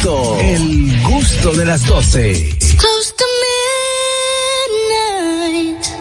gusto, 0.00 0.38
el 0.40 0.96
gusto 1.02 1.52
de 1.52 1.66
las 1.66 1.84
12. 1.84 2.30
It's 2.30 2.72
close 2.74 3.12
to 3.12 3.24
midnight 4.72 5.92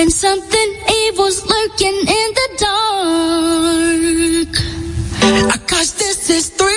and 0.00 0.12
something 0.12 0.74
evil's 1.08 1.46
lurking 1.46 1.94
in 2.00 2.34
the 2.34 2.48
dark. 2.58 4.58
I 5.52 5.56
cause 5.68 5.94
this 5.94 6.30
is 6.30 6.50
thriller, 6.50 6.72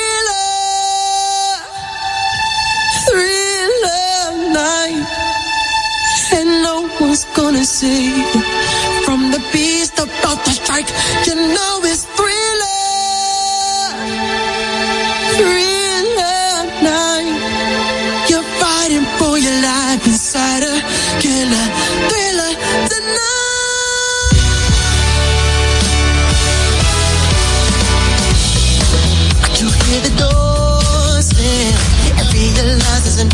thriller 3.09 4.53
night, 4.53 5.07
and 6.33 6.61
no 6.61 6.87
one's 6.99 7.25
gonna 7.35 7.65
see 7.65 8.11
from 9.03 9.31
the 9.31 9.39
beast 9.51 9.97
about 9.97 10.45
to 10.45 10.51
strike. 10.51 10.87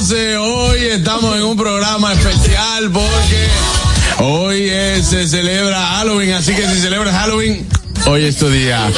12. 0.00 0.36
Hoy 0.38 0.80
estamos 0.86 1.36
en 1.36 1.44
un 1.44 1.56
programa 1.56 2.12
especial 2.14 2.90
porque 2.90 3.48
hoy 4.18 4.68
es- 4.68 5.06
se 5.06 5.28
celebra 5.28 5.80
Halloween, 5.86 6.32
así 6.32 6.52
que 6.52 6.66
si 6.68 6.80
celebras 6.80 7.14
Halloween, 7.14 7.64
hoy 8.06 8.24
es 8.24 8.36
tu 8.36 8.48
día. 8.50 8.90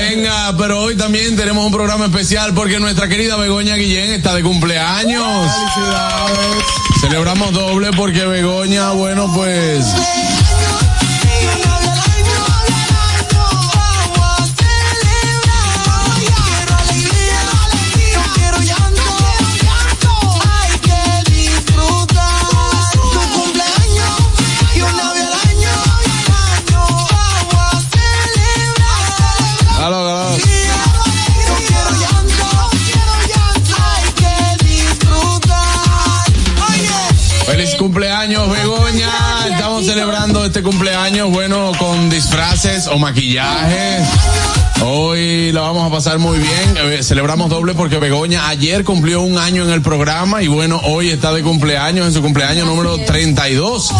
Venga, 0.00 0.54
pero 0.56 0.80
hoy 0.80 0.96
también 0.96 1.36
tenemos 1.36 1.66
un 1.66 1.70
programa 1.70 2.06
especial 2.06 2.54
porque 2.54 2.78
nuestra 2.80 3.08
querida 3.08 3.36
Begoña 3.36 3.76
Guillén 3.76 4.10
está 4.12 4.34
de 4.34 4.42
cumpleaños. 4.42 5.50
Celebramos 7.02 7.52
doble 7.52 7.90
porque 7.94 8.24
Begoña, 8.24 8.92
bueno, 8.92 9.30
pues 9.34 9.84
bueno, 41.30 41.72
con 41.78 42.10
disfraces 42.10 42.86
o 42.86 42.98
maquillaje. 42.98 44.02
Hoy 44.84 45.52
la 45.52 45.60
vamos 45.60 45.86
a 45.86 45.90
pasar 45.94 46.18
muy 46.18 46.38
bien. 46.38 46.74
Eh, 46.76 47.02
Celebramos 47.02 47.48
doble 47.48 47.74
porque 47.74 47.98
Begoña 47.98 48.48
ayer 48.48 48.82
cumplió 48.84 49.20
un 49.20 49.38
año 49.38 49.62
en 49.64 49.70
el 49.70 49.80
programa 49.80 50.42
y 50.42 50.48
bueno, 50.48 50.80
hoy 50.84 51.10
está 51.10 51.32
de 51.32 51.42
cumpleaños, 51.42 52.06
en 52.06 52.12
su 52.12 52.20
cumpleaños 52.20 52.66
número 52.66 52.96
32. 52.98 53.90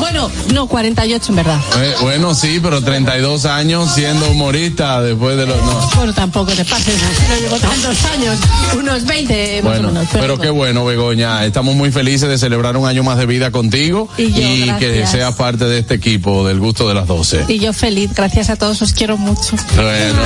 Bueno, 0.00 0.30
no, 0.52 0.66
48 0.66 1.26
en 1.32 1.36
verdad. 1.36 1.60
Eh, 1.78 1.94
bueno, 2.02 2.34
sí, 2.34 2.60
pero 2.62 2.82
32 2.82 3.46
años 3.46 3.90
siendo 3.94 4.28
humorista 4.30 5.00
después 5.00 5.36
de 5.36 5.46
los... 5.46 5.56
no. 5.64 5.90
Bueno, 5.96 6.12
tampoco 6.12 6.52
te 6.52 6.64
pases, 6.64 6.94
no 7.28 7.36
llevo 7.36 7.56
tantos 7.56 8.04
años, 8.04 8.38
unos 8.78 9.04
20 9.04 9.62
más 9.62 9.72
Bueno, 9.72 9.88
o 9.88 9.92
menos. 9.92 10.08
pero 10.12 10.38
qué 10.38 10.50
bueno, 10.50 10.84
Begoña. 10.84 11.44
Estamos 11.46 11.74
muy 11.74 11.90
felices 11.90 12.28
de 12.28 12.36
celebrar 12.38 12.76
un 12.76 12.86
año 12.86 13.02
más 13.02 13.16
de 13.18 13.26
vida 13.26 13.50
contigo 13.50 14.08
Y 14.18 14.30
yo, 14.66 14.78
que 14.78 15.06
seas 15.06 15.34
parte 15.36 15.64
de 15.64 15.78
este 15.78 15.94
equipo 15.94 16.46
del 16.46 16.58
gusto 16.60 16.86
de 16.88 16.94
las 16.94 17.06
12. 17.06 17.46
Y 17.48 17.58
yo 17.58 17.72
feliz, 17.72 18.10
gracias 18.14 18.50
a 18.50 18.56
todos, 18.56 18.82
os 18.82 18.92
quiero 18.92 19.16
mucho. 19.16 19.56
Bueno, 19.86 20.20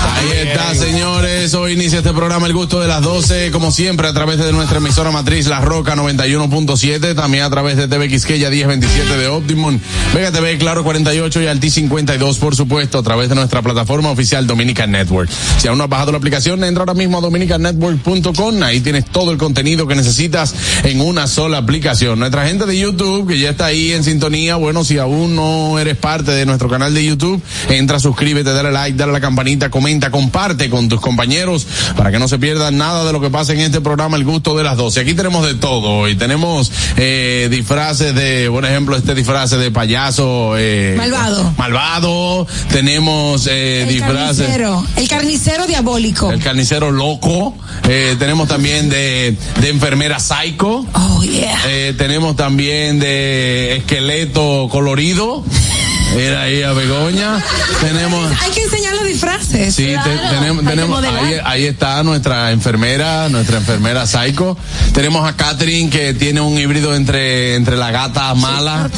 ahí 0.00 0.48
está, 0.48 0.74
señores. 0.74 1.52
Hoy 1.52 1.74
inicia 1.74 1.98
este 1.98 2.14
programa 2.14 2.46
El 2.46 2.54
Gusto 2.54 2.80
de 2.80 2.88
las 2.88 3.02
12, 3.02 3.50
como 3.50 3.70
siempre, 3.72 4.08
a 4.08 4.14
través 4.14 4.38
de 4.38 4.52
nuestra 4.52 4.78
emisora 4.78 5.10
matriz 5.10 5.48
La 5.48 5.60
Roca 5.60 5.94
91.7, 5.96 7.14
también 7.14 7.44
a 7.44 7.50
través 7.50 7.76
de 7.76 7.88
TV 7.88 8.08
Quisqueya 8.08 8.48
1027 8.48 9.18
de 9.18 9.26
Optimum, 9.26 9.78
Vega 10.14 10.32
TV 10.32 10.56
Claro 10.56 10.82
48 10.82 11.42
y 11.42 11.46
Alti 11.46 11.68
52, 11.68 12.38
por 12.38 12.56
supuesto, 12.56 12.98
a 12.98 13.02
través 13.02 13.28
de 13.28 13.34
nuestra 13.34 13.60
plataforma 13.60 14.08
oficial 14.08 14.46
Dominican 14.46 14.90
Network. 14.92 15.28
Si 15.58 15.68
aún 15.68 15.76
no 15.76 15.84
has 15.84 15.90
bajado 15.90 16.12
la 16.12 16.18
aplicación, 16.18 16.64
entra 16.64 16.84
ahora 16.84 16.94
mismo 16.94 17.18
a 17.18 17.20
dominicannetwork.com, 17.20 18.62
ahí 18.62 18.80
tienes 18.80 19.04
todo 19.04 19.30
el 19.30 19.36
contenido 19.36 19.86
que 19.86 19.94
necesitas 19.94 20.54
en 20.84 21.02
una 21.02 21.26
sola 21.26 21.58
aplicación. 21.58 22.18
Nuestra 22.18 22.46
gente 22.46 22.64
de 22.64 22.78
YouTube, 22.78 23.28
que 23.28 23.38
ya 23.38 23.50
está 23.50 23.66
ahí 23.66 23.92
en 23.92 24.04
sintonía, 24.04 24.56
bueno, 24.56 24.84
si 24.84 24.96
aún 24.96 25.36
no 25.36 25.78
eres 25.78 25.98
parte 25.98 26.30
de 26.30 26.46
nuestro 26.46 26.70
canal 26.70 26.94
de 26.94 27.04
YouTube, 27.04 27.42
entra, 27.68 28.00
suscríbete, 28.00 28.54
dale 28.54 28.69
like, 28.70 28.96
dale 28.96 29.10
a 29.10 29.14
la 29.14 29.20
campanita, 29.20 29.70
comenta, 29.70 30.10
comparte 30.10 30.68
con 30.70 30.88
tus 30.88 31.00
compañeros 31.00 31.66
para 31.96 32.10
que 32.10 32.18
no 32.18 32.28
se 32.28 32.38
pierdan 32.38 32.76
nada 32.78 33.04
de 33.04 33.12
lo 33.12 33.20
que 33.20 33.30
pasa 33.30 33.52
en 33.52 33.60
este 33.60 33.80
programa 33.80 34.16
El 34.16 34.24
Gusto 34.24 34.56
de 34.56 34.64
las 34.64 34.76
12. 34.76 35.00
Aquí 35.00 35.14
tenemos 35.14 35.44
de 35.46 35.54
todo 35.54 36.08
y 36.08 36.14
tenemos 36.14 36.70
eh, 36.96 37.48
disfraces 37.50 38.14
de, 38.14 38.48
por 38.50 38.64
ejemplo, 38.64 38.96
este 38.96 39.14
disfraz 39.14 39.50
de 39.50 39.70
payaso. 39.70 40.54
Eh, 40.56 40.94
Malvado. 40.96 41.52
Malvado. 41.56 42.46
Tenemos 42.70 43.46
eh, 43.50 43.82
El 43.82 43.88
disfraces. 43.88 44.46
carnicero, 44.46 44.84
el 44.96 45.08
carnicero 45.08 45.66
diabólico. 45.66 46.30
El 46.30 46.40
carnicero 46.42 46.90
loco. 46.90 47.54
Eh, 47.88 48.16
tenemos 48.18 48.48
también 48.48 48.88
de, 48.88 49.36
de 49.60 49.68
enfermera 49.68 50.18
psycho. 50.20 50.84
Oh, 50.92 51.22
yeah. 51.22 51.58
Eh, 51.68 51.94
tenemos 51.96 52.36
también 52.36 52.98
de 53.00 53.76
esqueleto 53.76 54.68
colorido. 54.70 55.44
Era 56.16 56.42
ahí 56.42 56.62
a 56.62 56.72
Begoña. 56.72 57.42
Tenemos. 57.80 58.30
Hay 58.42 58.50
que 58.50 58.62
enseñar 58.64 58.94
los 58.94 59.04
disfrases. 59.04 59.74
Sí, 59.74 59.94
te- 60.02 60.34
tenemos, 60.36 60.64
tenemos 60.64 61.04
ahí, 61.04 61.36
ahí 61.44 61.66
está 61.66 62.02
nuestra 62.02 62.50
enfermera, 62.50 63.28
nuestra 63.28 63.58
enfermera 63.58 64.06
Psycho. 64.06 64.56
Tenemos 64.92 65.28
a 65.28 65.36
Catherine 65.36 65.88
que 65.88 66.12
tiene 66.14 66.40
un 66.40 66.58
híbrido 66.58 66.94
entre, 66.94 67.54
entre 67.54 67.76
la 67.76 67.90
gata 67.90 68.34
mala. 68.34 68.90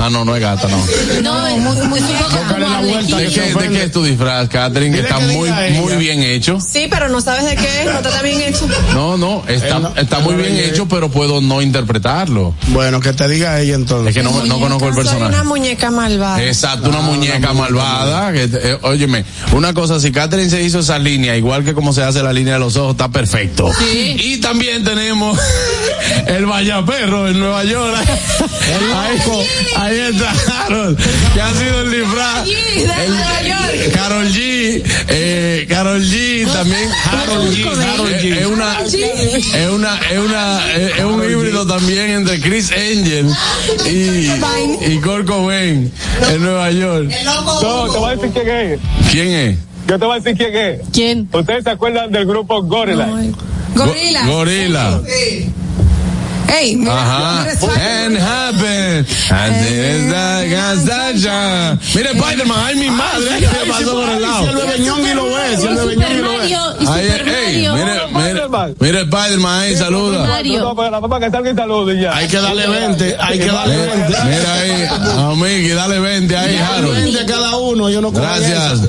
Ah, 0.00 0.08
no, 0.10 0.24
no 0.24 0.34
es 0.36 0.42
gata, 0.42 0.68
no. 0.68 0.78
No, 1.22 1.46
es 1.46 1.58
muy, 1.58 1.76
muy 1.86 2.00
¿De 2.00 3.26
qué, 3.28 3.40
de 3.54 3.68
qué 3.70 3.82
es 3.84 3.92
tu 3.92 4.02
disfraz, 4.04 4.48
Catherine? 4.48 4.94
Que 4.94 5.02
está 5.02 5.18
muy, 5.18 5.50
muy 5.72 5.94
bien 5.96 6.22
hecho. 6.22 6.58
Sí, 6.60 6.86
pero 6.90 7.08
no 7.08 7.20
sabes 7.20 7.44
de 7.44 7.56
qué 7.56 7.80
es, 7.82 7.86
no 7.86 7.98
está 8.00 8.22
bien 8.22 8.40
hecho. 8.42 8.66
No, 8.94 9.16
no, 9.16 9.42
está, 9.48 9.92
está 9.96 10.18
muy 10.20 10.34
bien 10.34 10.56
hecho, 10.56 10.86
pero 10.88 11.10
puedo 11.10 11.40
no 11.40 11.60
interpretarlo. 11.62 12.54
Bueno, 12.68 13.00
que 13.00 13.12
te 13.12 13.28
diga 13.28 13.60
ella 13.60 13.74
entonces. 13.74 14.08
Es 14.08 14.14
que 14.14 14.22
no, 14.22 14.44
no 14.44 14.58
conozco 14.60 14.88
el 14.88 14.94
Soy 14.94 15.02
personaje. 15.04 15.34
una 15.34 15.44
muñeca 15.44 15.90
malvada. 15.90 16.42
Exacto, 16.50 16.88
una 16.88 17.00
muñeca 17.00 17.52
malvada. 17.52 18.32
Que, 18.32 18.44
eh, 18.52 18.78
óyeme, 18.82 19.24
una 19.52 19.72
cosa, 19.74 19.98
si 20.00 20.10
Catherine 20.12 20.50
se 20.50 20.62
hizo 20.62 20.80
esa 20.80 20.98
línea, 20.98 21.36
igual 21.36 21.64
que 21.64 21.74
como 21.74 21.92
se 21.92 22.02
hace 22.02 22.22
la 22.22 22.32
línea 22.32 22.54
de 22.54 22.60
los 22.60 22.76
ojos, 22.76 22.92
está 22.92 23.08
perfecto. 23.10 23.70
Y 23.92 24.38
también 24.38 24.84
tenemos 24.84 25.38
el 26.26 26.46
Vallaperro 26.46 27.28
en 27.28 27.38
Nueva 27.40 27.64
York. 27.64 27.96
ahí, 28.96 29.18
ahí 29.76 29.98
está 30.12 30.32
Harold, 30.64 30.98
que 31.34 31.40
ha 31.40 31.52
sido 31.54 31.80
el 31.82 31.90
disfraz. 31.90 32.48
El- 32.48 33.90
Carol 33.92 34.26
G, 34.28 34.82
eh, 35.08 35.66
Carol 35.68 36.02
G 36.02 36.46
también. 36.52 36.88
Harold 37.04 37.54
G, 37.54 37.66
Harold 37.92 38.16
G. 38.20 38.36
Es 38.36 38.46
una, 38.46 38.80
es 38.80 39.68
una, 39.70 39.98
es 40.10 40.18
una, 40.18 40.72
es 40.98 41.04
un 41.04 41.24
híbrido 41.30 41.66
también 41.66 42.10
entre 42.10 42.40
Chris 42.40 42.70
Angel 42.72 43.26
y, 43.90 44.92
y 44.92 44.98
Kurt 45.00 45.26
Cobain 45.26 45.90
en 46.40 46.46
Nueva 46.46 46.70
York. 46.70 47.10
No, 47.24 47.92
te 47.92 47.98
voy 47.98 48.10
a 48.10 48.16
decir 48.16 48.30
quién 48.32 48.48
es. 48.48 48.80
¿Quién 49.10 49.28
es? 49.28 49.58
Yo 49.86 49.98
te 49.98 50.04
voy 50.04 50.16
a 50.16 50.20
decir 50.20 50.36
quién 50.36 50.56
es. 50.56 50.80
¿Quién? 50.92 51.28
¿Ustedes 51.32 51.64
se 51.64 51.70
acuerdan 51.70 52.10
del 52.10 52.26
grupo 52.26 52.62
Gorilla? 52.62 53.06
Gorila. 53.74 54.24
Go- 54.26 54.32
Gorila. 54.36 55.00
Ey, 56.52 56.76
mira, 56.76 56.92
Ajá. 56.92 57.46
And 57.78 58.16
happen. 58.16 59.06
Mira 61.94 62.10
Spider-Man, 62.10 62.58
ay 62.66 62.74
mi 62.76 62.90
madre, 62.90 63.38
¿qué 63.38 63.70
pasó 63.70 63.92
por 63.92 64.08
el 64.08 64.22
lado? 64.22 64.46
Si 64.46 64.72
el 64.80 64.84
Ñongui 64.84 65.14
lo 65.14 65.24
ve, 65.26 65.56
si 65.56 65.66
el 65.66 65.74
Ñongui 65.76 66.16
lo 66.22 66.30
ve. 66.30 66.48
Y 66.80 66.86
Ay, 66.88 67.08
mira 68.80 69.00
Spider-Man 69.00 69.60
ahí, 69.60 69.76
saluda. 69.76 70.26
Y. 70.44 70.56
Hay 72.16 72.28
que 72.28 72.36
darle 72.40 72.66
20, 72.66 73.16
hay 73.20 73.38
que 73.38 73.46
darle 73.46 73.76
20. 73.76 74.06
Mira 74.24 74.54
ahí, 74.54 74.88
a 74.90 75.34
Miki, 75.36 75.68
dale 75.70 76.00
20 76.00 76.36
ahí, 76.36 76.56
Harold. 76.56 76.94
20 76.94 77.26
cada 77.26 77.56
uno, 77.56 77.90
yo 77.90 78.00
no 78.00 78.10
Gracias. 78.10 78.80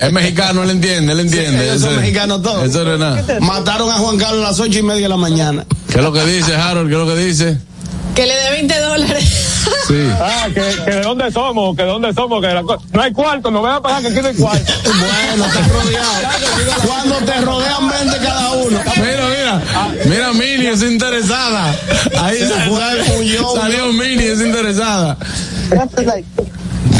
Es 0.00 0.12
mexicano, 0.12 0.62
él 0.62 0.70
entiende, 0.70 1.12
él 1.12 1.20
entiende. 1.20 1.74
Eso- 1.74 1.90
mexicanos 1.90 2.42
todos. 2.42 2.64
Eso 2.64 2.84
no 2.84 2.94
es 2.94 2.98
nada. 2.98 3.40
Mataron 3.40 3.90
a 3.90 3.94
Juan 3.94 4.18
Carlos 4.18 4.44
a 4.44 4.48
las 4.50 4.60
ocho 4.60 4.78
y 4.78 4.82
media 4.82 5.02
de 5.02 5.08
la 5.08 5.16
mañana. 5.16 5.64
¿Qué 5.88 5.98
es 5.98 6.04
lo 6.04 6.12
que 6.12 6.24
dice, 6.24 6.54
Harold? 6.54 6.90
¿Qué 7.02 7.08
es 7.08 7.08
lo 7.08 7.14
que 7.16 7.24
dice? 7.24 7.58
Que 8.14 8.26
le 8.26 8.34
dé 8.34 8.50
20 8.50 8.80
dólares. 8.80 9.24
Sí. 9.88 10.08
Ah, 10.20 10.46
que, 10.54 10.60
que 10.84 10.90
de 10.90 11.00
dónde 11.00 11.32
somos, 11.32 11.74
que 11.76 11.82
de 11.82 11.88
dónde 11.88 12.12
somos, 12.12 12.40
que 12.40 12.46
la 12.48 12.62
no 12.62 13.02
hay 13.02 13.12
cuarto, 13.12 13.50
no 13.50 13.62
van 13.62 13.76
a 13.76 13.82
pagar 13.82 14.02
que 14.02 14.08
aquí 14.08 14.20
no 14.20 14.28
hay 14.28 14.34
cuarto. 14.34 14.72
Bueno, 14.84 15.46
estás 15.46 15.68
rodeado. 15.68 16.86
Cuando 16.86 17.14
te 17.16 17.40
rodean 17.40 17.88
20 17.88 18.18
cada 18.18 18.52
uno. 18.52 18.80
Mira, 18.96 19.28
mira, 19.28 19.62
mira, 20.04 20.32
Mini 20.32 20.66
es 20.66 20.82
interesada. 20.82 21.74
Ahí 22.20 22.38
Se 22.38 22.54
fue 22.68 23.60
salió 23.60 23.92
Mini 23.92 24.24
es 24.24 24.40
interesada. 24.40 25.16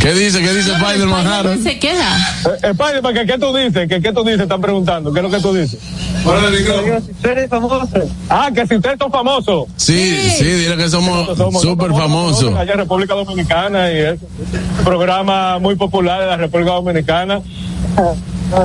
¿Qué 0.03 0.15
dice? 0.15 0.41
¿Qué 0.41 0.53
dice 0.53 0.73
Spider-Man, 0.73 1.27
Harold? 1.29 1.63
se 1.63 1.79
queda. 1.79 2.19
Eh, 2.45 2.71
Spider-Man, 2.71 3.15
¿qué, 3.15 3.25
¿qué 3.25 3.39
tú 3.39 3.57
dices? 3.57 3.89
¿Qué, 3.89 4.03
¿Qué 4.03 4.13
tú 4.13 4.25
dices? 4.25 4.41
Están 4.41 4.61
preguntando. 4.61 5.13
¿Qué 5.13 5.21
es 5.21 5.23
lo 5.23 5.31
que 5.31 5.39
tú 5.41 5.55
dices? 5.55 5.79
Ah, 8.29 8.51
que 8.53 8.67
si 8.67 8.75
ustedes 8.75 8.99
son 8.99 9.13
famosos. 9.13 9.67
Sí, 9.77 10.31
sí, 10.37 10.45
dile 10.45 10.77
que 10.77 10.89
somos 10.89 11.39
súper 11.61 11.93
famosos. 11.93 12.53
Allá 12.53 12.73
en 12.73 12.79
República 12.79 13.15
Dominicana 13.15 13.93
y 13.93 13.99
es 13.99 14.19
un 14.79 14.85
programa 14.85 15.61
muy 15.61 15.77
popular 15.77 16.21
de 16.21 16.27
la 16.27 16.37
República 16.37 16.73
Dominicana. 16.73 17.41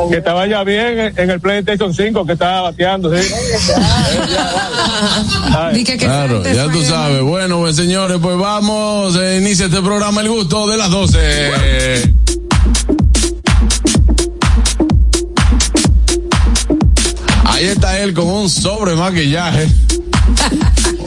Que 0.10 0.18
estaba 0.18 0.48
ya 0.48 0.64
bien 0.64 1.14
en 1.16 1.30
el 1.30 1.40
PlayStation 1.40 1.94
5 1.94 2.26
que 2.26 2.34
estaba 2.34 2.62
bateando, 2.62 3.16
sí. 3.16 3.34
Claro, 5.98 6.44
ya 6.44 6.70
tú 6.70 6.84
sabes. 6.84 7.22
Bueno, 7.22 7.60
pues 7.60 7.76
señores, 7.76 8.18
pues 8.22 8.38
vamos, 8.38 9.16
eh, 9.16 9.38
inicia 9.42 9.68
este 9.68 9.82
programa 9.82 10.22
El 10.22 10.30
Gusto 10.30 10.68
de 10.68 10.78
las 10.78 10.90
12. 10.90 12.14
Ahí 17.46 17.66
está 17.66 18.00
él 18.00 18.14
con 18.14 18.28
un 18.28 18.50
sobre 18.50 18.96
maquillaje. 18.96 19.68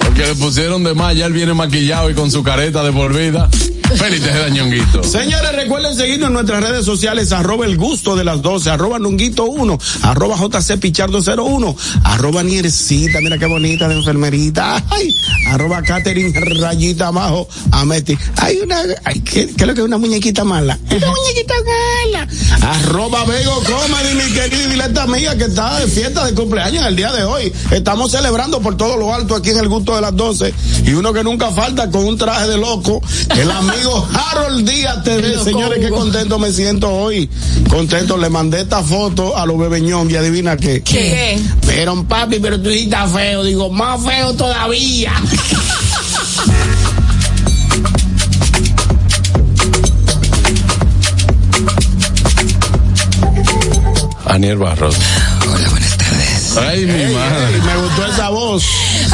Porque 0.00 0.26
le 0.26 0.34
pusieron 0.34 0.82
de 0.84 0.94
más, 0.94 1.14
ya 1.14 1.26
él 1.26 1.32
viene 1.32 1.54
maquillado 1.54 2.10
y 2.10 2.14
con 2.14 2.30
su 2.30 2.42
careta 2.42 2.82
de 2.82 2.92
por 2.92 3.14
vida. 3.14 3.48
Félix 3.96 4.25
de 4.25 4.32
Dañonguito. 4.32 5.02
Señores, 5.02 5.52
recuerden 5.54 5.94
seguirnos 5.96 6.28
en 6.28 6.34
nuestras 6.34 6.62
redes 6.62 6.84
sociales, 6.84 7.32
arroba 7.32 7.66
el 7.66 7.76
gusto 7.76 8.16
de 8.16 8.25
las 8.25 8.40
12, 8.42 8.70
arroba 8.70 8.98
nunguito 8.98 9.44
1, 9.44 9.78
arroba 10.02 10.37
jc 10.37 10.78
pichardo 10.78 11.20
01, 11.20 11.76
arroba 12.04 12.42
niercita, 12.42 13.20
mira 13.20 13.38
qué 13.38 13.46
bonita 13.46 13.88
de 13.88 13.96
enfermerita, 13.96 14.82
ay, 14.90 15.14
arroba 15.48 15.82
Catherine 15.82 16.32
rayita 16.60 17.08
abajo, 17.08 17.48
Ameti. 17.72 18.16
Hay 18.37 18.58
una, 18.58 18.82
ay, 19.04 19.20
¿qué, 19.20 19.46
qué 19.48 19.62
es 19.62 19.66
lo 19.66 19.75
que 19.75 19.81
es 19.81 19.87
una 19.87 19.98
muñequita 19.98 20.44
mala? 20.44 20.78
Una 20.90 21.10
muñequita 21.10 21.54
mala. 21.64 22.28
Arroba 22.62 23.25
Vego 23.25 23.62
Comedy, 23.64 24.14
mi 24.14 24.32
querida 24.32 24.62
y 24.62 24.70
dileta 24.70 25.02
amiga 25.02 25.37
que 25.37 25.44
está 25.44 25.81
de 25.81 25.87
fiesta 25.87 26.25
de 26.25 26.34
cumpleaños 26.34 26.87
el 26.87 26.96
día 26.96 27.12
de 27.12 27.25
hoy. 27.25 27.52
Estamos 27.70 28.12
celebrando 28.12 28.60
por 28.60 28.76
todo 28.76 28.96
lo 28.96 29.14
alto 29.14 29.34
aquí 29.34 29.50
en 29.50 29.58
el 29.58 29.69
gusto 29.69 29.94
de 29.94 30.00
las 30.00 30.14
12 30.14 30.54
y 30.84 30.92
uno 30.92 31.12
que 31.12 31.25
nunca 31.25 31.50
falta 31.50 31.90
con 31.90 32.04
un 32.04 32.16
traje 32.16 32.48
de 32.48 32.58
loco, 32.58 33.02
el 33.37 33.50
amigo 33.80 34.08
Harold 34.12 34.68
Díaz 34.68 35.02
TV. 35.04 35.42
Señores, 35.42 35.78
qué 35.80 35.88
contento 35.90 36.38
me 36.38 36.52
siento 36.52 36.90
hoy. 36.90 37.28
Contento, 37.68 38.16
le 38.16 38.28
mandé 38.28 38.60
esta 38.60 38.82
foto 38.82 39.36
a 39.36 39.46
los 39.46 39.58
bebeñón 39.58 40.10
y 40.10 40.16
adivina 40.16 40.56
qué. 40.56 40.82
¿Qué? 40.82 41.40
Pero 41.66 42.02
papi, 42.04 42.38
pero 42.40 42.60
tú 42.60 42.68
estás 42.68 43.10
feo. 43.12 43.42
Digo, 43.42 43.70
más 43.70 44.02
feo 44.04 44.34
todavía. 44.34 45.12
Aniel 54.26 54.58
Barros. 54.58 54.96
Hola, 55.52 55.68
buenas 55.70 55.96
tardes. 55.96 56.56
Ay, 56.56 56.86
mi 56.86 56.92
Ey, 56.92 57.14
madre. 57.14 57.54
ey, 57.54 57.60
me 57.62 57.74
gustó 58.00 58.12
esa 58.12 58.31
voz. 58.31 58.64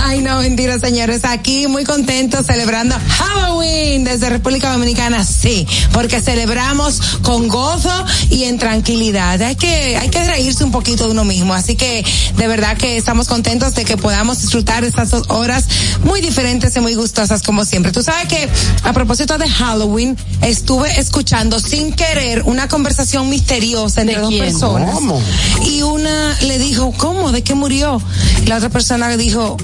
Ay, 0.03 0.21
no, 0.21 0.41
mentira, 0.41 0.79
señores. 0.79 1.25
Aquí 1.25 1.67
muy 1.67 1.85
contentos 1.85 2.47
celebrando 2.47 2.95
Halloween 3.09 4.05
desde 4.05 4.29
República 4.29 4.73
Dominicana, 4.73 5.25
sí, 5.25 5.67
porque 5.93 6.21
celebramos 6.21 7.01
con 7.23 7.49
gozo 7.49 7.91
y 8.31 8.45
en 8.45 8.59
tranquilidad. 8.59 9.41
Hay 9.43 9.57
que, 9.57 9.97
hay 9.97 10.09
que 10.09 10.25
reírse 10.25 10.65
un 10.65 10.71
poquito 10.71 11.05
de 11.05 11.11
uno 11.11 11.25
mismo. 11.25 11.55
Así 11.55 11.77
que, 11.77 12.05
de 12.37 12.47
verdad 12.47 12.77
que 12.77 12.97
estamos 12.97 13.29
contentos 13.29 13.75
de 13.75 13.85
que 13.85 13.97
podamos 13.97 14.41
disfrutar 14.41 14.83
de 14.83 14.89
estas 14.89 15.11
dos 15.11 15.25
horas 15.29 15.65
muy 16.05 16.21
diferentes 16.21 16.77
y 16.77 16.81
muy 16.81 16.95
gustosas 16.95 17.43
como 17.43 17.65
siempre. 17.65 17.93
Tú 17.93 18.03
sabes 18.03 18.29
que, 18.29 18.49
a 18.83 18.93
propósito 18.93 19.39
de 19.39 19.49
Halloween, 19.49 20.17
estuve 20.43 20.99
escuchando 21.01 21.59
sin 21.61 21.93
querer 21.93 22.43
una 22.45 22.69
conversación 22.69 23.29
misteriosa 23.29 24.03
entre 24.03 24.17
¿De 24.17 24.23
dos 24.23 24.31
quién? 24.31 24.45
personas. 24.45 24.95
¿Cómo? 24.95 25.21
Y 25.65 25.83
una 25.83 26.37
le 26.43 26.59
dijo, 26.59 26.93
¿cómo? 26.97 27.33
¿De 27.33 27.43
qué 27.43 27.55
murió? 27.55 28.01
Y 28.43 28.47
la 28.47 28.57
otra 28.57 28.71
persona 28.77 29.17
dijo, 29.17 29.57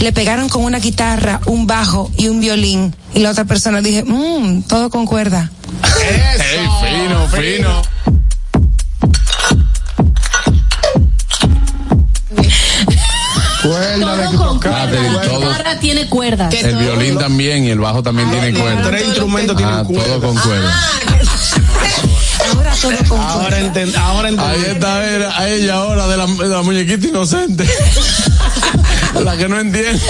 le 0.00 0.10
pegaron 0.14 0.48
con 0.48 0.64
una 0.64 0.78
guitarra, 0.78 1.38
un 1.44 1.66
bajo 1.66 2.10
y 2.16 2.28
un 2.28 2.40
violín. 2.40 2.96
Y 3.12 3.18
la 3.18 3.30
otra 3.30 3.44
persona 3.44 3.82
le 3.82 3.90
dije, 3.90 4.04
mmm, 4.04 4.62
todo 4.62 4.88
concuerda. 4.88 5.50
Ey, 6.00 6.66
fino, 6.80 7.28
fino. 7.28 7.82
Cuérdale 13.62 14.22
que 14.30 14.36
Todo 14.36 14.46
con 14.48 14.60
tocar. 14.60 14.88
Cuerdas. 14.90 15.14
La 15.14 15.22
todo. 15.22 15.40
guitarra 15.40 15.78
tiene 15.80 16.08
cuerdas. 16.08 16.54
El 16.54 16.76
violín 16.76 17.18
también 17.18 17.64
y 17.64 17.70
el 17.70 17.78
bajo 17.78 18.02
también 18.02 18.30
tiene 18.30 18.52
cuerda. 18.58 18.82
Tres 18.82 19.06
instrumentos 19.06 19.56
Ah, 19.62 19.84
tienen 19.86 20.04
todo 20.04 20.20
cuerda. 20.20 20.26
con 20.26 20.36
cuerda. 20.38 20.74
Ahora 22.52 22.74
todo 22.80 22.96
concuerda. 23.08 23.32
Ahora 23.32 23.60
enten- 23.60 23.96
ahora 23.96 24.28
Ahí 24.28 24.34
entendí. 24.34 24.70
está 24.70 25.04
era, 25.04 25.38
a 25.38 25.48
ella 25.48 25.74
ahora 25.74 26.06
de 26.08 26.16
la, 26.16 26.26
de 26.26 26.48
la 26.48 26.62
muñequita 26.62 27.06
inocente. 27.08 27.64
la 29.24 29.36
que 29.36 29.48
no 29.48 29.60
entiende. 29.60 30.00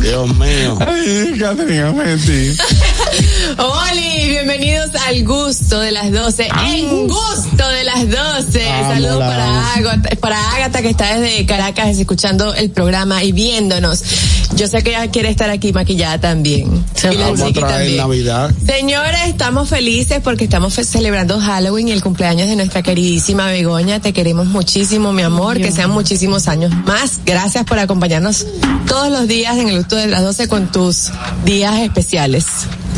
Dios 0.00 0.36
mío. 0.36 0.78
Ay, 0.86 1.36
Catherine, 1.38 1.82
Ameti. 1.82 2.56
Oli, 3.58 4.28
bienvenidos 4.28 4.90
al 5.06 5.24
gusto 5.24 5.80
de 5.80 5.92
las 5.92 6.12
12. 6.12 6.48
En 6.66 7.08
gusto 7.08 7.68
de 7.68 7.84
las 7.84 8.08
12. 8.08 8.64
Vamos, 8.64 8.94
Saludos 8.94 9.18
para. 9.18 9.74
Ágata, 9.74 10.16
para 10.16 10.52
Ágata 10.54 10.82
que 10.82 10.90
está 10.90 11.18
desde 11.18 11.46
Caracas 11.46 11.98
escuchando 11.98 12.54
el 12.54 12.70
programa 12.70 13.22
y 13.22 13.32
viéndonos. 13.32 14.02
Yo 14.58 14.66
sé 14.66 14.82
que 14.82 14.90
ella 14.90 15.08
quiere 15.10 15.28
estar 15.30 15.48
aquí 15.50 15.72
maquillada 15.72 16.18
también. 16.20 16.84
Y 17.10 17.16
la 17.16 17.26
Vamos 17.26 17.40
a 17.42 17.46
chiqui 17.46 17.60
traer 17.60 17.76
también. 17.78 17.96
Navidad. 17.96 18.50
Señores, 18.66 19.20
estamos 19.28 19.68
felices 19.68 20.20
porque 20.22 20.44
estamos 20.44 20.74
fe- 20.74 20.84
celebrando 20.84 21.38
Halloween 21.40 21.88
y 21.88 21.92
el 21.92 22.02
cumpleaños 22.02 22.48
de 22.48 22.56
nuestra 22.56 22.82
queridísima 22.82 23.46
Begoña. 23.46 24.00
Te 24.00 24.12
queremos 24.12 24.46
muchísimo, 24.46 25.12
mi 25.12 25.22
amor. 25.22 25.58
Que 25.58 25.70
sean 25.70 25.90
muchísimos 25.90 26.48
años 26.48 26.72
más. 26.86 27.20
Gracias 27.24 27.64
por 27.64 27.78
acompañarnos 27.78 28.46
todos 28.88 29.10
los 29.12 29.28
días 29.28 29.56
en 29.58 29.68
el 29.68 29.78
gusto 29.78 29.96
de 29.96 30.08
las 30.08 30.22
12 30.22 30.48
con 30.48 30.72
tus 30.72 31.10
días 31.44 31.78
especiales. 31.80 32.44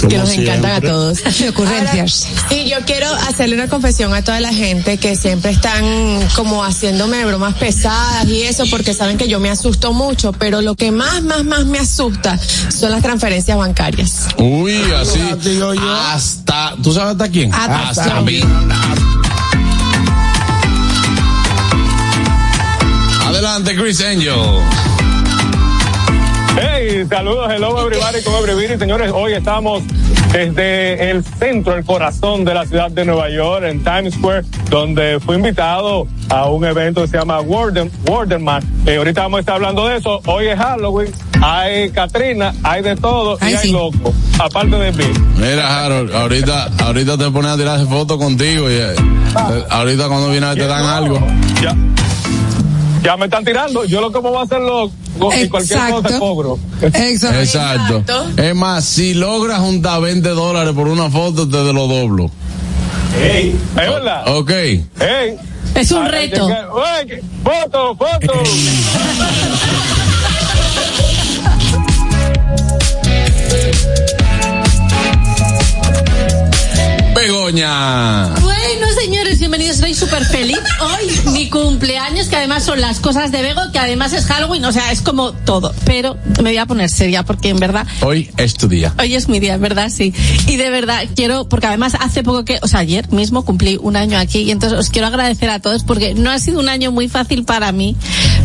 Que 0.08 0.18
nos 0.18 0.30
encantan 0.30 0.72
a 0.72 0.80
todos. 0.80 1.18
Ocurrencias. 1.48 2.26
Y 2.50 2.68
yo 2.68 2.78
quiero 2.86 3.06
hacerle 3.28 3.56
una 3.56 3.68
confesión 3.68 4.14
a 4.14 4.22
toda 4.22 4.40
la 4.40 4.52
gente 4.52 4.98
que 4.98 5.16
siempre 5.16 5.50
están 5.50 5.84
como 6.34 6.64
haciéndome 6.64 7.24
bromas 7.24 7.54
pesadas 7.54 8.26
y 8.26 8.42
eso 8.42 8.64
porque 8.70 8.94
saben 8.94 9.18
que 9.18 9.28
yo 9.28 9.40
me 9.40 9.50
asusto 9.50 9.92
mucho, 9.92 10.32
pero 10.32 10.62
lo 10.62 10.74
que 10.74 10.90
más, 10.90 11.22
más, 11.22 11.44
más 11.44 11.66
me 11.66 11.78
asusta 11.78 12.38
son 12.70 12.90
las 12.90 13.02
transferencias 13.02 13.56
bancarias. 13.56 14.28
Uy, 14.38 14.80
así. 15.00 15.18
Yo. 15.58 15.72
Hasta, 15.72 16.74
¿tú 16.82 16.92
sabes 16.92 17.12
hasta 17.12 17.28
quién? 17.28 17.52
Hasta 17.54 17.88
hasta 17.90 18.20
mí. 18.22 18.40
Adelante, 23.26 23.76
Chris 23.76 24.00
Angel. 24.00 24.89
Saludos, 27.08 27.50
hello 27.50 27.80
everybody, 27.80 28.22
con 28.22 28.34
everybody. 28.34 28.78
Señores, 28.78 29.10
hoy 29.14 29.32
estamos 29.32 29.82
desde 30.32 31.10
el 31.10 31.24
centro, 31.24 31.74
el 31.74 31.84
corazón 31.84 32.44
de 32.44 32.52
la 32.52 32.66
ciudad 32.66 32.90
de 32.90 33.04
Nueva 33.04 33.30
York, 33.30 33.64
en 33.64 33.82
Times 33.82 34.14
Square, 34.14 34.44
donde 34.68 35.18
fui 35.20 35.36
invitado 35.36 36.06
a 36.28 36.48
un 36.50 36.64
evento 36.64 37.00
que 37.02 37.08
se 37.08 37.16
llama 37.16 37.40
Warden, 37.40 37.90
Wardenman. 38.06 38.62
Eh, 38.86 38.96
ahorita 38.96 39.22
vamos 39.22 39.38
a 39.38 39.40
estar 39.40 39.54
hablando 39.56 39.86
de 39.88 39.96
eso. 39.96 40.20
Hoy 40.26 40.48
es 40.48 40.58
Halloween, 40.58 41.12
hay 41.42 41.90
Katrina, 41.90 42.52
hay 42.62 42.82
de 42.82 42.96
todo 42.96 43.38
Ay, 43.40 43.52
y 43.52 43.56
hay 43.56 43.62
sí. 43.68 43.72
loco, 43.72 44.12
aparte 44.38 44.76
de 44.76 44.92
mí. 44.92 45.04
Mira, 45.36 45.84
Harold, 45.84 46.14
ahorita, 46.14 46.70
ahorita 46.84 47.16
te 47.16 47.30
pones 47.30 47.52
a 47.52 47.56
tirarse 47.56 47.86
fotos 47.86 48.18
contigo 48.18 48.70
y 48.70 48.74
eh, 48.74 48.94
eh, 48.94 49.64
ahorita 49.70 50.08
cuando 50.08 50.28
viene 50.30 50.54
te 50.54 50.66
dan 50.66 50.84
algo. 50.84 51.18
Ya. 51.62 51.74
Ya 53.02 53.16
me 53.16 53.24
están 53.26 53.44
tirando. 53.44 53.84
Yo 53.84 54.00
lo 54.00 54.12
que 54.12 54.20
me 54.20 54.28
voy 54.28 54.38
a 54.38 54.42
hacer 54.42 54.60
loco, 54.60 54.92
co- 55.18 55.32
y 55.34 55.48
cualquier 55.48 55.78
cosa 55.90 56.18
cobro. 56.18 56.58
Exacto. 56.82 57.40
Exacto. 57.40 58.04
Es 58.36 58.54
más, 58.54 58.84
si 58.84 59.14
logras 59.14 59.60
juntar 59.60 60.00
20 60.02 60.28
dólares 60.30 60.74
por 60.74 60.88
una 60.88 61.10
foto, 61.10 61.48
te 61.48 61.72
lo 61.72 61.86
doblo. 61.86 62.30
Ey, 63.20 63.56
es 63.70 63.74
verdad. 63.74 64.36
Ok. 64.36 64.50
Ey. 64.50 65.36
Es 65.74 65.90
un 65.92 66.06
reto. 66.06 66.48
foto, 67.42 67.96
foto. 67.96 68.32
Begoña. 77.14 78.34
Bueno, 78.72 78.86
señores, 78.92 79.40
bienvenidos. 79.40 79.76
Estoy 79.76 79.94
súper 79.94 80.24
feliz. 80.24 80.60
Hoy 80.80 81.32
mi 81.32 81.50
cumpleaños, 81.50 82.28
que 82.28 82.36
además 82.36 82.62
son 82.64 82.80
las 82.80 83.00
cosas 83.00 83.32
de 83.32 83.42
Bego, 83.42 83.60
que 83.72 83.80
además 83.80 84.12
es 84.12 84.26
Halloween, 84.26 84.64
o 84.64 84.70
sea, 84.70 84.92
es 84.92 85.00
como 85.00 85.32
todo. 85.32 85.74
Pero 85.84 86.16
me 86.36 86.50
voy 86.50 86.56
a 86.56 86.66
poner 86.66 86.88
seria 86.88 87.24
porque 87.24 87.48
en 87.48 87.58
verdad 87.58 87.84
Hoy 88.00 88.30
es 88.36 88.54
tu 88.54 88.68
día. 88.68 88.94
Hoy 89.00 89.16
es 89.16 89.28
mi 89.28 89.40
día, 89.40 89.56
¿verdad? 89.56 89.90
Sí. 89.90 90.14
Y 90.46 90.54
de 90.54 90.70
verdad 90.70 91.04
quiero, 91.16 91.48
porque 91.48 91.66
además 91.66 91.96
hace 91.98 92.22
poco 92.22 92.44
que, 92.44 92.60
o 92.62 92.68
sea, 92.68 92.78
ayer 92.78 93.10
mismo 93.10 93.44
cumplí 93.44 93.76
un 93.82 93.96
año 93.96 94.16
aquí 94.16 94.42
y 94.42 94.52
entonces 94.52 94.78
os 94.78 94.88
quiero 94.88 95.08
agradecer 95.08 95.50
a 95.50 95.58
todos 95.58 95.82
porque 95.82 96.14
no 96.14 96.30
ha 96.30 96.38
sido 96.38 96.60
un 96.60 96.68
año 96.68 96.92
muy 96.92 97.08
fácil 97.08 97.44
para 97.44 97.72
mí, 97.72 97.96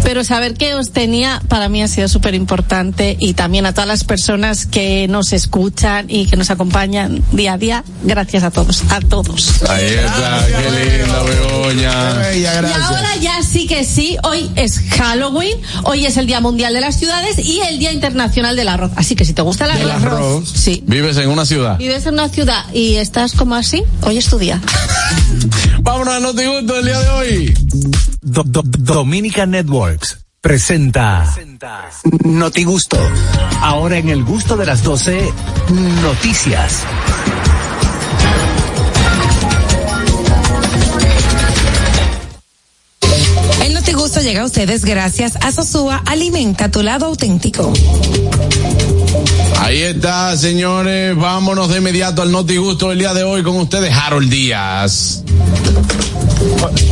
pero 0.04 0.24
saber 0.24 0.56
que 0.56 0.74
os 0.74 0.90
tenía 0.90 1.40
para 1.50 1.70
mí 1.70 1.84
ha 1.84 1.88
sido 1.88 2.08
súper 2.08 2.34
importante 2.34 3.16
y 3.20 3.36
también 3.36 3.68
a 3.68 3.74
todas 3.74 3.88
las 3.88 4.04
personas 4.04 4.66
que 4.66 5.08
nos 5.08 5.34
escuchan 5.34 6.08
y 6.10 6.26
que 6.26 6.36
nos 6.36 6.50
acompañan 6.50 7.24
día 7.32 7.54
a 7.54 7.58
día. 7.60 7.84
Gracias 8.04 8.42
a 8.42 8.50
todos, 8.50 8.84
a 8.90 9.00
todos. 9.02 9.62
Ahí 9.70 9.96
qué 10.48 10.98
linda 11.00 11.24
Begoña. 11.24 12.14
Bella, 12.14 12.62
Y 12.62 12.74
ahora 12.82 13.16
ya 13.22 13.44
sí 13.44 13.68
que 13.68 13.84
sí, 13.84 14.18
hoy 14.24 14.50
es 14.56 14.80
Halloween, 14.98 15.58
hoy 15.84 16.06
es 16.06 16.18
el 16.18 16.28
Día 16.28 16.40
Mundial 16.42 16.74
de 16.74 16.82
las 16.82 16.98
Ciudades 16.98 17.38
y 17.40 17.62
el 17.62 17.80
Día 17.80 17.92
Internacional 17.92 18.56
del 18.56 18.68
Arroz. 18.70 18.92
Así 18.96 19.16
que 19.16 19.26
si 19.26 19.34
te 19.34 19.42
gusta 19.42 19.66
el 19.66 19.72
arroz, 19.90 20.04
arroz. 20.04 20.50
sí, 20.50 20.84
Vives 20.86 21.18
en 21.18 21.30
una 21.30 21.46
ciudad. 21.46 21.78
vives 21.78 22.06
en 22.06 22.14
una 22.16 22.30
ciudad 22.30 22.66
y 22.74 22.96
estás 22.96 23.34
como 23.34 23.56
así, 23.56 23.84
hoy 24.02 24.18
es 24.18 24.28
tu 24.30 24.38
día. 24.38 24.62
Vámonos 25.82 26.14
al 26.16 26.24
Notigusto 26.24 26.74
del 26.76 26.86
día 26.86 27.00
de 27.00 27.10
hoy. 27.10 27.54
Do- 28.22 28.44
Do- 28.46 28.64
Dominica 28.66 29.46
Networks 29.46 30.20
presenta 30.42 31.34
Notigusto. 32.24 32.98
Ahora 33.62 33.98
en 33.98 34.10
el 34.10 34.24
gusto 34.24 34.56
de 34.58 34.66
las 34.66 34.84
12, 34.84 35.32
noticias. 36.04 36.84
El 44.06 44.10
Notigusto 44.10 44.30
llega 44.30 44.42
a 44.44 44.46
ustedes 44.46 44.86
gracias 44.86 45.36
a 45.42 45.52
Sosúa 45.52 46.04
Alimenta 46.06 46.70
tu 46.70 46.84
lado 46.84 47.08
auténtico. 47.08 47.74
Ahí 49.62 49.82
está, 49.82 50.38
señores. 50.38 51.16
Vámonos 51.16 51.70
de 51.70 51.80
inmediato 51.80 52.22
al 52.22 52.32
Notigusto 52.32 52.90
del 52.90 53.00
día 53.00 53.16
de 53.16 53.24
hoy 53.24 53.42
con 53.42 53.56
ustedes, 53.56 53.92
Harold 53.92 54.30
Díaz. 54.30 55.24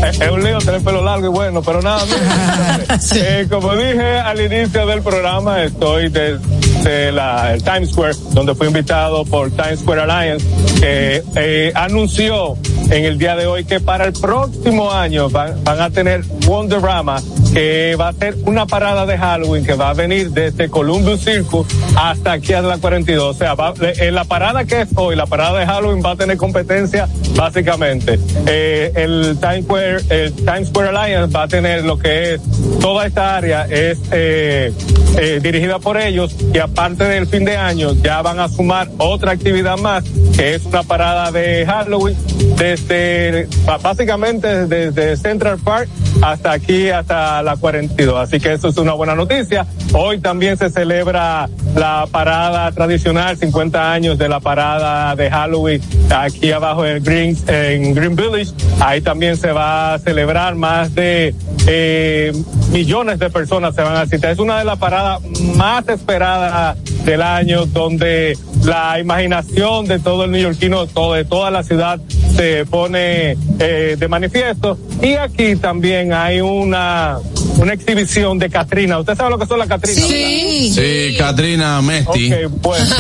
Es 0.04 0.32
un 0.32 0.44
lío 0.44 0.58
tener 0.60 0.82
pelo 0.82 1.04
largo 1.04 1.26
y 1.28 1.30
bueno, 1.30 1.62
pero 1.62 1.82
nada. 1.82 2.04
mira, 2.06 3.00
eh, 3.16 3.48
como 3.50 3.76
dije 3.76 4.20
al 4.20 4.42
inicio 4.42 4.86
del 4.86 5.02
programa, 5.02 5.64
estoy 5.64 6.10
desde 6.10 7.12
la, 7.12 7.54
el 7.54 7.64
Times 7.64 7.92
Square, 7.92 8.16
donde 8.32 8.56
fui 8.56 8.68
invitado 8.68 9.24
por 9.26 9.52
Times 9.52 9.80
Square 9.80 10.02
Alliance, 10.02 10.46
que 10.80 11.24
eh, 11.36 11.72
anunció 11.76 12.58
en 12.90 13.06
el 13.06 13.18
día 13.18 13.36
de 13.36 13.48
hoy 13.48 13.66
que 13.66 13.80
para 13.80 14.06
el 14.06 14.14
próximo 14.14 14.92
año 14.92 15.30
van, 15.30 15.64
van 15.64 15.82
a 15.82 15.90
tener 15.90 16.24
Wonderama, 16.46 17.22
que 17.54 17.96
va 18.00 18.10
a 18.10 18.14
ser 18.14 18.36
una 18.46 18.66
parada 18.66 19.06
de 19.06 19.18
Halloween 19.18 19.64
que 19.66 19.74
va 19.76 19.90
a 19.90 19.94
venir 19.94 20.32
desde 20.32 20.70
Columbus 20.70 21.22
Circus 21.24 21.68
hasta 21.96 22.34
aquí 22.34 22.54
a 22.54 22.62
la 22.62 22.78
42. 22.78 23.36
O 23.36 23.38
sea, 23.38 23.54
va- 23.54 23.74
en 23.80 24.16
la 24.16 24.24
parada 24.24 24.66
que 24.66 24.82
es 24.82 24.90
hoy, 24.96 25.16
la 25.16 25.26
parada 25.28 25.60
de 25.60 25.66
Halloween 25.66 26.04
va 26.04 26.12
a 26.12 26.16
tener 26.16 26.38
competencia 26.38 27.08
básicamente. 27.36 28.20
Eh, 28.48 28.92
el 28.96 29.38
Times 29.40 29.66
Square, 29.66 29.98
el 30.10 30.34
Times 30.34 30.68
Square 30.70 30.90
Alliance 30.98 31.36
va 31.36 31.44
a 31.44 31.48
tener 31.48 31.84
lo 31.84 31.98
que 32.00 32.34
es 32.36 32.42
toda 32.82 33.06
esta 33.06 33.38
área 33.38 33.66
es 33.66 34.00
eh, 34.12 34.74
eh, 35.18 35.40
dirigida 35.42 35.80
por 35.80 35.98
ellos 35.98 36.36
y 36.54 36.58
aparte 36.58 37.04
del 37.06 37.28
fin 37.28 37.46
de 37.46 37.56
año 37.56 37.94
ya 38.02 38.22
van 38.22 38.40
a 38.40 38.50
sumar 38.50 38.90
otra 38.98 39.32
actividad 39.32 39.78
más 39.78 40.04
que 40.36 40.56
es 40.56 40.66
una 40.66 40.84
parada 40.84 41.32
de 41.32 41.66
Halloween 41.66 42.18
desde 42.58 43.48
básicamente 43.82 44.66
desde 44.68 45.16
Central 45.18 45.60
Park 45.64 45.88
hasta 46.22 46.52
aquí 46.54 46.90
hasta 46.90 47.43
la 47.44 47.56
42 47.58 48.20
así 48.20 48.40
que 48.40 48.54
eso 48.54 48.68
es 48.68 48.78
una 48.78 48.94
buena 48.94 49.16
noticia. 49.16 49.66
Hoy 49.94 50.20
también 50.20 50.58
se 50.58 50.70
celebra 50.70 51.50
la 51.76 52.08
parada 52.12 52.72
tradicional 52.72 53.38
50 53.38 53.92
años 53.92 54.18
de 54.18 54.30
la 54.30 54.40
parada 54.40 55.16
de 55.16 55.30
Halloween 55.30 55.82
aquí 56.16 56.52
abajo 56.52 56.86
en 56.86 57.04
Green 57.04 57.38
en 57.48 57.94
Green 57.94 58.16
Village 58.16 58.52
ahí 58.80 59.02
también 59.02 59.38
se 59.38 59.52
va 59.52 59.94
a 59.94 60.00
celebrar 60.00 60.56
más 60.56 60.94
de 60.94 61.34
eh, 61.68 62.34
millones 62.72 63.20
de 63.20 63.30
personas 63.30 63.76
se 63.76 63.82
van 63.82 63.96
a 63.96 64.02
asistir 64.02 64.30
es 64.30 64.40
una 64.40 64.60
de 64.60 64.66
las 64.66 64.78
paradas 64.78 65.22
más 65.56 65.88
esperadas 65.88 66.78
del 67.06 67.22
año 67.22 67.66
donde 67.66 68.38
la 68.64 69.00
imaginación 69.00 69.86
de 69.86 70.00
todo 70.00 70.26
el 70.26 70.32
neoyorquino, 70.32 70.88
todo, 70.88 71.14
de 71.14 71.26
toda 71.26 71.52
la 71.52 71.64
ciudad 71.64 72.00
se 72.36 72.66
pone 72.66 73.38
eh, 73.60 73.96
de 74.00 74.08
manifiesto. 74.08 74.78
Y 75.02 75.14
aquí 75.14 75.56
también 75.56 76.14
hay 76.14 76.42
una, 76.42 77.20
una 77.58 77.74
exhibición 77.74 78.40
de 78.40 78.50
Catrina. 78.50 79.00
¿Usted 79.00 79.16
sabe 79.16 79.30
lo 79.30 79.38
que 79.38 79.46
son 79.46 79.60
las 79.60 79.68
Catrinas? 79.68 80.04
Sí. 80.04 80.72
Sí, 80.74 81.16
Katrina 81.18 81.82
Mesti. 81.82 82.34
Ok, 82.34 82.52
pues. 82.62 82.96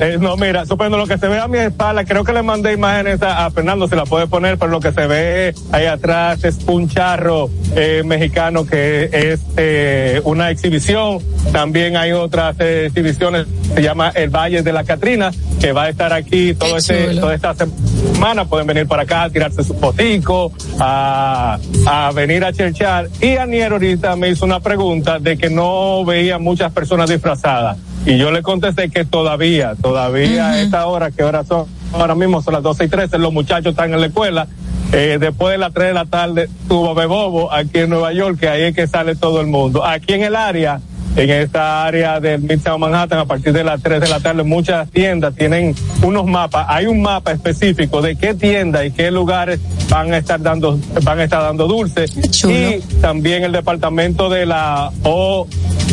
eh, 0.00 0.16
no, 0.20 0.36
mira, 0.36 0.66
supongo 0.66 0.96
lo 0.96 1.06
que 1.06 1.18
se 1.18 1.28
ve 1.28 1.38
a 1.38 1.48
mi 1.48 1.58
espalda, 1.58 2.04
creo 2.04 2.24
que 2.24 2.32
le 2.32 2.42
mandé 2.42 2.72
imágenes 2.72 3.22
a, 3.22 3.46
a 3.46 3.50
Fernando, 3.50 3.88
se 3.88 3.96
la 3.96 4.04
puede 4.04 4.26
poner, 4.26 4.58
pero 4.58 4.70
lo 4.70 4.80
que 4.80 4.92
se 4.92 5.06
ve 5.06 5.54
ahí 5.72 5.86
atrás 5.86 6.44
es 6.44 6.58
un 6.66 6.88
charro 6.88 7.50
eh, 7.76 8.02
mexicano 8.04 8.66
que 8.66 9.08
es 9.12 9.40
eh, 9.56 10.20
una 10.24 10.50
exhibición. 10.50 11.18
También 11.52 11.96
hay 11.96 12.12
otras 12.12 12.56
eh, 12.58 12.86
exhibiciones, 12.86 13.46
se 13.74 13.82
llama 13.82 14.10
El 14.14 14.30
Valle 14.30 14.62
de 14.62 14.72
la 14.72 14.84
Catrina, 14.84 15.30
que 15.60 15.72
va 15.72 15.84
a 15.84 15.88
estar 15.90 16.12
aquí 16.12 16.54
todo 16.54 16.76
este, 16.76 17.14
toda 17.16 17.34
esta 17.34 17.54
semana. 17.54 18.46
Pueden 18.46 18.66
venir 18.66 18.86
para 18.86 19.02
acá, 19.02 19.24
a 19.24 19.30
tirarse 19.30 19.62
su 19.62 19.74
fotico, 19.74 20.52
a, 20.78 21.58
a 21.86 22.12
venir 22.12 22.44
a 22.44 22.52
cherchar. 22.52 23.08
Y 23.20 23.36
Anier 23.36 23.72
ahorita 23.72 24.16
me 24.16 24.30
hizo 24.30 24.44
una 24.44 24.60
pregunta 24.60 25.18
de 25.18 25.36
que 25.36 25.50
no 25.50 26.04
veía 26.04 26.38
muchas 26.38 26.72
personas 26.72 27.10
disfrazadas. 27.10 27.76
Y 28.06 28.16
yo 28.16 28.30
le 28.30 28.42
contesté 28.42 28.88
que 28.88 29.04
todavía, 29.04 29.74
todavía 29.80 30.50
a 30.50 30.62
esta 30.62 30.86
hora, 30.86 31.10
que 31.10 31.22
ahora 31.22 31.44
son, 31.44 31.66
ahora 31.92 32.14
mismo 32.14 32.40
son 32.40 32.54
las 32.54 32.62
12 32.62 32.84
y 32.84 32.88
13, 32.88 33.18
los 33.18 33.32
muchachos 33.32 33.72
están 33.72 33.92
en 33.92 34.00
la 34.00 34.06
escuela. 34.06 34.48
Eh, 34.92 35.18
después 35.20 35.52
de 35.52 35.58
las 35.58 35.72
3 35.72 35.88
de 35.88 35.94
la 35.94 36.06
tarde, 36.06 36.48
tuvo 36.66 36.94
Bebobo 36.94 37.52
aquí 37.52 37.80
en 37.80 37.90
Nueva 37.90 38.12
York, 38.12 38.40
que 38.40 38.48
ahí 38.48 38.62
es 38.62 38.74
que 38.74 38.86
sale 38.86 39.14
todo 39.14 39.40
el 39.40 39.46
mundo. 39.46 39.84
Aquí 39.84 40.14
en 40.14 40.22
el 40.22 40.34
área, 40.34 40.80
en 41.16 41.30
esta 41.30 41.84
área 41.84 42.20
del 42.20 42.40
Midtown 42.40 42.80
Manhattan, 42.80 43.18
a 43.18 43.24
partir 43.24 43.52
de 43.52 43.64
las 43.64 43.82
3 43.82 44.00
de 44.00 44.08
la 44.08 44.20
tarde, 44.20 44.42
muchas 44.42 44.90
tiendas 44.90 45.34
tienen 45.34 45.74
unos 46.02 46.26
mapas. 46.26 46.66
Hay 46.68 46.86
un 46.86 47.02
mapa 47.02 47.32
específico 47.32 48.00
de 48.00 48.16
qué 48.16 48.34
tiendas 48.34 48.86
y 48.86 48.90
qué 48.92 49.10
lugares 49.10 49.60
van 49.88 50.12
a 50.12 50.18
estar 50.18 50.40
dando, 50.40 50.78
van 51.02 51.18
a 51.18 51.24
estar 51.24 51.42
dando 51.42 51.66
dulces. 51.66 52.16
Y 52.44 52.80
también 53.00 53.44
el 53.44 53.52
departamento 53.52 54.28
de 54.28 54.46
la 54.46 54.90
O 55.02 55.46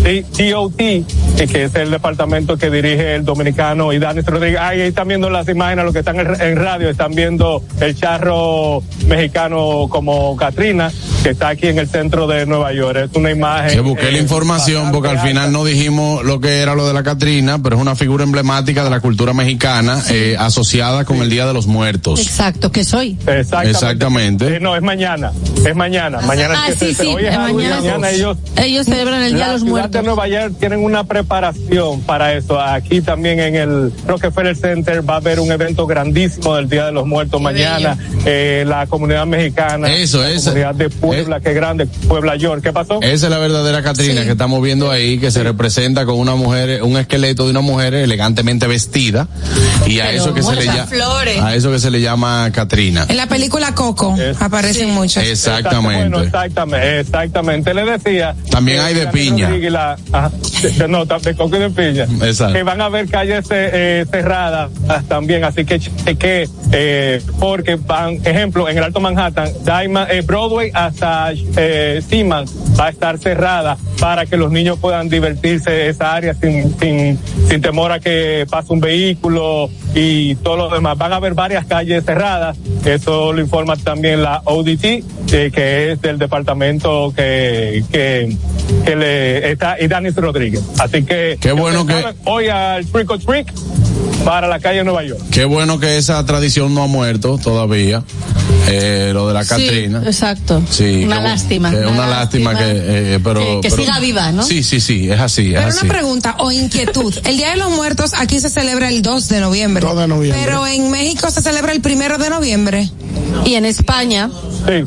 DOT, 0.07 0.77
que 0.77 1.63
es 1.63 1.75
el 1.75 1.91
departamento 1.91 2.57
que 2.57 2.69
dirige 2.69 3.15
el 3.15 3.25
dominicano 3.25 3.91
y 3.93 3.99
Danis 3.99 4.25
Rodríguez. 4.25 4.59
Ahí 4.59 4.81
están 4.81 5.07
viendo 5.07 5.29
las 5.29 5.47
imágenes, 5.49 5.85
los 5.85 5.93
que 5.93 5.99
están 5.99 6.17
en, 6.19 6.55
radio, 6.55 6.89
están 6.89 7.13
viendo 7.13 7.61
el 7.81 7.95
charro 7.95 8.81
mexicano 9.07 9.87
como 9.89 10.35
Katrina, 10.37 10.91
que 11.23 11.31
está 11.31 11.49
aquí 11.49 11.67
en 11.67 11.79
el 11.79 11.87
centro 11.89 12.25
de 12.27 12.45
Nueva 12.45 12.71
York. 12.73 13.09
Es 13.09 13.15
una 13.17 13.31
imagen. 13.31 13.71
Que 13.71 13.79
busqué 13.81 14.11
la 14.11 14.17
eh, 14.17 14.21
información 14.21 14.91
porque 14.91 15.09
al 15.09 15.19
final 15.19 15.51
no 15.51 15.65
dijimos 15.65 16.23
lo 16.23 16.39
que 16.39 16.59
era 16.61 16.73
lo 16.75 16.87
de 16.87 16.93
la 16.93 17.03
Catrina, 17.03 17.61
pero 17.61 17.75
es 17.75 17.81
una 17.81 17.95
figura 17.95 18.23
emblemática 18.23 18.83
de 18.83 18.89
la 18.89 18.99
cultura 19.01 19.33
mexicana 19.33 20.01
eh, 20.09 20.35
asociada 20.39 21.03
con 21.05 21.17
el 21.17 21.29
Día 21.29 21.45
de 21.45 21.53
los 21.53 21.67
Muertos. 21.67 22.19
Exacto, 22.21 22.71
que 22.71 22.83
soy. 22.83 23.17
Exactamente. 23.27 23.69
Exactamente. 23.71 24.55
Eh, 24.55 24.59
no, 24.59 24.75
es 24.75 24.81
mañana. 24.81 25.31
Es 25.65 25.75
mañana. 25.75 26.21
Mañana 26.21 26.55
Ah, 26.63 26.69
es 26.69 26.77
que 26.77 26.87
sí, 26.87 26.95
se- 26.95 27.03
sí, 27.03 27.09
hoy 27.13 27.25
es 27.25 27.37
mañana. 27.37 27.75
mañana 27.77 28.09
ellos 28.09 28.37
Ellos 28.55 28.85
celebran 28.85 29.21
el 29.21 29.33
Día 29.35 29.47
de 29.47 29.53
los 29.53 29.63
Muertos. 29.63 29.96
De 29.97 30.03
Nueva 30.03 30.27
York 30.27 30.53
tienen 30.59 30.83
una 30.83 31.03
preparación 31.03 32.01
para 32.01 32.33
eso. 32.33 32.59
Aquí 32.59 33.01
también 33.01 33.39
en 33.39 33.55
el 33.55 33.93
Rockefeller 34.07 34.55
Center 34.55 35.07
va 35.07 35.15
a 35.15 35.17
haber 35.17 35.39
un 35.39 35.51
evento 35.51 35.85
grandísimo 35.87 36.55
del 36.55 36.69
Día 36.69 36.85
de 36.87 36.91
los 36.91 37.05
Muertos 37.05 37.41
mañana. 37.41 37.97
Eh, 38.25 38.63
la 38.67 38.87
comunidad 38.87 39.25
mexicana. 39.25 39.91
Eso, 39.93 40.19
la 40.21 40.31
esa- 40.31 40.49
comunidad 40.51 40.75
de 40.75 40.89
Puebla, 40.89 41.39
que 41.39 41.53
grande, 41.53 41.85
Puebla 42.07 42.35
York. 42.35 42.61
¿Qué 42.63 42.73
pasó? 42.73 42.99
Esa 43.01 43.25
es 43.27 43.31
la 43.31 43.37
verdadera 43.39 43.81
Catrina 43.83 44.23
que 44.23 44.31
estamos 44.31 44.61
viendo 44.61 44.89
ahí, 44.91 45.17
que 45.19 45.31
se 45.31 45.43
representa 45.43 46.05
con 46.05 46.17
una 46.19 46.35
mujer, 46.35 46.83
un 46.83 46.97
esqueleto 46.97 47.45
de 47.45 47.51
una 47.51 47.61
mujer 47.61 47.93
elegantemente 47.93 48.67
vestida, 48.67 49.27
y 49.85 49.99
a 49.99 50.05
Pero 50.05 50.17
eso 50.23 50.33
que 50.33 50.43
se 50.43 50.49
le 50.51 50.55
muchas 50.61 50.75
llama, 50.75 50.87
flores. 50.87 51.41
a 51.41 51.55
eso 51.55 51.71
que 51.71 51.79
se 51.79 51.91
le 51.91 52.01
llama 52.01 52.49
Catrina. 52.53 53.05
En 53.09 53.17
la 53.17 53.27
película 53.27 53.73
Coco 53.75 54.15
Es- 54.17 54.41
aparecen 54.41 54.91
muchos. 54.91 55.23
Exacto. 55.23 55.67
Exactamente. 55.67 56.09
Bueno, 56.09 56.21
exactamente, 56.21 56.99
exactamente. 56.99 57.73
Le 57.73 57.85
decía. 57.85 58.35
También 58.49 58.79
hay 58.81 58.93
de 58.93 59.07
piña. 59.07 59.49
La- 59.77 60.31
de- 60.77 60.87
no, 60.87 61.05
de 61.05 61.35
coco 61.35 61.55
y 61.55 61.59
de 61.59 61.69
piña. 61.69 62.05
Exacto. 62.25 62.53
Que 62.53 62.63
van 62.63 62.81
a 62.81 62.85
haber 62.85 63.07
calles 63.07 63.45
eh, 63.51 63.69
eh, 63.73 64.05
cerradas 64.09 64.71
ah, 64.89 65.01
también, 65.07 65.43
así 65.43 65.65
que 65.65 65.79
cheque, 65.79 66.47
eh, 66.71 67.21
porque 67.39 67.75
van, 67.75 68.15
ejemplo, 68.25 68.67
en 68.67 68.77
el 68.77 68.83
Alto 68.83 68.99
Manhattan, 68.99 69.49
Diamond, 69.63 70.09
eh, 70.09 70.21
Broadway 70.21 70.71
hasta 70.73 71.31
eh, 71.55 72.01
Seaman 72.07 72.45
va 72.79 72.87
a 72.87 72.89
estar 72.89 73.17
cerrada 73.19 73.77
para 73.99 74.25
que 74.25 74.37
los 74.37 74.51
niños 74.51 74.77
puedan 74.79 75.09
divertirse 75.09 75.83
en 75.85 75.89
esa 75.91 76.13
área 76.13 76.33
sin, 76.33 76.77
sin, 76.79 77.19
sin 77.49 77.61
temor 77.61 77.91
a 77.91 77.99
que 77.99 78.45
pase 78.49 78.73
un 78.73 78.79
vehículo 78.79 79.69
y 79.95 80.35
todo 80.35 80.57
lo 80.57 80.69
demás. 80.69 80.97
Van 80.97 81.13
a 81.13 81.17
haber 81.17 81.33
varias 81.33 81.65
calles 81.65 82.03
cerradas, 82.05 82.57
eso 82.85 83.33
lo 83.33 83.41
informa 83.41 83.75
también 83.77 84.21
la 84.23 84.41
ODT, 84.45 85.03
eh, 85.31 85.51
que 85.53 85.91
es 85.91 86.01
del 86.01 86.17
departamento 86.19 87.11
que, 87.15 87.83
que, 87.91 88.35
que 88.85 88.95
le 88.95 89.51
está, 89.51 89.66
y 89.79 89.87
Danis 89.87 90.15
Rodríguez. 90.15 90.61
Así 90.79 91.03
que, 91.03 91.37
Qué 91.41 91.51
bueno 91.51 91.85
que- 91.85 92.05
hoy 92.25 92.47
al 92.47 92.85
Trick 92.85 93.09
or 93.09 93.19
Trick 93.19 93.51
para 94.23 94.47
la 94.47 94.59
calle 94.59 94.79
de 94.79 94.83
Nueva 94.85 95.03
York. 95.03 95.21
Qué 95.31 95.45
bueno 95.45 95.79
que 95.79 95.97
esa 95.97 96.23
tradición 96.25 96.73
no 96.73 96.83
ha 96.83 96.87
muerto 96.87 97.37
todavía. 97.37 98.03
Eh, 98.69 99.11
lo 99.13 99.27
de 99.29 99.33
la 99.33 99.45
Catrina. 99.45 100.01
Sí, 100.01 100.07
exacto. 100.07 100.61
Sí, 100.69 101.03
una 101.05 101.21
lástima. 101.21 101.69
que 101.71 101.77
una, 101.85 102.05
lástima, 102.07 102.53
que, 102.57 102.65
eh, 103.15 103.19
pero. 103.23 103.39
que, 103.39 103.59
que 103.61 103.69
pero- 103.69 103.83
siga 103.83 103.99
viva, 103.99 104.31
¿no? 104.33 104.43
Sí, 104.43 104.61
sí, 104.61 104.81
sí, 104.81 105.09
es 105.09 105.19
así, 105.19 105.53
es 105.53 105.55
Pero 105.55 105.67
así. 105.69 105.79
una 105.85 105.93
pregunta 105.93 106.35
o 106.39 106.51
inquietud. 106.51 107.13
El 107.25 107.37
Día 107.37 107.51
de 107.51 107.57
los 107.57 107.71
Muertos 107.71 108.11
aquí 108.17 108.39
se 108.41 108.49
celebra 108.49 108.89
el 108.89 109.01
2 109.01 109.29
de 109.29 109.39
noviembre. 109.39 109.85
2 109.85 109.97
de 109.97 110.07
noviembre. 110.07 110.41
Pero 110.43 110.67
en 110.67 110.91
México 110.91 111.31
se 111.31 111.41
celebra 111.41 111.71
el 111.71 111.79
primero 111.81 112.17
de 112.17 112.29
noviembre. 112.29 112.89
Y 113.45 113.53
en 113.55 113.63
España 113.65 114.29
Sí, 114.65 114.73
¿Eh? 114.73 114.85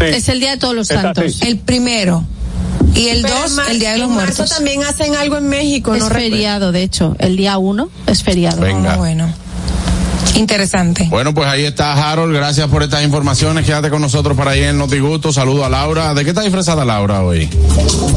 sí. 0.00 0.04
es 0.04 0.28
el 0.28 0.40
Día 0.40 0.50
de 0.52 0.56
Todos 0.56 0.74
los 0.74 0.88
Santos. 0.88 1.42
El 1.42 1.58
primero. 1.58 2.24
Y 2.96 3.08
el 3.08 3.22
Pero 3.22 3.34
2, 3.42 3.50
en 3.50 3.56
mar- 3.56 3.70
el 3.70 3.78
Día 3.78 3.92
de 3.92 3.98
los 3.98 4.08
en 4.08 4.16
marzo 4.16 4.36
Muertos. 4.38 4.56
también 4.56 4.82
hacen 4.84 5.14
algo 5.14 5.36
en 5.36 5.48
México, 5.48 5.94
Es 5.94 6.02
no 6.02 6.08
feriado, 6.08 6.72
de 6.72 6.82
hecho. 6.82 7.14
El 7.18 7.36
día 7.36 7.58
uno 7.58 7.90
es 8.06 8.22
feriado. 8.22 8.60
Venga. 8.62 8.94
Ah, 8.94 8.96
bueno. 8.96 9.32
Interesante. 10.34 11.06
Bueno, 11.08 11.32
pues 11.32 11.48
ahí 11.48 11.64
está 11.64 11.92
Harold, 12.10 12.34
gracias 12.34 12.68
por 12.68 12.82
estas 12.82 13.02
informaciones, 13.04 13.64
quédate 13.64 13.88
con 13.88 14.02
nosotros 14.02 14.36
para 14.36 14.54
ir 14.56 14.64
en 14.64 14.76
Notigusto, 14.78 15.32
saludo 15.32 15.64
a 15.64 15.68
Laura. 15.70 16.12
¿De 16.14 16.24
qué 16.24 16.30
está 16.30 16.42
disfrazada 16.42 16.84
Laura 16.84 17.22
hoy? 17.22 17.48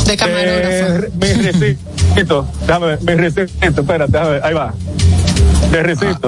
De 0.06 0.18
camarógrafo. 0.18 1.06
Eh, 1.06 1.12
mi 1.16 1.34
recito, 1.34 2.48
déjame 2.68 2.88
ver, 2.88 3.02
mi 3.04 3.14
recito, 3.16 3.82
espérate, 3.82 4.12
déjame 4.12 4.32
ver, 4.32 4.44
ahí 4.44 4.54
va. 4.54 4.74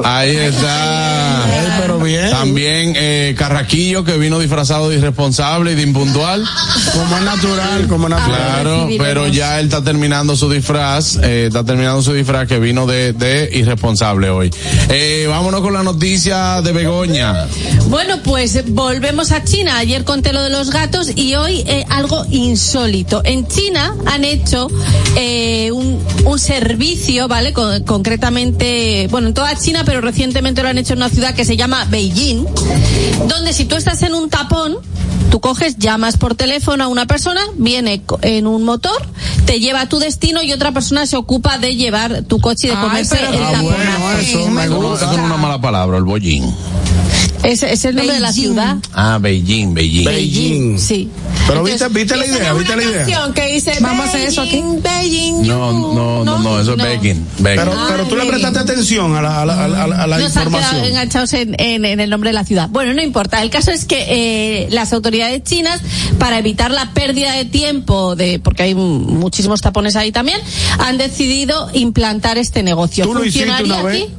Ahí 0.03 0.35
está. 0.35 1.43
Ey, 1.47 1.67
pero 1.79 1.99
bien. 1.99 2.29
También 2.29 2.93
eh, 2.95 3.35
Carraquillo, 3.37 4.03
que 4.03 4.17
vino 4.17 4.39
disfrazado 4.39 4.89
de 4.89 4.97
irresponsable 4.97 5.71
y 5.71 5.75
de 5.75 5.81
impuntual. 5.83 6.45
Como 6.93 7.17
es 7.17 7.23
natural, 7.23 7.87
como 7.87 8.07
es 8.07 8.11
natural. 8.11 8.39
Claro, 8.61 8.87
pero 8.97 9.27
ya 9.27 9.59
él 9.59 9.65
está 9.65 9.83
terminando 9.83 10.35
su 10.35 10.49
disfraz, 10.49 11.17
eh, 11.23 11.45
está 11.47 11.63
terminando 11.63 12.01
su 12.01 12.13
disfraz 12.13 12.47
que 12.47 12.59
vino 12.59 12.85
de, 12.85 13.13
de 13.13 13.49
irresponsable 13.53 14.29
hoy. 14.29 14.51
Eh, 14.89 15.25
vámonos 15.27 15.61
con 15.61 15.73
la 15.73 15.83
noticia 15.83 16.61
de 16.61 16.71
Begoña. 16.71 17.47
Bueno, 17.87 18.19
pues 18.23 18.63
volvemos 18.71 19.31
a 19.31 19.43
China. 19.43 19.77
Ayer 19.79 20.03
conté 20.03 20.33
lo 20.33 20.43
de 20.43 20.49
los 20.49 20.69
gatos 20.69 21.09
y 21.15 21.35
hoy 21.35 21.63
eh, 21.67 21.85
algo 21.89 22.25
insólito. 22.29 23.21
En 23.25 23.47
China 23.47 23.95
han 24.05 24.23
hecho 24.23 24.67
eh, 25.15 25.71
un, 25.71 25.99
un 26.25 26.39
servicio, 26.39 27.27
¿vale? 27.27 27.53
Con- 27.53 27.83
concretamente, 27.83 29.07
bueno, 29.09 29.20
en 29.27 29.33
toda 29.33 29.55
China, 29.55 29.83
pero 29.85 30.01
recientemente 30.01 30.61
lo 30.63 30.69
han 30.69 30.77
hecho 30.77 30.93
en 30.93 30.99
una 30.99 31.09
ciudad 31.09 31.33
que 31.33 31.45
se 31.45 31.57
llama 31.57 31.85
Beijing, 31.89 32.45
donde 33.27 33.53
si 33.53 33.65
tú 33.65 33.75
estás 33.75 34.01
en 34.03 34.13
un 34.13 34.29
tapón, 34.29 34.77
tú 35.31 35.39
coges, 35.39 35.77
llamas 35.79 36.17
por 36.17 36.35
teléfono 36.35 36.83
a 36.83 36.87
una 36.87 37.07
persona, 37.07 37.41
viene 37.55 38.03
en 38.21 38.45
un 38.45 38.63
motor, 38.63 39.01
te 39.45 39.59
lleva 39.59 39.81
a 39.81 39.89
tu 39.89 39.97
destino 39.97 40.43
y 40.43 40.51
otra 40.51 40.71
persona 40.73 41.07
se 41.07 41.15
ocupa 41.17 41.57
de 41.57 41.75
llevar 41.75 42.21
tu 42.23 42.39
coche 42.39 42.67
y 42.67 42.69
de 42.69 42.75
Ay, 42.75 42.83
comerse 42.83 43.15
pero 43.15 43.33
el 43.33 43.39
tapón. 43.39 43.63
bueno, 43.63 44.11
eso 44.19 44.47
me 44.49 44.63
es 44.65 44.69
una 45.19 45.37
mala 45.37 45.59
palabra, 45.59 45.97
el 45.97 46.03
bollín. 46.03 46.53
Es, 47.43 47.63
es 47.63 47.85
el 47.85 47.95
nombre 47.95 48.13
de 48.13 48.19
la 48.19 48.27
Beijing. 48.27 48.43
ciudad. 48.43 48.77
Ah, 48.93 49.17
Beijing, 49.19 49.73
Beijing. 49.73 50.05
Beijing. 50.05 50.77
Sí. 50.79 51.09
Pero 51.47 51.61
Entonces, 51.67 51.91
viste, 51.91 52.15
viste 52.15 52.15
la 52.17 52.25
idea, 52.37 52.51
es 52.51 52.57
viste 52.59 52.75
la 52.75 52.83
idea. 52.83 53.31
que 53.33 53.47
dice 53.47 53.73
Vamos 53.81 54.05
a 54.05 54.09
hacer 54.09 54.27
eso 54.27 54.41
aquí. 54.41 54.61
Beijing, 54.61 54.81
Beijing, 54.83 55.47
No, 55.47 55.71
you. 55.71 55.93
no, 55.95 56.23
no, 56.23 56.39
no, 56.39 56.59
eso 56.59 56.73
es 56.73 56.77
No. 56.77 56.83
Beijing. 56.83 57.25
Beijing. 57.39 57.65
Pero, 57.65 57.73
pero 57.89 58.03
tú 58.05 58.15
le 58.15 58.25
prestaste 58.25 58.59
atención 58.59 59.15
a 59.15 59.23
la, 59.23 59.41
a 59.41 59.45
la, 59.47 59.63
a 59.65 59.67
la, 59.67 59.83
a 60.03 60.07
la 60.07 60.19
Nos 60.19 60.37
han 60.37 60.43
quedado 60.43 60.49
información. 60.49 60.85
enganchados 60.85 61.33
en, 61.33 61.55
en- 61.59 61.85
en 61.85 61.99
el 61.99 62.11
nombre 62.11 62.29
de 62.29 62.33
la 62.35 62.45
ciudad. 62.45 62.69
Bueno, 62.69 62.93
no 62.93 63.01
importa. 63.01 63.41
El 63.41 63.49
caso 63.49 63.71
es 63.71 63.85
que 63.85 64.05
eh, 64.07 64.67
las 64.69 64.93
autoridades 64.93 65.20
chinas, 65.43 65.81
para 66.19 66.39
evitar 66.39 66.71
la 66.71 66.93
pérdida 66.93 67.33
de 67.33 67.45
tiempo, 67.45 68.15
de 68.15 68.39
porque 68.39 68.63
hay 68.63 68.75
muchísimos 68.75 69.61
tapones 69.61 69.95
ahí 69.95 70.11
también, 70.11 70.39
han 70.79 70.97
decidido 70.97 71.69
implantar 71.73 72.37
este 72.37 72.63
negocio. 72.63 73.05
Tú 73.05 73.13
lo 73.13 73.23
hiciste 73.23 73.47
¿Funcionaría 73.47 73.81
una 73.81 73.83
vez. 73.83 74.03
aquí? 74.03 74.13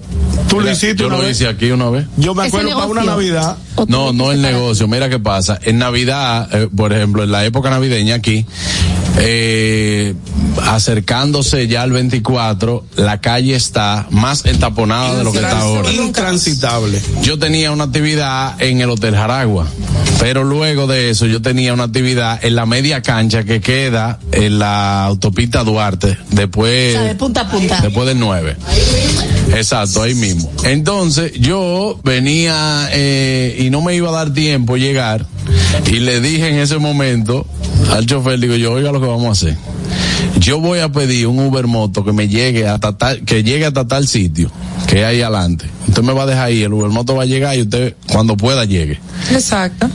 Tú 0.49 0.61
lo 0.61 0.71
hiciste 0.71 0.97
Yo 0.97 1.07
una 1.07 1.16
lo 1.16 1.23
vez. 1.23 1.37
hice 1.40 1.49
aquí 1.49 1.71
una 1.71 1.88
vez. 1.88 2.07
Yo 2.18 2.35
me 2.35 2.47
¿Ese 2.47 2.57
acuerdo 2.59 2.77
para 2.79 2.87
una? 2.90 3.05
Navidad. 3.05 3.57
¿O 3.75 3.87
tú 3.87 3.92
No, 3.92 4.12
no 4.12 4.33
el 4.33 4.42
negocio. 4.42 4.87
Mira 4.88 5.09
qué 5.09 5.18
pasa. 5.18 5.59
En 5.62 5.79
Navidad, 5.79 6.49
eh, 6.53 6.68
por 6.75 6.92
ejemplo, 6.92 7.23
en 7.25 7.33
la 7.33 7.45
época 7.45 7.71
navideña 7.71 8.16
aquí, 8.16 8.45
eh, 9.18 10.14
acercándose 10.66 11.68
ya 11.68 11.83
al 11.83 11.92
24, 11.92 12.85
la 12.97 13.21
calle 13.21 13.55
está 13.55 14.07
más 14.11 14.45
entaponada 14.45 15.14
de 15.16 15.25
lo 15.25 15.33
que 15.33 15.38
está 15.38 15.59
ahora. 15.61 15.90
Intransitable. 15.92 17.01
Yo 17.23 17.38
tenía 17.38 17.73
una 17.73 17.85
actividad 17.85 18.61
en 18.61 18.81
el 18.81 18.90
Hotel 18.90 19.14
Jaragua, 19.14 19.66
pero 20.21 20.45
luego 20.45 20.87
de 20.87 21.11
eso 21.11 21.27
yo 21.27 21.40
tenía 21.42 21.73
una 21.73 21.85
actividad 21.85 22.45
en 22.45 22.55
la 22.57 22.66
media 22.66 23.01
cancha 23.03 23.45
que 23.45 23.61
queda 23.61 24.18
en 24.33 24.59
la 24.59 25.05
autopista 25.05 25.64
Duarte, 25.64 26.18
después, 26.31 26.95
O 26.95 26.99
sea, 26.99 27.09
de 27.09 27.14
punta 27.14 27.40
a 27.42 27.49
punta. 27.51 27.81
después 27.81 28.07
del 28.07 28.18
9. 28.18 28.57
Exacto, 29.55 30.03
ahí 30.03 30.14
mismo. 30.22 30.50
Entonces 30.64 31.32
yo 31.32 31.98
venía 32.04 32.88
eh, 32.92 33.56
y 33.58 33.70
no 33.70 33.82
me 33.82 33.94
iba 33.96 34.08
a 34.08 34.12
dar 34.12 34.32
tiempo 34.32 34.76
llegar 34.76 35.26
y 35.87 35.96
le 35.96 36.20
dije 36.20 36.48
en 36.48 36.58
ese 36.58 36.78
momento 36.78 37.44
al 37.90 38.06
chofer, 38.06 38.38
digo 38.38 38.54
yo, 38.54 38.72
oiga 38.72 38.92
lo 38.92 39.00
que 39.00 39.06
vamos 39.06 39.26
a 39.26 39.30
hacer. 39.32 39.56
Yo 40.38 40.59
voy 40.61 40.81
a 40.81 40.90
pedir 40.90 41.27
un 41.29 41.38
Uber 41.38 41.66
Moto 41.66 42.05
que 42.05 42.12
me 42.12 42.27
llegue 42.29 42.66
hasta 42.66 42.97
tal, 42.97 43.21
que 43.25 43.42
llegue 43.45 43.66
hasta 43.66 43.87
tal 43.87 44.09
sitio, 44.09 44.51
que 44.88 45.05
hay 45.05 45.21
adelante. 45.23 45.66
Usted 45.88 46.03
me 46.03 46.12
va 46.12 46.23
a 46.23 46.27
dejar 46.27 46.45
ahí, 46.47 46.62
el 46.62 46.73
Uber 46.73 46.90
Moto 46.90 47.14
va 47.14 47.23
a 47.25 47.27
llegar 47.27 47.57
y 47.57 47.62
usted 47.62 47.95
cuando 48.11 48.37
pueda 48.37 48.64
llegue. 48.64 48.99
Exacto. 49.31 49.88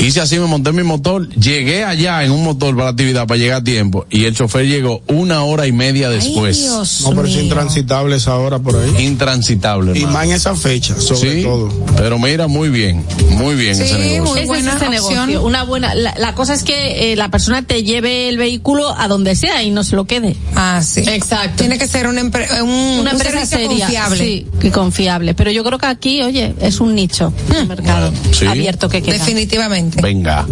Hice 0.00 0.20
así, 0.20 0.38
me 0.38 0.46
monté 0.46 0.72
mi 0.72 0.82
motor, 0.82 1.28
llegué 1.30 1.84
allá 1.84 2.24
en 2.24 2.32
un 2.32 2.42
motor 2.42 2.72
para 2.74 2.86
la 2.86 2.90
actividad 2.92 3.26
para 3.26 3.38
llegar 3.38 3.60
a 3.60 3.64
tiempo 3.64 4.06
y 4.10 4.24
el 4.24 4.34
chofer 4.34 4.66
llegó 4.66 5.02
una 5.08 5.44
hora 5.44 5.66
y 5.66 5.72
media 5.72 6.08
después. 6.08 6.56
Ay, 6.56 6.62
Dios 6.64 7.00
No, 7.02 7.10
pero 7.10 7.26
es 7.28 7.34
mío. 7.34 7.42
intransitable 7.44 8.16
esa 8.16 8.36
hora 8.36 8.58
por 8.58 8.76
ahí. 8.76 9.04
Intransitable. 9.04 9.92
Y 9.92 9.98
hermano. 9.98 10.12
más 10.18 10.26
en 10.26 10.32
esa 10.32 10.54
fecha, 10.56 10.98
sobre 10.98 11.36
Sí, 11.36 11.42
todo. 11.42 11.68
pero 11.96 12.18
mira, 12.18 12.48
muy 12.48 12.70
bien, 12.70 13.04
muy 13.30 13.54
bien 13.54 13.76
Sí, 13.76 13.82
ese 13.82 13.98
negocio. 13.98 14.34
muy 14.34 14.46
buena 14.46 14.70
es 14.70 14.76
ese 14.76 14.88
negocio. 14.90 15.42
Una 15.44 15.62
buena. 15.64 15.94
La, 15.94 16.14
la 16.16 16.34
cosa 16.34 16.54
es 16.54 16.62
que 16.64 17.12
eh, 17.12 17.16
la 17.16 17.30
persona 17.30 17.62
te 17.62 17.82
lleve 17.84 18.28
el 18.28 18.38
vehículo 18.38 18.94
a 18.98 19.06
donde 19.08 19.36
sea 19.36 19.62
y 19.62 19.70
no 19.70 19.81
se 19.82 19.96
lo 19.96 20.04
quede. 20.04 20.36
Ah, 20.54 20.80
sí. 20.82 21.00
Exacto. 21.06 21.56
Tiene 21.58 21.78
que 21.78 21.86
ser 21.88 22.06
una, 22.06 22.20
empre- 22.22 22.48
un, 22.62 22.68
Una 22.70 23.00
un 23.00 23.08
empresa 23.08 23.44
seria. 23.46 23.68
confiable. 23.86 24.18
Sí, 24.24 24.46
y 24.62 24.70
confiable. 24.70 25.34
Pero 25.34 25.50
yo 25.50 25.64
creo 25.64 25.78
que 25.78 25.86
aquí, 25.86 26.22
oye, 26.22 26.54
es 26.60 26.80
un 26.80 26.94
nicho 26.94 27.32
de 27.48 27.64
mercado 27.64 28.10
Bueno, 28.10 28.34
sí. 28.34 28.46
abierto 28.46 28.88
que 28.88 29.02
queda. 29.02 29.18
Definitivamente. 29.18 30.00
Venga. 30.02 30.46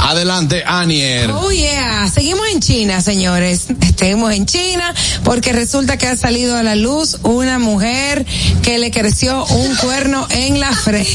Adelante, 0.00 0.62
Anier. 0.66 1.30
Oh 1.30 1.50
yeah, 1.50 2.08
seguimos 2.12 2.46
en 2.52 2.60
China, 2.60 3.00
señores. 3.00 3.66
Seguimos 3.96 4.32
en 4.32 4.46
China 4.46 4.94
porque 5.24 5.52
resulta 5.52 5.96
que 5.98 6.06
ha 6.06 6.16
salido 6.16 6.56
a 6.56 6.62
la 6.62 6.74
luz 6.76 7.18
una 7.22 7.58
mujer 7.58 8.24
que 8.62 8.78
le 8.78 8.90
creció 8.90 9.44
un 9.46 9.74
cuerno 9.76 10.26
en 10.30 10.60
la 10.60 10.72
frente. 10.72 11.12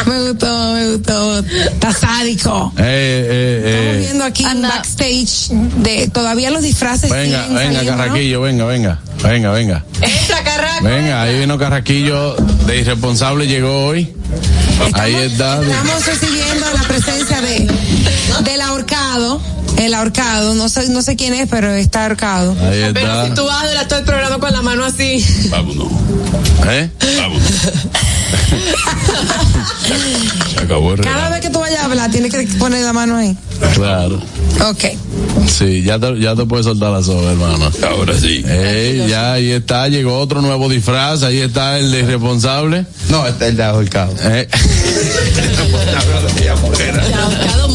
me 0.06 0.30
gustó, 0.30 0.72
me 0.74 0.90
gustó. 0.90 1.38
Está 1.38 1.92
sádico. 1.92 2.72
Eh, 2.78 2.82
eh, 3.28 3.62
Estamos 3.66 3.94
eh. 3.94 3.98
viendo 4.00 4.24
aquí 4.24 4.44
un 4.44 4.50
Anda. 4.50 4.68
backstage 4.68 5.48
de 5.50 6.08
todavía 6.08 6.50
los 6.50 6.62
disfraces. 6.62 7.10
Venga, 7.10 7.42
siguen 7.42 7.54
venga, 7.56 7.72
saliendo, 7.74 7.92
¿no? 7.92 7.98
Carraquillo, 7.98 8.40
venga, 8.40 8.64
venga, 8.64 9.00
venga, 9.22 9.50
venga. 9.52 9.84
Entra, 10.00 10.44
Carraco. 10.44 10.84
Venga, 10.84 11.22
ahí 11.22 11.38
vino 11.38 11.58
Carraquillo 11.58 12.34
de 12.34 12.78
irresponsable, 12.78 13.46
llegó 13.46 13.86
hoy. 13.86 14.14
Ahí 14.94 15.14
está. 15.14 15.60
Estamos 15.62 16.06
recibiendo 16.06 16.66
la 16.74 16.82
presencia 16.82 17.40
de 17.40 17.66
del 18.44 18.60
ahorcado. 18.60 19.40
El 19.78 19.92
ahorcado, 19.94 20.54
no 20.54 20.68
sé, 20.68 20.88
no 20.88 21.02
sé 21.02 21.16
quién 21.16 21.34
es, 21.34 21.48
pero 21.50 21.70
está 21.74 22.04
ahorcado. 22.04 22.56
Ahí 22.62 22.90
Pero 22.94 23.26
si 23.26 23.30
tú 23.32 23.44
vas 23.44 23.64
a 23.64 23.68
durar 23.68 23.88
todo 23.88 23.98
el 23.98 24.04
programa 24.06 24.38
con 24.38 24.52
la 24.52 24.62
mano 24.62 24.84
así. 24.84 25.24
Vámonos. 25.50 25.88
¿Eh? 26.66 26.90
Vámonos. 27.18 27.42
Se 30.54 30.60
acabó 30.60 30.94
el 30.94 31.00
Cada 31.00 31.30
vez 31.30 31.40
que 31.40 31.50
tú 31.50 31.60
vayas 31.60 31.80
a 31.80 31.84
hablar, 31.84 32.10
tienes 32.10 32.32
que 32.32 32.42
poner 32.58 32.82
la 32.84 32.92
mano 32.92 33.16
ahí. 33.16 33.36
Claro. 33.74 34.20
Ok. 34.68 34.84
Sí, 35.46 35.82
ya 35.82 35.98
te, 35.98 36.18
ya 36.18 36.34
te 36.34 36.44
puedes 36.46 36.66
soltar 36.66 36.90
la 36.90 37.02
soga, 37.02 37.32
hermano. 37.32 37.70
Ahora 37.88 38.18
sí. 38.18 38.42
Ey, 38.46 39.06
ya 39.08 39.34
ahí 39.34 39.50
está, 39.52 39.88
llegó 39.88 40.18
otro 40.18 40.40
nuevo 40.40 40.68
disfraz, 40.68 41.22
ahí 41.22 41.40
está 41.40 41.78
el 41.78 41.92
de 41.92 42.00
irresponsable. 42.00 42.86
No, 43.10 43.26
está 43.26 43.46
el 43.46 43.56
de 43.56 43.64
ahorcado. 43.64 44.14
Eh, 44.22 44.48
Ahorcado 45.96 46.28
muerto 46.28 46.64
con 46.64 46.72
gas. 46.72 47.65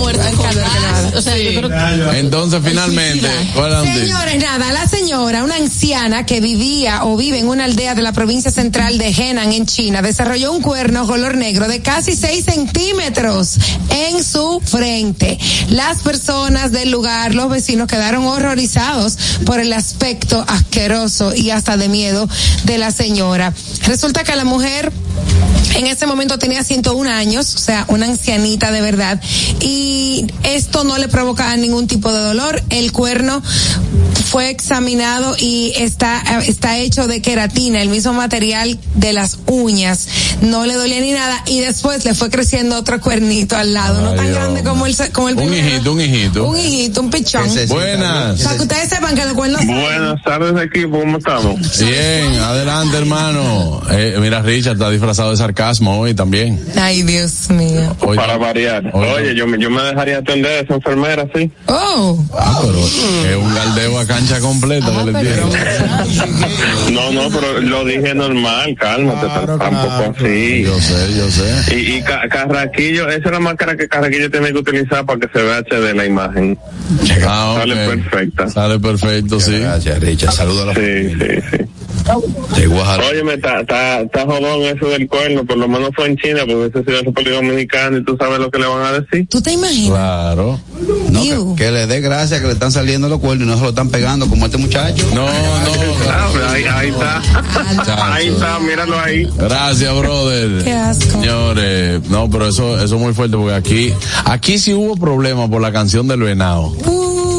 O 1.16 1.22
sea, 1.22 1.38
yo 1.38 1.60
creo 1.60 1.70
que 1.70 2.20
entonces, 2.20 2.62
finalmente. 2.64 3.28
Señores, 3.94 4.42
nada, 4.42 4.72
la 4.72 4.88
señora, 4.88 5.44
una 5.44 5.56
anciana 5.56 6.26
que 6.26 6.40
vivía 6.42 7.04
o 7.06 7.18
vive 7.18 7.40
en 7.40 7.48
una 7.48 7.66
aldea 7.66 7.96
de 7.96 8.02
la 8.02 8.14
provincia 8.14 8.52
central 8.52 8.98
de 8.98 9.10
Henan, 9.10 9.52
en 9.52 9.66
China, 9.66 10.02
desarrolló 10.02 10.52
un 10.52 10.62
cuerno 10.62 11.06
color 11.08 11.36
negro 11.36 11.68
de 11.68 11.82
casi 11.82 12.16
6 12.16 12.46
centímetros 12.46 13.58
en 13.90 14.24
su 14.24 14.62
frente. 14.64 15.38
Las 15.70 16.00
personas 16.00 16.72
del 16.72 16.92
lugar, 16.92 17.36
los 17.36 17.50
vecinos, 17.50 17.88
quedaron 17.88 18.26
horrorizados 18.26 19.18
por 19.46 19.60
el 19.60 19.74
aspecto 19.74 20.44
asqueroso 20.48 21.36
y 21.36 21.50
hasta 21.50 21.78
de 21.78 21.90
miedo 21.90 22.28
de 22.64 22.78
la 22.78 22.92
señora. 22.92 23.54
Resulta 23.84 24.24
que 24.24 24.36
la 24.36 24.46
mujer 24.46 24.92
en 25.76 25.88
ese 25.88 26.06
momento 26.06 26.38
tenía 26.38 26.64
101 26.64 27.10
años, 27.10 27.56
o 27.56 27.58
sea, 27.58 27.86
una 27.88 28.06
ancianita 28.06 28.72
de 28.72 28.82
verdad, 28.82 29.22
y 29.62 30.26
esto 30.44 30.84
no 30.84 30.98
le 30.98 31.08
provocaba 31.12 31.56
ningún 31.58 31.88
tipo 31.88 32.12
de 32.12 32.20
dolor. 32.20 32.62
El 32.70 32.92
cuerno 32.92 33.44
fue 34.32 34.50
examinado 34.50 35.36
y 35.38 35.74
está, 35.76 36.22
está 36.48 36.78
hecho 36.78 37.06
de 37.08 37.22
queratina, 37.22 37.82
el 37.82 37.90
mismo 37.90 38.14
material 38.14 38.80
de 38.96 39.12
las 39.12 39.40
uñas. 39.48 40.08
No 40.42 40.66
le 40.66 40.76
dolía 40.76 41.02
ni 41.02 41.12
nada 41.12 41.44
y 41.48 41.60
después 41.60 42.06
le 42.06 42.16
fue 42.16 42.30
creciendo 42.30 42.78
otro 42.78 43.02
cuernito 43.02 43.58
al 43.58 43.74
lado, 43.74 44.02
no 44.02 44.14
tan 44.14 44.26
Dios. 44.28 44.38
grande 44.38 44.64
como 44.64 44.86
el, 44.86 44.96
como 45.12 45.28
el 45.28 45.36
Un 45.38 45.48
primero. 45.50 45.68
hijito, 45.68 45.92
un 45.92 46.02
hijito. 46.02 46.46
Un 46.48 46.58
hijito, 46.58 47.02
un 47.02 47.10
pichón. 47.10 47.44
Buenas. 47.68 48.42
Para 48.42 48.56
que 48.56 48.62
ustedes 48.64 48.90
sepan 48.90 49.16
que 49.16 49.26
los 49.26 49.34
cuernos 49.34 49.66
Buenas 49.66 50.24
tardes, 50.24 50.54
equipo, 50.66 51.00
¿cómo 51.02 51.18
estamos? 51.18 51.78
Bien, 51.80 52.34
adelante, 52.40 52.98
hermano. 52.98 53.82
Eh, 53.92 54.16
mira, 54.22 54.42
Richard 54.42 54.74
está 54.76 54.90
disfrazado 54.90 55.32
de 55.32 55.38
sarcasmo 55.38 56.00
hoy 56.00 56.14
también. 56.14 56.64
Ay, 56.80 57.04
Dios 57.04 57.50
mío. 57.50 57.96
Hoy 58.00 58.16
Para 58.16 58.38
variar. 58.38 58.90
Oye. 58.94 59.12
Oye, 59.14 59.36
yo, 59.36 59.46
me- 59.46 59.60
yo 59.60 59.70
me 59.70 59.82
dejaría 59.84 60.20
atender 60.20 60.52
a 60.52 60.60
esa 60.62 60.76
enfermera, 60.76 61.28
¿sí? 61.36 61.52
Oh, 61.68 62.24
Ah, 62.38 62.60
pero 62.62 62.80
es 62.80 63.36
un 63.36 63.54
galdeo 63.54 64.00
a 64.00 64.06
cancha 64.22 64.40
completa 64.40 64.88
que. 65.22 66.92
No, 66.92 67.12
no, 67.12 67.30
pero 67.30 67.60
lo 67.62 67.86
dije 67.86 68.14
normal, 68.14 68.76
cálmate, 68.80 69.28
Claro, 69.28 69.58
tampoco 69.58 69.88
claro. 69.88 70.14
así. 70.18 70.64
Yo 70.64 70.80
sé, 70.80 71.14
yo 71.18 71.30
sé. 71.32 71.76
Y, 71.78 71.96
y 71.98 72.02
Ca- 72.02 72.28
Carraquillo, 72.30 73.08
esa 73.10 73.26
es 73.26 73.32
la 73.32 73.40
máscara 73.40 73.76
que 73.76 73.88
Carraquillo 73.88 74.30
tiene 74.30 74.52
que 74.52 74.60
utilizar 74.60 75.06
para 75.06 75.20
que 75.20 75.28
se 75.34 75.42
vea 75.44 75.60
HD 75.60 75.94
la 75.96 76.06
imagen. 76.06 76.58
Ah, 77.28 77.56
Sale 77.60 77.74
ok. 77.88 77.96
perfecta. 77.96 78.50
Sale 78.50 78.80
perfecto, 78.80 79.40
sí. 79.40 79.60
Gracias, 79.60 80.00
Richard. 80.00 80.34
Saludos 80.34 80.64
a 80.64 80.66
la 80.68 80.74
Sí, 80.74 80.80
familia. 80.82 81.42
sí, 81.52 81.58
sí. 81.58 81.66
De 82.56 82.68
Guajardo. 82.68 83.08
Óyeme, 83.10 83.34
está, 83.34 83.62
está, 83.62 84.02
está 84.02 84.26
jodón 84.26 84.62
eso 84.64 84.88
del 84.88 85.08
cuerno, 85.08 85.46
por 85.46 85.58
lo 85.58 85.68
menos 85.68 85.92
fue 85.96 86.08
en 86.08 86.18
China, 86.18 86.42
porque 86.48 86.80
ese 86.80 86.92
es 86.92 87.06
República 87.06 87.36
Dominicana 87.36 87.98
y 87.98 88.04
tú 88.04 88.16
sabes 88.20 88.40
lo 88.40 88.50
que 88.50 88.60
le 88.60 88.68
van 88.68 88.84
a 88.84 88.92
decir. 89.00 89.28
¿tú 89.30 89.42
te 89.42 89.54
imaginas? 89.54 89.90
Claro. 89.90 90.60
No, 91.10 91.56
que, 91.56 91.64
que 91.64 91.72
le 91.72 91.88
dé 91.88 92.02
gracias 92.02 92.42
que 92.42 92.48
le 92.48 92.54
están 92.54 92.72
saliendo 92.72 93.08
los 93.10 93.20
cuernos 93.20 93.48
y 93.48 93.50
no 93.52 93.58
se 93.58 93.64
lo 93.64 93.70
están 93.70 93.90
pegando 93.90 94.28
como 94.28 94.46
este 94.46 94.58
muchacho. 94.58 95.08
No, 95.14 95.26
no. 95.26 96.50
Ahí, 96.50 96.64
ahí 96.64 96.90
está. 96.90 97.22
ahí 98.14 98.28
está, 98.28 98.60
míralo 98.60 99.00
ahí. 99.00 99.28
Gracias, 99.38 99.98
brother. 99.98 100.64
Qué 100.64 100.74
asco. 100.74 101.12
Señores, 101.12 102.02
no, 102.10 102.30
pero 102.30 102.48
eso, 102.48 102.76
eso 102.76 102.96
es 102.96 103.02
muy 103.02 103.14
fuerte 103.14 103.38
porque 103.38 103.54
aquí, 103.54 103.94
aquí 104.26 104.58
sí 104.58 104.74
hubo 104.74 104.96
problemas 104.96 105.50
por 105.50 105.62
la 105.62 105.72
canción 105.72 106.08
del 106.08 106.22
venado 106.22 106.72
Uh, 106.86 107.31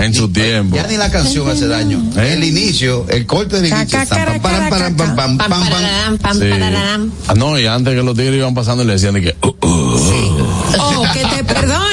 en 0.00 0.14
su 0.14 0.28
tiempo. 0.30 0.76
Ya 0.76 0.86
ni 0.86 0.96
la 0.96 1.10
canción 1.10 1.48
hace 1.48 1.66
daño. 1.66 2.02
¿Eh? 2.16 2.34
El 2.34 2.44
inicio, 2.44 3.06
el 3.08 3.26
corte 3.26 3.60
del 3.60 3.66
inicio. 3.70 3.98
ca, 3.98 4.06
Pam, 4.06 4.18
cara, 4.18 4.32
pam, 4.32 4.42
pam, 4.42 4.68
cara, 4.68 4.68
pam, 4.68 4.96
pam, 4.96 5.16
Pam, 5.16 5.38
pam, 5.38 5.48
pam. 5.50 5.68
pararán, 5.70 6.18
pam, 6.18 6.38
Sí. 6.38 6.44
pararán. 6.50 7.12
No, 7.36 7.58
y 7.58 7.66
antes 7.66 7.94
que 7.94 8.02
los 8.02 8.16
tigres 8.16 8.36
iban 8.36 8.54
pasando 8.54 8.82
y 8.82 8.86
le 8.86 8.92
decían 8.94 9.14
de 9.14 9.22
que, 9.22 9.36
uh, 9.42 9.48
uh. 9.48 10.46
Oh, 10.78 11.04
que 11.12 11.20
te 11.20 11.26
Dios, 11.42 11.46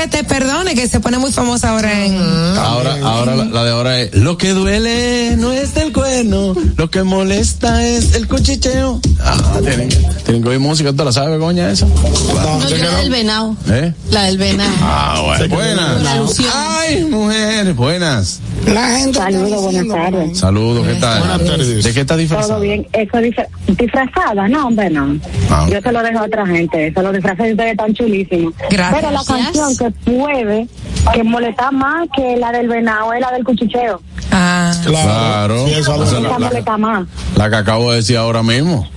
que 0.00 0.08
te 0.08 0.24
perdone, 0.24 0.74
que 0.74 0.88
se 0.88 0.98
pone 1.00 1.18
muy 1.18 1.30
famosa 1.30 1.70
ahora 1.70 2.04
en... 2.06 2.16
ahora, 2.56 2.96
ahora 3.02 3.36
la, 3.36 3.44
la 3.44 3.64
de 3.64 3.70
ahora 3.70 4.00
es, 4.00 4.14
lo 4.14 4.38
que 4.38 4.50
duele 4.50 5.36
no 5.36 5.52
es 5.52 5.76
el 5.76 5.92
cuerno, 5.92 6.54
lo 6.76 6.90
que 6.90 7.02
molesta 7.02 7.84
es 7.86 8.14
el 8.14 8.26
cuchicheo. 8.26 9.00
Ah, 9.22 9.36
tienen, 9.60 9.88
tienen 10.24 10.42
que 10.42 10.48
oír 10.48 10.58
música, 10.60 10.92
¿tú 10.94 11.04
la 11.04 11.12
sabes, 11.12 11.38
coña, 11.38 11.70
esa? 11.70 11.86
no, 11.86 12.68
yo 12.68 12.76
la 12.78 12.96
del 12.96 13.10
venado. 13.10 13.56
¿Eh? 13.68 13.92
La 14.10 14.22
del 14.24 14.38
venado. 14.38 14.72
Ah, 14.80 15.22
bueno. 15.24 15.54
Buenas. 15.54 16.40
Ay, 16.54 17.04
mujeres, 17.04 17.76
buenas. 17.76 18.40
La 18.66 18.96
gente. 18.98 19.18
Saludos, 19.18 19.62
buenas 19.62 19.88
tardes. 19.88 20.38
Saludos, 20.38 20.86
¿qué 20.86 20.94
tal? 20.94 21.18
Buenas 21.20 21.44
tardes. 21.44 21.84
¿De 21.84 21.92
qué 21.92 22.00
está 22.00 22.16
disfrazado? 22.16 22.48
Todo 22.54 22.60
bien. 22.60 22.86
Eso 22.92 23.18
disfra- 23.18 23.48
disfrazada, 23.68 24.48
no, 24.48 24.66
hombre, 24.66 24.88
no. 24.90 25.18
Ah. 25.50 25.66
Yo 25.70 25.80
se 25.80 25.92
lo 25.92 26.02
dejo 26.02 26.18
a 26.20 26.24
otra 26.24 26.46
gente. 26.46 26.86
Eso 26.88 27.02
lo 27.02 27.12
disfrazan 27.12 27.48
y 27.48 27.50
ustedes 27.52 27.76
tan 27.76 27.92
chulísimos. 27.94 28.54
Gracias. 28.70 29.00
Pero 29.00 29.10
la 29.12 29.24
canción 29.24 29.76
que 29.76 29.89
puede, 29.92 30.66
que 31.12 31.22
molesta 31.24 31.70
más 31.70 32.08
que 32.14 32.36
la 32.36 32.52
del 32.52 32.68
venado 32.68 33.12
es 33.12 33.20
la 33.20 33.30
del 33.32 33.44
cuchicheo. 33.44 34.00
Ah, 34.32 34.72
Claro. 34.84 35.66
Sí, 35.66 35.72
esa 35.74 35.94
Esa 35.94 36.02
es 36.04 36.08
Esa 36.12 36.20
la, 36.20 36.28
la- 36.28 36.38
molesta 36.38 36.78
más. 36.78 37.06
la 37.36 37.50
que 37.50 37.56
acabo 37.56 37.90
de 37.90 37.96
decir 37.98 38.16
ahora 38.16 38.42
mismo. 38.42 38.88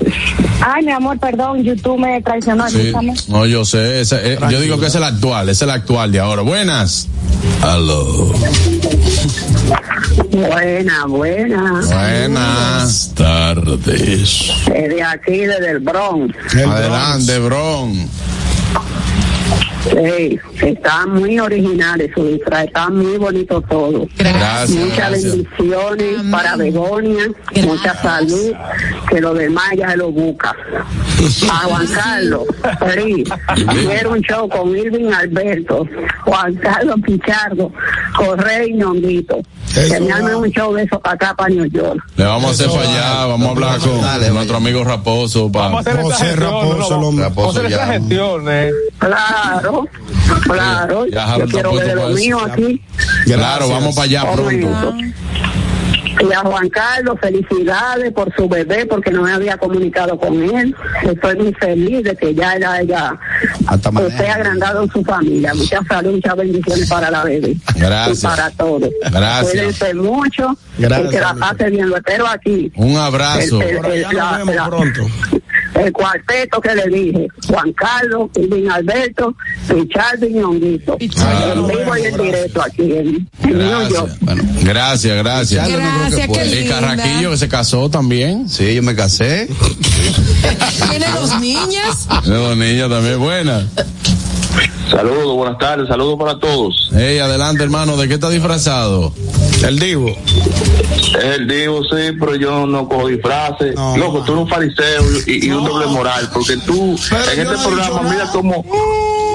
Ay, 0.65 0.85
mi 0.85 0.91
amor, 0.91 1.17
perdón, 1.19 1.63
YouTube 1.63 1.97
me 1.99 2.21
traicionó. 2.21 2.69
Sí. 2.69 2.93
No, 3.27 3.45
yo 3.45 3.65
sé. 3.65 4.01
esa- 4.01 4.21
eh, 4.21 4.37
yo 4.49 4.59
digo 4.61 4.79
que 4.79 4.85
es 4.87 4.95
el 4.95 5.03
actual, 5.03 5.49
es 5.49 5.61
el 5.61 5.69
actual 5.71 6.11
de 6.11 6.19
ahora. 6.19 6.41
Buenas. 6.43 7.07
Aló. 7.61 8.31
Buena, 10.31 11.05
buena. 11.07 11.81
Buenas 11.85 13.11
tardes. 13.15 14.51
De 14.67 15.03
aquí, 15.03 15.37
desde 15.37 15.71
el 15.71 15.79
Bronx. 15.79 16.35
Adelante, 16.55 17.39
Bron. 17.39 18.09
Sí, 19.89 20.39
está 20.61 21.05
muy 21.05 21.39
original 21.39 22.01
su 22.15 22.25
disfraz, 22.25 22.65
está 22.65 22.89
muy 22.89 23.17
bonito 23.17 23.61
todo. 23.61 24.07
Gracias. 24.17 24.69
Muchas 24.79 24.97
gracias. 25.09 25.23
bendiciones 25.35 26.31
para 26.31 26.55
Begonia, 26.55 27.23
mucha 27.63 28.01
salud, 28.01 28.53
que 29.09 29.19
lo 29.19 29.33
demás 29.33 29.65
ya 29.77 29.89
se 29.91 29.97
lo 29.97 30.11
busca. 30.11 30.55
A 31.51 31.55
Juan 31.67 31.87
Carlos, 31.87 32.43
sí, 33.05 33.23
quiero 33.87 34.11
un 34.11 34.21
show 34.21 34.47
con 34.49 34.75
Irving 34.75 35.11
Alberto, 35.11 35.87
Juan 36.25 36.55
Carlos 36.55 36.95
Pichardo, 37.05 37.71
Correa 38.15 38.65
y 38.65 38.73
Ñonguito. 38.73 39.41
Que 39.73 39.87
Eso 39.87 40.01
me 40.23 40.35
un 40.35 40.51
show 40.51 40.73
de 40.75 40.83
eso 40.83 40.99
para 40.99 41.15
acá, 41.15 41.35
para 41.35 41.49
New 41.49 41.65
York. 41.65 41.99
Le 42.15 42.25
vamos 42.25 42.49
a 42.49 42.53
hacer 42.53 42.67
para 42.69 42.81
allá, 42.81 43.25
vamos 43.25 43.47
a 43.47 43.51
hablar 43.51 43.79
con 43.79 44.01
Dale, 44.01 44.29
nuestro 44.29 44.57
amigo 44.57 44.83
Raposo. 44.83 45.49
Vamos 45.49 45.81
a 45.81 45.83
para 45.83 46.01
hacer 46.01 46.05
esta 46.05 46.15
José 46.15 46.25
gestión. 46.25 46.51
Raposo, 46.53 46.67
no, 46.67 46.83
el 46.85 46.89
vamos, 46.91 47.07
hombre. 47.07 47.25
vamos 47.29 47.45
a 47.45 47.49
hacer 47.59 47.65
esta 47.71 47.85
Raposo 47.85 47.99
gestión. 48.01 48.45
eh. 48.49 48.71
Claro, 48.99 49.72
claro. 50.43 51.05
Ya, 51.07 51.37
Yo 51.37 51.45
quiero 51.47 51.73
ver 51.73 51.95
lo 51.95 52.09
mío 52.09 52.39
aquí. 52.45 52.81
Claro, 53.25 53.69
vamos 53.69 53.95
para 53.95 54.05
allá 54.05 54.31
pronto. 54.31 54.95
Y 56.19 56.31
a 56.31 56.39
Juan 56.41 56.69
Carlos, 56.69 57.17
felicidades 57.19 58.13
por 58.13 58.33
su 58.35 58.47
bebé, 58.47 58.85
porque 58.85 59.09
no 59.11 59.23
me 59.23 59.33
había 59.33 59.57
comunicado 59.57 60.17
con 60.17 60.41
él. 60.41 60.73
Estoy 61.01 61.35
muy 61.37 61.53
feliz 61.55 62.03
de 62.03 62.15
que 62.15 62.33
ya 62.35 62.53
él 62.53 62.63
haya 62.63 63.17
esté 64.07 64.29
agrandado 64.29 64.83
en 64.83 64.91
su 64.91 65.03
familia. 65.03 65.53
Mucha 65.55 65.81
salud, 65.89 66.11
muchas 66.13 66.35
bendiciones 66.37 66.87
para 66.87 67.09
la 67.09 67.23
bebé. 67.23 67.57
Gracias. 67.75 68.19
Y 68.19 68.21
para 68.27 68.51
todos. 68.51 68.89
Gracias. 69.11 69.51
Cuídense 69.51 69.93
mucho. 69.95 70.55
Gracias, 70.77 71.07
Y 71.07 71.15
que 71.15 71.19
la 71.19 71.33
pase 71.33 71.69
bien. 71.71 71.89
Lo 71.89 71.97
espero 71.97 72.27
aquí. 72.27 72.71
Un 72.75 72.95
abrazo. 72.95 73.61
El- 73.61 74.01
la- 74.03 74.11
nos 74.11 74.37
vemos 74.37 74.55
la- 74.55 74.65
pronto. 74.67 75.01
El 75.75 75.91
cuarteto 75.91 76.61
que 76.61 76.75
le 76.75 76.87
dije, 76.87 77.27
Juan 77.47 77.73
Carlos, 77.73 78.29
Irving 78.35 78.69
Alberto, 78.69 79.35
Richard 79.67 80.23
y 80.23 80.33
Ñonguito. 80.33 80.97
En 80.99 81.67
vivo 81.67 81.97
y 81.97 82.05
en 82.05 82.17
directo 82.17 82.61
aquí 82.61 82.83
en, 82.83 83.27
en 83.43 83.57
New 83.57 83.89
York. 83.89 84.11
Gracias. 84.11 84.19
Bueno. 84.21 84.43
Gracias, 84.61 85.17
gracias. 85.17 85.69
Gracias, 85.69 86.27
que 86.27 86.45
linda. 86.45 86.79
Carraquillo 86.79 87.31
que 87.31 87.37
se 87.37 87.47
casó 87.49 87.89
también. 87.89 88.47
Sí, 88.49 88.75
yo 88.75 88.83
me 88.83 88.95
casé. 88.95 89.47
Tiene 90.89 91.05
dos 91.19 91.39
niñas. 91.39 92.07
De 92.23 92.35
dos 92.35 92.57
niñas 92.57 92.89
también, 92.89 93.19
buena. 93.19 93.67
Saludos, 94.89 95.35
buenas 95.35 95.57
tardes, 95.57 95.87
saludos 95.87 96.19
para 96.19 96.37
todos. 96.37 96.89
Hey, 96.95 97.17
adelante, 97.17 97.63
hermano, 97.63 97.97
¿de 97.97 98.07
qué 98.07 98.13
está 98.15 98.29
disfrazado? 98.29 99.11
El 99.65 99.79
Divo. 99.79 100.15
Es 101.07 101.23
el 101.23 101.47
divo, 101.47 101.83
sí, 101.83 102.11
pero 102.19 102.35
yo 102.35 102.65
no 102.65 102.87
cojo 102.87 103.07
disfraces. 103.07 103.75
No. 103.75 103.97
Loco, 103.97 104.23
tú 104.23 104.33
eres 104.33 104.43
un 104.43 104.49
fariseo 104.49 105.03
y, 105.27 105.47
y 105.47 105.51
un 105.51 105.63
doble 105.63 105.87
moral, 105.87 106.29
porque 106.33 106.57
tú 106.57 106.95
Pero 107.09 107.23
en 107.23 107.39
este 107.39 107.43
no 107.43 107.63
programa, 107.63 108.01
mira 108.03 108.29
cómo 108.31 108.65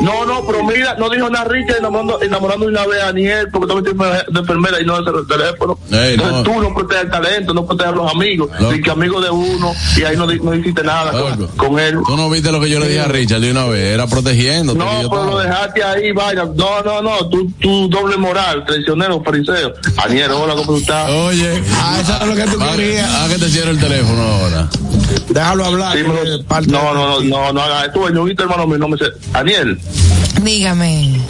No, 0.03 0.25
no, 0.25 0.47
pero 0.47 0.65
mira, 0.65 0.95
no 0.99 1.09
dijo 1.11 1.29
nada 1.29 1.45
Richard 1.47 1.79
enamorando, 1.79 2.21
enamorando 2.23 2.67
una 2.67 2.87
vez 2.87 3.03
a 3.03 3.09
Aniel 3.09 3.49
porque 3.53 3.67
tú 3.67 3.77
metiste 3.77 4.05
de 4.33 4.41
enfermera 4.41 4.81
y 4.81 4.85
no 4.85 4.95
hace 4.97 5.11
el 5.11 5.27
teléfono. 5.27 5.79
Ey, 5.91 6.15
Entonces 6.15 6.37
no. 6.37 6.43
tú 6.45 6.61
no 6.61 6.75
proteges 6.75 7.05
el 7.05 7.11
talento, 7.11 7.55
no 7.55 7.67
proteges 7.67 7.93
a 7.93 7.97
los 7.97 8.11
amigos. 8.13 8.51
Y 8.75 8.81
que 8.81 8.91
amigo 8.91 9.21
de 9.21 9.31
uno 9.31 9.73
y 9.97 10.03
ahí 10.05 10.17
no, 10.17 10.27
no 10.27 10.55
hiciste 10.55 10.83
nada 10.83 11.13
con, 11.57 11.79
él. 11.79 11.99
Tú 12.07 12.17
no 12.17 12.31
viste 12.31 12.53
lo 12.53 12.61
que 12.61 12.71
yo 12.71 12.79
le 12.81 12.89
dije 12.89 13.01
a 13.01 13.09
Richard 13.09 13.41
de 13.41 13.51
una 13.51 13.67
vez, 13.67 13.95
era 13.95 14.07
protegiéndote. 14.07 14.79
No, 14.79 15.11
pero 15.11 15.25
lo 15.25 15.39
dejaste 15.39 15.83
ahí, 15.83 16.13
vaya. 16.13 16.45
No, 16.55 16.83
no, 16.83 17.03
no, 17.03 17.29
tú, 17.29 17.51
tú 17.61 17.89
doble 17.89 18.17
moral, 18.17 18.65
traicionero, 18.67 19.23
fariseo. 19.23 19.73
Aniel, 19.97 20.31
hola, 20.33 20.55
¿cómo 20.55 20.73
tú 20.73 20.77
estás? 20.79 21.11
Oye, 21.11 21.63
Ah, 21.81 21.99
eso 22.01 22.13
es 22.21 22.27
lo 22.29 22.35
que 22.35 22.51
tú 22.51 22.59
querías. 22.59 23.13
a 23.15 23.29
que 23.29 23.39
te 23.39 23.49
cierre 23.49 23.71
el 23.71 23.81
teléfono 23.81 24.23
ahora. 24.23 24.69
Déjalo 25.29 25.65
hablar. 25.65 25.97
Sí, 25.97 26.05
que 26.05 26.11
pero- 26.11 26.35
es 26.35 26.45
parte 26.45 26.71
no, 26.71 26.95
no, 26.95 27.21
no, 27.21 27.53
no, 27.53 27.53
no 27.53 28.11
yo 28.15 28.25
viste 28.25 28.43
hermano 28.43 28.67
mío, 28.67 28.79
no 28.79 28.89
me 28.89 28.99
sé. 28.99 29.05
Aniel. 29.33 29.79
Dígame. 30.43 31.21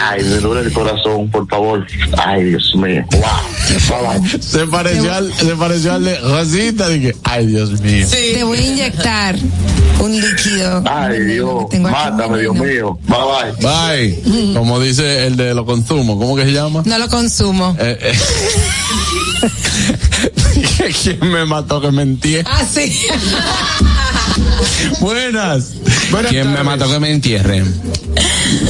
Ay, 0.00 0.22
me 0.24 0.36
duele 0.36 0.66
el 0.68 0.72
corazón, 0.72 1.30
por 1.30 1.46
favor. 1.48 1.86
Ay, 2.18 2.44
Dios 2.44 2.74
mío. 2.74 3.04
Wow. 3.12 4.24
Se 4.40 4.66
pareció 4.66 5.12
al, 5.12 5.32
se 5.32 5.56
pareció 5.56 5.92
al 5.92 6.04
de 6.04 6.18
Rosita, 6.20 6.88
dije, 6.88 7.14
ay 7.24 7.46
Dios 7.46 7.80
mío. 7.80 8.06
Te 8.10 8.44
voy 8.44 8.58
a 8.58 8.66
inyectar 8.66 9.36
un 10.00 10.20
líquido. 10.20 10.82
Ay, 10.86 11.20
Dios. 11.24 11.64
Mátame, 11.80 12.40
Dios 12.40 12.54
mío. 12.56 12.98
Bye, 13.06 13.52
bye. 13.60 14.22
Bye. 14.24 14.54
Como 14.54 14.80
dice 14.80 15.26
el 15.26 15.36
de 15.36 15.54
los 15.54 15.64
consumos, 15.64 16.16
¿cómo 16.18 16.36
que 16.36 16.44
se 16.44 16.52
llama? 16.52 16.82
No 16.84 16.98
lo 16.98 17.08
consumo. 17.08 17.76
Eh, 17.78 17.98
eh. 18.00 18.18
¿Quién 21.02 21.18
me 21.32 21.44
mató 21.44 21.80
que 21.80 21.90
me 21.90 22.02
entierre? 22.02 22.48
Ah, 22.50 22.64
sí. 22.64 23.06
Buenas. 25.00 25.74
Buenas 26.10 26.30
¿Quién 26.32 26.52
me 26.52 26.62
mató 26.62 26.90
que 26.90 26.98
me 27.00 27.10
entierre? 27.12 27.62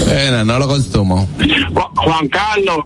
Buenas, 0.06 0.44
no 0.46 0.58
lo 0.58 0.66
consumo. 0.68 1.28
Ju- 1.38 1.90
Juan 1.96 2.28
Carlos, 2.28 2.78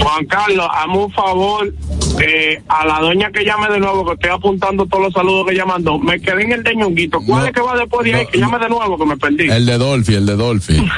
Juan 0.00 0.26
Carlos, 0.26 0.66
hazme 0.72 0.98
un 0.98 1.12
favor 1.12 1.72
eh, 2.20 2.62
a 2.68 2.86
la 2.86 3.00
doña 3.00 3.30
que 3.32 3.44
llame 3.44 3.68
de 3.72 3.78
nuevo, 3.80 4.04
que 4.06 4.12
estoy 4.14 4.30
apuntando 4.30 4.86
todos 4.86 5.04
los 5.04 5.12
saludos 5.12 5.46
que 5.46 5.54
ella 5.54 5.64
mandó. 5.66 5.98
Me 5.98 6.20
quedé 6.20 6.42
en 6.44 6.52
el 6.52 6.62
de 6.62 6.74
Ñonguito. 6.76 7.20
¿Cuál 7.26 7.42
No, 7.42 7.46
es 7.48 7.52
que 7.52 7.60
va 7.60 7.76
después 7.76 8.04
de 8.04 8.14
ahí? 8.14 8.24
no, 8.24 8.30
que 8.30 8.38
llame 8.38 8.58
de 8.58 8.68
nuevo, 8.68 8.98
que 8.98 9.06
me 9.06 9.16
perdí. 9.16 9.48
El 9.50 9.66
de 9.66 9.78
Dolphy, 9.78 10.14
el 10.14 10.26
de 10.26 10.36
Dolphy. 10.36 10.76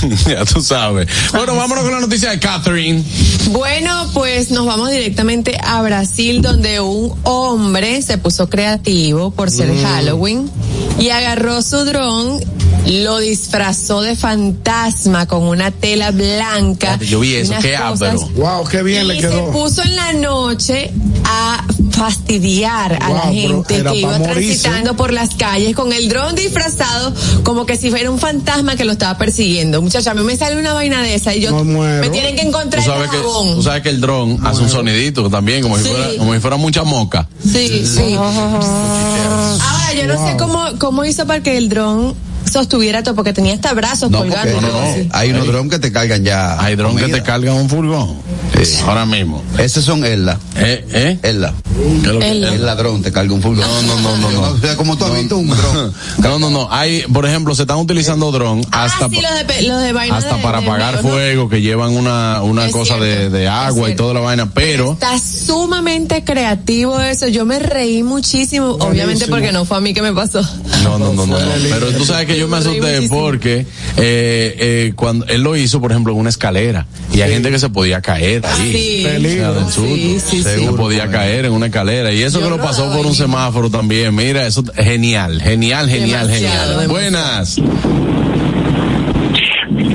ya 0.28 0.44
tú 0.44 0.60
sabes. 0.62 1.08
Bueno, 1.32 1.54
vámonos 1.56 1.84
con 1.84 1.92
la 1.92 2.00
noticia 2.00 2.30
de 2.30 2.38
Catherine. 2.38 3.02
Bueno, 3.50 4.10
pues 4.14 4.50
nos 4.50 4.66
vamos 4.66 4.90
directamente 4.90 5.58
a 5.62 5.82
Brasil, 5.82 6.42
donde 6.42 6.80
un 6.80 7.14
hombre 7.24 8.02
se 8.02 8.18
puso 8.18 8.48
creativo 8.48 9.30
por 9.30 9.50
ser 9.50 9.70
Mm. 9.70 9.82
Halloween 9.82 10.50
y 10.98 11.10
agarró 11.10 11.62
su 11.62 11.84
dron, 11.84 12.40
lo 12.86 13.18
disfrazó 13.18 14.02
de 14.02 14.16
fantasma 14.16 15.26
con 15.26 15.42
una 15.44 15.70
tela 15.70 16.10
blanca. 16.10 16.98
Yo 16.98 17.20
vi 17.20 17.34
eso, 17.36 17.54
qué 17.60 17.74
cosas, 17.76 18.14
ápero. 18.22 18.28
Wow, 18.36 18.64
qué 18.66 18.82
bien 18.82 19.06
le 19.08 19.16
y 19.16 19.20
se 19.20 19.28
quedó. 19.28 19.50
puso 19.52 19.82
en 19.82 19.96
la 19.96 20.12
noche 20.14 20.90
a 21.24 21.64
fastidiar 22.04 22.98
a 23.02 23.10
la 23.10 23.20
gente 23.30 23.82
que 23.82 23.96
iba 23.96 24.18
transitando 24.22 24.96
por 24.96 25.12
las 25.12 25.34
calles 25.34 25.76
con 25.76 25.92
el 25.92 26.08
dron 26.08 26.34
disfrazado 26.34 27.12
como 27.42 27.66
que 27.66 27.76
si 27.76 27.90
fuera 27.90 28.10
un 28.10 28.18
fantasma 28.18 28.74
que 28.74 28.86
lo 28.86 28.92
estaba 28.92 29.18
persiguiendo. 29.18 29.82
Muchacha, 29.82 30.12
a 30.12 30.14
mí 30.14 30.22
me 30.22 30.34
sale 30.34 30.58
una 30.58 30.72
vaina 30.72 31.02
de 31.02 31.14
esa 31.14 31.34
y 31.34 31.42
yo 31.42 31.50
No 31.50 31.62
muero. 31.62 32.00
me 32.00 32.08
tienen 32.08 32.36
que 32.36 32.42
Tú 32.42 32.48
encontrar 32.48 32.82
el 32.82 32.88
sabes, 32.90 33.10
que, 33.10 33.16
jabón. 33.18 33.54
tú 33.56 33.62
sabes 33.62 33.82
que 33.82 33.90
el 33.90 34.00
dron 34.00 34.38
hace 34.46 34.62
un 34.62 34.70
sonidito 34.70 35.28
también, 35.28 35.60
como 35.62 35.76
si 35.76 35.84
Sí. 35.84 35.90
fuera, 35.90 36.08
como 36.18 36.32
si 36.34 36.40
fuera 36.40 36.56
mucha 36.56 36.84
moca. 36.84 37.28
Sí, 37.44 37.84
sí. 37.86 38.14
Ahora, 38.14 39.92
yo 39.94 40.06
no 40.06 40.26
sé 40.26 40.36
cómo, 40.38 40.64
cómo 40.78 41.04
hizo 41.04 41.26
para 41.26 41.42
que 41.42 41.58
el 41.58 41.68
dron 41.68 42.14
sostuviera 42.50 43.02
todo, 43.02 43.14
porque 43.14 43.32
tenía 43.32 43.54
hasta 43.54 43.72
brazos 43.74 44.10
No, 44.10 44.18
colgando. 44.18 44.58
todo 44.60 44.80
así. 44.82 45.08
hay 45.12 45.30
unos 45.30 45.46
drones 45.46 45.70
que 45.72 45.78
te 45.78 45.92
cargan 45.92 46.24
ya. 46.24 46.60
Hay 46.62 46.76
dron 46.76 46.96
que 46.96 47.08
te 47.08 47.22
cargan 47.22 47.54
un 47.54 47.68
furgón. 47.68 48.16
Sí. 48.62 48.78
Ahora 48.86 49.06
mismo. 49.06 49.42
Esos 49.58 49.84
son 49.84 50.04
Ella. 50.04 50.38
¿Eh? 50.56 50.84
¿Eh? 50.92 51.18
Ella. 51.22 51.54
¿Qué 52.02 52.08
es 52.08 52.12
lo 52.12 52.18
que- 52.20 52.30
El- 52.30 52.44
El 52.44 52.66
ladrón 52.66 53.00
te 53.02 53.10
carga 53.10 53.32
un 53.32 53.40
furgón. 53.40 53.64
No, 53.66 53.82
no, 53.82 54.00
no, 54.00 54.16
no, 54.18 54.30
no. 54.32 54.40
O 54.50 54.58
sea, 54.58 54.76
como 54.76 54.98
tú 54.98 55.04
has 55.06 55.14
visto 55.14 55.36
un 55.38 55.48
dron. 55.48 55.94
No, 56.18 56.38
no, 56.38 56.50
no. 56.50 56.68
Hay, 56.70 57.02
por 57.12 57.24
ejemplo, 57.26 57.54
se 57.54 57.62
están 57.62 57.78
utilizando 57.78 58.30
dron 58.32 58.60
hasta, 58.70 59.06
ah, 59.06 59.08
sí, 59.10 59.20
los 59.22 59.46
de, 59.56 59.62
los 59.62 59.80
de 59.80 60.10
hasta 60.12 60.36
de- 60.36 60.42
para 60.42 60.60
de 60.60 60.66
apagar 60.66 61.02
¿no? 61.02 61.08
fuego, 61.08 61.48
que 61.48 61.62
llevan 61.62 61.96
una, 61.96 62.42
una 62.42 62.66
Es 62.66 62.72
cosa 62.72 62.96
de, 62.98 63.16
cierto, 63.16 63.36
de 63.36 63.48
agua 63.48 63.88
y 63.90 63.96
toda 63.96 64.14
la 64.14 64.20
vaina, 64.20 64.50
pero 64.52 64.92
Está 64.92 65.16
sumamente 65.18 66.22
creativo 66.24 67.00
eso. 67.00 67.28
Yo 67.28 67.44
me 67.46 67.58
reí 67.58 68.02
muchísimo, 68.02 68.72
obviamente 68.80 69.26
porque 69.26 69.52
no 69.52 69.64
fue 69.64 69.78
a 69.78 69.80
mí 69.80 69.94
que 69.94 70.02
me 70.02 70.12
pasó. 70.12 70.42
No, 70.82 70.98
no, 70.98 71.12
no, 71.12 71.26
no, 71.26 71.38
no. 71.38 71.46
Pero 71.70 71.92
tú 71.92 72.04
sabes 72.04 72.26
que 72.26 72.38
yo 72.40 72.48
me 72.48 72.56
asusté 72.56 73.06
porque 73.08 73.66
eh, 73.96 74.56
eh, 74.58 74.92
cuando 74.96 75.26
él 75.26 75.42
lo 75.42 75.56
hizo, 75.56 75.80
por 75.80 75.90
ejemplo, 75.90 76.12
en 76.12 76.18
una 76.18 76.30
escalera 76.30 76.86
y 77.12 77.20
hay 77.20 77.32
gente 77.32 77.50
que 77.50 77.58
se 77.58 77.68
podía 77.68 78.00
caer 78.00 78.44
ahí. 78.46 78.72
Sí. 78.72 79.04
O 79.06 79.08
sea, 79.08 79.52
del 79.52 79.64
susto. 79.64 79.82
Sí, 79.84 80.20
sí, 80.26 80.42
se 80.42 80.58
podía 80.72 81.10
caer 81.10 81.44
en 81.44 81.52
una 81.52 81.66
escalera 81.66 82.12
y 82.12 82.22
eso 82.22 82.38
Yo 82.40 82.44
que 82.44 82.50
lo 82.50 82.58
pasó 82.62 82.90
por 82.92 83.06
un 83.06 83.14
semáforo 83.14 83.70
también. 83.70 84.14
Mira, 84.14 84.46
eso 84.46 84.64
es 84.76 84.84
genial, 84.84 85.40
genial, 85.42 85.88
genial, 85.88 86.28
Demasiado, 86.28 86.28
genial. 86.28 86.80
demasiado. 86.80 86.88
Buenas. 86.88 88.19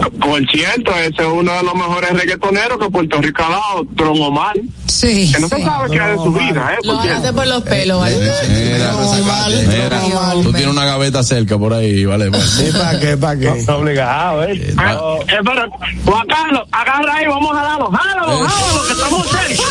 Por 0.09 0.45
cierto, 0.49 0.91
ese 0.97 1.09
es 1.21 1.27
uno 1.27 1.51
de 1.53 1.63
los 1.63 1.73
mejores 1.75 2.11
reggaetoneros 2.11 2.77
que 2.79 2.89
Puerto 2.89 3.21
Rico 3.21 3.43
ha 3.43 3.49
dado, 3.49 3.85
Tron 3.95 4.21
Omar. 4.21 4.55
Sí. 4.87 5.31
Que 5.33 5.39
no 5.39 5.47
se 5.49 5.61
sabe 5.63 5.89
qué 5.89 5.97
es 5.97 6.07
de 6.11 6.15
su 6.15 6.31
vida, 6.33 6.73
¿eh? 6.73 6.77
Lo 6.83 6.99
agarraste 6.99 7.33
por 7.33 7.47
los 7.47 7.63
pelos, 7.63 7.99
¿vale? 7.99 8.15
Mira, 8.17 8.93
mira, 9.67 10.01
Dios, 10.01 10.43
tú 10.43 10.51
tienes 10.53 10.67
una 10.71 10.85
gaveta 10.85 11.23
cerca 11.23 11.57
por 11.57 11.73
ahí, 11.73 12.05
vale. 12.05 12.29
vale. 12.29 12.43
¿Y 12.67 12.71
para 12.71 12.99
qué? 12.99 13.17
¿Para 13.17 13.39
qué? 13.39 13.47
Está 13.59 13.75
obligado, 13.75 14.43
¿eh? 14.45 14.73
Ah. 14.77 14.97
Eh, 15.27 15.33
espera, 15.39 15.67
Juan 16.05 16.27
Carlos, 16.27 16.63
agarra 16.71 17.15
ahí, 17.15 17.25
vamos 17.27 17.57
a 17.57 17.61
darlo. 17.61 17.91
Jálalo, 17.91 18.33
Eh. 18.33 18.47
jálalo, 18.47 18.85
que 18.87 18.93
estamos 18.93 19.27
cerca. 19.27 19.63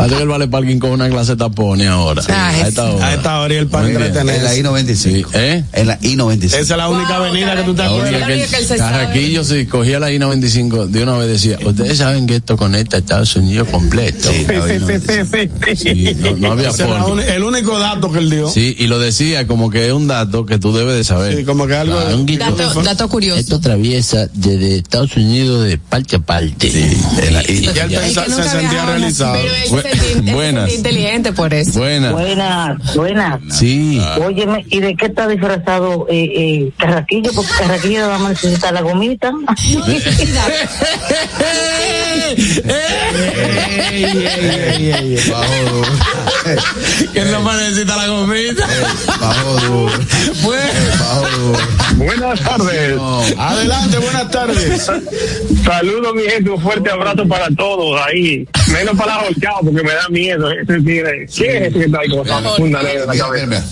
Parece 0.00 0.16
que 0.16 0.22
el 0.22 0.28
vale 0.28 0.48
parking 0.48 0.78
con 0.78 0.90
una 0.90 1.08
clase 1.08 1.32
de 1.32 1.36
tapones 1.38 1.88
ahora. 1.88 2.22
Ay, 2.28 2.60
a 2.62 2.68
esta 2.68 2.90
hora. 2.90 3.06
A 3.06 3.14
esta 3.14 3.40
hora 3.40 3.54
y 3.54 3.56
el 3.58 3.68
Muy 3.68 3.80
bien. 3.82 3.94
En 3.96 4.00
la 4.00 4.06
entretenerse. 4.06 4.58
I-95. 4.60 5.26
¿Eh? 5.34 5.64
En 5.72 5.86
la 5.86 5.98
I-95. 6.02 6.44
Esa 6.46 6.58
es 6.58 6.68
la 6.70 6.88
única 6.88 7.18
Wow, 7.18 7.26
avenida 7.26 7.56
que 7.56 7.62
tú 7.62 7.74
te 7.74 7.82
acuerdas. 7.82 8.26
que 8.26 8.34
que 8.34 8.42
él 8.56 8.64
se 8.66 8.78
sabe. 8.78 8.78
Carraquillo 8.78 9.44
si 9.44 9.66
cogía 9.66 10.00
la 10.00 10.12
I-95 10.12 10.86
de 10.86 11.02
una 11.02 11.16
vez 11.18 11.28
decía, 11.28 11.58
ustedes 11.64 11.98
saben 11.98 12.26
que 12.26 12.36
esto 12.36 12.56
conecta 12.56 12.96
a 12.96 13.00
Estados 13.00 13.34
Unidos 13.36 13.68
completo. 13.70 14.30
Sí, 14.30 14.46
sí, 14.46 14.84
sí, 14.86 14.94
sí, 15.06 15.76
sí. 15.76 15.76
Sí, 15.76 16.16
no, 16.20 16.36
no 16.36 16.52
había 16.52 16.72
forma. 16.72 17.22
el 17.24 17.42
único 17.44 17.78
dato 17.78 18.10
que 18.12 18.18
él 18.18 18.30
dio. 18.30 18.48
Sí, 18.50 18.74
y 18.78 18.86
lo 18.86 18.98
decía 18.98 19.46
como 19.46 19.70
que 19.70 19.86
es 19.86 19.92
un 19.92 20.06
dato 20.08 20.46
que 20.46 20.58
tú 20.58 20.72
debes 20.72 20.94
de 20.96 21.04
saber. 21.04 21.36
Sí, 21.36 21.44
como 21.44 21.66
que 21.66 21.74
algo. 21.76 21.98
Ah, 21.98 22.14
un. 22.14 22.26
Dato, 22.26 22.82
dato 22.82 23.08
curioso. 23.08 23.38
Esto 23.40 23.56
atraviesa 23.56 24.28
desde 24.32 24.76
Estados 24.78 25.16
Unidos 25.16 25.64
de 25.64 25.78
parte 25.78 26.16
a 26.16 26.18
parte. 26.20 26.70
Sí, 26.70 26.96
en 27.22 27.34
la 27.34 27.42
I. 27.42 27.68
Ya 27.74 27.84
él 27.84 28.12
se 28.14 28.48
sentía 28.48 28.86
realizado. 28.86 29.34
Pero 29.70 29.89
buenas. 30.32 30.74
inteligente 30.74 31.32
por 31.32 31.54
eso. 31.54 31.78
Buenas. 31.80 32.12
Buenas, 32.12 32.94
buenas. 32.94 33.40
Sí. 33.50 34.00
Óyeme, 34.24 34.64
¿y 34.68 34.80
de 34.80 34.94
qué 34.96 35.06
está 35.06 35.26
disfrazado 35.28 36.06
eh, 36.08 36.30
eh, 36.34 36.72
Carraquillo? 36.76 37.32
Porque 37.34 37.50
Carraquillo 37.58 38.00
nada 38.00 38.18
más 38.18 38.30
necesita 38.30 38.72
la 38.72 38.80
gomita. 38.82 39.30
Bajo 39.32 39.56
duro. 45.70 45.82
que 47.12 47.24
no 47.24 47.52
necesita 47.56 47.96
la 47.96 48.06
gomita. 48.08 48.68
Bajo 49.20 49.60
duro. 49.60 49.92
Bajo 50.98 51.28
duro. 51.38 51.58
Buenas 51.96 52.40
tardes. 52.40 52.98
Adelante, 53.38 53.98
buenas 53.98 54.30
tardes. 54.30 54.90
Saludos, 55.64 56.14
mi 56.14 56.22
gente. 56.22 56.50
Un 56.50 56.60
fuerte 56.60 56.90
abrazo 56.90 57.26
para 57.26 57.48
todos 57.50 58.00
ahí. 58.06 58.46
Menos 58.72 58.96
para 58.96 59.16
la 59.16 59.28
porque 59.62 59.82
me 59.82 59.92
da 59.92 60.08
miedo. 60.08 60.50
Ese 60.50 60.80
tigre. 60.80 61.26
¿Quién 61.26 61.56
es 61.56 61.68
ese 61.68 61.78
que 61.78 61.84
está 61.86 62.00
ahí 62.00 62.08
con 62.08 62.26
esa 62.26 62.40
funda 62.56 62.82
negra 62.82 63.02
en 63.02 63.08
la 63.08 63.16
cabeza? 63.16 63.64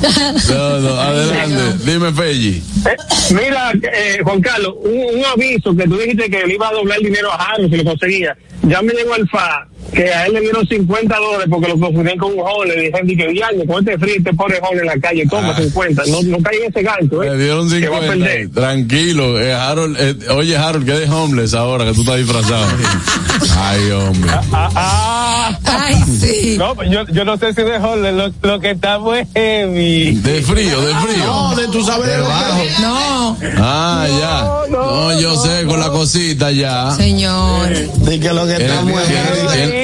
No, 0.00 0.80
no, 0.80 1.00
adelante. 1.00 1.84
Dime, 1.90 2.12
Feji. 2.12 2.62
Eh, 2.86 2.96
mira, 3.30 3.72
eh, 3.72 4.20
Juan 4.22 4.40
Carlos, 4.40 4.74
un, 4.82 5.18
un 5.18 5.24
aviso 5.24 5.74
que 5.74 5.84
tú 5.84 5.96
dijiste 5.96 6.30
que 6.30 6.46
le 6.46 6.54
iba 6.54 6.68
a 6.68 6.72
doblar 6.72 6.98
el 6.98 7.04
dinero 7.04 7.32
a 7.32 7.36
Harold 7.36 7.70
si 7.70 7.76
lo 7.76 7.84
conseguía. 7.84 8.36
Ya 8.62 8.82
me 8.82 8.92
llegó 8.92 9.16
el 9.16 9.28
FA 9.28 9.66
que 9.92 10.12
a 10.12 10.26
él 10.26 10.34
le 10.34 10.40
dieron 10.40 10.66
50 10.66 11.16
dólares 11.16 11.46
porque 11.50 11.68
lo 11.68 11.78
confundían 11.80 12.18
con 12.18 12.32
un 12.32 12.40
joven. 12.40 12.68
Le 12.68 12.80
dijeron 12.82 13.06
que 13.08 13.28
diario, 13.28 13.66
con 13.66 13.78
este 13.80 13.98
frío, 13.98 14.14
este 14.18 14.32
pobre 14.34 14.60
joven 14.60 14.80
en 14.80 14.86
la 14.86 14.98
calle, 14.98 15.26
toma 15.28 15.50
Ah. 15.56 15.60
50. 15.60 16.02
No, 16.08 16.22
no 16.22 16.38
cae 16.42 16.56
en 16.58 16.70
ese 16.70 16.82
gancho, 16.82 17.22
¿eh? 17.22 17.30
Le 17.30 17.44
dieron 17.44 17.68
Que 17.70 17.88
va 17.88 17.98
a 17.98 18.00
50. 18.00 18.24
perder. 18.26 18.50
Tranquilo, 18.50 19.40
eh, 19.40 19.52
Harold. 19.54 19.96
eh, 19.98 20.16
oye, 20.30 20.56
Harold, 20.56 20.84
que 20.86 20.92
de 20.92 21.10
homeless 21.10 21.54
ahora 21.54 21.84
que 21.86 21.92
tú 21.94 22.00
estás 22.02 22.16
disfrazado. 22.18 22.66
Ay, 23.56 23.90
hombre. 23.90 24.30
Ah, 24.52 24.70
ah. 24.74 25.58
Ay, 25.64 25.94
sí. 26.20 26.56
No, 26.58 26.74
yo, 26.84 27.06
yo 27.12 27.24
no 27.24 27.36
sé 27.38 27.54
si 27.54 27.62
de 27.62 27.78
Jorge, 27.78 28.12
lo, 28.12 28.30
lo 28.42 28.60
que 28.60 28.70
está 28.70 28.98
muy 28.98 29.20
heavy. 29.34 30.12
De 30.16 30.42
frío, 30.42 30.80
de 30.80 30.94
frío. 30.94 31.24
No, 31.24 31.54
de 31.56 31.68
tú 31.68 31.82
sabes 31.84 32.08
de 32.08 32.18
bajo. 32.18 32.62
No, 32.80 33.36
Ah, 33.58 34.06
ya. 34.20 34.70
No, 34.70 35.20
yo 35.20 35.36
sé, 35.36 35.64
con 35.66 35.80
la 35.80 35.88
cosita 35.90 36.50
ya. 36.50 36.90
señor. 36.92 37.68
De 37.70 38.20
que 38.20 38.32
lo 38.32 38.46
que 38.46 38.56
está 38.56 38.82
muy 38.82 39.02
tiene- 39.04 39.77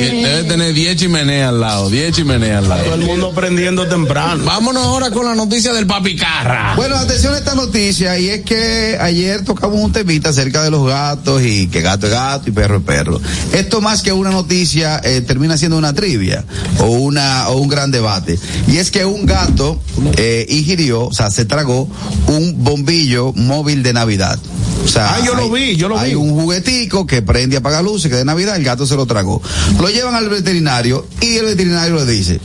Debe 0.00 0.44
tener 0.44 0.72
10 0.74 0.96
chimeneas 0.96 1.48
al 1.50 1.60
lado, 1.60 1.90
10 1.90 2.14
chimeneas 2.14 2.62
al 2.62 2.68
lado. 2.68 2.84
Todo 2.84 2.94
el 2.94 3.00
mundo 3.02 3.32
prendiendo 3.34 3.86
temprano. 3.86 4.44
Vámonos 4.44 4.84
ahora 4.84 5.10
con 5.10 5.26
la 5.26 5.34
noticia 5.34 5.72
del 5.72 5.86
papi 5.86 6.16
Carra. 6.16 6.74
Bueno, 6.76 6.96
atención 6.96 7.34
a 7.34 7.38
esta 7.38 7.54
noticia, 7.54 8.18
y 8.18 8.28
es 8.28 8.42
que 8.42 8.96
ayer 9.00 9.44
tocamos 9.44 9.78
un 9.80 9.92
temita 9.92 10.30
acerca 10.30 10.62
de 10.62 10.70
los 10.70 10.86
gatos 10.86 11.42
y 11.42 11.66
que 11.68 11.80
gato 11.82 12.06
es 12.06 12.12
gato 12.12 12.48
y 12.48 12.52
perro 12.52 12.78
es 12.78 12.82
perro. 12.84 13.20
Esto 13.52 13.80
más 13.80 14.02
que 14.02 14.12
una 14.12 14.30
noticia 14.30 15.00
eh, 15.04 15.20
termina 15.20 15.56
siendo 15.56 15.76
una 15.76 15.92
trivia 15.92 16.44
o 16.78 16.86
una 16.86 17.48
o 17.48 17.58
un 17.58 17.68
gran 17.68 17.90
debate. 17.90 18.38
Y 18.68 18.78
es 18.78 18.90
que 18.90 19.04
un 19.04 19.26
gato 19.26 19.80
eh, 20.16 20.46
ingirió, 20.48 21.06
o 21.06 21.12
sea, 21.12 21.30
se 21.30 21.44
tragó 21.44 21.88
un 22.26 22.54
bombillo 22.64 23.32
móvil 23.34 23.82
de 23.82 23.92
Navidad. 23.92 24.38
O 24.82 24.88
sea, 24.88 25.14
Ah, 25.16 25.20
yo 25.24 25.34
lo 25.34 25.42
hay- 25.42 25.50
vi, 25.72 25.76
yo 25.76 25.88
lo 25.88 25.98
hay 25.98 26.10
vi. 26.10 26.16
un 26.16 26.30
juguetico 26.30 27.06
que 27.06 27.20
prende 27.20 27.56
y 27.56 27.58
apaga 27.58 27.82
luces, 27.82 28.10
que 28.10 28.16
de 28.16 28.24
Navidad 28.24 28.56
el 28.56 28.64
gato 28.64 28.86
se 28.86 28.96
lo 28.96 29.04
tragó. 29.04 29.42
Lo 29.78 29.89
llevan 29.92 30.14
al 30.14 30.28
veterinario 30.28 31.06
y 31.20 31.36
el 31.36 31.46
veterinario 31.46 32.04
le 32.04 32.12
dice, 32.12 32.40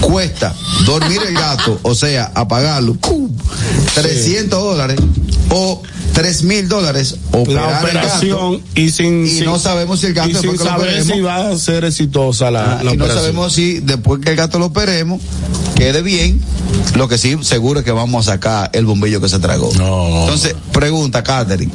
cuesta 0.00 0.54
dormir 0.84 1.20
el 1.26 1.34
gato, 1.34 1.78
o 1.82 1.94
sea, 1.94 2.30
apagarlo, 2.34 2.94
¡pum! 2.94 3.30
300 3.94 4.58
dólares 4.62 4.98
o 5.50 5.82
3 6.12 6.42
mil 6.44 6.68
dólares 6.68 7.16
La 7.32 7.38
operar 7.38 7.64
el 7.64 7.70
gato. 7.70 7.86
operación 7.86 8.62
y 8.74 8.90
sin. 8.90 9.26
Y 9.26 9.30
sin- 9.30 9.44
no 9.44 9.58
sabemos 9.58 10.00
si 10.00 10.06
el 10.06 10.14
gato 10.14 10.28
y 10.30 10.34
sin 10.34 10.50
que 10.52 10.56
lo 10.58 10.64
saber 10.64 11.04
si 11.04 11.20
va 11.20 11.48
a 11.48 11.58
ser 11.58 11.84
exitosa 11.84 12.50
la, 12.50 12.78
Ah, 12.78 12.84
la 12.84 12.94
y 12.94 12.96
no 12.96 13.06
sabemos 13.06 13.52
si 13.52 13.80
después 13.80 14.20
que 14.20 14.30
el 14.30 14.36
gato 14.36 14.58
lo 14.58 14.66
operemos 14.66 15.20
quede 15.76 16.02
bien. 16.02 16.40
Lo 16.94 17.08
que 17.08 17.18
sí, 17.18 17.36
seguro 17.42 17.80
es 17.80 17.84
que 17.84 17.90
vamos 17.92 18.28
a 18.28 18.32
sacar 18.32 18.70
el 18.72 18.84
bombillo 18.86 19.20
que 19.20 19.28
se 19.28 19.38
tragó. 19.38 19.72
No. 19.76 20.20
Entonces, 20.22 20.54
pregunta, 20.72 21.22
Catherine. 21.22 21.72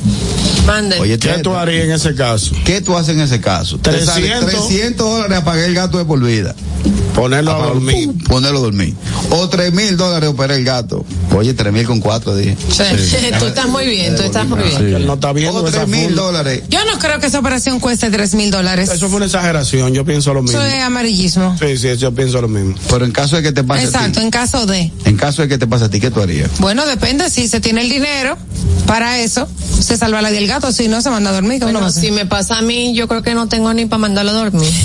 Mande. 0.65 0.99
Oye, 0.99 1.17
¿Qué 1.19 1.29
tú 1.39 1.53
harías 1.53 1.85
en 1.85 1.91
ese 1.91 2.15
caso? 2.15 2.55
¿qué 2.65 2.81
tú 2.81 2.95
haces 2.97 3.15
en 3.15 3.21
ese 3.21 3.39
caso? 3.41 3.77
Te 3.77 4.05
sale 4.05 4.27
300. 4.27 4.67
300 4.67 5.09
dólares 5.09 5.38
apagar 5.38 5.65
el 5.65 5.73
gato 5.75 5.97
de 5.97 6.05
por 6.05 6.21
vida. 6.23 6.55
Ponerlo 7.15 7.51
a 7.51 7.54
Apagarlo, 7.56 7.80
dormir. 7.82 8.08
pum, 8.08 8.17
Ponerlo 8.23 8.58
a 8.60 8.62
dormir. 8.62 8.93
O 9.30 9.47
3 9.49 9.73
mil 9.73 9.95
dólares 9.97 10.30
operar 10.30 10.58
el 10.58 10.65
gato. 10.65 11.06
Oye, 11.36 11.54
3 11.54 11.71
mil 11.73 11.86
con 11.86 11.99
4 12.01 12.36
dije. 12.36 12.56
tú 13.39 13.45
estás 13.45 13.67
muy 13.67 13.86
bien, 13.88 14.15
tú 14.15 14.23
estás 14.23 14.47
muy 14.47 14.62
bien. 14.62 14.95
Él 14.95 15.08
no 15.08 15.13
está 15.15 15.32
viendo 15.34 15.60
O 15.60 15.63
3 15.63 15.88
mil 15.88 16.13
dólares. 16.15 16.63
Yo 16.69 16.80
no 16.86 16.99
creo 16.99 17.19
que 17.19 17.28
esa 17.28 17.39
operación 17.39 17.80
cueste 17.80 18.10
tres 18.10 18.36
mil 18.36 18.51
dólares. 18.51 18.89
Eso 18.89 19.08
fue 19.08 19.17
una 19.17 19.25
exageración, 19.25 19.93
yo 19.93 20.06
pienso 20.06 20.34
lo 20.34 20.41
mismo. 20.43 20.60
Eso 20.60 20.67
es 20.67 20.82
amarillismo. 20.84 21.58
Sí, 21.60 21.78
sí, 21.78 21.95
yo 21.97 22.13
pienso 22.13 22.41
lo 22.41 22.47
mismo. 22.47 22.75
Pero 22.89 23.06
en 23.06 23.12
caso 23.12 23.38
de 23.38 23.43
que 23.43 23.51
te 23.51 23.63
pase 23.63 23.82
a 23.84 23.86
Exacto, 23.86 24.19
ti. 24.19 24.25
en 24.25 24.32
caso 24.32 24.65
de. 24.65 24.91
En 25.06 25.17
caso 25.17 25.41
de 25.41 25.47
que 25.47 25.58
te 25.58 25.67
pase 25.67 25.86
a 25.86 25.89
ti, 25.89 25.99
¿qué 25.99 26.12
tú 26.12 26.21
harías? 26.21 26.49
Bueno, 26.60 26.86
depende 26.86 27.30
si 27.30 27.47
se 27.47 27.60
tiene 27.62 27.82
el 27.82 27.89
dinero 27.89 28.38
para 28.88 29.19
eso, 29.19 29.47
se 29.80 29.97
salva 29.97 30.21
la 30.21 30.32
del 30.32 30.47
gato, 30.47 30.71
si 30.71 30.88
no 30.88 31.01
se 31.01 31.10
manda 31.10 31.32
a 31.32 31.34
dormir, 31.34 31.60
¿qué 31.60 31.65
uno 31.65 31.80
va 31.80 31.88
a 31.88 31.89
Bueno, 31.89 32.01
si 32.01 32.12
me 32.12 32.25
pasa 32.25 32.58
a 32.58 32.62
mí, 32.62 32.93
yo 32.93 33.08
creo 33.08 33.23
que 33.23 33.34
no 33.34 33.47
tengo 33.47 33.73
ni 33.73 33.86
para 33.86 33.99
mandarlo 33.99 34.32
a 34.32 34.34
dormir. 34.36 34.71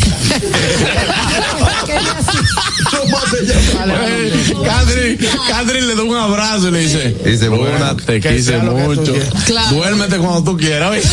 Catherine, 4.64 5.18
Catherine 5.48 5.86
le 5.86 5.94
da 5.94 6.02
un 6.02 6.16
abrazo 6.16 6.68
y 6.68 6.70
le 6.72 6.80
dice, 6.80 7.16
Dice, 7.24 7.48
bueno, 7.48 7.96
te 7.96 8.20
quise 8.20 8.58
mucho. 8.58 9.14
Claro. 9.46 9.76
Duérmete 9.76 10.18
cuando 10.18 10.42
tú 10.42 10.56
quieras. 10.56 10.90
¿ves? 10.90 11.04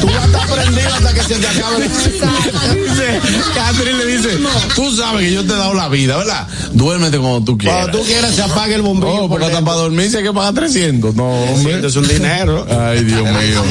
Tú 0.00 0.06
vas 0.06 0.16
a 0.16 0.26
estar 0.26 0.48
prendido 0.48 0.94
hasta 0.94 1.14
que 1.14 1.22
se 1.22 1.34
te 1.36 1.46
acabe. 1.46 1.88
Dice, 1.88 3.20
Catherine 3.54 3.98
le 3.98 4.06
dice, 4.16 4.38
tú 4.74 4.94
sabes 4.94 5.26
que 5.26 5.32
yo 5.32 5.44
te 5.44 5.52
he 5.52 5.56
dado 5.56 5.74
la 5.74 5.88
vida, 5.88 6.16
¿verdad? 6.16 6.46
Duérmete 6.72 7.18
cuando 7.18 7.42
tú 7.42 7.58
quieras. 7.58 7.82
Cuando 7.82 7.98
tú 7.98 8.04
quieras 8.04 8.34
se 8.34 8.42
apague 8.42 8.74
el 8.74 8.82
bombillo. 8.82 9.14
Oh, 9.14 9.28
por 9.28 9.30
porque 9.30 9.46
hasta 9.46 9.64
para 9.64 9.76
dormir 9.76 10.10
se 10.10 10.18
hay 10.18 10.24
que 10.24 10.32
pagar 10.32 10.54
300. 10.54 11.14
No, 11.14 11.24
hombre. 11.24 11.86
Es 11.86 11.96
un 11.96 12.06
dinero. 12.06 12.66
Ay, 12.70 13.04
Dios 13.04 13.22
mío. 13.22 13.64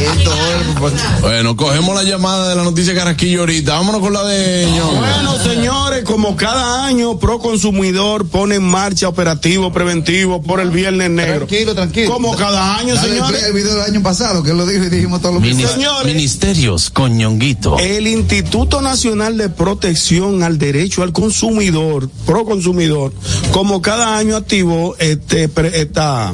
Bueno, 1.21 1.55
cogemos 1.55 1.95
la 1.95 2.03
llamada 2.03 2.49
de 2.49 2.55
la 2.55 2.63
noticia 2.63 2.93
Carrasquillo 2.93 3.41
ahorita. 3.41 3.73
Vámonos 3.73 4.01
con 4.01 4.13
la 4.13 4.23
de 4.23 4.67
Ñongo. 4.71 4.99
Bueno, 4.99 5.37
señores, 5.43 6.03
como 6.03 6.35
cada 6.35 6.72
año 6.73 7.17
Pro 7.19 7.39
Consumidor 7.39 8.27
pone 8.27 8.55
en 8.55 8.63
marcha 8.63 9.07
operativo 9.07 9.71
preventivo 9.71 10.41
por 10.41 10.59
el 10.59 10.69
Viernes 10.71 11.09
Negro. 11.09 11.45
Tranquilo, 11.45 11.75
tranquilo. 11.75 12.11
Como 12.13 12.35
cada 12.35 12.77
año, 12.77 12.95
Dale 12.95 13.07
el 13.09 13.13
señores. 13.15 13.43
al 13.43 13.53
video 13.53 13.73
del 13.75 13.83
año 13.83 14.03
pasado, 14.03 14.43
que 14.43 14.53
lo 14.53 14.65
dijo 14.65 14.83
y 14.85 14.89
dijimos 14.89 15.21
todos 15.21 15.35
los 15.35 15.43
Minis- 15.43 15.67
Señores. 15.67 16.13
Ministerios 16.13 16.89
con 16.89 17.17
Ñonguito. 17.17 17.77
El 17.79 18.07
Instituto 18.07 18.81
Nacional 18.81 19.37
de 19.37 19.49
Protección 19.49 20.43
al 20.43 20.57
Derecho 20.57 21.03
al 21.03 21.11
Consumidor, 21.13 22.09
Pro 22.25 22.45
Consumidor, 22.45 23.13
como 23.51 23.81
cada 23.81 24.17
año 24.17 24.35
activó 24.35 24.95
este, 24.99 25.49
esta, 25.73 26.33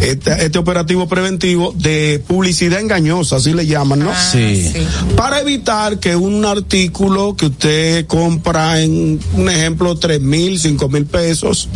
esta- 0.00 0.36
este 0.38 0.58
operativo 0.58 1.06
preventivo 1.08 1.72
de 1.76 2.22
publicidad 2.26 2.80
engañosa, 2.80 3.36
así 3.36 3.52
le 3.52 3.66
llaman, 3.66 4.00
¿no? 4.00 4.10
Sí. 4.32 4.72
Para 5.16 5.40
evitar 5.40 5.98
que 5.98 6.16
un 6.16 6.44
artículo 6.44 7.36
que 7.36 7.46
usted 7.46 8.06
compra 8.06 8.80
en, 8.80 9.20
un 9.34 9.48
ejemplo, 9.50 9.65
tres 9.98 10.20
mil, 10.20 10.58
cinco 10.58 10.88
mil 10.88 11.06
pesos, 11.06 11.68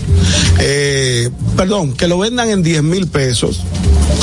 eh, 0.59 1.31
perdón, 1.57 1.93
que 1.93 2.07
lo 2.07 2.19
vendan 2.19 2.51
en 2.51 2.63
diez 2.63 2.83
mil 2.83 3.07
pesos, 3.07 3.63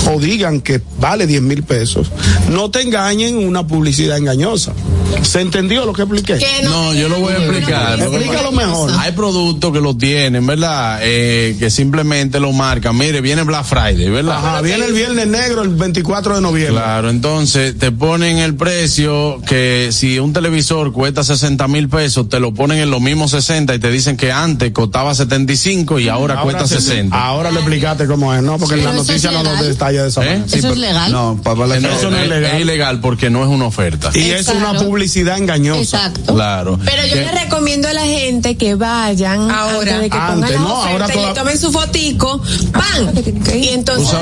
o 0.09 0.19
digan 0.19 0.61
que 0.61 0.81
vale 0.99 1.27
10 1.27 1.41
mil 1.41 1.63
pesos, 1.63 2.11
no 2.49 2.71
te 2.71 2.81
engañen 2.81 3.37
una 3.37 3.67
publicidad 3.67 4.17
engañosa. 4.17 4.73
¿Se 5.21 5.41
entendió 5.41 5.85
lo 5.85 5.93
que 5.93 6.03
expliqué? 6.03 6.37
Que 6.37 6.63
No, 6.63 6.93
yo 6.93 7.09
lo 7.09 7.19
voy 7.19 7.33
a 7.33 7.37
explicar. 7.37 7.99
Explícalo 7.99 8.51
mejor. 8.51 8.91
Hay 8.99 9.11
productos 9.13 9.73
que 9.73 9.81
lo 9.81 9.95
tienen, 9.97 10.45
¿verdad? 10.45 10.99
Eh, 11.01 11.55
que 11.59 11.69
simplemente 11.69 12.39
lo 12.39 12.51
marcan. 12.53 12.97
Mire, 12.97 13.21
viene 13.21 13.43
Black 13.43 13.65
Friday, 13.65 14.09
¿verdad? 14.09 14.37
Ajá, 14.37 14.61
viene 14.61 14.85
el 14.85 14.93
viernes 14.93 15.27
negro 15.27 15.63
el 15.63 15.69
24 15.69 16.35
de 16.35 16.41
noviembre. 16.41 16.75
Claro, 16.81 17.09
entonces 17.09 17.77
te 17.77 17.91
ponen 17.91 18.37
el 18.37 18.55
precio 18.55 19.41
que 19.47 19.89
si 19.91 20.19
un 20.19 20.33
televisor 20.33 20.93
cuesta 20.93 21.23
60 21.23 21.67
mil 21.67 21.89
pesos, 21.89 22.29
te 22.29 22.39
lo 22.39 22.53
ponen 22.53 22.79
en 22.79 22.91
los 22.91 23.01
mismos 23.01 23.31
60 23.31 23.56
y 23.73 23.79
te 23.79 23.89
dicen 23.91 24.17
que 24.17 24.31
antes 24.31 24.71
costaba 24.71 25.13
75 25.15 25.99
y 25.99 26.09
ahora, 26.09 26.41
cuesta 26.41 26.67
se- 26.67 26.79
60. 26.81 27.15
Ahora 27.25 27.51
le 27.51 27.59
explicaste 27.59 28.07
cómo 28.07 28.33
es, 28.33 28.41
¿no? 28.43 28.57
Porque 28.57 28.75
en 28.75 28.83
la 28.83 28.91
Pero 28.91 29.03
noticia 29.03 29.31
no 29.31 29.43
lo 29.43 29.49
legal. 29.51 29.67
detalla 29.67 30.03
de 30.03 30.09
esa 30.09 30.23
¿Eh? 30.23 30.37
manera. 30.39 30.45
¿Eso 30.57 30.69
es 30.71 30.77
legal? 30.77 31.11
No, 31.11 31.39
para 31.43 31.67
la 31.67 31.79
No, 31.79 31.89
Eso 31.89 32.09
no 32.11 32.17
es 32.17 32.23
es, 32.23 32.29
legal. 32.29 32.55
es 32.55 32.61
ilegal 32.61 32.99
porque 33.01 33.29
no 33.29 33.43
es 33.43 33.49
una 33.49 33.65
oferta. 33.65 34.11
Y 34.13 34.31
es 34.31 34.47
una 34.49 34.73
publicidad 34.73 35.37
engañosa. 35.37 36.07
Exacto. 36.07 36.33
Claro. 36.35 36.79
Pero 36.83 37.05
yo 37.07 37.15
le 37.15 37.31
recomiendo 37.31 37.87
a 37.87 37.93
la 37.93 38.05
gente 38.05 38.57
que 38.57 38.75
vayan 38.75 39.49
Ahora. 39.51 39.77
antes 39.79 39.99
de 40.01 40.09
que 40.09 40.17
Antes, 40.17 40.33
pongan 40.35 40.51
la 40.53 40.59
no, 40.59 40.67
ahora 40.75 41.05
oferta 41.05 41.13
y 41.13 41.15
toda- 41.15 41.27
le 41.29 41.33
tomen 41.35 41.57
su 41.59 41.71
fotico, 41.71 42.41
¡pam! 42.71 43.09
Y 43.55 43.67
entonces 43.69 44.15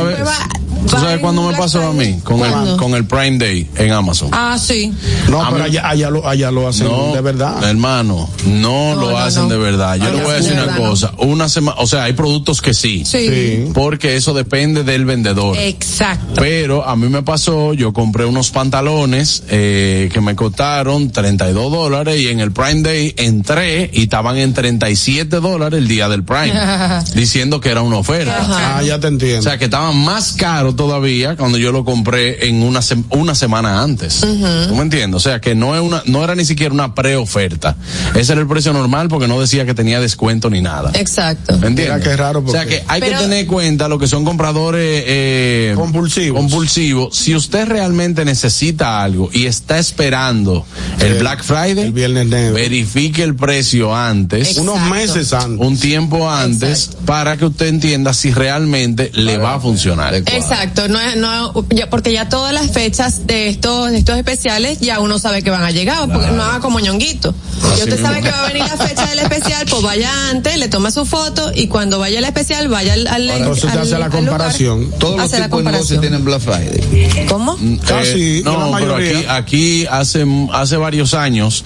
¿Tú 0.86 0.92
sabes, 0.92 0.92
después 0.92 0.92
va- 0.92 0.92
¿tú 0.92 0.92
va 0.94 1.00
sabes 1.00 1.16
en 1.16 1.20
cuándo 1.22 1.42
me 1.52 1.58
pasó 1.58 1.82
a 1.88 1.94
mí? 1.94 2.20
Con 2.24 2.40
el, 2.42 2.78
con 2.78 2.94
el 2.94 3.06
Prime 3.06 3.38
Day 3.38 3.70
en 3.78 3.92
Amazon. 3.92 4.30
Ah, 4.32 4.58
sí. 4.60 4.92
No, 5.30 5.42
A 5.44 5.50
pero 5.52 5.64
mí- 5.64 5.70
allá, 5.70 5.90
allá 5.90 6.10
lo, 6.10 6.28
allá 6.28 6.52
lo 6.52 6.68
hacen 6.68 6.88
No, 6.88 7.14
de 7.14 7.22
verdad. 7.22 7.64
Hermano, 7.70 8.30
no, 8.46 8.96
lo 8.96 9.12
no, 9.12 9.18
hacen 9.18 9.44
no. 9.44 9.50
de 9.50 9.58
verdad. 9.58 9.96
Yo 9.98 10.06
le 10.12 10.22
voy 10.22 10.32
a 10.32 10.34
de 10.34 10.36
decir 10.42 10.54
una 10.54 10.66
verdad, 10.66 10.78
cosa. 10.78 11.12
Una 11.20 11.50
semana, 11.50 11.78
o 11.80 11.88
sea, 11.88 12.04
hay 12.04 12.14
productos 12.14 12.62
que 12.62 12.74
sí. 12.74 13.04
Sí. 13.06 13.28
Sí. 13.28 13.72
Porque 13.74 14.16
eso 14.16 14.34
depende 14.34 14.84
del 14.84 15.06
vendedor. 15.06 15.58
Exacto. 15.58 16.34
Pero 16.42 16.88
a 16.88 16.96
mí 16.96 17.08
me 17.10 17.24
pasó, 17.24 17.74
yo 17.74 17.92
compré 17.94 18.26
unos 18.26 18.52
pantalones 18.52 19.44
eh, 19.50 20.10
que 20.14 20.22
me 20.22 20.36
costaron 20.36 21.12
32 21.12 21.72
dólares 21.72 22.20
y 22.20 22.28
en 22.28 22.40
el 22.40 22.52
Prime 22.52 22.82
Day 22.82 23.14
entré 23.18 23.90
y 23.94 24.04
estaban 24.04 24.38
en 24.38 24.54
37 24.54 25.40
dólares 25.40 25.80
el 25.80 25.88
día 25.88 26.08
del 26.10 26.24
Prime, 26.24 26.54
diciendo 27.16 27.60
que 27.60 27.70
era 27.70 27.82
una 27.82 27.98
oferta. 27.98 28.76
Ah, 28.78 28.82
ya 28.84 29.00
te 29.00 29.08
entiendo. 29.08 29.40
O 29.40 29.44
sea, 29.44 29.58
que 29.58 29.66
estaban 29.66 29.98
más 29.98 30.34
todavía 30.76 31.36
cuando 31.36 31.58
yo 31.58 31.72
lo 31.72 31.84
compré 31.86 32.48
en 32.48 32.64
una, 32.64 32.80
sem- 32.82 33.06
una 33.10 33.36
semana 33.36 33.82
antes. 33.82 34.20
¿Tú 34.22 34.76
me 34.76 34.82
entiendes? 34.82 35.16
O 35.16 35.20
sea, 35.20 35.40
que 35.42 35.56
no, 35.56 35.76
es 35.76 35.82
una, 35.82 36.02
no 36.06 36.24
era 36.24 36.36
ni 36.36 36.46
siquiera 36.46 36.74
una 36.74 36.94
preoferta. 36.96 37.76
Ese 38.16 38.34
era 38.34 38.42
el 38.42 38.48
precio 38.48 38.74
normal 38.74 39.08
porque 39.08 39.28
no 39.28 39.40
decía 39.40 39.66
que 39.66 39.74
tenía 39.74 40.00
descuento 40.00 40.50
ni 40.50 40.62
nada. 40.62 40.92
Exacto. 40.96 41.54
¿Me 41.58 41.68
entiendes? 41.68 41.96
Mira 41.96 42.00
qué 42.00 42.16
raro, 42.18 42.44
O 42.46 42.52
sea 42.52 42.66
que 42.66 42.84
hay 42.88 43.00
Pero- 43.02 43.18
que 43.18 43.24
tener 43.24 43.40
en 43.40 43.46
cuenta 43.48 43.88
lo 43.88 43.98
que 44.00 44.08
son 44.08 44.24
compradores 44.26 45.04
eh, 45.08 45.74
Compulsivos. 45.76 46.40
compulsivos. 46.40 47.16
Si 47.18 47.36
usted 47.36 47.68
realmente 47.68 48.26
necesita 48.26 49.02
algo 49.04 49.30
y 49.34 49.46
está 49.46 49.80
esperando 49.80 50.66
el, 51.00 51.14
El- 51.14 51.20
Black 51.20 51.44
Friday, 51.44 51.86
el 51.86 51.92
Viernes 51.92 52.28
Negro. 52.28 52.54
verifique 52.56 53.24
el 53.24 53.36
precio 53.36 53.96
antes. 53.96 54.58
Unos 54.58 54.80
meses 54.90 55.34
antes. 55.34 55.66
Un 55.66 55.78
tiempo 55.78 56.30
antes 56.30 56.90
para 57.06 57.38
que 57.38 57.46
usted 57.46 57.68
entienda 57.68 58.14
si 58.14 58.32
realmente 58.32 59.12
le 59.14 59.38
va 59.38 59.56
a 59.56 59.60
funcionar. 59.60 60.14
Exacto, 60.16 60.65
no 60.90 61.00
es, 61.00 61.16
no, 61.18 61.66
ya- 61.70 61.90
porque 61.90 62.12
ya 62.14 62.30
todas 62.30 62.54
las 62.54 62.72
fechas 62.72 63.26
de 63.28 63.50
estos, 63.50 63.92
de 63.92 63.98
estos 64.00 64.18
especiales 64.18 64.80
ya 64.80 65.00
uno 65.00 65.20
sabe 65.20 65.42
que 65.44 65.50
van 65.50 65.64
a 65.64 65.72
llegar, 65.72 66.12
porque 66.12 66.28
no 66.32 66.44
haga 66.44 66.60
como 66.60 66.80
ñonguito. 66.80 67.34
Así 67.64 67.80
Y 67.80 67.84
usted 67.84 68.02
sabe 68.02 68.22
que 68.22 68.30
va 68.30 68.44
a 68.44 68.48
venir 68.48 68.64
la 68.64 68.78
fecha 68.78 69.06
del 69.08 69.20
especial, 69.20 69.66
pues 69.70 69.82
vaya 69.82 70.30
antes, 70.30 70.58
le 70.58 70.68
toma 70.68 70.92
su 70.92 71.06
foto 71.06 71.52
y 71.56 71.68
cuando 71.68 72.00
vaya 72.00 72.20
al 72.20 72.26
especial 72.26 72.68
vaya 72.68 72.94
al, 72.94 73.08
al 73.08 73.30
Entonces 73.30 73.64
usted 73.66 73.78
al- 73.80 73.86
hace 73.88 73.98
la 74.00 74.10
comparación. 74.10 74.82
lugar, 74.84 75.00
Todos 75.00 75.18
los 75.18 75.32
tipos 75.32 75.64
de 75.64 75.72
negocios 75.72 76.02
tienen 76.02 76.26
Black 76.26 76.42
Friday. 76.42 77.26
¿Cómo? 77.30 77.58
Casi, 77.88 78.40
Eh, 78.40 78.42
la 78.46 78.52
no, 78.52 78.72
pero 78.80 78.96
aquí, 78.96 79.26
aquí 79.28 79.86
hace, 79.90 80.26
hace 80.54 80.78
varios 80.78 81.14
años 81.14 81.64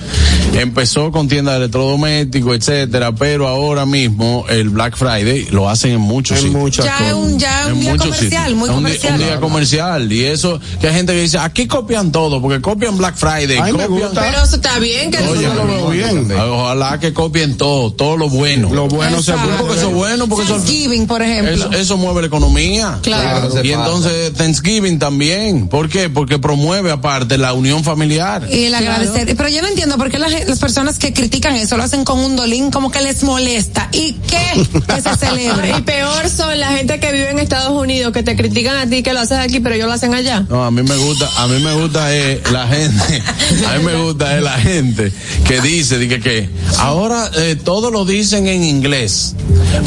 empezó 0.54 1.12
con 1.12 1.28
tiendas 1.28 1.54
de 1.56 1.60
electrodomésticos, 1.66 2.56
etcétera, 2.58 3.14
pero 3.14 3.48
ahora 3.48 3.86
mismo 3.86 4.46
el 4.50 4.70
Black 4.70 4.96
Friday 4.98 5.48
lo 5.52 5.70
hacen 5.70 5.92
en 5.92 6.02
muchos 6.02 6.38
En 6.38 6.44
sitios. 6.46 6.62
muchas 6.62 6.86
Ya 6.86 6.98
es 7.08 7.14
cosas. 7.14 7.16
un, 7.16 7.40
ya 7.40 7.68
En 7.68 7.74
un 7.74 7.80
día 7.82 7.98
comercial, 7.98 8.30
sitios. 8.44 8.58
muy 8.58 8.70
día 8.70 8.76
comercial. 8.98 9.14
un 9.14 9.20
día 9.20 9.40
comercial. 9.40 10.12
Y 10.12 10.26
eso, 10.26 10.60
que 10.80 10.88
hay 10.88 10.94
gente 10.94 11.14
que 11.14 11.22
dice, 11.22 11.38
aquí 11.38 11.68
copian 11.68 12.12
todo, 12.12 12.42
porque 12.42 12.62
copian 12.62 12.98
Black 12.98 13.16
Friday, 13.16 13.60
Ay, 13.62 13.72
copian... 13.72 14.12
Pero 14.14 14.44
eso 14.44 14.56
está 14.56 14.80
bien 14.80 15.12
que 15.12 15.18
Oye, 15.20 15.44
yo 15.44 15.54
lo 15.54 15.68
veo 15.68 15.90
bien. 15.90 16.32
Ojalá 16.32 17.00
que 17.00 17.14
copien 17.14 17.58
todo, 17.58 17.92
todo 17.92 18.18
lo 18.18 18.30
bueno. 18.30 18.74
Lo 18.74 18.88
bueno 18.88 19.22
se 19.22 19.32
Exacto. 19.32 19.56
porque 19.60 19.76
eso 19.76 19.90
es 19.90 19.94
bueno, 19.94 20.28
porque 20.28 20.46
eso, 20.46 20.56
Thanksgiving, 20.56 21.08
por 21.08 21.22
ejemplo. 21.22 21.54
eso, 21.54 21.72
eso 21.72 21.98
mueve 21.98 22.22
la 22.22 22.28
economía. 22.28 23.00
Claro. 23.02 23.48
Y 23.48 23.50
pasa. 23.50 23.62
entonces 23.62 24.34
Thanksgiving 24.34 25.00
también. 25.00 25.68
¿Por 25.68 25.90
qué? 25.90 26.10
Porque 26.10 26.40
promueve 26.40 26.92
aparte 26.92 27.38
la 27.38 27.54
unión 27.54 27.84
familiar. 27.84 28.48
Y 28.52 28.66
el 28.66 28.76
agradecer. 28.76 29.36
Pero 29.36 29.50
yo 29.50 29.62
no 29.62 29.68
entiendo 29.68 29.98
por 29.98 30.10
qué 30.10 30.20
las, 30.20 30.48
las 30.48 30.60
personas 30.60 30.98
que 30.98 31.14
critican 31.14 31.56
eso 31.56 31.78
lo 31.78 31.84
hacen 31.84 32.04
con 32.04 32.20
un 32.20 32.36
dolín 32.36 32.72
como 32.72 32.92
que 32.92 33.02
les 33.02 33.24
molesta. 33.24 33.90
¿Y 33.92 34.14
qué? 34.14 34.68
Que 34.88 35.02
se 35.02 35.16
celebre. 35.16 35.74
Y 35.80 35.82
peor 35.82 36.30
son 36.30 36.60
la 36.60 36.72
gente 36.72 37.00
que 37.00 37.12
vive 37.12 37.30
en 37.30 37.40
Estados 37.40 37.72
Unidos 37.72 38.12
que 38.12 38.24
te 38.24 38.36
critican 38.36 38.76
a 38.80 38.88
ti 38.90 39.04
que 39.04 39.14
lo 39.14 39.20
haces 39.20 39.38
aquí, 39.38 39.60
pero 39.60 39.76
ellos 39.76 39.88
lo 39.88 39.94
hacen 39.94 40.14
allá. 40.14 40.46
No, 40.50 40.64
a 40.64 40.72
mí 40.72 40.82
me 40.84 40.96
gusta, 40.98 41.30
a 41.38 41.48
mí 41.48 41.62
me 41.64 41.74
gusta 41.74 42.16
eh, 42.16 42.42
la 42.52 42.68
gente, 42.68 43.22
a 43.68 43.78
mí 43.78 43.84
me 43.86 43.96
gusta 44.04 44.38
eh, 44.38 44.42
la 44.42 44.54
gente 44.60 45.12
que 45.48 45.62
dice, 45.62 45.98
dice 45.98 46.20
que 46.20 46.50
ahora 46.78 47.30
eh, 47.38 47.56
todo 47.64 47.92
lo 47.92 48.06
dicen 48.06 48.48
en 48.48 48.64
inglés, 48.64 49.36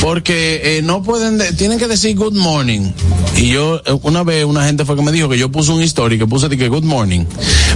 porque 0.01 0.79
eh, 0.79 0.83
no 0.83 1.03
pueden, 1.03 1.39
de- 1.39 1.53
tienen 1.53 1.79
que 1.79 1.89
decir 1.89 2.17
good 2.17 2.35
morning. 2.35 2.93
Y 3.37 3.49
yo, 3.49 3.81
eh, 3.87 3.99
una 4.03 4.23
vez 4.25 4.45
una 4.45 4.65
gente 4.65 4.85
fue 4.85 4.95
que 4.97 5.03
me 5.03 5.13
dijo 5.13 5.29
que 5.29 5.39
yo 5.39 5.51
puse 5.51 5.73
un 5.73 5.83
story 5.83 6.19
que 6.19 6.27
puse 6.27 6.49
que 6.51 6.69
good 6.69 6.85
morning. 6.85 7.25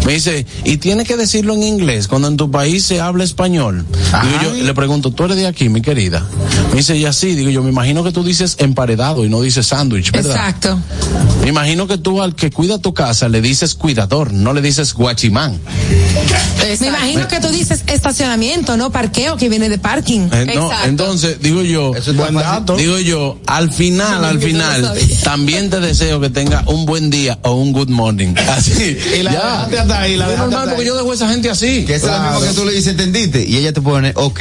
Me 0.04 0.12
dice, 0.14 0.46
y 0.64 0.76
tiene 0.76 1.04
que 1.04 1.16
decirlo 1.16 1.54
en 1.54 1.62
inglés 1.62 2.06
cuando 2.08 2.28
en 2.28 2.36
tu 2.36 2.50
país 2.50 2.84
se 2.84 3.00
habla 3.00 3.24
español. 3.24 3.84
Digo 4.22 4.42
yo, 4.56 4.64
le 4.64 4.74
pregunto, 4.74 5.10
¿tú 5.10 5.24
eres 5.24 5.36
de 5.36 5.46
aquí, 5.46 5.68
mi 5.68 5.80
querida? 5.80 6.26
Me 6.70 6.76
dice, 6.78 6.96
y 6.96 7.04
así, 7.06 7.34
digo 7.34 7.50
yo, 7.50 7.62
me 7.62 7.70
imagino 7.70 8.04
que 8.04 8.12
tú 8.12 8.22
dices 8.22 8.56
emparedado 8.58 9.24
y 9.24 9.28
no 9.28 9.40
dices 9.40 9.66
sándwich, 9.66 10.12
¿verdad? 10.12 10.32
Exacto. 10.36 10.78
Me 11.42 11.48
imagino 11.50 11.86
que 11.86 11.96
tú 11.98 12.22
al 12.22 12.34
que 12.34 12.50
cuida 12.50 12.78
tu 12.78 12.92
casa 12.92 13.28
le 13.28 13.40
dices 13.40 13.74
cuidador, 13.74 14.32
no 14.32 14.52
le 14.52 14.60
dices 14.62 14.92
guachimán. 14.94 15.60
Me 16.80 16.88
imagino 16.88 17.28
que 17.28 17.38
tú 17.38 17.48
dices 17.48 17.84
estacionamiento, 17.86 18.76
no 18.76 18.90
parqueo, 18.90 19.36
que 19.36 19.48
viene 19.48 19.68
de 19.68 19.78
parking. 19.78 20.28
Eh, 20.32 20.52
no, 20.56 20.68
entonces, 20.84 21.40
digo 21.40 21.62
yo, 21.62 21.94
Eso 21.94 22.10
está 22.10 22.22
Buen 22.24 22.34
fácil. 22.34 22.50
dato. 22.50 22.76
digo 22.76 22.98
yo, 22.98 23.38
al 23.46 23.70
final, 23.72 24.24
al 24.24 24.40
final, 24.40 24.92
también 25.22 25.70
te 25.70 25.78
deseo 25.78 26.20
que 26.20 26.30
tenga 26.30 26.64
un 26.66 26.84
buen 26.86 27.10
día 27.10 27.38
o 27.42 27.52
un 27.52 27.72
good 27.72 27.88
morning. 27.90 28.34
Así. 28.48 28.98
Y 29.16 29.22
la 29.22 29.30
dejaste 29.30 29.78
hasta 29.78 30.00
ahí, 30.00 30.16
la 30.16 30.24
Es 30.24 30.30
dejaste 30.32 30.50
normal 30.50 30.58
hasta 30.58 30.70
porque 30.74 30.82
ahí. 30.82 30.88
yo 30.88 30.96
dejo 30.96 31.12
a 31.12 31.14
esa 31.14 31.28
gente 31.28 31.50
así. 31.50 31.84
Que 31.84 31.94
esa 31.94 32.06
es 32.06 32.12
la 32.12 32.30
misma 32.32 32.46
que 32.48 32.54
tú 32.54 32.64
le 32.64 32.72
dices, 32.72 32.88
¿entendiste? 32.88 33.44
Y 33.46 33.56
ella 33.58 33.72
te 33.72 33.80
pone, 33.80 34.12
ok, 34.16 34.40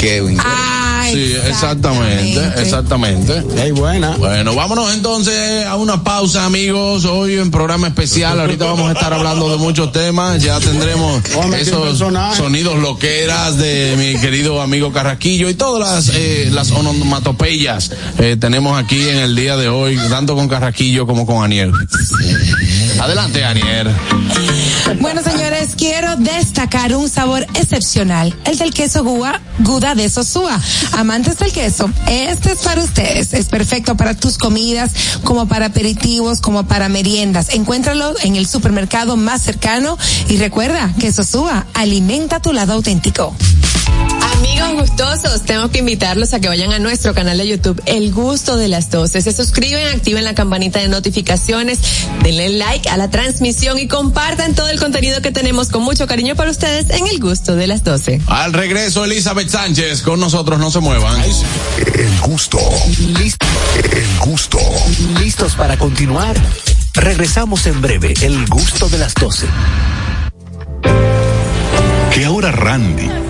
Kevin. 0.00 0.38
Ah, 0.40 0.79
Sí, 1.08 1.34
exactamente, 1.46 2.52
exactamente. 2.60 3.42
Ey, 3.56 3.72
buena. 3.72 4.16
Bueno, 4.16 4.54
vámonos 4.54 4.94
entonces 4.94 5.66
a 5.66 5.76
una 5.76 6.02
pausa, 6.04 6.44
amigos. 6.44 7.04
Hoy 7.04 7.34
en 7.34 7.50
programa 7.50 7.88
especial. 7.88 8.40
Ahorita 8.40 8.66
vamos 8.66 8.88
a 8.88 8.92
estar 8.92 9.12
hablando 9.12 9.50
de 9.50 9.56
muchos 9.56 9.92
temas. 9.92 10.42
Ya 10.42 10.58
tendremos 10.60 11.22
Hombre, 11.36 11.62
esos 11.62 11.98
sonidos 11.98 12.78
loqueras 12.78 13.56
de 13.56 13.94
mi 13.96 14.20
querido 14.20 14.60
amigo 14.60 14.92
Carraquillo 14.92 15.48
y 15.48 15.54
todas 15.54 16.06
las, 16.06 16.16
eh, 16.16 16.48
las 16.52 16.70
onomatopeyas 16.70 17.90
eh, 18.18 18.36
tenemos 18.38 18.78
aquí 18.78 19.08
en 19.08 19.18
el 19.18 19.34
día 19.36 19.56
de 19.56 19.68
hoy, 19.68 19.98
tanto 20.08 20.34
con 20.34 20.48
Carraquillo 20.48 21.06
como 21.06 21.26
con 21.26 21.44
Aniel. 21.44 21.72
Adelante, 23.00 23.42
Aniel. 23.44 23.88
Bueno, 25.00 25.22
señores, 25.22 25.70
quiero 25.74 26.16
destacar 26.16 26.94
un 26.94 27.08
sabor 27.08 27.46
excepcional, 27.54 28.36
el 28.44 28.58
del 28.58 28.74
queso 28.74 29.02
Gua, 29.02 29.40
Guda 29.60 29.94
de 29.94 30.10
Sosúa. 30.10 30.60
Amantes 30.92 31.38
del 31.38 31.50
queso, 31.50 31.90
este 32.06 32.52
es 32.52 32.58
para 32.58 32.82
ustedes. 32.82 33.32
Es 33.32 33.46
perfecto 33.46 33.96
para 33.96 34.14
tus 34.14 34.36
comidas, 34.36 34.90
como 35.24 35.48
para 35.48 35.66
aperitivos, 35.66 36.42
como 36.42 36.64
para 36.64 36.90
meriendas. 36.90 37.48
Encuéntralo 37.54 38.14
en 38.22 38.36
el 38.36 38.46
supermercado 38.46 39.16
más 39.16 39.40
cercano 39.40 39.96
y 40.28 40.36
recuerda 40.36 40.92
que 41.00 41.10
Sosúa 41.10 41.66
alimenta 41.72 42.40
tu 42.40 42.52
lado 42.52 42.74
auténtico. 42.74 43.34
Amigos 44.40 44.88
gustosos, 44.88 45.42
tengo 45.42 45.70
que 45.70 45.80
invitarlos 45.80 46.32
a 46.32 46.40
que 46.40 46.48
vayan 46.48 46.72
a 46.72 46.78
nuestro 46.78 47.12
canal 47.12 47.36
de 47.36 47.46
YouTube, 47.46 47.80
El 47.84 48.10
Gusto 48.10 48.56
de 48.56 48.68
las 48.68 48.90
12. 48.90 49.20
Se 49.20 49.32
suscriben, 49.32 49.86
activen 49.88 50.24
la 50.24 50.34
campanita 50.34 50.78
de 50.80 50.88
notificaciones, 50.88 51.78
denle 52.22 52.48
like 52.48 52.88
a 52.88 52.96
la 52.96 53.10
transmisión 53.10 53.78
y 53.78 53.86
compartan 53.86 54.54
todo 54.54 54.68
el 54.68 54.78
contenido 54.78 55.20
que 55.20 55.30
tenemos 55.30 55.68
con 55.68 55.82
mucho 55.82 56.06
cariño 56.06 56.36
para 56.36 56.50
ustedes 56.50 56.88
en 56.88 57.06
El 57.06 57.20
Gusto 57.20 57.54
de 57.54 57.66
las 57.66 57.84
12. 57.84 58.22
Al 58.28 58.54
regreso, 58.54 59.04
Elizabeth 59.04 59.50
Sánchez 59.50 60.00
con 60.00 60.18
nosotros, 60.18 60.58
no 60.58 60.70
se 60.70 60.80
muevan. 60.80 61.20
El 61.20 62.20
gusto. 62.22 62.58
Listo. 63.18 63.46
El 63.92 64.18
gusto. 64.30 64.58
¿Listos 65.22 65.54
para 65.54 65.76
continuar? 65.76 66.34
Regresamos 66.94 67.66
en 67.66 67.82
breve. 67.82 68.14
El 68.22 68.46
gusto 68.46 68.88
de 68.88 68.96
las 68.96 69.14
12. 69.14 69.46
Que 72.14 72.24
ahora 72.24 72.50
Randy 72.50 73.29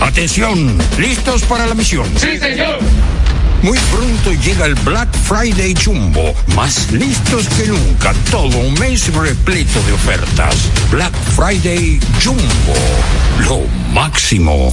Atención, 0.00 0.78
¿listos 0.98 1.42
para 1.42 1.66
la 1.66 1.74
misión? 1.74 2.06
Sí, 2.16 2.38
señor. 2.38 2.78
Muy 3.62 3.78
pronto 3.92 4.32
llega 4.32 4.64
el 4.64 4.74
Black 4.76 5.08
Friday 5.28 5.74
Jumbo, 5.74 6.34
más 6.56 6.90
listos 6.90 7.46
que 7.50 7.66
nunca, 7.66 8.14
todo 8.30 8.56
un 8.58 8.72
mes 8.74 9.12
repleto 9.12 9.82
de 9.82 9.92
ofertas. 9.92 10.56
Black 10.90 11.12
Friday 11.36 12.00
Jumbo, 12.22 12.74
lo 13.46 13.60
máximo. 13.92 14.72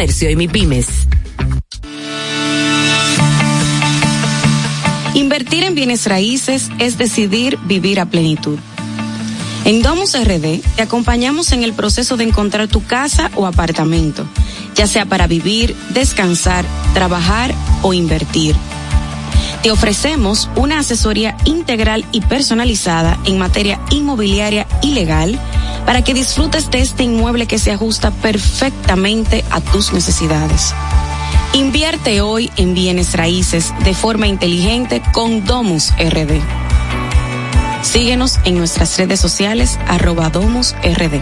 Comercio 0.01 0.31
y 0.31 0.35
MIPIMES. 0.35 0.87
Invertir 5.13 5.63
en 5.63 5.75
bienes 5.75 6.07
raíces 6.07 6.71
es 6.79 6.97
decidir 6.97 7.59
vivir 7.65 7.99
a 7.99 8.07
plenitud. 8.07 8.57
En 9.63 9.83
Domus 9.83 10.17
RD 10.19 10.61
te 10.75 10.81
acompañamos 10.81 11.51
en 11.51 11.63
el 11.63 11.73
proceso 11.73 12.17
de 12.17 12.23
encontrar 12.23 12.67
tu 12.67 12.83
casa 12.83 13.29
o 13.35 13.45
apartamento, 13.45 14.25
ya 14.73 14.87
sea 14.87 15.05
para 15.05 15.27
vivir, 15.27 15.75
descansar, 15.89 16.65
trabajar 16.95 17.53
o 17.83 17.93
invertir. 17.93 18.55
Te 19.61 19.69
ofrecemos 19.69 20.49
una 20.55 20.79
asesoría 20.79 21.37
integral 21.45 22.05
y 22.11 22.21
personalizada 22.21 23.19
en 23.25 23.37
materia 23.37 23.79
inmobiliaria 23.91 24.65
y 24.81 24.93
legal 24.93 25.39
para 25.85 26.03
que 26.03 26.13
disfrutes 26.13 26.69
de 26.71 26.81
este 26.81 27.03
inmueble 27.03 27.47
que 27.47 27.59
se 27.59 27.71
ajusta 27.71 28.11
perfectamente 28.11 29.43
a 29.51 29.61
tus 29.61 29.93
necesidades. 29.93 30.73
Invierte 31.53 32.21
hoy 32.21 32.49
en 32.55 32.73
bienes 32.73 33.13
raíces 33.13 33.73
de 33.83 33.93
forma 33.93 34.27
inteligente 34.27 35.01
con 35.13 35.43
Domus 35.43 35.91
RD. 35.97 36.39
Síguenos 37.83 38.39
en 38.45 38.57
nuestras 38.57 38.97
redes 38.97 39.19
sociales 39.19 39.77
arroba 39.87 40.29
Domus 40.29 40.75
RD. 40.83 41.21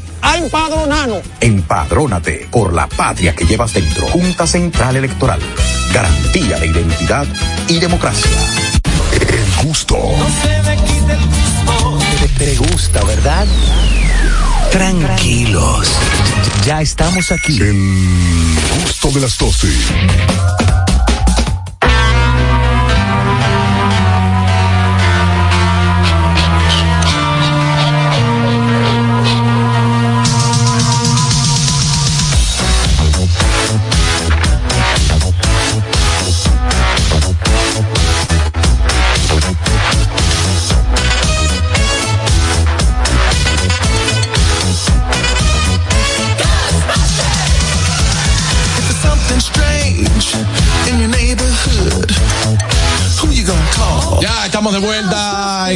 a 0.21 0.37
empadronarnos. 0.37 1.21
Empadrónate 1.39 2.47
por 2.51 2.73
la 2.73 2.87
patria 2.87 3.35
que 3.35 3.45
llevas 3.45 3.73
dentro. 3.73 4.07
Junta 4.07 4.47
Central 4.47 4.95
Electoral. 4.95 5.39
Garantía 5.93 6.57
de 6.57 6.67
identidad 6.67 7.25
y 7.67 7.79
democracia. 7.79 8.29
El 9.11 9.65
gusto. 9.67 9.97
Te, 12.19 12.45
te 12.45 12.55
gusta, 12.55 13.03
¿verdad? 13.03 13.45
Tranquilos. 14.71 15.87
Ya 16.65 16.81
estamos 16.81 17.31
aquí. 17.31 17.59
El 17.59 18.55
gusto 18.83 19.11
de 19.11 19.21
las 19.21 19.37
12. 19.37 19.67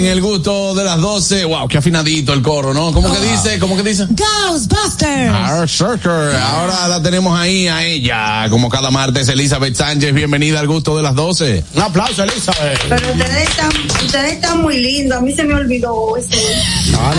En 0.06 0.12
el 0.12 0.22
gusto 0.22 0.76
de 0.76 0.84
las 0.84 1.00
12. 1.02 1.46
Wow, 1.46 1.68
qué 1.68 1.80
afinadito 1.80 2.34
el 2.34 2.42
coro, 2.44 2.74
¿no? 2.74 2.92
¿Cómo 2.94 3.12
que 3.12 3.20
dice? 3.22 3.58
¿Cómo 3.60 3.76
que 3.76 3.82
dice? 3.82 4.06
Ghostbusters. 4.10 5.34
Our 5.52 5.68
Circle. 5.68 6.38
Ahora 6.38 6.88
la 6.88 7.02
tenemos 7.02 7.38
ahí 7.38 7.68
a 7.68 7.84
ella, 7.84 8.48
como 8.50 8.70
cada 8.70 8.92
martes, 8.92 9.28
Elizabeth 9.30 9.76
Sánchez. 9.76 10.14
Bienvenida 10.14 10.60
al 10.60 10.68
gusto 10.68 10.96
de 10.96 11.02
las 11.02 11.16
12. 11.16 11.64
Un 11.74 11.82
aplauso, 11.82 12.24
Elizabeth. 12.24 12.80
Pero 12.88 13.14
ustedes 13.14 13.50
están, 13.50 13.70
ustedes 14.06 14.34
están 14.34 14.62
muy 14.62 14.78
lindos. 14.78 15.18
A 15.18 15.22
mí 15.22 15.34
se 15.34 15.44
me 15.44 15.56
olvidó 15.56 16.16
eso. 16.18 16.30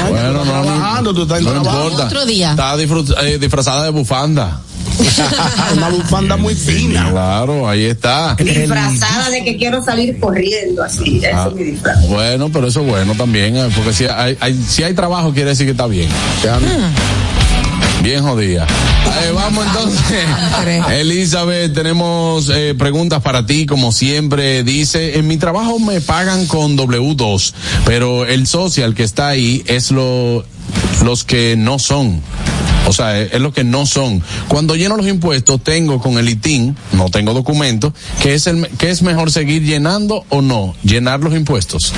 Bueno, 0.08 0.32
no, 0.32 0.44
no, 0.44 0.62
trabajando, 0.62 1.14
tú 1.14 1.22
estás 1.22 1.38
en 1.38 1.44
no 1.44 1.62
trabajo. 1.62 1.84
importa. 1.84 2.06
Otro 2.06 2.24
día. 2.24 2.50
Está 2.50 2.74
eh, 3.24 3.38
disfrazada 3.38 3.84
de 3.84 3.90
bufanda. 3.90 4.60
Una 5.76 5.88
bufanda 5.90 6.36
muy 6.36 6.54
fina. 6.54 7.10
Claro, 7.10 7.68
ahí 7.68 7.84
está. 7.86 8.34
Disfrazada 8.36 9.30
de 9.30 9.44
que 9.44 9.56
quiero 9.56 9.82
salir 9.82 10.18
corriendo, 10.18 10.82
así. 10.82 11.18
Ese 11.18 11.32
Ah, 11.32 11.48
es 11.50 11.54
mi 11.54 11.64
disfraz. 11.64 12.08
bueno, 12.08 12.48
pero 12.50 12.68
eso 12.68 12.80
es 12.80 12.86
bueno 12.86 13.14
también, 13.14 13.56
eh, 13.56 13.68
porque 13.74 13.92
si 13.92 14.04
hay, 14.06 14.36
hay- 14.40 14.60
si 14.68 14.82
hay 14.82 14.94
trabajo 14.94 15.32
quiere 15.32 15.50
decir 15.50 15.66
que 15.66 15.72
está 15.72 15.86
bien. 15.86 16.08
Bien 18.02 18.22
jodida. 18.22 18.66
Eh, 18.66 19.32
vamos 19.34 19.66
entonces. 19.66 20.24
Elizabeth, 21.00 21.72
tenemos 21.74 22.48
eh, 22.54 22.74
preguntas 22.78 23.20
para 23.22 23.44
ti, 23.46 23.66
como 23.66 23.90
siempre 23.90 24.62
dice. 24.62 25.18
En 25.18 25.26
mi 25.26 25.38
trabajo 25.38 25.78
me 25.80 26.00
pagan 26.00 26.46
con 26.46 26.76
W2, 26.76 27.52
pero 27.84 28.24
el 28.26 28.46
social 28.46 28.94
que 28.94 29.02
está 29.02 29.28
ahí 29.28 29.64
es 29.66 29.90
lo, 29.90 30.44
los 31.04 31.24
que 31.24 31.56
no 31.56 31.78
son. 31.78 32.22
O 32.86 32.92
sea, 32.92 33.20
es 33.20 33.40
lo 33.40 33.52
que 33.52 33.64
no 33.64 33.84
son. 33.84 34.22
Cuando 34.48 34.76
lleno 34.76 34.96
los 34.96 35.08
impuestos, 35.08 35.62
tengo 35.62 36.00
con 36.00 36.18
el 36.18 36.28
ITIN, 36.28 36.76
no 36.92 37.10
tengo 37.10 37.34
documento, 37.34 37.92
que 38.22 38.34
es 38.34 38.46
el, 38.46 38.68
que 38.78 38.90
es 38.90 39.02
mejor 39.02 39.30
seguir 39.32 39.62
llenando 39.62 40.24
o 40.28 40.40
no, 40.40 40.74
llenar 40.84 41.20
los 41.20 41.34
impuestos. 41.34 41.92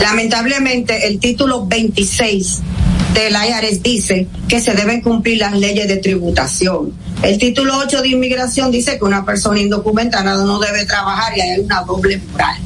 Lamentablemente, 0.00 1.08
el 1.08 1.18
título 1.18 1.66
26 1.66 2.60
del 3.14 3.32
IRS 3.32 3.82
dice 3.82 4.28
que 4.46 4.60
se 4.60 4.74
deben 4.74 5.00
cumplir 5.00 5.38
las 5.38 5.54
leyes 5.54 5.88
de 5.88 5.96
tributación. 5.96 6.92
El 7.22 7.38
título 7.38 7.78
8 7.78 8.02
de 8.02 8.08
inmigración 8.10 8.70
dice 8.70 8.98
que 8.98 9.04
una 9.04 9.24
persona 9.24 9.58
indocumentada 9.58 10.44
no 10.44 10.58
debe 10.58 10.84
trabajar 10.84 11.36
y 11.36 11.40
hay 11.40 11.60
una 11.60 11.80
doble 11.80 12.20
moral. 12.30 12.56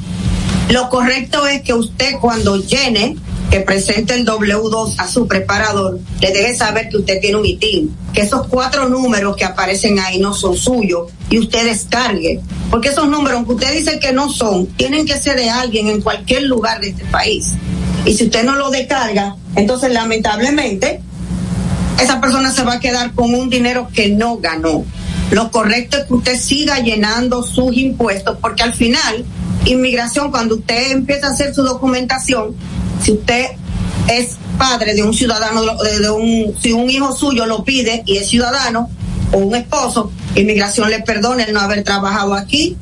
Lo 0.70 0.88
correcto 0.88 1.46
es 1.46 1.62
que 1.62 1.72
usted 1.72 2.16
cuando 2.20 2.56
llene, 2.56 3.16
que 3.50 3.60
presente 3.60 4.14
el 4.14 4.24
W2 4.24 4.94
a 4.98 5.08
su 5.08 5.26
preparador, 5.26 5.98
le 6.20 6.32
deje 6.32 6.54
saber 6.54 6.88
que 6.88 6.98
usted 6.98 7.20
tiene 7.20 7.36
un 7.36 7.44
ITIN, 7.44 7.94
que 8.12 8.22
esos 8.22 8.46
cuatro 8.46 8.88
números 8.88 9.36
que 9.36 9.44
aparecen 9.44 9.98
ahí 9.98 10.20
no 10.20 10.32
son 10.32 10.56
suyos 10.56 11.08
y 11.28 11.38
usted 11.38 11.64
descargue. 11.64 12.40
Porque 12.70 12.90
esos 12.90 13.08
números, 13.08 13.38
aunque 13.38 13.54
usted 13.54 13.72
dice 13.74 13.98
que 13.98 14.12
no 14.12 14.30
son, 14.30 14.66
tienen 14.66 15.04
que 15.04 15.18
ser 15.18 15.36
de 15.36 15.50
alguien 15.50 15.88
en 15.88 16.00
cualquier 16.00 16.44
lugar 16.44 16.80
de 16.80 16.90
este 16.90 17.04
país. 17.06 17.54
Y 18.04 18.14
si 18.14 18.24
usted 18.24 18.44
no 18.44 18.54
lo 18.54 18.70
descarga, 18.70 19.34
entonces 19.56 19.92
lamentablemente 19.92 21.00
esa 22.00 22.20
persona 22.20 22.52
se 22.52 22.62
va 22.62 22.74
a 22.74 22.80
quedar 22.80 23.12
con 23.14 23.34
un 23.34 23.50
dinero 23.50 23.88
que 23.92 24.10
no 24.10 24.38
ganó. 24.38 24.84
Lo 25.32 25.50
correcto 25.50 25.96
es 25.96 26.04
que 26.04 26.14
usted 26.14 26.40
siga 26.40 26.78
llenando 26.78 27.42
sus 27.42 27.76
impuestos, 27.76 28.38
porque 28.40 28.62
al 28.62 28.74
final, 28.74 29.24
inmigración, 29.64 30.30
cuando 30.30 30.56
usted 30.56 30.92
empieza 30.92 31.28
a 31.28 31.30
hacer 31.30 31.54
su 31.54 31.62
documentación, 31.62 32.56
si 33.02 33.12
usted 33.12 33.46
es 34.08 34.36
padre 34.58 34.94
de 34.94 35.02
un 35.02 35.14
ciudadano, 35.14 35.62
de, 35.62 36.10
un, 36.10 36.54
si 36.60 36.72
un 36.72 36.90
hijo 36.90 37.14
suyo 37.14 37.46
lo 37.46 37.64
pide 37.64 38.02
y 38.06 38.16
es 38.16 38.28
ciudadano, 38.28 38.90
o 39.32 39.38
un 39.38 39.54
esposo, 39.54 40.10
inmigración 40.34 40.90
le 40.90 41.00
perdona 41.00 41.44
el 41.44 41.52
no 41.52 41.60
haber 41.60 41.84
trabajado 41.84 42.34
aquí, 42.34 42.76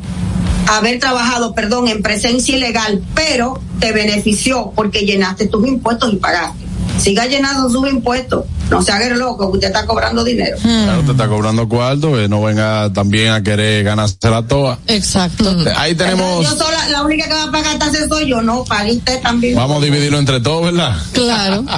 haber 0.69 0.99
trabajado, 0.99 1.55
perdón, 1.55 1.89
en 1.89 2.03
presencia 2.03 2.57
ilegal, 2.57 3.03
pero 3.15 3.61
te 3.81 3.93
benefició 3.93 4.73
porque 4.75 5.01
llenaste 5.01 5.47
tus 5.47 5.67
impuestos 5.67 6.13
y 6.13 6.17
pagaste. 6.17 6.68
Siga 6.99 7.27
llenando 7.27 7.69
sus 7.71 7.89
impuestos. 7.89 8.45
No 8.71 8.83
se 8.83 8.93
haga 8.93 9.07
el 9.07 9.19
loco 9.19 9.51
que 9.51 9.57
usted 9.57 9.69
está 9.69 9.87
cobrando 9.87 10.23
dinero. 10.25 10.59
Claro, 10.61 11.03
te 11.03 11.13
está 11.13 11.27
cobrando 11.27 11.67
cuarto, 11.69 12.13
que 12.13 12.29
no 12.29 12.43
venga 12.43 12.93
también 12.93 13.33
a 13.33 13.43
querer 13.43 13.83
ganarse 13.85 14.17
la 14.25 14.43
toa. 14.43 14.79
Exacto. 14.87 15.57
Ahí 15.77 15.95
tenemos, 15.95 16.45
Yo 16.45 16.57
sola, 16.57 16.89
la 16.91 17.03
única 17.03 17.27
que 17.27 17.33
va 17.35 17.45
a 17.45 17.51
pagar 17.51 17.79
tasas 17.79 18.09
soy 18.09 18.29
yo, 18.29 18.43
no, 18.43 18.65
pague 18.65 18.93
usted 18.93 19.21
también. 19.23 19.55
vamos 19.57 19.81
a 19.81 19.85
dividirlo 19.85 20.19
entre 20.19 20.41
todos, 20.41 20.65
¿verdad? 20.73 20.97
Claro. 21.13 21.65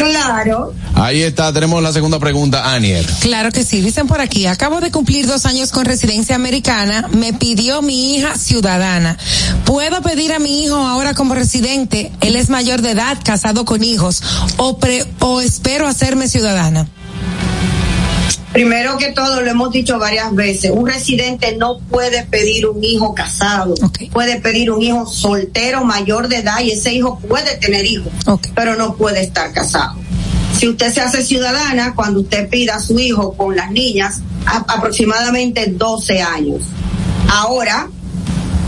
Claro. 0.00 0.72
Ahí 0.94 1.22
está, 1.22 1.52
tenemos 1.52 1.82
la 1.82 1.92
segunda 1.92 2.18
pregunta, 2.18 2.72
Anier. 2.72 3.04
Claro 3.20 3.50
que 3.52 3.64
sí, 3.64 3.82
dicen 3.82 4.06
por 4.06 4.20
aquí, 4.22 4.46
acabo 4.46 4.80
de 4.80 4.90
cumplir 4.90 5.26
dos 5.26 5.44
años 5.44 5.72
con 5.72 5.84
residencia 5.84 6.36
americana, 6.36 7.06
me 7.12 7.34
pidió 7.34 7.82
mi 7.82 8.14
hija 8.14 8.36
ciudadana. 8.38 9.18
¿Puedo 9.66 10.00
pedir 10.00 10.32
a 10.32 10.38
mi 10.38 10.64
hijo 10.64 10.76
ahora 10.76 11.12
como 11.12 11.34
residente? 11.34 12.12
Él 12.22 12.34
es 12.34 12.48
mayor 12.48 12.80
de 12.80 12.92
edad, 12.92 13.18
casado 13.22 13.66
con 13.66 13.84
hijos, 13.84 14.22
o, 14.56 14.78
pre- 14.78 15.04
o 15.20 15.40
espero 15.40 15.86
hacerme 15.86 16.28
ciudadana. 16.28 16.88
Primero 18.52 18.98
que 18.98 19.12
todo, 19.12 19.40
lo 19.42 19.48
hemos 19.50 19.70
dicho 19.70 19.98
varias 20.00 20.34
veces, 20.34 20.72
un 20.74 20.88
residente 20.88 21.56
no 21.56 21.78
puede 21.78 22.24
pedir 22.24 22.66
un 22.66 22.82
hijo 22.82 23.14
casado, 23.14 23.74
puede 24.12 24.40
pedir 24.40 24.72
un 24.72 24.82
hijo 24.82 25.06
soltero 25.06 25.84
mayor 25.84 26.26
de 26.26 26.38
edad 26.38 26.58
y 26.60 26.72
ese 26.72 26.92
hijo 26.92 27.20
puede 27.20 27.56
tener 27.58 27.86
hijos, 27.86 28.12
pero 28.56 28.74
no 28.74 28.96
puede 28.96 29.22
estar 29.22 29.52
casado. 29.52 29.94
Si 30.58 30.66
usted 30.68 30.92
se 30.92 31.00
hace 31.00 31.22
ciudadana, 31.24 31.94
cuando 31.94 32.20
usted 32.20 32.48
pida 32.48 32.74
a 32.74 32.80
su 32.80 32.98
hijo 32.98 33.34
con 33.34 33.54
las 33.54 33.70
niñas, 33.70 34.20
a- 34.46 34.64
aproximadamente 34.74 35.66
12 35.68 36.20
años. 36.20 36.62
Ahora, 37.32 37.86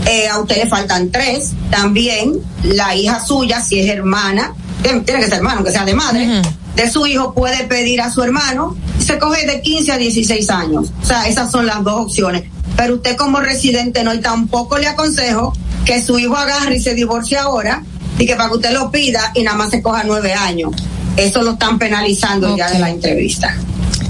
eh, 0.05 0.29
a 0.29 0.39
usted 0.39 0.63
le 0.63 0.67
faltan 0.69 1.11
tres, 1.11 1.51
también 1.69 2.39
la 2.63 2.95
hija 2.95 3.19
suya, 3.23 3.59
si 3.61 3.79
es 3.79 3.89
hermana, 3.89 4.53
tiene 4.83 5.01
tiene 5.01 5.21
que 5.21 5.25
ser 5.27 5.35
hermano, 5.35 5.63
que 5.63 5.71
sea 5.71 5.85
de 5.85 5.95
madre, 5.95 6.41
de 6.75 6.89
su 6.89 7.07
hijo 7.07 7.33
puede 7.33 7.63
pedir 7.65 8.01
a 8.01 8.11
su 8.11 8.21
hermano, 8.21 8.75
y 8.99 9.03
se 9.03 9.17
coge 9.17 9.47
de 9.47 9.61
15 9.61 9.91
a 9.91 9.97
16 9.97 10.49
años. 10.49 10.91
O 11.01 11.05
sea, 11.05 11.27
esas 11.27 11.51
son 11.51 11.65
las 11.65 11.83
dos 11.83 12.01
opciones. 12.05 12.43
Pero 12.75 12.95
usted 12.95 13.15
como 13.15 13.39
residente 13.39 14.03
no, 14.03 14.13
y 14.13 14.19
tampoco 14.19 14.77
le 14.77 14.87
aconsejo 14.87 15.53
que 15.85 16.01
su 16.01 16.19
hijo 16.19 16.35
agarre 16.35 16.77
y 16.77 16.81
se 16.81 16.93
divorcie 16.93 17.37
ahora, 17.37 17.83
y 18.19 18.25
que 18.25 18.35
para 18.35 18.49
que 18.49 18.55
usted 18.55 18.71
lo 18.73 18.91
pida 18.91 19.31
y 19.33 19.43
nada 19.43 19.57
más 19.57 19.71
se 19.71 19.81
coja 19.81 20.03
nueve 20.03 20.33
años. 20.33 20.71
Eso 21.15 21.43
lo 21.43 21.51
están 21.51 21.77
penalizando 21.77 22.55
ya 22.57 22.69
de 22.69 22.79
la 22.79 22.89
entrevista. 22.89 23.55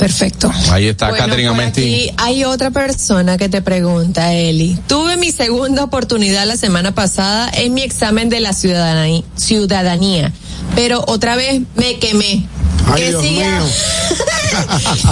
Perfecto. 0.04 0.52
Ahí 0.70 0.90
está 0.90 1.12
Bueno, 1.12 1.52
Amesti. 1.52 1.82
aquí 1.82 2.12
hay 2.18 2.44
otra 2.44 2.72
persona 2.72 3.38
que 3.38 3.48
te 3.48 3.62
pregunta, 3.62 4.34
Eli. 4.34 4.78
Tuve 4.86 5.16
mi 5.16 5.32
segunda 5.32 5.82
oportunidad 5.82 6.46
la 6.46 6.58
semana 6.58 6.94
pasada 6.94 7.50
en 7.54 7.74
mi 7.74 7.84
examen 7.84 8.28
de 8.28 8.42
la 8.42 8.52
ciudadanía, 8.52 9.24
ciudadanía 9.38 10.34
pero 10.76 11.06
otra 11.08 11.38
vez 11.38 11.62
me 11.76 12.00
quemé. 12.00 12.46
Ay, 12.86 13.02
que 13.02 13.10
Dios 13.12 13.24
siga, 13.24 13.60
mío. 13.60 13.66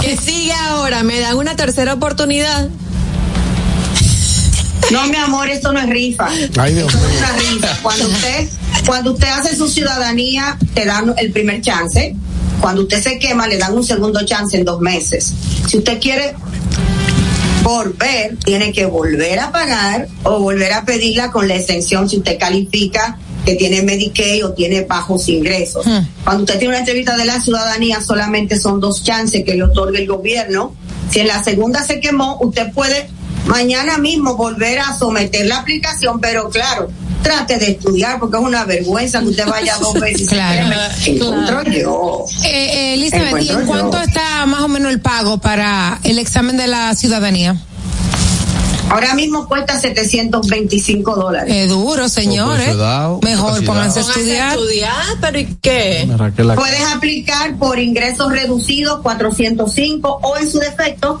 que 0.02 0.16
sigue 0.18 0.52
ahora, 0.52 1.02
me 1.04 1.20
dan 1.20 1.38
una 1.38 1.56
tercera 1.56 1.94
oportunidad. 1.94 2.68
No, 4.90 5.06
mi 5.06 5.16
amor, 5.16 5.48
esto 5.48 5.72
no 5.72 5.80
es 5.80 5.88
rifa. 5.88 6.28
Ay, 6.58 6.74
Dios 6.74 6.92
Esto 6.92 7.00
no 7.00 7.08
es 7.08 7.16
una 7.16 7.32
rifa. 7.32 7.78
Cuando 7.80 8.08
usted, 8.08 8.48
cuando 8.84 9.12
usted 9.14 9.28
hace 9.28 9.56
su 9.56 9.68
ciudadanía, 9.68 10.58
te 10.74 10.84
dan 10.84 11.14
el 11.16 11.32
primer 11.32 11.62
chance. 11.62 12.14
Cuando 12.62 12.82
usted 12.82 13.02
se 13.02 13.18
quema, 13.18 13.48
le 13.48 13.58
dan 13.58 13.76
un 13.76 13.82
segundo 13.82 14.24
chance 14.24 14.56
en 14.56 14.64
dos 14.64 14.80
meses. 14.80 15.32
Si 15.68 15.78
usted 15.78 16.00
quiere 16.00 16.36
volver, 17.64 18.36
tiene 18.44 18.72
que 18.72 18.86
volver 18.86 19.40
a 19.40 19.50
pagar 19.50 20.06
o 20.22 20.38
volver 20.38 20.72
a 20.72 20.84
pedirla 20.84 21.32
con 21.32 21.48
la 21.48 21.56
exención 21.56 22.08
si 22.08 22.18
usted 22.18 22.38
califica 22.38 23.18
que 23.44 23.56
tiene 23.56 23.82
Medicaid 23.82 24.46
o 24.46 24.52
tiene 24.52 24.82
bajos 24.82 25.28
ingresos. 25.28 25.84
Cuando 26.22 26.44
usted 26.44 26.60
tiene 26.60 26.68
una 26.68 26.78
entrevista 26.78 27.16
de 27.16 27.24
la 27.24 27.40
ciudadanía, 27.40 28.00
solamente 28.00 28.56
son 28.56 28.78
dos 28.78 29.02
chances 29.02 29.44
que 29.44 29.54
le 29.54 29.64
otorga 29.64 29.98
el 29.98 30.06
gobierno. 30.06 30.76
Si 31.10 31.18
en 31.18 31.26
la 31.26 31.42
segunda 31.42 31.82
se 31.82 31.98
quemó, 31.98 32.38
usted 32.40 32.72
puede 32.72 33.08
mañana 33.46 33.98
mismo 33.98 34.36
volver 34.36 34.78
a 34.78 34.96
someter 34.96 35.46
la 35.46 35.58
aplicación, 35.58 36.20
pero 36.20 36.48
claro, 36.48 36.90
trate 37.22 37.58
de 37.58 37.70
estudiar 37.72 38.18
porque 38.18 38.36
es 38.36 38.42
una 38.42 38.64
vergüenza 38.64 39.20
que 39.20 39.26
usted 39.28 39.46
vaya 39.46 39.76
dos 39.78 39.94
veces. 39.94 40.22
y 40.22 40.24
se 40.26 40.34
Claro. 40.34 40.70
queme. 40.70 41.16
Encuentro 41.16 41.62
yo. 41.72 42.24
Eh, 42.44 42.48
eh, 42.48 42.94
Elizabeth, 42.94 43.42
¿y 43.42 43.48
en 43.50 43.60
yo. 43.60 43.66
cuánto 43.66 43.98
está 44.00 44.44
más 44.46 44.62
o 44.62 44.68
menos 44.68 44.90
el 44.92 45.00
pago 45.00 45.38
para 45.38 45.98
el 46.04 46.18
examen 46.18 46.56
de 46.56 46.66
la 46.66 46.94
ciudadanía? 46.94 47.56
Ahora 48.90 49.14
mismo 49.14 49.48
cuesta 49.48 49.78
725 49.80 51.14
dólares. 51.14 51.54
Es 51.54 51.68
duro, 51.70 52.08
señores. 52.10 52.68
Mejor 52.76 53.20
capacidad. 53.20 53.20
pónganse 53.20 53.62
a 53.62 53.66
Pónganse 53.66 53.98
a 53.98 54.02
estudiar. 54.02 54.50
estudiar, 54.52 54.92
pero 55.20 55.38
¿y 55.38 55.56
qué? 55.62 56.08
Puedes 56.56 56.82
aplicar 56.94 57.56
por 57.56 57.78
ingresos 57.78 58.30
reducidos 58.32 59.00
405 59.00 60.20
o 60.22 60.36
en 60.36 60.50
su 60.50 60.58
defecto, 60.58 61.20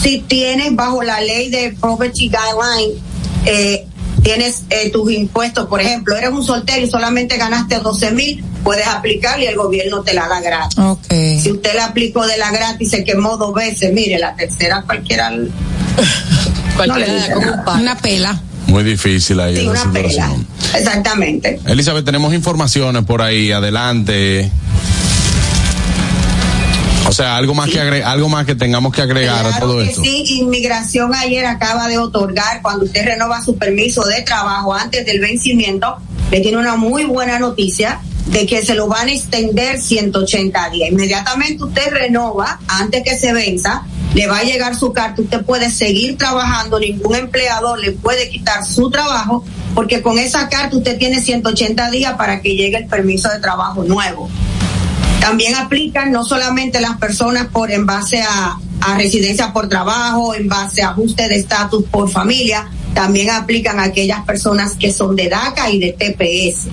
si 0.00 0.20
tienes 0.20 0.76
bajo 0.76 1.02
la 1.02 1.20
ley 1.20 1.50
de 1.50 1.72
Poverty 1.80 2.28
Guideline, 2.30 3.02
eh, 3.46 3.86
tienes 4.22 4.62
eh, 4.70 4.90
tus 4.90 5.10
impuestos, 5.12 5.66
por 5.66 5.80
ejemplo, 5.80 6.16
eres 6.16 6.30
un 6.30 6.44
soltero 6.44 6.84
y 6.84 6.90
solamente 6.90 7.36
ganaste 7.36 7.78
12 7.78 8.10
mil, 8.12 8.44
puedes 8.64 8.86
aplicar 8.86 9.40
y 9.40 9.46
el 9.46 9.56
gobierno 9.56 10.02
te 10.02 10.14
la 10.14 10.28
da 10.28 10.40
gratis. 10.40 10.78
Okay. 10.78 11.40
Si 11.40 11.50
usted 11.52 11.74
la 11.74 11.86
aplicó 11.86 12.26
de 12.26 12.36
la 12.38 12.50
gratis, 12.50 12.90
se 12.90 13.04
quemó 13.04 13.36
dos 13.36 13.54
veces, 13.54 13.92
mire, 13.92 14.18
la 14.18 14.34
tercera 14.36 14.82
cualquiera... 14.82 15.32
Cualquiera 16.76 17.28
no 17.34 17.40
da. 17.64 17.72
Una 17.80 17.96
pela. 17.98 18.40
Muy 18.68 18.84
difícil 18.84 19.40
ahí 19.40 19.56
Sí, 19.56 19.64
la 19.64 19.70
una 19.72 19.92
pela. 19.92 20.08
situación. 20.10 20.46
Exactamente. 20.74 21.60
Elizabeth, 21.66 22.04
tenemos 22.04 22.32
informaciones 22.34 23.02
por 23.04 23.20
ahí, 23.22 23.50
adelante. 23.50 24.48
O 27.18 27.20
sea, 27.20 27.36
algo 27.36 27.52
más 27.52 27.68
que 27.68 27.80
algo 27.80 28.28
más 28.28 28.46
que 28.46 28.54
tengamos 28.54 28.92
que 28.92 29.02
agregar 29.02 29.44
a 29.44 29.58
todo 29.58 29.78
que 29.78 29.86
esto. 29.86 30.02
sí, 30.04 30.22
Inmigración 30.38 31.12
ayer 31.16 31.46
acaba 31.46 31.88
de 31.88 31.98
otorgar, 31.98 32.62
cuando 32.62 32.84
usted 32.84 33.04
renova 33.04 33.42
su 33.42 33.58
permiso 33.58 34.04
de 34.04 34.22
trabajo 34.22 34.72
antes 34.72 35.04
del 35.04 35.18
vencimiento, 35.18 35.96
le 36.30 36.38
tiene 36.38 36.58
una 36.58 36.76
muy 36.76 37.06
buena 37.06 37.40
noticia 37.40 37.98
de 38.26 38.46
que 38.46 38.64
se 38.64 38.76
lo 38.76 38.86
van 38.86 39.08
a 39.08 39.12
extender 39.12 39.80
180 39.80 40.70
días. 40.70 40.92
Inmediatamente 40.92 41.64
usted 41.64 41.90
renova, 41.90 42.60
antes 42.68 43.02
que 43.02 43.16
se 43.16 43.32
venza, 43.32 43.82
le 44.14 44.28
va 44.28 44.38
a 44.38 44.44
llegar 44.44 44.76
su 44.76 44.92
carta, 44.92 45.20
usted 45.20 45.44
puede 45.44 45.72
seguir 45.72 46.16
trabajando, 46.16 46.78
ningún 46.78 47.16
empleador 47.16 47.80
le 47.80 47.90
puede 47.90 48.30
quitar 48.30 48.64
su 48.64 48.90
trabajo, 48.90 49.44
porque 49.74 50.02
con 50.02 50.20
esa 50.20 50.48
carta 50.48 50.76
usted 50.76 50.96
tiene 50.98 51.20
180 51.20 51.90
días 51.90 52.12
para 52.12 52.40
que 52.40 52.54
llegue 52.54 52.76
el 52.76 52.86
permiso 52.86 53.28
de 53.28 53.40
trabajo 53.40 53.82
nuevo. 53.82 54.30
También 55.20 55.54
aplican 55.56 56.12
no 56.12 56.24
solamente 56.24 56.80
las 56.80 56.96
personas 56.98 57.48
por 57.48 57.70
en 57.70 57.86
base 57.86 58.22
a, 58.22 58.58
a 58.80 58.96
residencia 58.96 59.52
por 59.52 59.68
trabajo, 59.68 60.34
en 60.34 60.48
base 60.48 60.82
a 60.82 60.90
ajuste 60.90 61.28
de 61.28 61.36
estatus 61.36 61.84
por 61.90 62.08
familia, 62.08 62.68
también 62.94 63.30
aplican 63.30 63.78
a 63.80 63.84
aquellas 63.84 64.24
personas 64.24 64.74
que 64.76 64.92
son 64.92 65.16
de 65.16 65.28
DACA 65.28 65.70
y 65.70 65.78
de 65.78 65.92
TPS. 65.92 66.68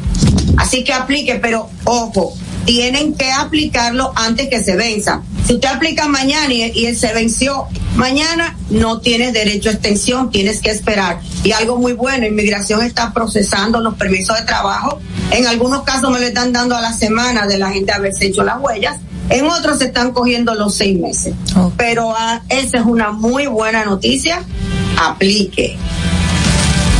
Así 0.57 0.83
que 0.83 0.93
aplique, 0.93 1.35
pero 1.35 1.69
ojo, 1.83 2.35
tienen 2.65 3.13
que 3.13 3.31
aplicarlo 3.31 4.11
antes 4.15 4.49
que 4.49 4.63
se 4.63 4.75
venza. 4.75 5.21
Si 5.45 5.53
usted 5.53 5.69
aplica 5.69 6.07
mañana 6.07 6.53
y, 6.53 6.63
y 6.73 6.85
él 6.87 6.97
se 6.97 7.13
venció 7.13 7.67
mañana, 7.95 8.57
no 8.69 8.99
tienes 8.99 9.33
derecho 9.33 9.69
a 9.69 9.73
extensión, 9.73 10.31
tienes 10.31 10.59
que 10.59 10.71
esperar. 10.71 11.19
Y 11.43 11.51
algo 11.51 11.77
muy 11.77 11.93
bueno, 11.93 12.25
inmigración 12.25 12.81
está 12.81 13.13
procesando 13.13 13.79
los 13.79 13.95
permisos 13.95 14.37
de 14.39 14.45
trabajo. 14.45 14.99
En 15.31 15.47
algunos 15.47 15.83
casos 15.83 16.11
me 16.11 16.19
lo 16.19 16.25
están 16.25 16.51
dando 16.51 16.75
a 16.75 16.81
la 16.81 16.93
semana 16.93 17.47
de 17.47 17.57
la 17.57 17.71
gente 17.71 17.91
haberse 17.91 18.27
hecho 18.27 18.43
las 18.43 18.59
huellas. 18.59 18.97
En 19.29 19.45
otros 19.47 19.79
se 19.79 19.85
están 19.85 20.11
cogiendo 20.11 20.53
los 20.53 20.75
seis 20.75 20.99
meses. 20.99 21.33
Pero 21.77 22.13
ah, 22.15 22.41
esa 22.49 22.77
es 22.77 22.85
una 22.85 23.11
muy 23.11 23.47
buena 23.47 23.83
noticia. 23.85 24.43
Aplique. 24.97 25.77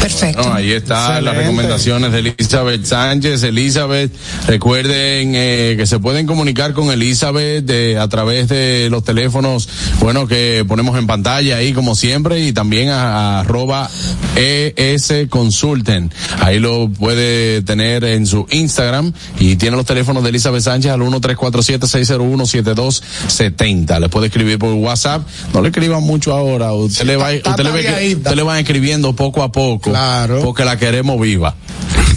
Perfecto. 0.06 0.54
Ahí 0.54 0.72
está 0.72 1.20
las 1.22 1.36
recomendaciones 1.36 2.12
de 2.12 2.20
Elizabeth 2.20 2.86
Sánchez. 2.86 3.42
Elizabeth, 3.44 4.12
recuerden 4.48 5.34
eh, 5.36 5.74
que 5.78 5.86
se 5.88 5.98
pueden 6.00 6.28
comunicar 6.28 6.74
con 6.74 6.92
Elizabeth 6.92 7.66
de, 7.66 7.98
a 7.98 8.08
través 8.08 8.48
de 8.48 8.88
los 8.92 9.04
teléfonos, 9.04 9.68
bueno, 10.00 10.28
que 10.28 10.64
ponemos 10.68 10.98
en 11.00 11.08
pantalla 11.08 11.58
ahí 11.58 11.74
como 11.74 11.96
siempre 11.96 12.40
y 12.42 12.54
también 12.54 12.90
a, 12.90 13.38
a 13.38 13.40
arroba 13.42 13.90
ES 14.36 15.12
Consulten. 15.30 16.12
Ahí 16.42 16.60
lo 16.60 16.90
puede 16.90 17.62
tener 17.64 18.04
en 18.04 18.28
su 18.28 18.46
Instagram 18.52 19.14
y 19.40 19.56
tiene 19.56 19.76
los 19.78 19.86
teléfonos 19.86 20.22
de 20.24 20.30
Elizabeth 20.30 20.62
Sánchez 20.62 20.92
al 20.92 21.00
1347-601-7270. 21.02 24.00
Le 24.00 24.10
puede 24.10 24.28
escribir 24.28 24.60
por 24.60 24.74
WhatsApp. 24.74 25.24
No 25.54 25.62
le 25.62 25.70
escriban 25.70 26.04
mucho 26.04 26.34
ahora. 26.34 26.74
Usted 26.74 27.06
le 27.06 27.16
va, 27.16 27.30
usted 27.34 27.64
le, 27.64 27.72
ve 27.72 27.82
que- 27.82 28.16
usted 28.16 28.36
le 28.36 28.44
va 28.44 28.60
escribiendo 28.60 29.16
poco 29.16 29.42
a 29.44 29.52
poco. 29.52 29.92
Claro. 29.96 30.42
Porque 30.44 30.66
la 30.66 30.78
queremos 30.78 31.20
viva. 31.22 31.56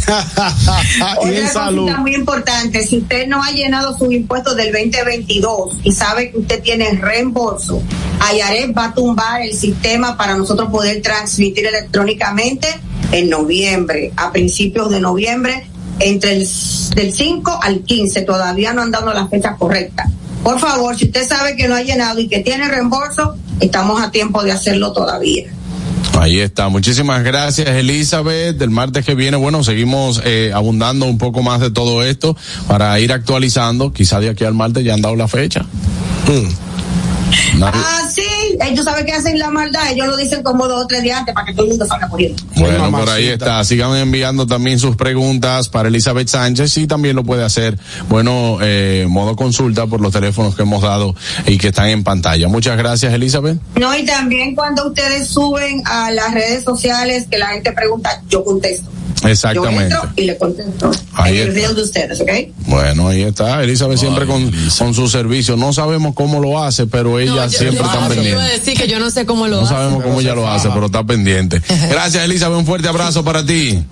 y 1.25 1.29
en 1.29 1.37
Otra 1.37 1.49
salud. 1.53 1.83
cosita 1.83 2.01
muy 2.01 2.15
importante, 2.15 2.85
si 2.85 2.99
usted 2.99 3.29
no 3.29 3.41
ha 3.41 3.53
llenado 3.53 3.97
sus 3.97 4.13
impuestos 4.13 4.57
del 4.57 4.73
2022 4.73 5.77
y 5.85 5.93
sabe 5.93 6.33
que 6.33 6.39
usted 6.39 6.61
tiene 6.61 6.91
reembolso, 6.93 7.81
Ayaret 8.19 8.77
va 8.77 8.87
a 8.87 8.95
tumbar 8.95 9.43
el 9.43 9.55
sistema 9.55 10.17
para 10.17 10.35
nosotros 10.35 10.71
poder 10.71 11.03
transmitir 11.03 11.67
electrónicamente 11.67 12.67
en 13.13 13.31
noviembre, 13.31 14.13
a 14.17 14.33
principios 14.33 14.91
de 14.91 14.99
noviembre, 14.99 15.69
entre 16.01 16.33
el 16.33 16.49
del 16.97 17.13
5 17.13 17.61
al 17.63 17.85
15, 17.85 18.23
todavía 18.23 18.73
no 18.73 18.83
han 18.83 18.91
dado 18.91 19.13
la 19.15 19.29
fecha 19.29 19.55
correcta. 19.57 20.11
Por 20.43 20.59
favor, 20.59 20.97
si 20.97 21.05
usted 21.05 21.29
sabe 21.29 21.55
que 21.55 21.69
no 21.69 21.77
ha 21.77 21.83
llenado 21.83 22.19
y 22.19 22.27
que 22.27 22.41
tiene 22.41 22.67
reembolso, 22.67 23.37
estamos 23.61 24.03
a 24.03 24.11
tiempo 24.11 24.43
de 24.43 24.51
hacerlo 24.51 24.93
todavía. 24.93 25.53
Ahí 26.21 26.41
está. 26.41 26.69
Muchísimas 26.69 27.23
gracias, 27.23 27.69
Elizabeth. 27.69 28.57
Del 28.57 28.71
martes 28.71 29.05
que 29.05 29.15
viene, 29.15 29.37
bueno, 29.37 29.63
seguimos 29.63 30.21
eh, 30.25 30.51
abundando 30.55 31.07
un 31.07 31.17
poco 31.19 31.43
más 31.43 31.61
de 31.61 31.71
todo 31.71 32.03
esto 32.03 32.37
para 32.67 32.99
ir 33.01 33.13
actualizando. 33.13 33.93
Quizá 33.93 34.19
de 34.21 34.31
aquí 34.31 34.45
al 34.45 34.55
martes 34.55 34.85
ya 34.85 34.95
han 34.95 35.01
dado 35.01 35.15
la 35.17 35.29
fecha. 35.29 35.65
Nadie- 37.59 37.81
Ah, 37.85 38.09
sí, 38.13 38.23
ellos 38.61 38.85
saben 38.85 39.07
que 39.07 39.13
hacen 39.13 39.39
la 39.39 39.51
maldad, 39.51 39.91
ellos 39.91 40.07
lo 40.07 40.17
dicen 40.17 40.43
como 40.43 40.67
dos 40.67 40.85
o 40.85 40.87
tres 40.87 41.03
días 41.03 41.19
antes 41.19 41.35
para 41.35 41.47
que 41.47 41.53
todo 41.53 41.65
el 41.65 41.71
mundo 41.71 41.87
salga 41.87 42.09
corriendo. 42.09 42.43
Bueno, 42.57 42.91
por 42.91 43.09
ahí 43.09 43.29
está. 43.29 43.63
Sigan 43.65 43.95
enviando 43.97 44.47
también 44.47 44.79
sus 44.79 44.97
preguntas 44.97 45.69
para 45.69 45.89
Elizabeth 45.89 46.29
Sánchez 46.29 46.77
y 46.79 46.87
también 46.87 47.17
lo 47.17 47.25
puede 47.25 47.45
hacer, 47.45 47.79
bueno, 48.09 48.59
eh, 48.61 49.07
modo 49.09 49.37
consulta 49.37 49.87
por 49.87 50.01
los 50.01 50.13
teléfonos 50.13 50.55
que 50.55 50.63
hemos 50.63 50.83
dado 50.83 51.15
y 51.47 51.59
que 51.59 51.69
están 51.69 51.89
en 51.89 52.05
pantalla. 52.05 52.49
Muchas 52.49 52.77
gracias, 52.77 53.13
Elizabeth. 53.13 53.59
No, 53.77 53.97
y 53.97 54.05
también 54.05 54.55
cuando 54.55 54.87
ustedes 54.87 55.29
suben 55.29 55.83
a 55.87 56.11
las 56.11 56.33
redes 56.35 56.65
sociales 56.65 57.27
que 57.31 57.39
la 57.39 57.49
gente 57.49 57.73
pregunta, 57.73 58.23
yo 58.29 58.45
contesto. 58.45 58.89
Yo 59.23 59.29
Exactamente. 59.29 59.95
entro 59.95 60.11
y 60.17 60.23
le 60.25 60.37
contesto. 60.39 60.91
Ahí 61.15 61.39
en 61.41 61.49
el 61.49 61.55
reel 61.55 61.75
de 61.75 61.83
ustedes, 61.83 62.21
¿ok? 62.21 62.31
Bueno, 62.67 63.09
ahí 63.09 63.23
está. 63.23 63.63
Elizabeth 63.63 63.99
siempre 63.99 64.27
con, 64.27 64.51
con 64.79 64.95
su 64.95 65.09
servicio. 65.09 65.57
No 65.57 65.73
sabemos 65.73 66.15
cómo 66.15 66.41
lo 66.41 66.63
hace, 66.63 66.87
pero 66.87 67.19
ella 67.19 67.33
No, 67.33 67.45
yo- 67.45 67.51
siempre 67.59 67.79
yo- 67.79 67.85
está 67.85 67.95
yo 67.95 67.99
iba 67.99 68.07
a 68.07 68.09
pendiente. 68.09 68.43
decir 68.59 68.75
que 68.75 68.87
yo 68.89 68.99
no 69.01 69.11
sé 69.11 69.27
cómo 69.27 69.49
lo 69.49 69.57
No 69.57 69.63
hace. 69.63 69.75
sabemos 69.75 70.03
cómo 70.05 70.21
ella 70.21 70.35
lo 70.35 70.49
hace, 70.49 70.69
pero 70.69 70.87
está 70.87 71.03
pendiente. 71.05 71.61
Gracias, 71.91 72.25
Elizabeth. 72.25 72.59
Un 72.59 72.67
fuerte 72.67 72.89
abrazo 72.89 73.25
para 73.25 73.45
ti. 73.45 73.83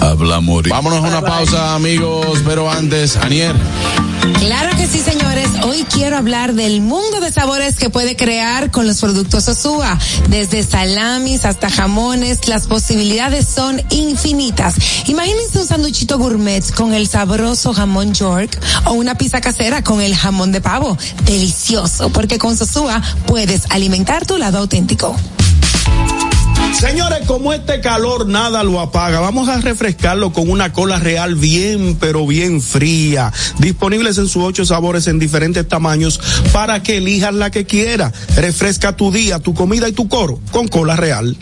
Hablamos. 0.00 0.62
Vámonos 0.68 1.04
a 1.04 1.08
una 1.08 1.20
pausa, 1.20 1.74
amigos. 1.74 2.38
Pero 2.46 2.70
antes, 2.70 3.16
Anier. 3.16 3.54
Claro 4.38 4.76
que 4.76 4.86
sí, 4.86 4.98
señores. 4.98 5.48
Hoy 5.64 5.84
quiero 5.84 6.16
hablar 6.16 6.54
del 6.54 6.80
mundo 6.80 7.20
de 7.20 7.30
sabores 7.30 7.76
que 7.76 7.90
puede 7.90 8.16
crear 8.16 8.70
con 8.70 8.86
los 8.86 9.00
productos 9.00 9.48
Osúa. 9.48 9.98
Desde 10.28 10.62
salamis 10.62 11.44
hasta 11.44 11.70
jamones, 11.70 12.48
las 12.48 12.66
posibilidades 12.66 13.46
son 13.46 13.82
infinitas. 13.90 14.74
Imagínense 15.06 15.58
un 15.58 15.66
sanduchito 15.66 16.18
gourmet 16.18 16.64
con 16.74 16.94
el 16.94 17.06
sabroso 17.08 17.72
jamón 17.72 18.14
York 18.14 18.58
o 18.86 18.92
una 18.92 19.14
pizza 19.16 19.40
casera 19.40 19.82
con 19.82 20.00
el 20.00 20.16
jamón 20.16 20.52
de 20.52 20.60
pavo. 20.60 20.96
Delicioso, 21.24 22.10
porque 22.10 22.38
con 22.38 22.56
Sosúa 22.56 23.02
puedes 23.26 23.70
alimentar 23.70 24.26
tu 24.26 24.38
lado 24.38 24.58
auténtico. 24.58 25.16
Señores, 26.72 27.26
como 27.26 27.52
este 27.52 27.80
calor 27.80 28.26
nada 28.26 28.62
lo 28.62 28.80
apaga, 28.80 29.20
vamos 29.20 29.48
a 29.48 29.60
refrescarlo 29.60 30.32
con 30.32 30.48
una 30.50 30.72
cola 30.72 30.98
real 30.98 31.34
bien, 31.34 31.96
pero 32.00 32.26
bien 32.26 32.62
fría. 32.62 33.32
Disponibles 33.58 34.18
en 34.18 34.28
sus 34.28 34.42
ocho 34.42 34.64
sabores 34.64 35.06
en 35.06 35.18
diferentes 35.18 35.66
tamaños 35.68 36.20
para 36.52 36.82
que 36.82 36.98
elijas 36.98 37.34
la 37.34 37.50
que 37.50 37.66
quiera. 37.66 38.12
Refresca 38.36 38.96
tu 38.96 39.12
día, 39.12 39.38
tu 39.38 39.54
comida 39.54 39.88
y 39.88 39.92
tu 39.92 40.08
coro 40.08 40.40
con 40.52 40.68
cola 40.68 40.96
real. 40.96 41.36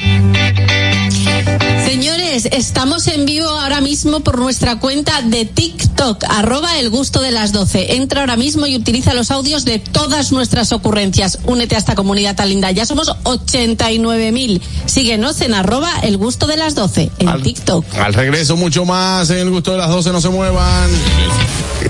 Señores, 1.89 2.47
estamos 2.53 3.07
en 3.07 3.25
vivo 3.25 3.49
ahora 3.49 3.81
mismo 3.81 4.21
por 4.21 4.37
nuestra 4.37 4.79
cuenta 4.79 5.23
de 5.23 5.47
TikTok, 5.47 6.23
arroba 6.29 6.79
el 6.79 6.91
gusto 6.91 7.23
de 7.23 7.31
las 7.31 7.53
12. 7.53 7.95
Entra 7.95 8.21
ahora 8.21 8.37
mismo 8.37 8.67
y 8.67 8.77
utiliza 8.77 9.15
los 9.15 9.31
audios 9.31 9.65
de 9.65 9.79
todas 9.79 10.31
nuestras 10.31 10.73
ocurrencias. 10.73 11.39
Únete 11.45 11.77
a 11.77 11.79
esta 11.79 11.95
comunidad 11.95 12.37
tan 12.37 12.51
linda. 12.51 12.71
Ya 12.73 12.85
somos 12.85 13.11
89 13.23 14.33
mil. 14.33 14.61
Síguenos 14.85 15.41
en 15.41 15.55
arroba 15.55 15.91
el 16.03 16.19
gusto 16.19 16.47
de 16.47 16.59
las 16.59 16.75
12 16.75 17.11
en 17.21 17.43
TikTok. 17.43 17.95
Al 17.95 18.13
regreso, 18.13 18.59
mucho 18.59 18.85
más 18.85 19.31
en 19.31 19.39
el 19.39 19.51
gusto 19.51 19.73
de 19.73 19.79
las 19.79 19.89
12. 19.89 20.13
No 20.13 20.21
se 20.21 20.29
muevan. 20.29 20.91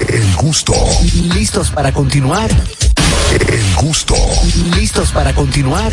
El 0.09 0.37
gusto. 0.37 0.75
¿Listos 1.35 1.71
para 1.71 1.93
continuar? 1.93 2.49
El 3.49 3.75
gusto. 3.85 4.15
¿Listos 4.77 5.11
para 5.11 5.35
continuar? 5.35 5.93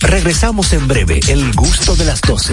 Regresamos 0.00 0.70
en 0.74 0.86
breve. 0.86 1.20
El 1.28 1.50
gusto 1.54 1.96
de 1.96 2.04
las 2.04 2.20
12. 2.20 2.52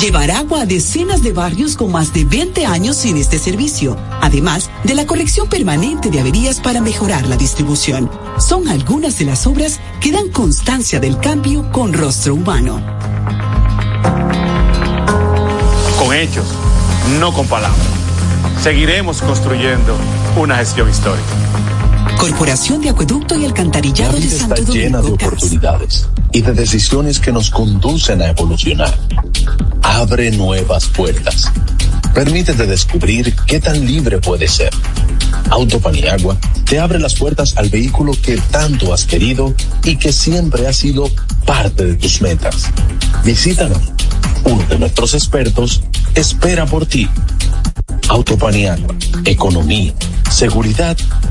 Llevar 0.00 0.30
agua 0.30 0.62
a 0.62 0.66
decenas 0.66 1.22
de 1.22 1.30
barrios 1.34 1.76
con 1.76 1.92
más 1.92 2.14
de 2.14 2.24
20 2.24 2.64
años 2.64 2.96
sin 2.96 3.18
este 3.18 3.38
servicio, 3.38 3.98
además 4.22 4.70
de 4.82 4.94
la 4.94 5.04
corrección 5.04 5.46
permanente 5.46 6.08
de 6.08 6.20
averías 6.20 6.58
para 6.58 6.80
mejorar 6.80 7.26
la 7.26 7.36
distribución. 7.36 8.10
Son 8.38 8.66
algunas 8.68 9.18
de 9.18 9.26
las 9.26 9.46
obras 9.46 9.78
que 10.00 10.10
dan 10.10 10.30
constancia 10.30 11.00
del 11.00 11.18
cambio 11.18 11.70
con 11.70 11.92
rostro 11.92 12.34
humano. 12.34 12.80
Con 15.98 16.16
hechos, 16.16 16.46
no 17.20 17.30
con 17.34 17.46
palabras. 17.46 17.86
Seguiremos 18.62 19.20
construyendo 19.20 19.98
una 20.34 20.56
gestión 20.56 20.88
histórica. 20.88 21.28
Corporación 22.18 22.80
de 22.80 22.88
Acueducto 22.88 23.38
y 23.38 23.44
Alcantarillado 23.44 24.14
de 24.14 24.20
vida 24.20 24.34
está 24.34 24.56
Santo 24.56 24.72
llena 24.72 25.02
de 25.02 25.12
oportunidades 25.12 26.08
y 26.32 26.40
de 26.40 26.52
decisiones 26.54 27.20
que 27.20 27.32
nos 27.32 27.50
conducen 27.50 28.22
a 28.22 28.28
evolucionar. 28.28 28.98
Abre 29.82 30.30
nuevas 30.30 30.86
puertas. 30.86 31.50
Permítete 32.14 32.66
descubrir 32.66 33.34
qué 33.46 33.60
tan 33.60 33.86
libre 33.86 34.18
puede 34.18 34.48
ser. 34.48 34.70
Autopaniagua 35.50 36.36
te 36.64 36.78
abre 36.78 36.98
las 36.98 37.14
puertas 37.14 37.56
al 37.56 37.68
vehículo 37.68 38.12
que 38.20 38.36
tanto 38.50 38.92
has 38.92 39.04
querido 39.04 39.54
y 39.84 39.96
que 39.96 40.12
siempre 40.12 40.66
ha 40.66 40.72
sido 40.72 41.10
parte 41.44 41.84
de 41.84 41.94
tus 41.94 42.20
metas. 42.20 42.70
Visítanos. 43.24 43.80
Uno 44.44 44.62
de 44.68 44.78
nuestros 44.78 45.14
expertos 45.14 45.82
espera 46.14 46.66
por 46.66 46.86
ti. 46.86 47.08
Autopaniagua, 48.08 48.94
economía, 49.24 49.92
seguridad 50.30 50.96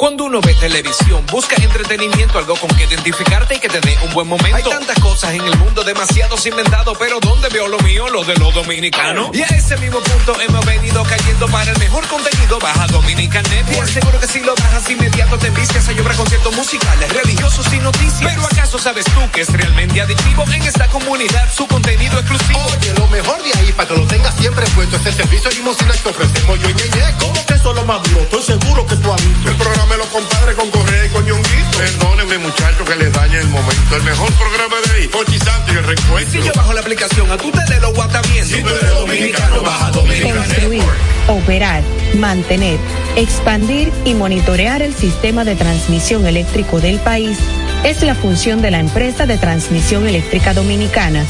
Cuando 0.00 0.24
uno 0.24 0.40
ve 0.40 0.54
televisión, 0.54 1.22
busca 1.30 1.56
entretenimiento, 1.56 2.38
algo 2.38 2.56
con 2.56 2.70
que 2.70 2.84
identificarte 2.84 3.56
y 3.56 3.58
que 3.58 3.68
te 3.68 3.80
dé 3.82 3.98
un 4.02 4.14
buen 4.14 4.26
momento. 4.26 4.56
Hay 4.56 4.62
tantas 4.62 4.98
cosas 4.98 5.34
en 5.34 5.42
el 5.42 5.54
mundo, 5.58 5.84
demasiados 5.84 6.46
inventados, 6.46 6.96
pero 6.98 7.20
¿dónde 7.20 7.50
veo 7.50 7.68
lo 7.68 7.78
mío? 7.80 8.08
Lo 8.08 8.24
de 8.24 8.34
los 8.36 8.54
dominicanos. 8.54 9.28
Y 9.34 9.42
a 9.42 9.46
ese 9.48 9.76
mismo 9.76 10.00
punto 10.00 10.40
hemos 10.40 10.64
venido 10.64 11.02
cayendo 11.02 11.46
para 11.48 11.70
el 11.70 11.78
mejor 11.78 12.06
contenido. 12.06 12.58
Baja 12.60 12.86
Dominican 12.86 13.42
Network. 13.50 13.90
Y 13.90 13.92
seguro 13.92 14.18
que 14.18 14.26
si 14.26 14.40
lo 14.40 14.54
bajas 14.54 14.88
inmediato 14.88 15.38
te 15.38 15.48
envicias 15.48 15.86
a 15.86 15.92
llorar 15.92 16.16
conciertos 16.16 16.56
musicales, 16.56 17.12
religiosos 17.12 17.70
y 17.70 17.78
noticias. 17.80 18.22
Pero 18.22 18.46
¿acaso 18.46 18.78
sabes 18.78 19.04
tú 19.04 19.20
que 19.34 19.42
es 19.42 19.52
realmente 19.52 20.00
adictivo 20.00 20.44
en 20.50 20.62
esta 20.62 20.88
comunidad 20.88 21.46
su 21.54 21.66
contenido 21.66 22.18
exclusivo? 22.18 22.58
Oye, 22.74 22.94
lo 22.96 23.06
mejor 23.08 23.42
de 23.42 23.52
ahí, 23.52 23.70
para 23.72 23.90
que 23.90 23.96
lo 23.98 24.06
tengas 24.06 24.34
siempre 24.36 24.64
puesto, 24.74 24.96
es 24.96 25.04
el 25.04 25.14
servicio 25.14 25.50
limosina 25.50 25.92
que 25.92 26.08
ofrecemos 26.08 26.58
yo 26.58 26.70
y 26.70 26.72
Ñeñe. 26.72 27.14
¿Cómo 27.18 27.44
que 27.44 27.52
eso 27.52 27.68
es 27.68 27.76
lo 27.76 27.84
más 27.84 28.02
duro? 28.04 28.22
Estoy 28.22 28.42
seguro 28.42 28.86
que 28.86 28.96
tú 28.96 29.12
has 29.12 29.22
visto. 29.22 29.50
El 29.50 29.56
programa 29.56 29.89
de 29.90 29.96
los 29.96 30.06
compadres 30.06 30.54
con 30.54 30.70
Correa 30.70 31.06
y 31.06 31.08
con. 31.08 31.59
Perdónenme, 31.80 32.36
muchachos, 32.36 32.86
que 32.86 32.94
les 32.94 33.10
dañe 33.10 33.38
el 33.38 33.48
momento. 33.48 33.96
El 33.96 34.02
mejor 34.02 34.30
programa 34.34 34.76
de 34.84 35.00
ahí, 35.00 35.08
Pochi 35.08 35.38
Santo 35.38 35.72
y 35.72 35.76
el 35.78 35.84
reencuentro. 35.84 36.42
Si 36.42 36.46
yo 36.46 36.52
bajo 36.54 36.74
la 36.74 36.80
aplicación, 36.80 37.30
a 37.30 37.38
tu 37.38 37.50
tele 37.50 37.80
lo 37.80 37.94
guata 37.94 38.20
viendo. 38.30 38.54
Si 38.54 38.62
tú 38.62 38.68
eres 38.68 38.90
dominicano, 38.90 39.62
baja 39.62 39.90
Dominicana 39.90 40.44
Construir, 40.44 40.82
operar, 41.28 41.82
mantener, 42.18 42.78
expandir 43.16 43.90
y 44.04 44.12
monitorear 44.12 44.82
el 44.82 44.94
sistema 44.94 45.46
de 45.46 45.56
transmisión 45.56 46.26
eléctrico 46.26 46.80
del 46.80 46.98
país 46.98 47.38
es 47.82 48.02
la 48.02 48.14
función 48.14 48.60
de 48.60 48.70
la 48.70 48.80
empresa 48.80 49.24
de 49.24 49.38
transmisión 49.38 50.06
eléctrica 50.06 50.52
dominicana 50.52 51.24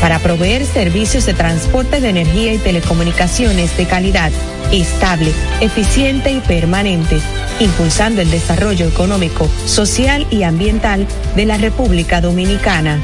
para 0.00 0.20
proveer 0.20 0.64
servicios 0.66 1.26
de 1.26 1.34
transporte 1.34 2.00
de 2.00 2.10
energía 2.10 2.52
y 2.52 2.58
telecomunicaciones 2.58 3.76
de 3.76 3.86
calidad, 3.86 4.30
estable, 4.70 5.32
eficiente 5.60 6.30
y 6.30 6.40
permanente, 6.40 7.18
impulsando 7.60 8.20
el 8.20 8.30
desarrollo 8.30 8.86
económico, 8.86 9.48
social 9.64 9.95
y 10.30 10.42
ambiental 10.42 11.06
de 11.36 11.46
la 11.46 11.56
República 11.56 12.20
Dominicana. 12.20 13.00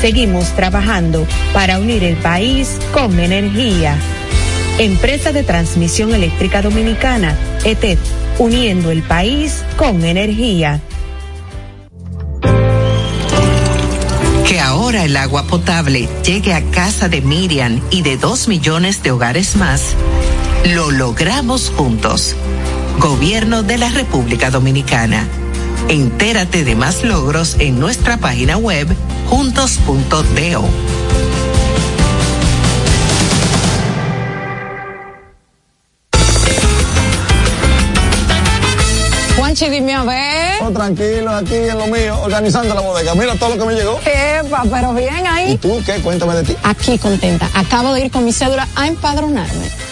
Seguimos 0.00 0.48
trabajando 0.56 1.24
para 1.52 1.78
unir 1.78 2.02
el 2.02 2.16
país 2.16 2.78
con 2.92 3.20
energía. 3.20 3.96
Empresa 4.78 5.30
de 5.30 5.44
Transmisión 5.44 6.12
Eléctrica 6.12 6.60
Dominicana, 6.60 7.36
ETED, 7.64 7.96
uniendo 8.40 8.90
el 8.90 9.04
país 9.04 9.62
con 9.76 10.04
energía. 10.04 10.80
Que 14.48 14.58
ahora 14.58 15.04
el 15.04 15.16
agua 15.16 15.44
potable 15.44 16.08
llegue 16.26 16.54
a 16.54 16.62
casa 16.72 17.08
de 17.08 17.20
Miriam 17.20 17.80
y 17.90 18.02
de 18.02 18.16
dos 18.16 18.48
millones 18.48 19.04
de 19.04 19.12
hogares 19.12 19.54
más, 19.54 19.94
lo 20.74 20.90
logramos 20.90 21.70
juntos. 21.70 22.34
Gobierno 22.98 23.62
de 23.62 23.78
la 23.78 23.90
República 23.90 24.50
Dominicana. 24.50 25.28
Entérate 25.88 26.64
de 26.64 26.74
más 26.74 27.04
logros 27.04 27.56
en 27.58 27.78
nuestra 27.78 28.16
página 28.16 28.56
web 28.56 28.88
juntos.do. 29.28 30.64
Juanchi, 39.36 39.68
dime 39.68 39.94
a 39.94 40.04
ver. 40.04 40.62
Oh, 40.62 40.70
tranquilo, 40.70 41.30
aquí 41.30 41.54
en 41.54 41.78
lo 41.78 41.86
mío, 41.88 42.18
organizando 42.22 42.74
la 42.74 42.80
bodega. 42.80 43.14
Mira 43.14 43.34
todo 43.36 43.54
lo 43.54 43.58
que 43.58 43.66
me 43.66 43.74
llegó. 43.74 43.98
Epa, 44.04 44.62
pero 44.70 44.94
bien 44.94 45.26
ahí. 45.26 45.52
¿Y 45.52 45.58
tú 45.58 45.82
qué? 45.84 45.94
Cuéntame 46.00 46.34
de 46.36 46.44
ti. 46.44 46.56
Aquí 46.62 46.96
contenta. 46.98 47.50
Acabo 47.54 47.92
de 47.92 48.06
ir 48.06 48.10
con 48.10 48.24
mi 48.24 48.32
cédula 48.32 48.68
a 48.76 48.86
empadronarme. 48.86 49.91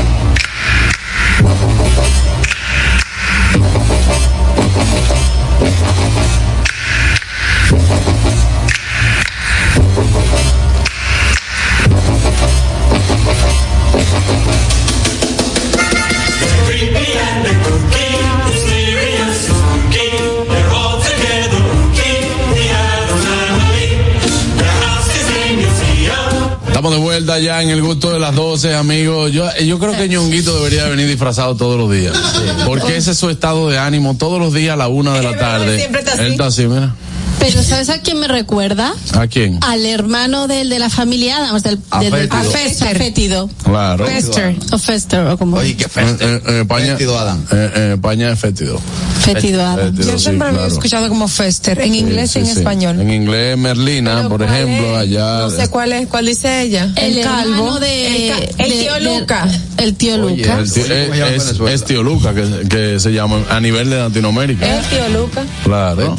Vuelta 27.11 27.39
ya 27.39 27.61
en 27.61 27.69
el 27.69 27.81
gusto 27.81 28.13
de 28.13 28.19
las 28.19 28.33
12, 28.33 28.73
amigos. 28.73 29.33
Yo, 29.33 29.45
yo 29.57 29.79
creo 29.79 29.91
que 29.97 30.07
Ñonguito 30.07 30.55
debería 30.55 30.85
venir 30.87 31.07
disfrazado 31.07 31.57
todos 31.57 31.77
los 31.77 31.91
días. 31.91 32.17
Porque 32.65 32.95
ese 32.95 33.11
es 33.11 33.17
su 33.17 33.29
estado 33.29 33.69
de 33.69 33.77
ánimo. 33.77 34.15
Todos 34.15 34.39
los 34.39 34.53
días 34.53 34.75
a 34.75 34.77
la 34.77 34.87
una 34.87 35.13
de 35.15 35.23
la 35.23 35.37
tarde. 35.37 35.77
siempre 35.77 35.99
está 35.99 36.13
así. 36.13 36.21
Él 36.21 36.31
está 36.31 36.45
así, 36.45 36.67
mira. 36.67 36.95
Pero 37.41 37.63
¿sabes 37.63 37.89
a 37.89 37.99
quién 38.01 38.19
me 38.19 38.27
recuerda? 38.27 38.93
¿A 39.15 39.25
quién? 39.27 39.57
Al 39.61 39.85
hermano 39.85 40.47
del 40.47 40.69
de 40.69 40.77
la 40.79 40.89
familia 40.91 41.37
Adams, 41.37 41.63
del, 41.63 41.79
del, 41.99 42.11
del 42.11 42.29
Afétido. 42.31 42.51
Fester. 42.51 42.97
Fétido. 42.97 43.49
Claro. 43.63 44.05
Fester. 44.05 44.55
O 44.71 44.77
Fester, 44.77 45.19
o 45.27 45.37
como. 45.37 45.57
Oye, 45.57 45.75
qué 45.75 45.87
En, 45.99 46.41
en 46.47 46.61
España, 46.61 46.95
eh, 46.99 47.71
en 47.75 47.91
España 47.93 48.31
es 48.31 48.39
fétido. 48.39 48.79
Fétido 49.21 49.65
Adams. 49.65 50.05
Yo 50.05 50.19
siempre 50.19 50.51
lo 50.51 50.63
he 50.63 50.67
escuchado 50.67 51.09
como 51.09 51.27
Fester, 51.27 51.81
en 51.81 51.95
inglés 51.95 52.35
y 52.35 52.39
en 52.39 52.45
Sí, 52.45 52.51
sí. 52.53 52.57
español. 52.59 53.01
En 53.01 53.11
inglés, 53.11 53.57
Merlina, 53.57 54.29
por 54.29 54.43
ejemplo, 54.43 54.95
allá. 54.97 55.39
No 55.39 55.49
sé 55.49 55.67
cuál 55.69 55.93
es, 55.93 56.07
cuál 56.07 56.27
dice 56.27 56.61
ella. 56.61 56.89
El, 56.95 57.17
hermano 57.17 57.79
de. 57.79 58.27
El, 58.27 58.31
ca- 58.55 58.63
el 58.63 58.69
de- 58.69 58.79
tío 58.81 58.93
de- 58.93 59.01
Luca. 59.19 59.47
El 59.77 59.95
tío 59.95 60.13
Oye, 60.23 60.37
Luca. 60.37 60.59
el 60.59 60.71
tío- 60.71 60.85
es, 60.85 61.47
es- 61.49 61.59
es 61.59 61.85
tío 61.85 62.03
Luca 62.03 62.35
que, 62.35 62.67
que 62.69 62.99
se 62.99 63.11
llama 63.11 63.39
a 63.49 63.59
nivel 63.59 63.89
de 63.89 63.97
Latinoamérica. 63.97 64.77
El 64.77 64.85
tío 64.85 65.09
Luca. 65.09 65.43
Claro. 65.63 66.15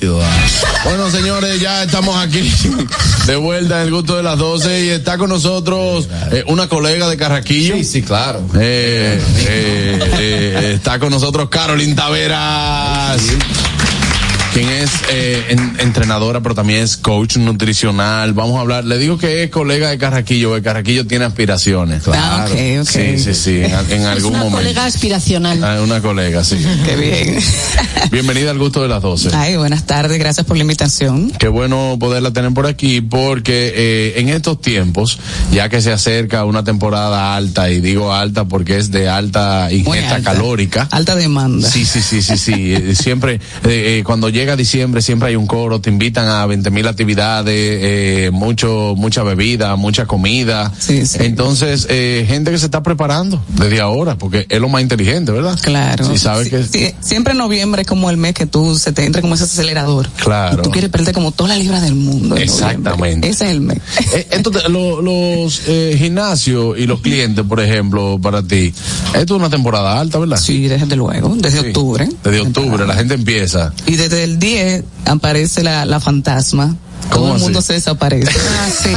Bueno, 0.85 1.11
señores, 1.13 1.61
ya 1.61 1.83
estamos 1.83 2.17
aquí 2.17 2.51
de 3.27 3.37
vuelta 3.37 3.83
en 3.83 3.89
el 3.89 3.93
gusto 3.93 4.17
de 4.17 4.23
las 4.23 4.39
12 4.39 4.85
y 4.85 4.89
está 4.89 5.19
con 5.19 5.29
nosotros 5.29 6.09
eh, 6.33 6.43
una 6.47 6.69
colega 6.69 7.09
de 7.09 7.17
Carraquillo. 7.19 7.75
Sí, 7.77 7.85
sí, 7.85 8.03
claro. 8.03 8.41
Eh, 8.59 9.21
eh, 9.47 10.73
está 10.75 10.99
con 10.99 11.11
nosotros 11.11 11.51
Carolyn 11.51 11.95
Taveras. 11.95 13.23
Quien 14.53 14.69
es 14.69 14.91
eh, 15.11 15.47
en- 15.49 15.77
entrenadora, 15.81 16.43
pero 16.43 16.55
también 16.55 16.81
es 16.83 16.99
coach 16.99 17.39
nutricional. 17.39 18.35
Vamos 18.35 18.59
a 18.59 18.61
hablar. 18.61 18.85
Le 18.85 18.99
digo 18.99 19.17
que 19.17 19.45
es 19.45 19.51
colega 19.51 19.89
de 19.89 19.97
Carraquillo, 19.97 20.55
que 20.55 20.61
Carraquillo 20.63 21.07
tiene 21.07 21.25
aspiraciones. 21.25 22.03
Ah, 22.09 22.47
ok, 22.47 22.83
ok. 22.83 22.87
Sí, 22.87 23.19
sí, 23.19 23.33
sí. 23.35 23.63
En, 23.89 24.05
algún 24.05 24.33
una 24.33 24.39
momento. 24.41 24.59
colega 24.59 24.85
aspiracional. 24.85 25.65
Ah, 25.65 25.81
una 25.83 26.03
colega, 26.03 26.45
sí. 26.45 26.59
Qué 26.85 26.97
bien. 26.97 27.39
Bienvenida 28.11 28.51
al 28.51 28.59
gusto 28.59 28.83
de 28.83 28.89
las 28.89 29.01
12. 29.01 29.31
Ay, 29.33 29.57
buenas 29.57 29.87
tardes, 29.87 30.19
gracias 30.19 30.45
por 30.47 30.59
la 30.59 30.63
invitación. 30.65 31.31
Qué 31.31 31.49
bueno 31.49 31.97
poderla 31.99 32.31
tener 32.35 32.53
por 32.53 32.67
aquí 32.67 33.01
porque 33.01 33.73
eh, 33.75 34.15
en 34.21 34.29
estos 34.29 34.61
tiempos, 34.61 35.19
ya 35.51 35.71
que 35.71 35.81
se 35.81 35.93
acerca 35.93 36.45
una 36.45 36.63
temporada 36.63 37.37
alta, 37.37 37.71
y 37.71 37.81
digo 37.81 38.13
alta 38.13 38.45
porque 38.45 38.77
es 38.77 38.91
de 38.91 39.09
alta 39.09 39.73
ingesta 39.73 40.17
alta. 40.17 40.33
calórica. 40.35 40.89
Alta 40.91 41.17
demanda. 41.17 41.71
Sí, 41.71 41.87
sí, 41.87 42.03
sí, 42.03 42.21
sí, 42.21 42.37
sí. 42.37 42.95
Siempre, 43.03 43.37
eh, 43.37 43.41
eh, 43.65 44.03
cuando 44.05 44.29
llega 44.29 44.42
diciembre, 44.57 45.01
siempre 45.03 45.29
hay 45.29 45.37
un 45.37 45.47
coro, 45.47 45.81
te 45.81 45.91
invitan 45.91 46.29
a 46.29 46.45
20 46.47 46.71
mil 46.71 46.87
actividades, 46.87 47.55
eh, 47.57 48.31
mucho, 48.33 48.95
mucha 48.97 49.23
bebida, 49.23 49.77
mucha 49.77 50.07
comida. 50.07 50.73
Entonces, 51.21 51.87
eh, 51.91 52.25
gente 52.29 52.51
que 52.51 52.59
se 52.59 52.65
está 52.67 52.83
preparando 52.83 53.43
desde 53.57 53.81
ahora, 53.81 54.17
porque 54.17 54.47
es 54.49 54.61
lo 54.61 54.69
más 54.69 54.83
inteligente, 54.83 55.33
¿verdad? 55.33 55.59
Claro. 55.63 56.05
Sí, 56.11 56.19
sabes 56.19 56.45
Sí, 56.45 56.51
que. 56.51 56.63
sí, 56.65 56.95
siempre 57.01 57.35
noviembre 57.35 57.83
es 57.83 57.89
como 57.89 58.11
el 58.11 58.17
mes 58.17 58.35
que 58.35 58.47
tú 58.47 58.77
se 58.79 58.93
te 58.93 59.05
entra 59.05 59.21
como 59.23 59.35
ese 59.35 59.45
acelerador. 59.45 60.09
Claro. 60.23 60.63
Tú 60.63 60.71
quieres 60.71 60.91
perder 60.91 61.15
como 61.15 61.33
todas 61.33 61.51
las 61.51 61.59
libras 61.59 61.83
del 61.83 61.95
mundo. 61.95 62.37
en 62.37 62.43
Exactamente. 62.43 63.29
Ese 63.29 63.45
es 63.47 63.51
el 63.51 63.61
mes. 63.61 63.79
Eh, 64.15 64.27
Entonces, 64.33 64.69
lo- 64.69 65.01
los 65.03 65.63
eh, 65.67 65.97
gimnasios 65.99 66.79
y 66.79 66.87
los 66.87 67.01
clientes, 67.01 67.45
por 67.45 67.61
ejemplo, 67.61 68.19
para 68.21 68.43
ti, 68.43 68.73
esto 69.15 69.35
es 69.35 69.41
una 69.41 69.51
temporada 69.51 70.01
alta, 70.01 70.19
¿verdad? 70.19 70.37
Sí, 70.39 70.69
desde 70.69 70.97
luego, 70.97 71.35
desde 71.37 71.61
Sí. 71.61 71.67
octubre. 71.69 72.09
Desde 72.25 72.41
octubre, 72.41 72.87
la 72.87 72.95
gente 72.95 73.15
empieza. 73.15 73.73
Y 73.87 73.97
desde 73.97 74.25
el 74.25 74.32
10 74.39 74.85
aparece 75.07 75.63
la, 75.63 75.85
la 75.85 76.01
fantasma. 76.01 76.77
Todo 77.11 77.29
el 77.29 77.35
así? 77.37 77.43
mundo 77.45 77.63
se 77.63 77.73
desaparece. 77.75 78.31
Ah, 78.63 78.69
sí. 78.71 78.91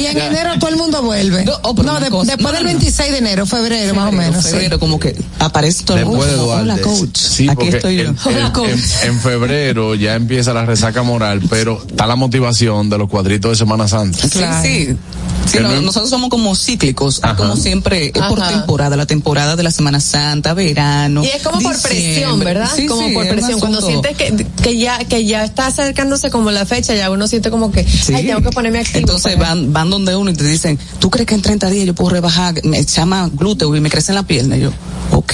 Y 0.00 0.06
en 0.06 0.18
enero 0.18 0.50
todo 0.58 0.68
el 0.68 0.76
mundo 0.76 1.00
vuelve. 1.02 1.44
No, 1.44 2.00
de- 2.00 2.10
cosa- 2.10 2.26
después 2.32 2.52
no, 2.52 2.58
del 2.58 2.64
no, 2.64 2.72
no. 2.72 2.78
26 2.78 3.12
de 3.12 3.18
enero, 3.18 3.46
febrero, 3.46 3.94
más 3.94 4.08
o 4.08 4.12
menos. 4.12 4.44
sí. 4.44 4.50
febrero, 4.50 4.78
como 4.78 5.00
que 5.00 5.16
aparece 5.38 5.84
todo 5.84 5.96
el 5.96 6.04
mundo. 6.06 6.48
Hola, 6.48 6.76
coach. 6.78 7.16
Sí, 7.16 7.48
Aquí 7.48 7.68
estoy 7.68 7.96
yo. 7.96 8.02
en- 8.04 8.16
en, 8.26 8.70
en- 8.70 8.84
en 9.04 9.20
febrero 9.20 9.94
ya 9.94 10.14
empieza 10.16 10.52
la 10.52 10.66
resaca 10.66 11.02
moral, 11.02 11.40
pero 11.48 11.82
está 11.88 12.06
la 12.06 12.16
motivación 12.16 12.90
de 12.90 12.98
los 12.98 13.08
cuadritos 13.08 13.52
de 13.52 13.56
Semana 13.56 13.88
Santa. 13.88 14.18
Sí, 14.28 14.40
sí. 14.62 14.96
Sí, 15.46 15.58
no, 15.62 15.80
nosotros 15.80 16.10
somos 16.10 16.28
como 16.28 16.54
cíclicos, 16.54 17.20
Ajá. 17.22 17.34
como 17.36 17.56
siempre, 17.56 18.12
es 18.14 18.22
por 18.28 18.38
Ajá. 18.42 18.50
temporada, 18.50 18.96
la 18.98 19.06
temporada 19.06 19.56
de 19.56 19.62
la 19.62 19.70
Semana 19.70 19.98
Santa, 19.98 20.52
verano. 20.52 21.24
Y 21.24 21.28
es 21.28 21.42
como 21.42 21.58
por 21.60 21.80
presión. 21.80 22.38
¿verdad? 22.40 22.68
Sí, 22.76 22.84
como 22.84 23.06
sí, 23.08 23.14
por 23.14 23.26
presión. 23.28 23.58
Cuando 23.58 23.80
sientes 23.80 24.14
que, 24.14 24.46
que 24.62 24.76
ya 24.78 24.98
que 25.06 25.24
ya 25.24 25.44
está 25.44 25.68
acercándose 25.68 26.30
como 26.30 26.50
la 26.50 26.66
fecha, 26.66 26.94
ya 26.98 27.10
uno 27.10 27.26
siente 27.28 27.50
como 27.50 27.70
que, 27.72 27.84
Sí. 27.84 28.12
ay, 28.14 28.26
tengo 28.26 28.42
que 28.42 28.50
ponerme 28.50 28.80
activo. 28.80 28.98
Entonces 28.98 29.36
para- 29.36 29.48
van, 29.50 29.72
van 29.72 29.90
donde 29.90 30.14
uno 30.16 30.30
y 30.30 30.34
te 30.34 30.44
dicen, 30.44 30.78
¿tú 30.98 31.10
crees 31.10 31.26
que 31.26 31.34
en 31.34 31.42
30 31.42 31.70
días 31.70 31.86
yo 31.86 31.94
puedo 31.94 32.10
rebajar, 32.10 32.54
me 32.64 32.84
llama 32.84 33.30
glúteo 33.32 33.74
y 33.74 33.80
me 33.80 33.90
crece 33.90 34.12
en 34.12 34.16
la 34.16 34.22
pierna? 34.24 34.56
Y 34.56 34.60
yo, 34.60 34.72
ok, 35.12 35.32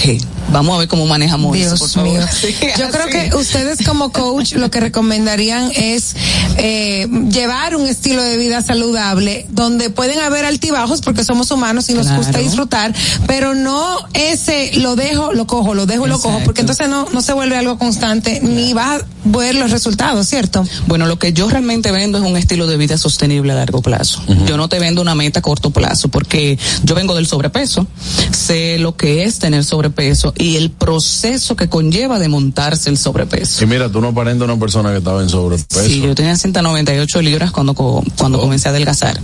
vamos 0.52 0.76
a 0.76 0.78
ver 0.78 0.88
cómo 0.88 1.06
manejamos 1.06 1.56
eso, 1.56 1.70
por 1.70 1.78
Dios 1.78 1.92
favor. 1.94 2.10
mío. 2.12 2.26
Sí, 2.40 2.54
Yo 2.78 2.86
así. 2.86 2.92
creo 2.96 3.06
que 3.30 3.36
ustedes 3.36 3.84
como 3.86 4.12
coach 4.12 4.52
lo 4.54 4.70
que 4.70 4.80
recomendarían 4.80 5.70
es 5.74 6.14
eh, 6.58 7.08
llevar 7.30 7.74
un 7.76 7.86
estilo 7.86 8.22
de 8.22 8.36
vida 8.36 8.62
saludable 8.62 9.46
donde 9.50 9.90
pueden 9.90 10.20
haber 10.20 10.44
altibajos 10.44 11.00
porque 11.00 11.24
somos 11.24 11.50
humanos 11.50 11.88
y 11.90 11.94
nos 11.94 12.06
Claro. 12.06 12.22
gusta 12.22 12.38
disfrutar, 12.38 12.94
pero 13.26 13.54
no 13.54 13.98
ese 14.12 14.72
lo 14.76 14.94
dejo, 14.96 15.32
lo 15.32 15.46
cojo, 15.46 15.74
lo 15.74 15.86
dejo, 15.86 16.06
lo 16.06 16.20
cojo, 16.20 16.40
porque 16.44 16.60
entonces 16.60 16.88
no, 16.88 17.08
no 17.12 17.22
se 17.22 17.32
vuelve 17.32 17.56
algo 17.56 17.78
constante 17.78 18.40
ni 18.42 18.72
vas 18.74 19.00
a 19.02 19.04
ver 19.24 19.54
los 19.54 19.70
resultados, 19.70 20.28
¿cierto? 20.28 20.66
Bueno, 20.86 21.06
lo 21.06 21.18
que 21.18 21.32
yo 21.32 21.48
realmente 21.55 21.92
vendo 21.92 22.18
es 22.18 22.24
un 22.24 22.36
estilo 22.36 22.66
de 22.66 22.76
vida 22.76 22.98
sostenible 22.98 23.52
a 23.52 23.55
largo 23.55 23.80
plazo. 23.80 24.20
Yo 24.44 24.57
no 24.57 24.68
te 24.68 24.80
vendo 24.80 25.00
una 25.00 25.14
meta 25.14 25.38
a 25.38 25.42
corto 25.42 25.70
plazo 25.70 26.09
porque 26.09 26.59
yo 26.82 26.96
vengo 26.96 27.14
del 27.14 27.28
sobrepeso, 27.28 27.86
sé 28.32 28.78
lo 28.78 28.96
que 28.96 29.22
es 29.22 29.38
tener 29.38 29.62
sobrepeso 29.62 30.34
y 30.36 30.57
el 30.57 30.72
proceso 30.72 31.55
que 31.55 31.68
conlleva 31.68 32.18
de 32.18 32.28
montarse 32.28 32.90
el 32.90 32.98
sobrepeso. 32.98 33.62
Y 33.62 33.68
mira, 33.68 33.88
tú 33.88 34.00
no 34.00 34.09
aparentas 34.09 34.48
una 34.48 34.59
persona 34.59 34.90
que 34.90 34.98
estaba 34.98 35.22
en 35.22 35.28
sobrepeso. 35.28 35.84
Sí, 35.84 36.00
yo 36.00 36.16
tenía 36.16 36.36
198 36.36 37.22
libras 37.22 37.52
cuando 37.52 37.74
cuando 37.74 38.40
comencé 38.40 38.68
a 38.68 38.72
adelgazar. 38.72 39.20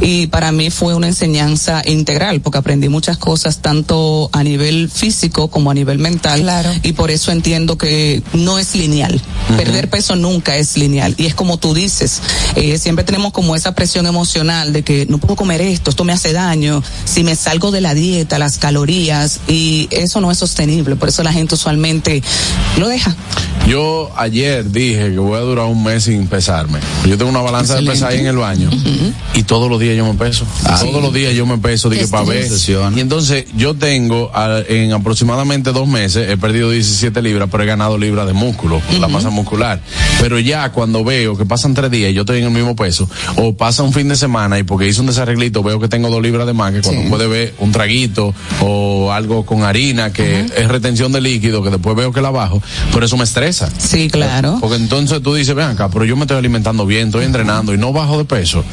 Y 0.00 0.28
para 0.28 0.52
mí 0.52 0.70
fue 0.70 0.94
una 0.94 1.08
enseñanza 1.08 1.82
integral 1.84 2.40
porque 2.40 2.58
aprendí 2.58 2.88
muchas 2.88 3.18
cosas 3.18 3.62
tanto 3.62 4.30
a 4.32 4.44
nivel 4.44 4.88
físico 4.90 5.48
como 5.48 5.72
a 5.72 5.74
nivel 5.74 5.98
mental. 5.98 6.42
Claro. 6.42 6.70
Y 6.84 6.92
por 6.92 7.10
eso 7.10 7.32
entiendo 7.32 7.76
que 7.78 8.22
no 8.32 8.60
es 8.60 8.76
lineal. 8.76 9.20
Perder 9.56 9.90
peso 9.90 10.14
nunca 10.14 10.56
es 10.56 10.76
lineal. 10.76 11.16
Y 11.18 11.26
es 11.26 11.34
como 11.34 11.58
tú 11.64 11.72
dices, 11.72 12.20
eh, 12.56 12.76
siempre 12.76 13.06
tenemos 13.06 13.32
como 13.32 13.56
esa 13.56 13.74
presión 13.74 14.04
emocional 14.06 14.74
de 14.74 14.82
que 14.82 15.06
no 15.08 15.16
puedo 15.16 15.34
comer 15.34 15.62
esto, 15.62 15.88
esto 15.88 16.04
me 16.04 16.12
hace 16.12 16.34
daño, 16.34 16.82
si 17.06 17.24
me 17.24 17.34
salgo 17.36 17.70
de 17.70 17.80
la 17.80 17.94
dieta, 17.94 18.38
las 18.38 18.58
calorías, 18.58 19.40
y 19.48 19.88
eso 19.90 20.20
no 20.20 20.30
es 20.30 20.36
sostenible. 20.36 20.94
Por 20.96 21.08
eso 21.08 21.22
la 21.22 21.32
gente 21.32 21.54
usualmente 21.54 22.22
lo 22.78 22.86
deja. 22.88 23.16
Yo 23.66 24.12
ayer 24.18 24.70
dije 24.70 25.10
que 25.12 25.18
voy 25.18 25.38
a 25.38 25.40
durar 25.40 25.64
un 25.64 25.82
mes 25.82 26.04
sin 26.04 26.26
pesarme. 26.26 26.80
Yo 27.08 27.16
tengo 27.16 27.30
una 27.30 27.40
balanza 27.40 27.76
de 27.76 27.80
pesar 27.92 28.10
ahí 28.12 28.18
en 28.20 28.26
el 28.26 28.36
baño 28.36 28.68
y 29.32 29.42
todos 29.44 29.70
los 29.70 29.80
días 29.80 29.96
yo 29.96 30.04
me 30.04 30.12
peso. 30.18 30.44
todos 30.84 31.02
los 31.02 31.14
días 31.14 31.32
yo 31.32 31.46
me 31.46 31.56
peso 31.56 31.88
dije, 31.88 32.02
para 32.10 32.24
ver. 32.24 32.42
Y 32.98 33.00
entonces 33.00 33.46
yo 33.56 33.72
tengo 33.74 34.30
a- 34.34 34.60
en 34.68 34.92
aproximadamente 34.92 35.72
dos 35.72 35.88
meses 35.88 36.28
he 36.28 36.36
perdido 36.36 36.68
17 36.70 37.22
libras, 37.22 37.48
pero 37.50 37.62
he 37.62 37.66
ganado 37.66 37.96
libras 37.96 38.26
de 38.26 38.34
músculo, 38.34 38.82
la 39.00 39.08
masa 39.08 39.30
muscular. 39.30 39.80
Pero 40.20 40.38
ya 40.38 40.70
cuando 40.70 41.02
veo 41.02 41.34
que 41.38 41.46
pasan 41.54 41.72
tres 41.72 41.88
días 41.88 42.10
y 42.10 42.14
yo 42.14 42.22
estoy 42.22 42.38
en 42.38 42.46
el 42.46 42.50
mismo 42.50 42.74
peso, 42.74 43.08
o 43.36 43.54
pasa 43.54 43.84
un 43.84 43.92
fin 43.92 44.08
de 44.08 44.16
semana 44.16 44.58
y 44.58 44.64
porque 44.64 44.88
hice 44.88 45.00
un 45.00 45.06
desarreglito 45.06 45.62
veo 45.62 45.78
que 45.78 45.86
tengo 45.86 46.10
dos 46.10 46.20
libras 46.20 46.48
de 46.48 46.52
más, 46.52 46.72
que 46.72 46.82
cuando 46.82 47.08
puede 47.08 47.28
ver 47.28 47.54
un 47.60 47.70
traguito 47.70 48.34
o 48.60 49.12
algo 49.12 49.46
con 49.46 49.62
harina 49.62 50.12
que 50.12 50.40
es 50.40 50.68
retención 50.68 51.12
de 51.12 51.20
líquido, 51.20 51.62
que 51.62 51.70
después 51.70 51.94
veo 51.94 52.10
que 52.10 52.20
la 52.20 52.30
bajo, 52.30 52.60
pero 52.92 53.06
eso 53.06 53.16
me 53.16 53.22
estresa. 53.22 53.70
Sí, 53.78 54.08
claro. 54.10 54.58
Porque 54.60 54.74
entonces 54.74 55.22
tú 55.22 55.32
dices, 55.32 55.54
ven 55.54 55.68
acá, 55.68 55.88
pero 55.90 56.04
yo 56.04 56.16
me 56.16 56.22
estoy 56.22 56.38
alimentando 56.38 56.86
bien, 56.86 57.06
estoy 57.06 57.24
entrenando 57.24 57.72
y 57.72 57.78
no 57.78 57.92
bajo 57.92 58.18
de 58.18 58.24
peso. 58.24 58.64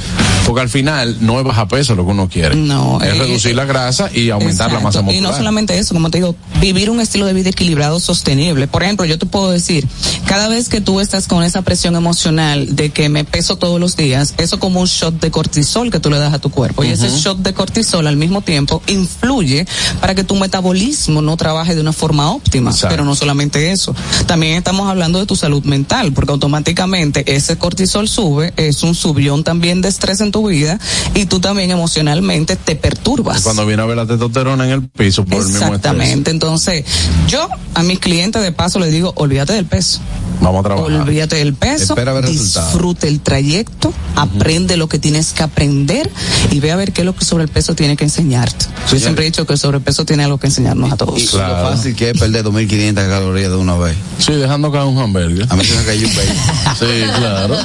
Porque 0.48 0.62
al 0.62 0.70
final 0.70 1.18
no 1.22 1.38
es 1.38 1.46
bajar 1.46 1.68
peso 1.68 1.94
lo 1.94 2.04
que 2.04 2.12
uno 2.12 2.30
quiere. 2.30 2.56
No, 2.56 3.00
Es 3.00 3.14
eh, 3.14 3.20
reducir 3.20 3.56
la 3.56 3.66
grasa 3.66 4.10
y 4.12 4.32
aumentar 4.32 4.72
la 4.72 4.80
masa 4.80 5.04
muscular. 5.04 5.20
Y 5.20 5.22
no 5.22 5.38
solamente 5.38 5.78
eso, 5.78 5.94
como 5.94 6.10
te 6.10 6.18
digo, 6.18 6.36
vivir 6.60 6.90
un 6.90 7.00
estilo 7.00 7.28
de 7.28 7.34
vida 7.34 7.52
equilibrado, 7.52 8.00
sostenible. 8.00 8.68
Por 8.68 8.82
ejemplo, 8.82 9.06
yo 9.06 9.20
te 9.20 9.28
puedo 9.28 9.52
decir, 9.52 9.88
cada 10.26 10.48
vez 10.48 10.68
que 10.68 10.82
tú 10.82 11.00
estás 11.00 11.28
con 11.28 11.44
esa 11.44 11.62
presión 11.62 11.96
emocional 11.96 12.71
de 12.72 12.90
que 12.90 13.10
me 13.10 13.24
peso 13.24 13.58
todos 13.58 13.80
los 13.80 13.96
días, 13.96 14.34
eso 14.38 14.60
como 14.60 14.82
un 14.82 14.88
shot 14.88 15.20
de 15.20 15.32
cortisol 15.32 15.92
que 15.92 16.00
tú 16.00 16.10
le 16.10 16.18
das 16.18 16.34
a 16.34 16.40
tu 16.40 16.50
cuerpo. 16.50 16.84
Y 16.84 16.90
ese 16.90 17.10
shot 17.10 17.38
de 17.40 17.54
cortisol 17.54 18.08
al 18.08 18.18
mismo 18.18 18.42
tiempo 18.42 18.82
influye 18.88 19.66
para 20.00 20.16
que 20.16 20.24
tu 20.24 20.36
metabolismo 20.36 21.22
no 21.22 21.38
trabaje 21.38 21.76
de 21.76 21.82
una 21.82 21.94
forma 21.94 22.32
óptima. 22.32 22.74
Pero 22.90 23.06
no 23.06 23.16
solamente 23.16 23.72
eso. 23.72 23.96
También 24.26 24.54
estamos 24.54 24.90
hablando 24.90 25.20
de 25.20 25.26
tu 25.26 25.36
salud 25.36 25.64
mental, 25.64 26.14
porque 26.14 26.32
automáticamente 26.32 27.36
ese 27.36 27.58
cortisol 27.58 28.08
sube, 28.08 28.54
es 28.58 28.84
un 28.84 28.96
subión 28.96 29.44
también 29.44 29.82
de 29.82 29.90
estrés 29.90 30.22
en 30.22 30.32
tu 30.32 30.48
vida 30.48 30.80
y 31.14 31.26
tú 31.26 31.40
también 31.40 31.72
emocionalmente 31.72 32.56
te 32.56 32.76
perturbas. 32.76 33.44
Cuando 33.44 33.66
viene 33.66 33.84
a 33.84 33.86
ver 33.86 33.98
la 33.98 34.06
testosterona 34.06 34.66
en 34.66 34.72
el 34.72 34.88
piso 34.88 35.26
por 35.26 35.42
el 35.42 35.46
mismo 35.46 35.58
estrés. 35.58 35.76
Exactamente. 35.76 36.32
Entonces, 36.32 36.86
yo 37.28 37.48
a 37.74 37.84
mis 37.84 38.00
clientes 38.00 38.42
de 38.42 38.52
paso 38.52 38.80
les 38.80 38.92
digo, 38.92 39.14
olvídate 39.16 39.54
del 39.54 39.66
peso. 39.66 40.00
Vamos 40.42 40.62
a 40.62 40.64
trabajar. 40.64 41.02
Olvídate 41.02 41.36
del 41.38 41.54
peso, 41.54 41.94
Espera 41.94 42.14
ver 42.14 42.26
disfruta 42.60 43.08
el 43.08 43.22
trayecto, 43.22 43.94
aprende 44.16 44.78
lo 44.78 44.88
que 44.88 45.00
tienes 45.00 45.34
que 45.34 45.44
aprender 45.44 46.10
y 46.52 46.60
ve 46.60 46.72
a 46.72 46.76
ver 46.76 46.92
qué 46.94 47.02
es 47.02 47.06
lo 47.06 47.16
que 47.16 47.26
sobre 47.26 47.44
el 47.44 47.50
peso 47.50 47.76
tiene 47.76 47.98
que 47.98 48.04
enseñarte. 48.04 48.66
Yo 48.92 49.00
siempre 49.00 49.26
he 49.26 49.28
dicho 49.28 49.46
que 49.46 49.54
el 49.54 49.60
sobrepeso 49.60 50.06
tiene 50.06 50.24
algo 50.24 50.38
que 50.38 50.48
enseñarnos 50.48 50.92
a 50.92 50.98
todos. 50.98 51.22
Y 51.22 51.26
lo 51.38 51.44
fácil 51.44 51.96
que 51.96 52.10
es 52.10 52.18
perder 52.18 52.44
2.500 52.44 52.94
calorías 52.94 53.52
de 53.52 53.58
una 53.58 53.76
vez. 53.76 53.96
Sí, 54.20 54.34
dejando 54.34 54.72
caer 54.72 54.86
un 54.86 54.98
hamburger. 54.98 55.48
A 55.50 55.56
mí 55.56 55.64
se 55.64 55.76
me 55.76 55.84
cayó 55.84 56.08
un 56.08 56.16
baby. 56.16 56.30
Sí, 56.80 57.04
claro. 57.18 57.56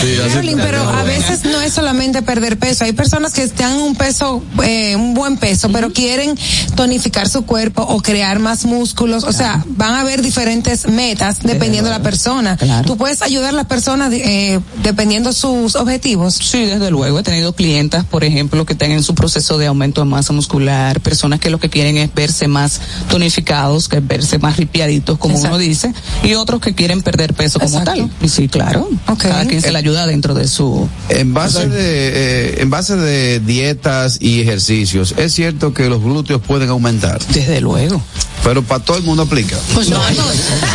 Sí, 0.00 0.54
pero 0.56 0.88
a 0.88 1.02
veces 1.04 1.44
no 1.44 1.60
es 1.60 1.72
solamente 1.72 2.22
perder 2.22 2.58
peso. 2.58 2.84
Hay 2.84 2.92
personas 2.92 3.32
que 3.32 3.42
están 3.42 3.76
en 3.76 3.80
un 3.80 3.94
peso, 3.94 4.42
eh, 4.62 4.96
un 4.96 5.14
buen 5.14 5.38
peso, 5.38 5.70
pero 5.70 5.92
quieren 5.92 6.36
tonificar 6.74 7.28
su 7.28 7.46
cuerpo 7.46 7.82
o 7.82 8.02
crear 8.02 8.38
más 8.38 8.66
músculos. 8.66 9.24
O 9.24 9.32
sea, 9.32 9.64
van 9.68 9.94
a 9.94 10.00
haber 10.00 10.20
diferentes 10.20 10.88
metas 10.88 11.38
dependiendo 11.42 11.90
de 11.90 11.96
la 11.96 12.02
persona. 12.02 12.58
Tú 12.84 12.96
puedes 12.96 13.22
ayudar 13.22 13.50
a 13.50 13.56
las 13.56 13.66
personas 13.66 14.12
eh, 14.12 14.35
dependiendo 14.82 15.32
sus 15.32 15.76
objetivos. 15.76 16.34
Sí, 16.34 16.64
desde 16.64 16.90
luego. 16.90 17.18
He 17.18 17.22
tenido 17.22 17.52
clientas, 17.52 18.04
por 18.04 18.24
ejemplo, 18.24 18.64
que 18.66 18.72
están 18.74 18.90
en 18.90 19.02
su 19.02 19.14
proceso 19.14 19.58
de 19.58 19.66
aumento 19.66 20.02
de 20.02 20.06
masa 20.06 20.32
muscular, 20.32 21.00
personas 21.00 21.40
que 21.40 21.50
lo 21.50 21.58
que 21.58 21.70
quieren 21.70 21.96
es 21.96 22.12
verse 22.14 22.48
más 22.48 22.80
tonificados, 23.08 23.88
que 23.88 23.96
es 23.98 24.06
verse 24.06 24.38
más 24.38 24.56
ripiaditos, 24.56 25.18
como 25.18 25.38
uno 25.38 25.58
dice, 25.58 25.92
y 26.22 26.34
otros 26.34 26.60
que 26.60 26.74
quieren 26.74 27.02
perder 27.02 27.34
peso 27.34 27.60
como 27.60 27.82
tal. 27.84 28.10
Y 28.22 28.28
sí, 28.28 28.48
claro. 28.48 28.88
Cada 29.18 29.46
quien 29.46 29.60
se 29.60 29.72
le 29.72 29.78
ayuda 29.78 30.06
dentro 30.06 30.34
de 30.34 30.48
su... 30.48 30.88
En 31.08 31.34
base 31.34 31.68
de, 31.68 31.78
eh, 31.78 32.62
en 32.62 32.70
base 32.70 32.96
de 32.96 33.40
dietas 33.40 34.18
y 34.20 34.40
ejercicios, 34.40 35.14
es 35.16 35.32
cierto 35.32 35.72
que 35.72 35.88
los 35.88 36.02
glúteos 36.02 36.40
pueden 36.40 36.68
aumentar. 36.68 37.20
Desde 37.28 37.60
luego. 37.60 38.00
Pero 38.44 38.62
para 38.62 38.84
todo 38.84 38.96
el 38.96 39.02
mundo 39.02 39.24
aplica. 39.24 39.56
Pues 39.74 39.88
no, 39.88 40.00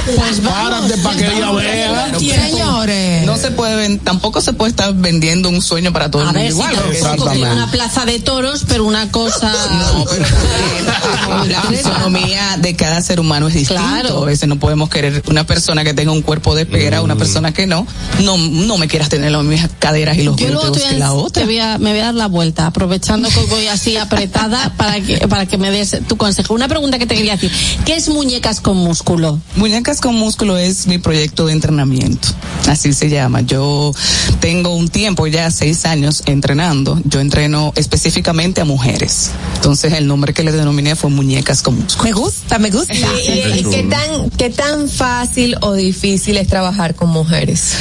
pues 0.06 0.40
párate 0.40 0.98
para 0.98 1.16
que 1.16 1.26
ella 1.26 1.52
vea. 1.52 2.12
Señores. 2.20 3.26
No 3.26 3.38
se 3.38 3.51
puede, 3.52 3.76
ven- 3.76 4.00
tampoco 4.00 4.42
se 4.42 4.54
puede 4.54 4.72
estar 4.72 4.94
vendiendo 4.94 5.50
un 5.50 5.62
sueño 5.62 5.92
para 5.94 6.10
todo 6.12 6.24
A 6.28 6.32
el 6.32 6.34
mundo 6.34 6.42
ver, 6.44 6.52
si 6.52 6.58
igual. 6.58 6.76
Exactamente. 6.92 7.52
una 7.52 7.72
plaza 7.72 8.06
de 8.06 8.20
toros, 8.20 8.66
pero 8.68 8.86
una 8.86 9.12
cosa. 9.12 9.52
la 11.48 11.62
fisonomía 11.64 12.58
de 12.58 12.76
cada 12.76 13.02
ser 13.02 13.20
humano 13.20 13.48
es 13.48 13.54
distinto. 13.54 13.82
Claro. 13.82 14.24
A 14.24 14.26
veces 14.26 14.48
no 14.48 14.58
podemos 14.60 14.90
querer 14.90 15.24
una 15.28 15.46
persona 15.46 15.84
que 15.84 15.94
tenga 15.94 16.12
un 16.12 16.22
cuerpo 16.22 16.56
de 16.56 16.66
pera, 16.66 17.02
una 17.02 17.16
persona 17.16 17.54
que 17.54 17.68
no. 17.68 17.86
No, 18.22 18.38
no 18.38 18.78
me 18.78 18.88
quieras 18.88 19.10
tener 19.10 19.32
las 19.32 19.44
mismas 19.44 19.72
caderas 19.80 20.18
y 20.18 20.24
los 20.24 20.36
Yo 20.36 20.50
luego 20.50 20.72
te 20.72 20.98
la 20.98 21.14
otra. 21.14 21.42
te 21.42 21.46
voy 21.46 21.60
a- 21.60 21.78
me 21.78 21.92
voy 21.92 22.00
a 22.00 22.06
dar 22.06 22.16
la 22.16 22.28
vuelta, 22.28 22.68
aprovechando 22.68 23.30
que 23.30 23.40
voy 23.46 23.68
así 23.68 23.98
apretada 23.98 24.74
para 24.78 25.00
que, 25.02 25.28
para 25.28 25.46
que 25.46 25.58
me 25.58 25.72
des 25.72 25.98
tu 26.08 26.18
consejo. 26.18 26.54
Una 26.54 26.68
pregunta 26.68 26.98
que 27.00 27.06
te 27.06 27.16
quería 27.16 27.34
decir. 27.34 27.52
¿Qué 27.86 27.96
es 27.96 28.10
muñecas 28.10 28.62
con 28.62 28.78
músculo? 28.78 29.40
Muñecas 29.56 30.02
con 30.02 30.16
músculo 30.16 30.58
es 30.58 30.88
mi 30.88 30.98
proyecto 30.98 31.46
de 31.48 31.54
entrenamiento. 31.54 32.28
Así 32.68 32.94
se 32.94 33.10
llama. 33.10 33.41
Yo 33.46 33.94
tengo 34.40 34.76
un 34.76 34.88
tiempo 34.88 35.28
ya, 35.28 35.50
seis 35.52 35.86
años 35.86 36.24
entrenando. 36.26 37.00
Yo 37.06 37.20
entreno 37.20 37.74
específicamente 37.76 38.62
a 38.62 38.66
mujeres. 38.66 39.32
Entonces 39.56 39.94
el 39.94 40.08
nombre 40.08 40.34
que 40.34 40.44
le 40.44 40.52
denominé 40.52 40.96
fue 40.96 41.10
Muñecas 41.10 41.62
con 41.62 41.80
músculo. 41.80 42.04
Me 42.04 42.12
gusta, 42.12 42.60
me 42.60 42.70
gusta. 42.70 42.94
¿Y, 42.94 43.60
y 43.60 43.64
qué 43.64 43.84
tan 43.84 44.30
qué 44.32 44.50
tan 44.50 44.90
fácil 44.90 45.56
o 45.62 45.74
difícil 45.74 46.38
es 46.38 46.48
trabajar 46.48 46.96
con 46.96 47.10
mujeres? 47.10 47.74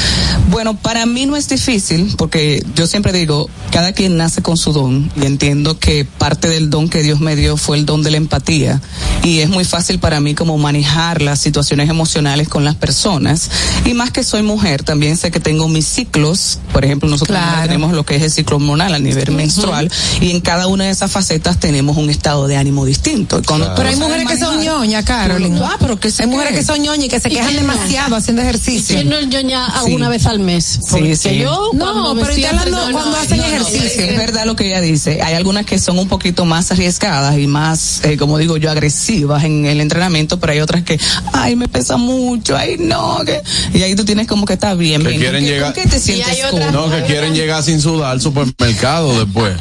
Bueno, 0.51 0.77
para 0.77 1.07
mí 1.07 1.27
no 1.27 1.37
es 1.37 1.49
difícil 1.49 2.15
porque 2.17 2.65
yo 2.75 2.87
siempre 2.87 3.13
digo, 3.13 3.49
cada 3.71 3.93
quien 3.93 4.17
nace 4.17 4.43
con 4.43 4.57
su 4.57 4.73
don 4.73 5.11
y 5.17 5.27
entiendo 5.27 5.79
que 5.79 6.05
parte 6.05 6.49
del 6.49 6.71
don 6.71 6.89
que 6.89 7.03
Dios 7.03 7.21
me 7.21 7.37
dio 7.37 7.57
fue 7.57 7.77
el 7.77 7.87
don 7.87 8.03
de 8.03 8.11
la 8.11 8.17
empatía 8.17 8.81
y 9.23 9.41
es 9.41 9.49
muy 9.49 9.65
fácil 9.65 9.99
para 9.99 10.21
mí 10.21 10.35
como 10.35 10.59
manejar 10.59 11.23
las 11.23 11.41
situaciones 11.41 11.89
emocionales 11.89 12.49
con 12.49 12.65
las 12.65 12.75
personas 12.75 13.51
y 13.85 13.95
más 13.95 14.11
que 14.11 14.25
soy 14.25 14.43
mujer 14.43 14.83
también 14.83 15.17
sé 15.17 15.31
que 15.31 15.41
tengo 15.51 15.67
mis 15.67 15.85
ciclos, 15.85 16.61
por 16.73 16.85
ejemplo 16.85 17.09
nosotros 17.09 17.37
Claro. 17.37 17.63
tenemos 17.63 17.93
lo 17.93 18.05
que 18.07 18.15
es 18.15 18.23
el 18.23 18.31
ciclo 18.31 18.55
hormonal 18.57 18.95
a 18.95 19.01
nivel 19.01 19.33
menstrual 19.33 19.91
y 20.21 20.31
en 20.31 20.41
cada 20.41 20.69
una 20.69 20.85
de 20.85 20.91
esas 20.91 21.11
facetas 21.11 21.59
tenemos 21.59 21.97
un 21.97 22.09
estado 22.09 22.47
de 22.47 22.57
ánimo 22.57 22.85
distinto. 22.85 23.43
Cuando 23.45 23.75
Pero 23.75 23.89
hay 23.89 23.97
mujeres 23.97 24.29
que 24.29 24.39
son 24.39 24.61
ñoñas, 24.63 25.05
Carolyn. 25.05 25.59
Ah, 25.61 25.77
pero 25.81 25.99
que 25.99 26.09
se 26.13 26.23
Hay 26.23 26.29
mujeres 26.29 26.55
que 26.57 26.63
son 26.65 26.81
ñoñas 26.81 27.07
y 27.07 27.09
que 27.09 27.19
se 27.19 27.31
quejan 27.31 27.57
demasiado 27.57 28.15
haciendo 28.15 28.43
ejercicio. 28.43 28.95
¿Quién 28.95 29.09
no 29.09 29.17
es 29.17 29.27
ñoña 29.27 29.67
alguna 29.67 30.07
Sí. 30.07 30.11
vez 30.13 30.27
al 30.27 30.39
mes? 30.39 30.79
Porque 30.89 31.17
sí. 31.17 31.39
yo 31.39 31.71
No, 31.73 32.15
pero 32.15 32.29
estoy 32.29 32.45
hablando 32.45 32.79
cuando 32.93 33.11
no, 33.11 33.17
hacen 33.17 33.39
no, 33.39 33.43
no, 33.43 33.49
ejercicio. 33.49 34.05
Es 34.05 34.17
verdad 34.19 34.47
lo 34.47 34.55
que 34.55 34.67
ella 34.69 34.81
dice. 34.81 35.21
Hay 35.21 35.35
algunas 35.35 35.67
que 35.67 35.81
son 35.81 35.99
un 35.99 36.07
poquito 36.07 36.45
más 36.45 36.71
arriesgadas 36.71 37.37
y 37.39 37.49
más, 37.49 38.03
eh, 38.05 38.17
como 38.17 38.39
digo 38.39 38.57
yo, 38.57 38.71
agresivas 38.71 39.43
en 39.43 39.67
el 39.67 39.81
entrenamiento, 39.81 40.39
pero 40.39 40.53
hay 40.53 40.61
otras 40.61 40.85
que, 40.85 41.01
ay, 41.33 41.57
me 41.57 41.67
pesa 41.67 41.97
mucho, 41.97 42.57
ay, 42.57 42.77
no, 42.79 43.19
que... 43.27 43.43
y 43.77 43.83
ahí 43.83 43.97
tú 43.97 44.05
tienes 44.05 44.29
como 44.29 44.47
que 44.47 44.53
está 44.53 44.75
bien, 44.75 45.03
Que 45.03 45.09
bien. 45.09 45.21
Quieren 45.41 45.63
¿Con 45.63 45.73
qué- 45.73 45.81
llegar- 45.81 45.91
con 45.91 45.91
qué 45.91 45.91
te 45.91 46.01
sientes? 46.01 46.73
No, 46.73 46.91
que 46.91 47.03
quieren 47.05 47.35
llegar 47.35 47.63
sin 47.63 47.81
sudar 47.81 48.13
al 48.13 48.21
supermercado 48.21 49.19
después. 49.25 49.55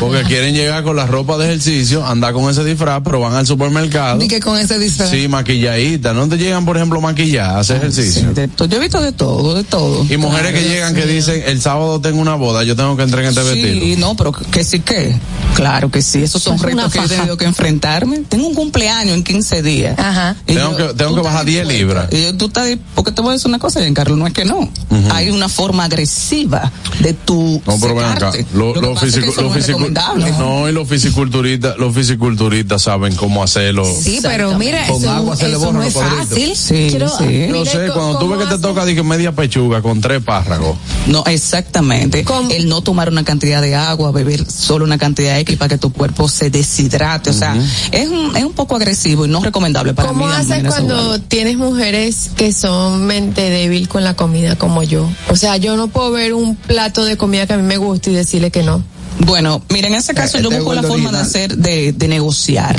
Porque 0.00 0.22
quieren 0.24 0.54
llegar 0.54 0.82
con 0.82 0.96
la 0.96 1.06
ropa 1.06 1.36
de 1.38 1.46
ejercicio, 1.46 2.04
andar 2.06 2.32
con 2.32 2.50
ese 2.50 2.64
disfraz, 2.64 3.00
pero 3.04 3.20
van 3.20 3.34
al 3.34 3.46
supermercado. 3.46 4.22
Y 4.22 4.28
que 4.28 4.40
con 4.40 4.58
ese 4.58 4.78
disfraz. 4.78 5.10
Sí, 5.10 5.28
maquilladita. 5.28 6.12
¿No 6.12 6.28
te 6.28 6.36
llegan, 6.38 6.64
por 6.64 6.76
ejemplo, 6.76 7.00
maquilladas 7.00 7.54
a 7.54 7.58
hacer 7.60 7.76
ejercicio? 7.78 8.32
Yo 8.34 8.76
he 8.76 8.80
visto 8.80 9.00
de 9.00 9.12
todo, 9.12 9.54
de 9.54 9.64
todo. 9.64 10.06
Y 10.08 10.16
mujeres 10.16 10.52
que 10.52 10.68
llegan 10.68 10.94
sí. 10.94 11.00
que 11.00 11.06
dicen, 11.06 11.42
el 11.46 11.60
sábado 11.60 12.00
tengo 12.00 12.20
una 12.20 12.34
boda, 12.34 12.64
yo 12.64 12.76
tengo 12.76 12.96
que 12.96 13.02
entrar 13.04 13.22
en 13.22 13.30
este 13.30 13.42
vestido. 13.42 13.80
Sí, 13.80 13.96
no, 13.98 14.16
pero 14.16 14.32
que 14.32 14.64
sí 14.64 14.80
que. 14.80 15.14
Claro 15.54 15.90
que 15.90 16.02
sí, 16.02 16.22
esos 16.22 16.42
son 16.42 16.54
Es 16.56 16.62
retos 16.62 16.92
que 16.92 16.98
yo 16.98 17.04
he 17.04 17.08
tenido 17.08 17.36
que 17.36 17.44
enfrentarme. 17.44 18.18
Tengo 18.28 18.46
un 18.46 18.54
cumpleaños 18.54 19.14
en 19.16 19.24
15 19.24 19.62
días. 19.62 19.98
Ajá. 19.98 20.36
Tengo 20.46 20.76
que, 20.76 20.84
tengo 20.94 21.14
que 21.16 21.20
bajar 21.22 21.44
10 21.44 21.66
libras. 21.66 22.08
Y 22.12 22.22
yo, 22.22 22.36
tú 22.36 22.46
estás, 22.46 22.68
porque 22.94 23.10
te 23.10 23.20
voy 23.22 23.30
a 23.30 23.32
decir 23.32 23.48
una 23.48 23.58
cosa, 23.58 23.80
Giancarlo, 23.80 24.16
no 24.16 24.26
es 24.26 24.32
que 24.32 24.44
no. 24.44 24.70
Hay 25.18 25.30
una 25.30 25.48
forma 25.48 25.84
agresiva 25.84 26.70
de 27.00 27.12
tu 27.14 27.60
No, 27.66 27.76
pero 27.80 27.94
ven 27.94 28.04
acá. 28.06 28.32
Lo- 28.54 28.74
Lo 28.74 28.80
los 28.80 29.02
fisicu- 29.02 29.34
los 29.36 30.38
no 30.38 30.68
y 30.68 30.72
los 30.72 30.88
fisiculturistas, 30.88 31.76
los 31.78 31.94
fisiculturistas 31.94 32.82
saben 32.82 33.14
cómo 33.14 33.42
hacerlo. 33.42 33.84
Sí, 33.84 34.20
pero 34.22 34.56
mira, 34.58 34.86
Con 34.86 34.96
eso, 35.02 35.10
agua 35.10 35.36
se 35.36 35.44
le 35.48 35.52
eso 35.52 35.60
borran 35.60 35.74
no 35.78 35.84
los 35.84 35.92
fácil. 35.94 36.56
Sí, 36.56 36.86
Quiero- 36.90 37.08
sí. 37.08 37.46
Yo 37.48 37.64
sé, 37.64 37.88
cuando 37.92 38.12
tú 38.18 38.26
¿cómo 38.28 38.36
ves 38.36 38.48
que 38.48 38.54
te 38.56 38.60
toca 38.60 38.84
dije, 38.84 39.02
media 39.02 39.32
pechuga 39.32 39.82
con 39.82 40.00
tres 40.00 40.22
párragos. 40.22 40.76
No, 41.06 41.24
exactamente. 41.26 42.24
El 42.50 42.68
no 42.68 42.82
tomar 42.82 43.08
una 43.08 43.24
cantidad 43.24 43.60
de 43.62 43.74
agua, 43.74 44.12
beber 44.12 44.44
solo 44.50 44.84
una 44.84 44.98
cantidad 44.98 45.38
X 45.40 45.56
para 45.56 45.70
que 45.70 45.78
tu 45.78 45.92
cuerpo 45.92 46.28
se 46.28 46.50
deshidrate. 46.50 47.30
O 47.30 47.32
sea, 47.32 47.56
es 47.92 48.08
un, 48.08 48.36
es 48.36 48.44
un 48.44 48.52
poco 48.52 48.76
agresivo 48.76 49.26
y 49.26 49.28
no 49.28 49.42
recomendable 49.42 49.94
para 49.94 50.08
¿Cómo 50.08 50.26
mí. 50.26 50.32
haces 50.32 50.64
cuando 50.64 51.20
tienes 51.20 51.56
mujeres 51.56 52.30
que 52.36 52.52
son 52.52 53.04
mente 53.06 53.50
débil 53.50 53.88
con 53.88 54.04
la 54.04 54.14
comida 54.14 54.56
como 54.56 54.82
yo? 54.82 55.07
O 55.30 55.36
sea, 55.36 55.56
yo 55.56 55.76
no 55.76 55.88
puedo 55.88 56.10
ver 56.10 56.34
un 56.34 56.56
plato 56.56 57.04
de 57.04 57.16
comida 57.16 57.46
que 57.46 57.54
a 57.54 57.56
mí 57.56 57.62
me 57.62 57.76
gusta 57.76 58.10
y 58.10 58.14
decirle 58.14 58.50
que 58.50 58.62
no. 58.62 58.82
Bueno, 59.20 59.62
mira, 59.70 59.88
en 59.88 59.94
ese 59.94 60.14
caso 60.14 60.38
Eh, 60.38 60.42
yo 60.42 60.48
este 60.48 60.60
busco 60.60 60.74
la 60.74 60.82
forma 60.82 61.10
de 61.10 61.18
hacer, 61.18 61.56
de, 61.56 61.92
de 61.92 62.08
negociar. 62.08 62.76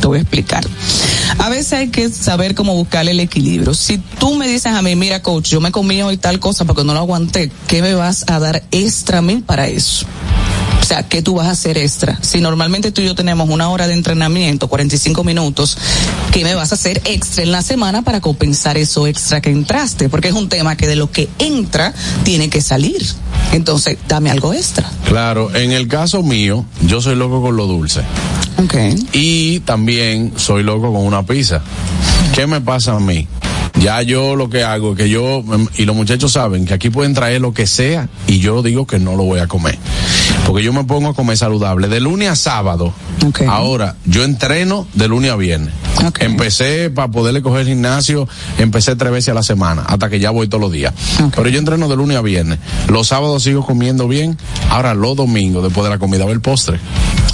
Te 0.00 0.06
voy 0.08 0.18
a 0.18 0.22
explicar. 0.22 0.64
A 1.38 1.48
veces 1.48 1.72
hay 1.74 1.88
que 1.88 2.08
saber 2.10 2.54
cómo 2.54 2.74
buscar 2.74 3.06
el 3.08 3.20
equilibrio. 3.20 3.72
Si 3.74 3.98
tú 4.18 4.34
me 4.34 4.48
dices 4.48 4.72
a 4.72 4.82
mí, 4.82 4.96
mira 4.96 5.22
coach, 5.22 5.50
yo 5.50 5.60
me 5.60 5.70
comí 5.70 6.02
hoy 6.02 6.16
tal 6.16 6.40
cosa 6.40 6.64
porque 6.64 6.82
no 6.82 6.92
lo 6.92 7.00
aguanté, 7.00 7.52
¿qué 7.68 7.82
me 7.82 7.94
vas 7.94 8.24
a 8.26 8.38
dar 8.40 8.64
extra 8.70 9.18
a 9.18 9.22
mí 9.22 9.42
para 9.46 9.68
eso? 9.68 10.06
Sea, 10.92 11.08
¿qué 11.08 11.22
tú 11.22 11.36
vas 11.36 11.46
a 11.46 11.52
hacer 11.52 11.78
extra? 11.78 12.18
Si 12.20 12.42
normalmente 12.42 12.92
tú 12.92 13.00
y 13.00 13.06
yo 13.06 13.14
tenemos 13.14 13.48
una 13.48 13.70
hora 13.70 13.86
de 13.86 13.94
entrenamiento, 13.94 14.68
45 14.68 15.24
minutos, 15.24 15.78
¿qué 16.32 16.44
me 16.44 16.54
vas 16.54 16.70
a 16.70 16.74
hacer 16.74 17.00
extra 17.06 17.42
en 17.42 17.50
la 17.50 17.62
semana 17.62 18.02
para 18.02 18.20
compensar 18.20 18.76
eso 18.76 19.06
extra 19.06 19.40
que 19.40 19.48
entraste? 19.48 20.10
Porque 20.10 20.28
es 20.28 20.34
un 20.34 20.50
tema 20.50 20.76
que 20.76 20.86
de 20.86 20.96
lo 20.96 21.10
que 21.10 21.30
entra 21.38 21.94
tiene 22.24 22.50
que 22.50 22.60
salir. 22.60 23.06
Entonces, 23.52 23.96
dame 24.06 24.30
algo 24.30 24.52
extra. 24.52 24.86
Claro, 25.08 25.54
en 25.56 25.72
el 25.72 25.88
caso 25.88 26.22
mío, 26.22 26.66
yo 26.82 27.00
soy 27.00 27.16
loco 27.16 27.40
con 27.40 27.56
lo 27.56 27.66
dulce. 27.66 28.02
Ok. 28.62 28.74
Y 29.14 29.60
también 29.60 30.34
soy 30.36 30.62
loco 30.62 30.92
con 30.92 31.06
una 31.06 31.22
pizza. 31.22 31.62
¿Qué 32.34 32.46
me 32.46 32.60
pasa 32.60 32.92
a 32.96 33.00
mí? 33.00 33.26
Ya 33.80 34.00
yo 34.02 34.36
lo 34.36 34.48
que 34.48 34.62
hago 34.64 34.92
es 34.92 34.98
que 34.98 35.08
yo, 35.08 35.42
y 35.76 35.84
los 35.84 35.96
muchachos 35.96 36.32
saben 36.32 36.66
que 36.66 36.74
aquí 36.74 36.90
pueden 36.90 37.14
traer 37.14 37.40
lo 37.40 37.52
que 37.52 37.66
sea 37.66 38.08
y 38.26 38.38
yo 38.38 38.62
digo 38.62 38.86
que 38.86 38.98
no 38.98 39.16
lo 39.16 39.24
voy 39.24 39.40
a 39.40 39.46
comer. 39.46 39.78
Porque 40.46 40.62
yo 40.62 40.72
me 40.72 40.84
pongo 40.84 41.10
a 41.10 41.14
comer 41.14 41.36
saludable 41.36 41.88
de 41.88 42.00
lunes 42.00 42.28
a 42.28 42.36
sábado. 42.36 42.92
Ahora, 43.48 43.96
yo 44.04 44.24
entreno 44.24 44.86
de 44.94 45.08
lunes 45.08 45.30
a 45.30 45.36
viernes. 45.36 45.72
Empecé 46.20 46.90
para 46.90 47.08
poderle 47.08 47.42
coger 47.42 47.62
el 47.62 47.68
gimnasio, 47.68 48.28
empecé 48.58 48.96
tres 48.96 49.12
veces 49.12 49.28
a 49.30 49.34
la 49.34 49.42
semana, 49.42 49.82
hasta 49.82 50.08
que 50.08 50.18
ya 50.18 50.30
voy 50.30 50.48
todos 50.48 50.62
los 50.62 50.72
días. 50.72 50.92
Pero 51.34 51.48
yo 51.48 51.58
entreno 51.58 51.88
de 51.88 51.96
lunes 51.96 52.16
a 52.16 52.22
viernes. 52.22 52.58
Los 52.88 53.08
sábados 53.08 53.42
sigo 53.42 53.64
comiendo 53.64 54.08
bien. 54.08 54.36
Ahora 54.70 54.94
los 54.94 55.16
domingos, 55.16 55.62
después 55.62 55.84
de 55.84 55.90
la 55.90 55.98
comida, 55.98 56.24
va 56.24 56.32
el 56.32 56.40
postre. 56.40 56.78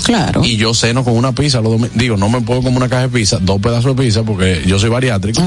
Claro. 0.04 0.42
Y 0.44 0.56
yo 0.56 0.74
ceno 0.74 1.04
con 1.04 1.16
una 1.16 1.32
pizza 1.32 1.60
los 1.60 1.72
domingos. 1.72 1.96
Digo, 1.96 2.16
no 2.16 2.28
me 2.28 2.40
puedo 2.40 2.62
comer 2.62 2.78
una 2.78 2.88
caja 2.88 3.02
de 3.02 3.08
pizza, 3.08 3.38
dos 3.40 3.60
pedazos 3.60 3.96
de 3.96 4.02
pizza, 4.02 4.22
porque 4.22 4.62
yo 4.66 4.78
soy 4.78 4.90
bariátrico. 4.90 5.42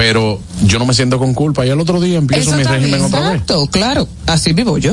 Pero 0.00 0.40
yo 0.64 0.78
no 0.78 0.86
me 0.86 0.94
siento 0.94 1.18
con 1.18 1.34
culpa. 1.34 1.66
Y 1.66 1.68
al 1.68 1.78
otro 1.78 2.00
día 2.00 2.16
empiezo 2.16 2.52
mi 2.56 2.62
régimen 2.62 3.02
otra 3.02 3.20
vez. 3.20 3.30
Exacto, 3.32 3.66
claro. 3.70 4.08
Así 4.26 4.54
vivo 4.54 4.78
yo. 4.78 4.92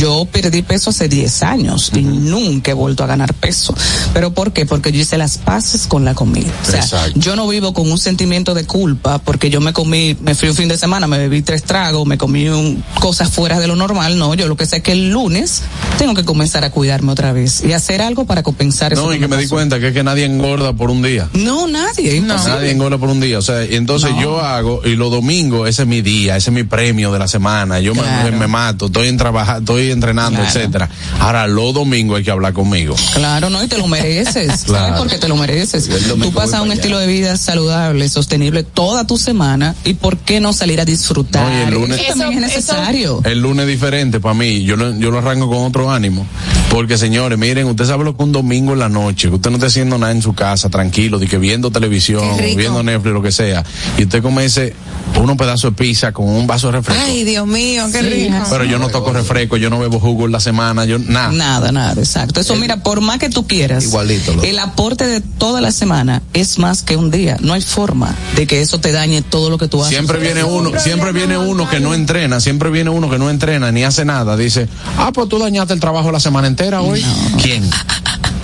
Yo 0.00 0.26
perdí 0.32 0.62
peso 0.62 0.90
hace 0.90 1.08
10 1.08 1.42
años 1.44 1.92
y 1.94 2.02
nunca 2.02 2.72
he 2.72 2.74
vuelto 2.74 3.04
a 3.04 3.06
ganar 3.06 3.34
peso. 3.34 3.72
¿Pero 4.12 4.34
por 4.34 4.52
qué? 4.52 4.66
Porque 4.66 4.90
yo 4.90 5.00
hice 5.00 5.16
las 5.16 5.38
paces 5.38 5.86
con 5.86 6.04
la 6.04 6.16
comida. 6.16 6.50
O 6.66 6.70
sea, 6.70 7.06
yo 7.14 7.36
no 7.36 7.46
vivo 7.46 7.72
con 7.72 7.88
un 7.88 7.98
sentimiento 7.98 8.52
de 8.52 8.64
culpa 8.64 9.18
porque 9.18 9.48
yo 9.48 9.60
me 9.60 9.72
comí, 9.72 10.16
me 10.20 10.34
fui 10.34 10.48
un 10.48 10.56
fin 10.56 10.68
de 10.68 10.76
semana, 10.76 11.06
me 11.06 11.18
bebí 11.18 11.42
tres 11.42 11.62
tragos, 11.62 12.04
me 12.04 12.18
comí 12.18 12.48
un, 12.48 12.82
cosas 12.98 13.30
fuera 13.30 13.60
de 13.60 13.68
lo 13.68 13.76
normal. 13.76 14.18
No, 14.18 14.34
yo 14.34 14.48
lo 14.48 14.56
que 14.56 14.66
sé 14.66 14.78
es 14.78 14.82
que 14.82 14.90
el 14.90 15.10
lunes 15.10 15.62
tengo 15.98 16.14
que 16.14 16.24
comenzar 16.24 16.64
a 16.64 16.70
cuidarme 16.70 17.12
otra 17.12 17.32
vez 17.32 17.62
y 17.62 17.74
hacer 17.74 18.02
algo 18.02 18.24
para 18.24 18.42
compensar 18.42 18.92
eso. 18.92 19.04
No, 19.04 19.14
y 19.14 19.20
que 19.20 19.28
me 19.28 19.36
di 19.36 19.46
cuenta 19.46 19.78
que 19.78 19.88
es 19.88 19.94
que 19.94 20.02
nadie 20.02 20.24
engorda 20.24 20.72
por 20.72 20.90
un 20.90 21.00
día. 21.00 21.28
No, 21.34 21.68
nadie. 21.68 22.20
No. 22.22 22.34
Nadie 22.34 22.72
engorda 22.72 22.98
por 22.98 23.08
un 23.08 23.20
día. 23.20 23.38
O 23.38 23.42
sea, 23.42 23.62
entonces 23.62 24.10
yo 24.20 24.40
hago, 24.56 24.80
y 24.84 24.96
los 24.96 25.10
domingos, 25.10 25.68
ese 25.68 25.82
es 25.82 25.88
mi 25.88 26.02
día, 26.02 26.36
ese 26.36 26.50
es 26.50 26.54
mi 26.54 26.64
premio 26.64 27.12
de 27.12 27.18
la 27.18 27.28
semana. 27.28 27.80
Yo 27.80 27.94
me- 27.94 28.02
me, 28.24 28.30
me 28.32 28.46
mato, 28.46 28.86
estoy 28.86 29.08
en 29.08 29.16
trabajar, 29.16 29.58
estoy 29.60 29.90
entrenando, 29.90 30.40
Claro. 30.40 30.46
etcétera. 30.58 30.88
Ahora, 31.20 31.46
los 31.46 31.74
domingos 31.74 32.18
hay 32.18 32.24
que 32.24 32.30
hablar 32.30 32.52
conmigo. 32.52 32.94
Claro, 33.14 33.50
no, 33.50 33.62
y 33.62 33.68
te 33.68 33.78
lo 33.78 33.86
mereces, 33.88 34.64
Claro. 34.64 34.84
¿sabes? 34.86 34.98
Porque 35.00 35.18
te 35.18 35.28
lo 35.28 35.36
mereces. 35.36 35.88
Tú 36.20 36.32
pasas 36.32 36.60
un 36.60 36.72
estilo 36.72 36.98
de 36.98 37.06
vida 37.06 37.36
saludable, 37.36 38.08
sostenible 38.08 38.62
toda 38.62 39.06
tu 39.06 39.16
semana 39.18 39.74
y 39.84 39.94
¿por 39.94 40.16
qué 40.18 40.40
no 40.40 40.52
salir 40.52 40.80
a 40.80 40.84
disfrutar? 40.84 41.44
No, 41.46 41.58
y 41.58 41.62
el 41.62 41.74
lunes- 41.74 42.00
Eso 42.00 42.18
también 42.18 42.44
es 42.44 42.50
necesario. 42.54 43.20
El 43.24 43.40
lunes 43.40 43.64
es 43.66 43.68
diferente 43.72 44.20
para 44.20 44.34
mí, 44.34 44.62
yo 44.64 44.76
lo, 44.76 44.94
yo 44.98 45.10
lo 45.10 45.18
arranco 45.18 45.48
con 45.48 45.58
otro 45.66 45.90
ánimo. 45.90 46.26
Porque 46.70 46.98
señores, 46.98 47.38
miren, 47.38 47.66
usted 47.66 47.86
sabe 47.86 48.04
lo 48.04 48.16
que 48.16 48.22
un 48.22 48.32
domingo 48.32 48.72
en 48.74 48.78
la 48.78 48.88
noche, 48.88 49.28
que 49.28 49.34
usted 49.36 49.50
no 49.50 49.56
esté 49.56 49.66
haciendo 49.68 49.96
nada 49.98 50.12
en 50.12 50.20
su 50.22 50.34
casa, 50.34 50.68
tranquilo, 50.68 51.18
de 51.18 51.26
que 51.26 51.38
viendo 51.38 51.70
televisión, 51.70 52.36
Qué 52.36 52.54
viendo 52.54 52.82
Netflix, 52.82 53.12
lo 53.14 53.22
que 53.22 53.32
sea, 53.32 53.64
y 53.96 54.02
usted 54.04 54.22
come 54.22 54.37
ese, 54.40 54.74
unos 55.20 55.36
pedazos 55.36 55.70
de 55.72 55.76
pizza 55.76 56.12
con 56.12 56.28
un 56.28 56.46
vaso 56.46 56.68
de 56.68 56.74
refresco. 56.74 57.02
Ay, 57.04 57.24
Dios 57.24 57.46
mío, 57.46 57.84
qué 57.92 58.00
Sí, 58.00 58.08
rico. 58.08 58.36
Pero 58.50 58.64
yo 58.64 58.78
no 58.78 58.88
toco 58.88 59.12
refresco, 59.12 59.56
yo 59.56 59.70
no 59.70 59.78
bebo 59.78 59.98
jugo 60.00 60.26
en 60.26 60.32
la 60.32 60.40
semana, 60.40 60.84
yo 60.84 60.98
nada. 60.98 61.32
Nada, 61.32 61.72
nada, 61.72 62.00
exacto. 62.00 62.40
Eso, 62.40 62.54
mira, 62.56 62.82
por 62.82 63.00
más 63.00 63.18
que 63.18 63.28
tú 63.28 63.46
quieras, 63.46 63.84
Igualito, 63.84 64.42
el 64.42 64.58
aporte 64.58 65.06
de 65.06 65.20
toda 65.20 65.60
la 65.60 65.72
semana 65.72 66.22
es 66.34 66.58
más 66.58 66.82
que 66.82 66.96
un 66.96 67.10
día. 67.10 67.36
No 67.40 67.52
hay 67.52 67.62
forma 67.62 68.14
de 68.36 68.46
que 68.46 68.60
eso 68.60 68.80
te 68.80 68.92
dañe 68.92 69.22
todo 69.22 69.50
lo 69.50 69.58
que 69.58 69.68
tú 69.68 69.80
haces. 69.80 69.94
Siempre 69.94 70.18
viene 70.18 70.44
uno, 70.44 70.70
siempre 70.78 71.12
viene 71.12 71.38
uno 71.38 71.68
que 71.68 71.80
no 71.80 71.94
entrena, 71.94 72.40
siempre 72.40 72.70
viene 72.70 72.90
uno 72.90 73.10
que 73.10 73.18
no 73.18 73.30
entrena 73.30 73.72
ni 73.72 73.84
hace 73.84 74.04
nada. 74.04 74.36
Dice, 74.36 74.68
ah, 74.98 75.10
pues 75.12 75.28
tú 75.28 75.38
dañaste 75.38 75.74
el 75.74 75.80
trabajo 75.80 76.12
la 76.12 76.20
semana 76.20 76.46
entera 76.48 76.80
hoy. 76.82 77.04
¿Quién? 77.42 77.68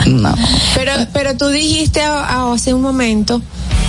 No. 0.06 0.34
Pero, 0.74 0.92
pero 1.12 1.36
tú 1.36 1.48
dijiste 1.48 2.02
hace 2.02 2.74
un 2.74 2.82
momento 2.82 3.40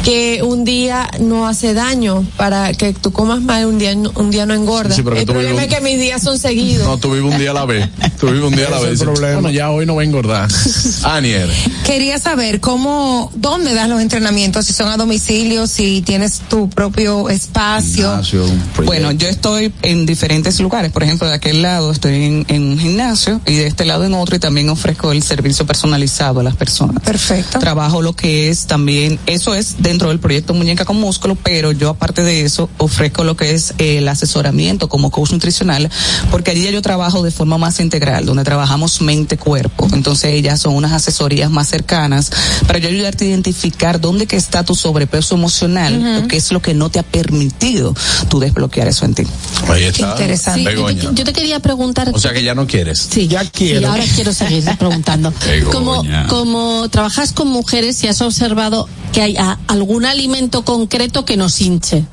que 0.03 0.41
un 0.43 0.65
día 0.65 1.09
no 1.19 1.47
hace 1.47 1.73
daño 1.73 2.23
para 2.37 2.71
que 2.73 2.93
tú 2.93 3.11
comas 3.11 3.41
mal 3.41 3.65
un 3.65 3.77
día 3.79 3.95
no- 3.95 4.11
un 4.15 4.29
día 4.31 4.45
no 4.45 4.53
engorda. 4.53 4.93
Sí, 4.93 5.01
pero 5.01 5.15
que 5.15 5.21
el 5.21 5.25
tú 5.27 5.33
problema 5.33 5.63
es 5.63 5.73
que 5.73 5.81
mis 5.81 5.99
días 5.99 6.21
son 6.21 6.37
seguidos. 6.37 6.85
No, 6.87 6.97
tú 6.97 7.11
vives 7.13 7.31
un 7.33 7.39
día 7.39 7.51
a 7.51 7.53
la 7.55 7.65
vez. 7.65 7.89
Tú 8.19 8.27
vives 8.27 8.43
un 8.43 8.55
día 8.55 8.67
a 8.67 8.71
la 8.71 8.79
vez. 8.79 9.03
Bueno, 9.03 9.49
ya 9.49 9.71
hoy 9.71 9.85
no 9.85 9.95
va 9.95 10.01
a 10.03 10.05
engordar. 10.05 10.47
Anier. 11.03 11.49
Quería 11.85 12.19
saber 12.19 12.59
cómo, 12.59 13.31
dónde 13.35 13.73
das 13.73 13.89
los 13.89 13.99
entrenamientos, 14.01 14.65
si 14.65 14.73
son 14.73 14.89
a 14.89 14.97
domicilio, 14.97 15.65
si 15.67 16.01
tienes 16.01 16.39
tu 16.49 16.69
propio 16.69 17.29
espacio. 17.29 18.09
Gimnasio. 18.23 18.45
Bueno, 18.85 19.11
yo 19.11 19.27
estoy 19.27 19.73
en 19.81 20.05
diferentes 20.05 20.59
lugares. 20.59 20.91
Por 20.91 21.03
ejemplo, 21.03 21.27
de 21.27 21.33
aquel 21.33 21.61
lado 21.61 21.91
estoy 21.91 22.23
en, 22.23 22.45
en 22.49 22.63
un 22.73 22.79
gimnasio 22.79 23.41
y 23.45 23.55
de 23.55 23.67
este 23.67 23.85
lado 23.85 24.05
en 24.05 24.13
otro 24.13 24.35
y 24.35 24.39
también 24.39 24.69
ofrezco 24.69 25.11
el 25.11 25.23
servicio 25.23 25.65
personalizado 25.65 26.39
a 26.39 26.43
las 26.43 26.55
personas. 26.55 27.01
Perfecto. 27.03 27.59
Trabajo 27.59 28.01
lo 28.01 28.13
que 28.15 28.49
es 28.49 28.65
también, 28.67 29.19
eso 29.25 29.53
es 29.55 29.74
dentro 29.77 30.09
del 30.09 30.19
proyecto 30.19 30.53
Muñeca 30.53 30.85
con 30.85 30.99
Músculo, 30.99 31.35
pero 31.35 31.71
yo 31.71 31.89
aparte 31.89 32.23
de 32.23 32.41
eso 32.41 32.69
ofrezco 32.77 33.23
lo 33.23 33.35
que 33.35 33.53
es 33.53 33.73
el 33.77 34.07
asesoramiento 34.07 34.89
como 34.89 35.11
coach 35.11 35.31
nutricional, 35.31 35.89
porque 36.31 36.51
allí 36.51 36.63
ya 36.63 36.71
yo 36.71 36.81
trabajo 36.81 37.23
de 37.23 37.31
forma 37.31 37.57
más 37.57 37.79
integral, 37.79 38.25
donde 38.25 38.43
trabajamos 38.43 39.01
mente-cuerpo. 39.01 39.87
Entonces 39.93 40.33
ellas 40.33 40.61
son 40.61 40.75
unas 40.75 40.91
asesorías 40.91 41.51
más 41.51 41.67
cercanas 41.67 42.31
para 42.67 42.79
yo 42.79 42.89
ayudarte 42.89 43.25
a 43.25 43.27
identificar 43.29 43.99
dónde 43.99 44.27
que 44.27 44.35
está 44.35 44.63
tu 44.63 44.75
sobrepeso 44.75 45.35
emocional, 45.35 45.97
Ujú. 45.97 46.21
lo 46.21 46.27
que 46.27 46.37
es 46.37 46.51
lo 46.51 46.61
que 46.61 46.73
no 46.73 46.89
te 46.89 46.99
ha 46.99 47.03
permitido 47.03 47.93
tú 48.29 48.39
desbloquear 48.39 48.87
eso 48.87 49.05
en 49.05 49.15
ti. 49.15 49.23
Ahí 49.67 49.83
está. 49.83 50.15
Sí, 50.17 50.63
yo, 50.63 50.85
te, 50.85 50.95
yo 51.13 51.23
te 51.23 51.33
quería 51.33 51.59
preguntar. 51.59 52.11
O 52.13 52.19
sea 52.19 52.33
que 52.33 52.43
ya 52.43 52.55
no 52.55 52.67
quieres. 52.67 53.07
Sí, 53.11 53.27
ya 53.27 53.43
quiero. 53.45 53.81
Y 53.81 53.83
ahora 53.85 54.03
quiero 54.15 54.33
seguir 54.33 54.63
preguntando. 54.77 55.33
como, 55.71 56.03
como 56.27 56.87
trabajas 56.89 57.33
con 57.33 57.47
mujeres, 57.47 57.97
si 57.97 58.07
has 58.07 58.21
observado 58.21 58.87
que 59.11 59.21
hay 59.21 59.35
ah, 59.37 59.57
algún 59.67 60.05
alimento 60.05 60.63
concreto 60.63 61.25
que 61.25 61.37
nos 61.37 61.61
hinche. 61.61 62.05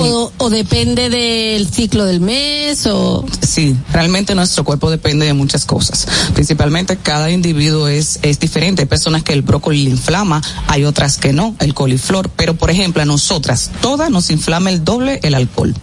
O, 0.00 0.32
o 0.38 0.50
depende 0.50 1.10
del 1.10 1.68
ciclo 1.68 2.04
del 2.04 2.20
mes 2.20 2.86
o 2.86 3.24
Sí, 3.46 3.76
realmente 3.92 4.34
nuestro 4.34 4.64
cuerpo 4.64 4.90
depende 4.90 5.26
de 5.26 5.34
muchas 5.34 5.64
cosas. 5.66 6.06
Principalmente 6.34 6.96
cada 6.96 7.30
individuo 7.30 7.88
es, 7.88 8.18
es 8.22 8.38
diferente. 8.38 8.82
Hay 8.82 8.88
personas 8.88 9.22
que 9.22 9.32
el 9.32 9.42
brócoli 9.42 9.84
le 9.84 9.90
inflama, 9.90 10.40
hay 10.68 10.84
otras 10.84 11.18
que 11.18 11.32
no, 11.32 11.54
el 11.60 11.74
coliflor. 11.74 12.30
Pero 12.30 12.54
por 12.54 12.70
ejemplo, 12.70 13.02
a 13.02 13.04
nosotras, 13.04 13.70
todas 13.82 14.10
nos 14.10 14.30
inflama 14.30 14.70
el 14.70 14.84
doble 14.84 15.20
el 15.22 15.34
alcohol. 15.34 15.74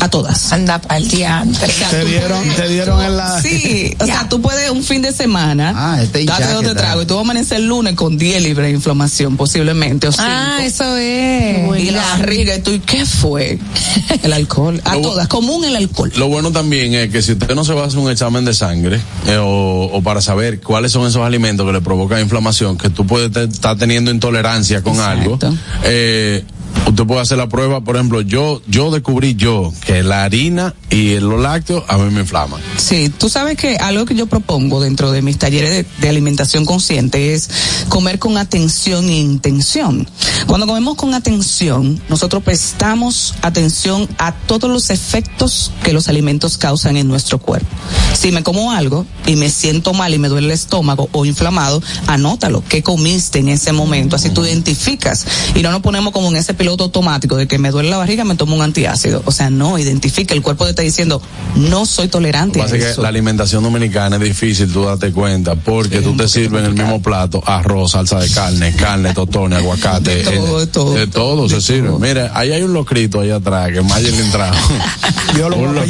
A 0.00 0.08
todas. 0.08 0.52
Anda 0.52 0.80
pa'l 0.80 1.06
diantre. 1.08 1.72
Te 1.90 2.04
dieron, 2.04 2.42
te 2.56 2.68
dieron 2.68 3.04
en 3.04 3.16
la. 3.16 3.40
Sí, 3.40 3.94
o 4.00 4.06
sea, 4.06 4.28
tú 4.28 4.40
puedes 4.40 4.70
un 4.70 4.82
fin 4.82 5.02
de 5.02 5.12
semana, 5.12 5.72
Ah, 5.76 6.02
este 6.02 6.24
date 6.24 6.52
dos 6.54 6.64
te 6.64 6.74
trago 6.74 7.02
y 7.02 7.06
tú 7.06 7.14
vas 7.14 7.20
a 7.20 7.24
amanecer 7.24 7.58
el 7.58 7.66
lunes 7.68 7.94
con 7.94 8.16
10 8.18 8.42
libras 8.42 8.66
de 8.68 8.72
inflamación, 8.72 9.36
posiblemente, 9.36 10.08
o 10.08 10.10
Ah, 10.18 10.56
cinco. 10.58 10.66
eso 10.66 10.96
es. 10.96 11.80
Y 11.82 11.90
la 11.90 12.02
barriga, 12.02 12.56
y 12.56 12.62
tú, 12.62 12.72
¿y 12.72 12.80
qué 12.80 13.04
fue? 13.06 13.41
El 14.22 14.32
alcohol. 14.32 14.80
A 14.84 14.94
Lo- 14.96 15.02
todas, 15.02 15.28
común 15.28 15.64
el 15.64 15.76
alcohol. 15.76 16.12
Lo 16.16 16.28
bueno 16.28 16.50
también 16.52 16.94
es 16.94 17.10
que 17.10 17.22
si 17.22 17.32
usted 17.32 17.54
no 17.54 17.64
se 17.64 17.72
va 17.74 17.84
a 17.84 17.86
hacer 17.86 17.98
un 17.98 18.10
examen 18.10 18.44
de 18.44 18.54
sangre 18.54 19.00
eh, 19.26 19.36
o, 19.38 19.90
o 19.92 20.02
para 20.02 20.20
saber 20.20 20.60
cuáles 20.60 20.92
son 20.92 21.06
esos 21.06 21.22
alimentos 21.22 21.66
que 21.66 21.72
le 21.72 21.80
provocan 21.80 22.20
inflamación, 22.20 22.76
que 22.78 22.90
tú 22.90 23.06
puedes 23.06 23.32
te- 23.32 23.44
estar 23.44 23.76
teniendo 23.76 24.10
intolerancia 24.10 24.82
con 24.82 24.98
algo, 25.00 25.38
eh, 25.84 26.44
usted 26.86 27.04
puede 27.04 27.20
hacer 27.20 27.38
la 27.38 27.48
prueba. 27.48 27.80
Por 27.82 27.96
ejemplo, 27.96 28.20
yo 28.20 28.62
yo 28.66 28.90
descubrí 28.90 29.34
yo 29.34 29.72
que 29.84 30.02
la 30.02 30.24
harina 30.24 30.74
y 30.90 31.18
los 31.20 31.40
lácteos 31.40 31.84
a 31.88 31.98
mí 31.98 32.10
me 32.10 32.20
inflaman. 32.20 32.60
Sí, 32.76 33.08
tú 33.10 33.28
sabes 33.28 33.56
que 33.56 33.76
algo 33.76 34.04
que 34.04 34.14
yo 34.14 34.26
propongo 34.26 34.80
dentro 34.80 35.10
de 35.10 35.22
mis 35.22 35.38
talleres 35.38 35.70
de, 35.70 35.86
de 36.00 36.08
alimentación 36.08 36.64
consciente 36.66 37.34
es 37.34 37.48
comer 37.88 38.18
con 38.18 38.36
atención 38.36 39.08
e 39.08 39.18
intención. 39.18 40.08
Cuando 40.46 40.66
comemos 40.66 40.96
con 40.96 41.14
atención, 41.14 42.00
nosotros 42.08 42.42
prestamos 42.42 43.34
atención 43.42 44.08
a 44.18 44.32
todos 44.32 44.70
los 44.70 44.90
efectos 44.90 45.72
que 45.82 45.92
los 45.92 46.08
alimentos 46.08 46.58
causan 46.58 46.96
en 46.96 47.08
nuestro 47.08 47.38
cuerpo. 47.38 47.68
Si 48.14 48.32
me 48.32 48.42
como 48.42 48.72
algo 48.72 49.06
y 49.26 49.36
me 49.36 49.50
siento 49.50 49.94
mal 49.94 50.14
y 50.14 50.18
me 50.18 50.28
duele 50.28 50.48
el 50.48 50.52
estómago 50.52 51.08
o 51.12 51.24
inflamado, 51.24 51.82
anótalo, 52.06 52.62
qué 52.68 52.82
comiste 52.82 53.38
en 53.38 53.48
ese 53.48 53.72
momento, 53.72 54.16
así 54.16 54.30
tú 54.30 54.44
identificas 54.44 55.26
y 55.54 55.62
no 55.62 55.70
nos 55.70 55.80
ponemos 55.80 56.12
como 56.12 56.28
en 56.28 56.36
ese 56.36 56.54
piloto 56.62 56.84
automático 56.84 57.36
de 57.36 57.48
que 57.48 57.58
me 57.58 57.72
duele 57.72 57.90
la 57.90 57.96
barriga, 57.96 58.22
me 58.24 58.36
tomo 58.36 58.54
un 58.54 58.62
antiácido. 58.62 59.20
O 59.24 59.32
sea, 59.32 59.50
no, 59.50 59.80
identifica, 59.80 60.32
el 60.32 60.42
cuerpo 60.42 60.62
te 60.62 60.70
está 60.70 60.82
diciendo, 60.82 61.20
no 61.56 61.86
soy 61.86 62.06
tolerante 62.06 62.60
Lo 62.60 62.64
a 62.64 62.66
que 62.68 62.72
pasa 62.74 62.84
es 62.84 62.90
eso. 62.92 63.00
que 63.00 63.02
la 63.02 63.08
alimentación 63.08 63.64
dominicana 63.64 64.14
es 64.14 64.22
difícil, 64.22 64.72
tú 64.72 64.84
date 64.84 65.10
cuenta, 65.10 65.56
porque 65.56 66.02
tú 66.02 66.16
te 66.16 66.28
sirves 66.28 66.60
en 66.60 66.66
el 66.66 66.74
mismo 66.74 67.02
plato 67.02 67.42
arroz, 67.44 67.90
salsa 67.90 68.20
de 68.20 68.30
carne, 68.30 68.76
carne, 68.76 69.12
totones, 69.12 69.58
aguacate. 69.58 70.22
De 70.22 70.36
todo, 70.36 70.60
de 70.60 70.66
todo. 70.68 70.94
de 70.94 71.06
todo 71.08 71.48
se 71.48 71.60
sirve. 71.60 71.90
Mira, 71.98 72.30
ahí 72.34 72.52
hay 72.52 72.62
un 72.62 72.72
locrito 72.72 73.20
ahí 73.20 73.30
atrás 73.30 73.72
que 73.72 73.82
Mayer 73.82 74.12
le 74.12 74.20
entraba. 74.20 74.56
Yo 75.36 75.48
lo. 75.48 75.84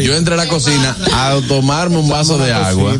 Yo 0.00 0.16
entré 0.16 0.34
a 0.34 0.36
la 0.36 0.48
cocina 0.48 0.96
a 1.12 1.38
tomarme 1.46 1.98
un 1.98 2.08
vaso 2.08 2.36
de 2.38 2.52
agua 2.52 2.96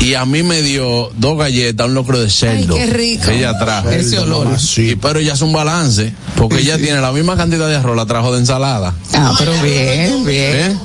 y 0.00 0.14
a 0.14 0.24
mí 0.26 0.42
me 0.42 0.62
dio 0.62 1.10
dos 1.16 1.38
galletas, 1.38 1.86
un 1.86 1.94
locro 1.94 2.20
de 2.20 2.28
cerdo. 2.28 2.74
qué 2.74 2.86
rico. 2.86 3.30
Ella 3.30 3.50
atrás. 3.50 3.86
Ese 3.86 4.18
olor. 4.18 4.58
Sí, 4.58 4.96
pero 5.00 5.20
ella 5.20 5.34
es 5.34 5.42
un 5.42 5.52
balance, 5.52 6.12
porque 6.48 6.62
ella 6.62 6.76
tiene 6.78 7.00
la 7.00 7.12
misma 7.12 7.36
cantidad 7.36 7.68
de 7.68 7.76
arroz, 7.76 7.96
la 7.96 8.06
trajo 8.06 8.32
de 8.32 8.38
ensalada. 8.40 8.94
Ah, 9.14 9.34
pero 9.38 9.52
bien, 9.62 10.24
bien. 10.24 10.72
¿Eh? 10.72 10.76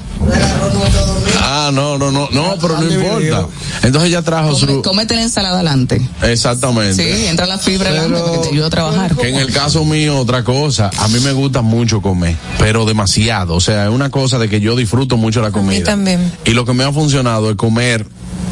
Ah, 1.41 1.71
no, 1.73 1.97
no, 1.97 2.11
no, 2.11 2.27
no, 2.31 2.55
pero 2.61 2.77
no 2.79 2.91
importa. 2.91 3.47
Entonces 3.83 4.09
ella 4.09 4.21
trajo 4.21 4.51
Come- 4.53 4.73
su... 4.73 4.81
cómete 4.81 5.15
la 5.15 5.21
ensalada 5.23 5.55
adelante. 5.55 6.01
Exactamente. 6.23 6.95
Sí, 6.95 7.25
entra 7.27 7.45
la 7.45 7.57
fibra 7.57 7.89
adelante 7.89 8.19
para 8.19 8.31
que 8.33 8.37
te 8.39 8.47
ayude 8.49 8.65
a 8.65 8.69
trabajar. 8.69 9.15
Que 9.15 9.29
en 9.29 9.35
el 9.35 9.51
caso 9.53 9.85
mío, 9.85 10.17
otra 10.19 10.43
cosa, 10.43 10.89
a 10.97 11.07
mí 11.07 11.19
me 11.19 11.31
gusta 11.31 11.61
mucho 11.61 12.01
comer, 12.01 12.35
pero 12.59 12.85
demasiado. 12.85 13.55
O 13.55 13.59
sea, 13.61 13.85
es 13.85 13.91
una 13.91 14.09
cosa 14.09 14.37
de 14.39 14.49
que 14.49 14.59
yo 14.59 14.75
disfruto 14.75 15.17
mucho 15.17 15.41
la 15.41 15.47
A 15.47 15.49
mí 15.51 15.55
comida. 15.55 15.83
también. 15.85 16.31
Y 16.45 16.51
lo 16.51 16.65
que 16.65 16.73
me 16.73 16.83
ha 16.83 16.91
funcionado 16.91 17.49
es 17.49 17.55
comer 17.55 18.05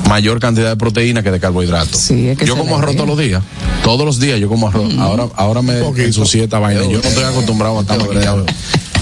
mayor 0.09 0.39
cantidad 0.39 0.69
de 0.69 0.75
proteína 0.75 1.23
que 1.23 1.31
de 1.31 1.39
carbohidratos. 1.39 1.97
Sí, 1.99 2.29
es 2.29 2.37
que 2.37 2.45
yo 2.45 2.57
como 2.57 2.77
arroz 2.77 2.95
todos 2.95 3.09
los 3.09 3.17
días. 3.17 3.43
Todos 3.83 4.05
los 4.05 4.19
días 4.19 4.39
yo 4.39 4.49
como 4.49 4.67
arroz. 4.67 4.93
Ahora, 4.97 5.27
ahora 5.35 5.61
me 5.61 5.79
ensucié 5.79 6.43
esta 6.43 6.59
vaina. 6.59 6.81
Yo 6.83 6.99
no 7.01 7.07
estoy 7.07 7.23
acostumbrado 7.23 7.77
a 7.79 7.81
estar 7.81 7.97
maquillado. 7.97 8.45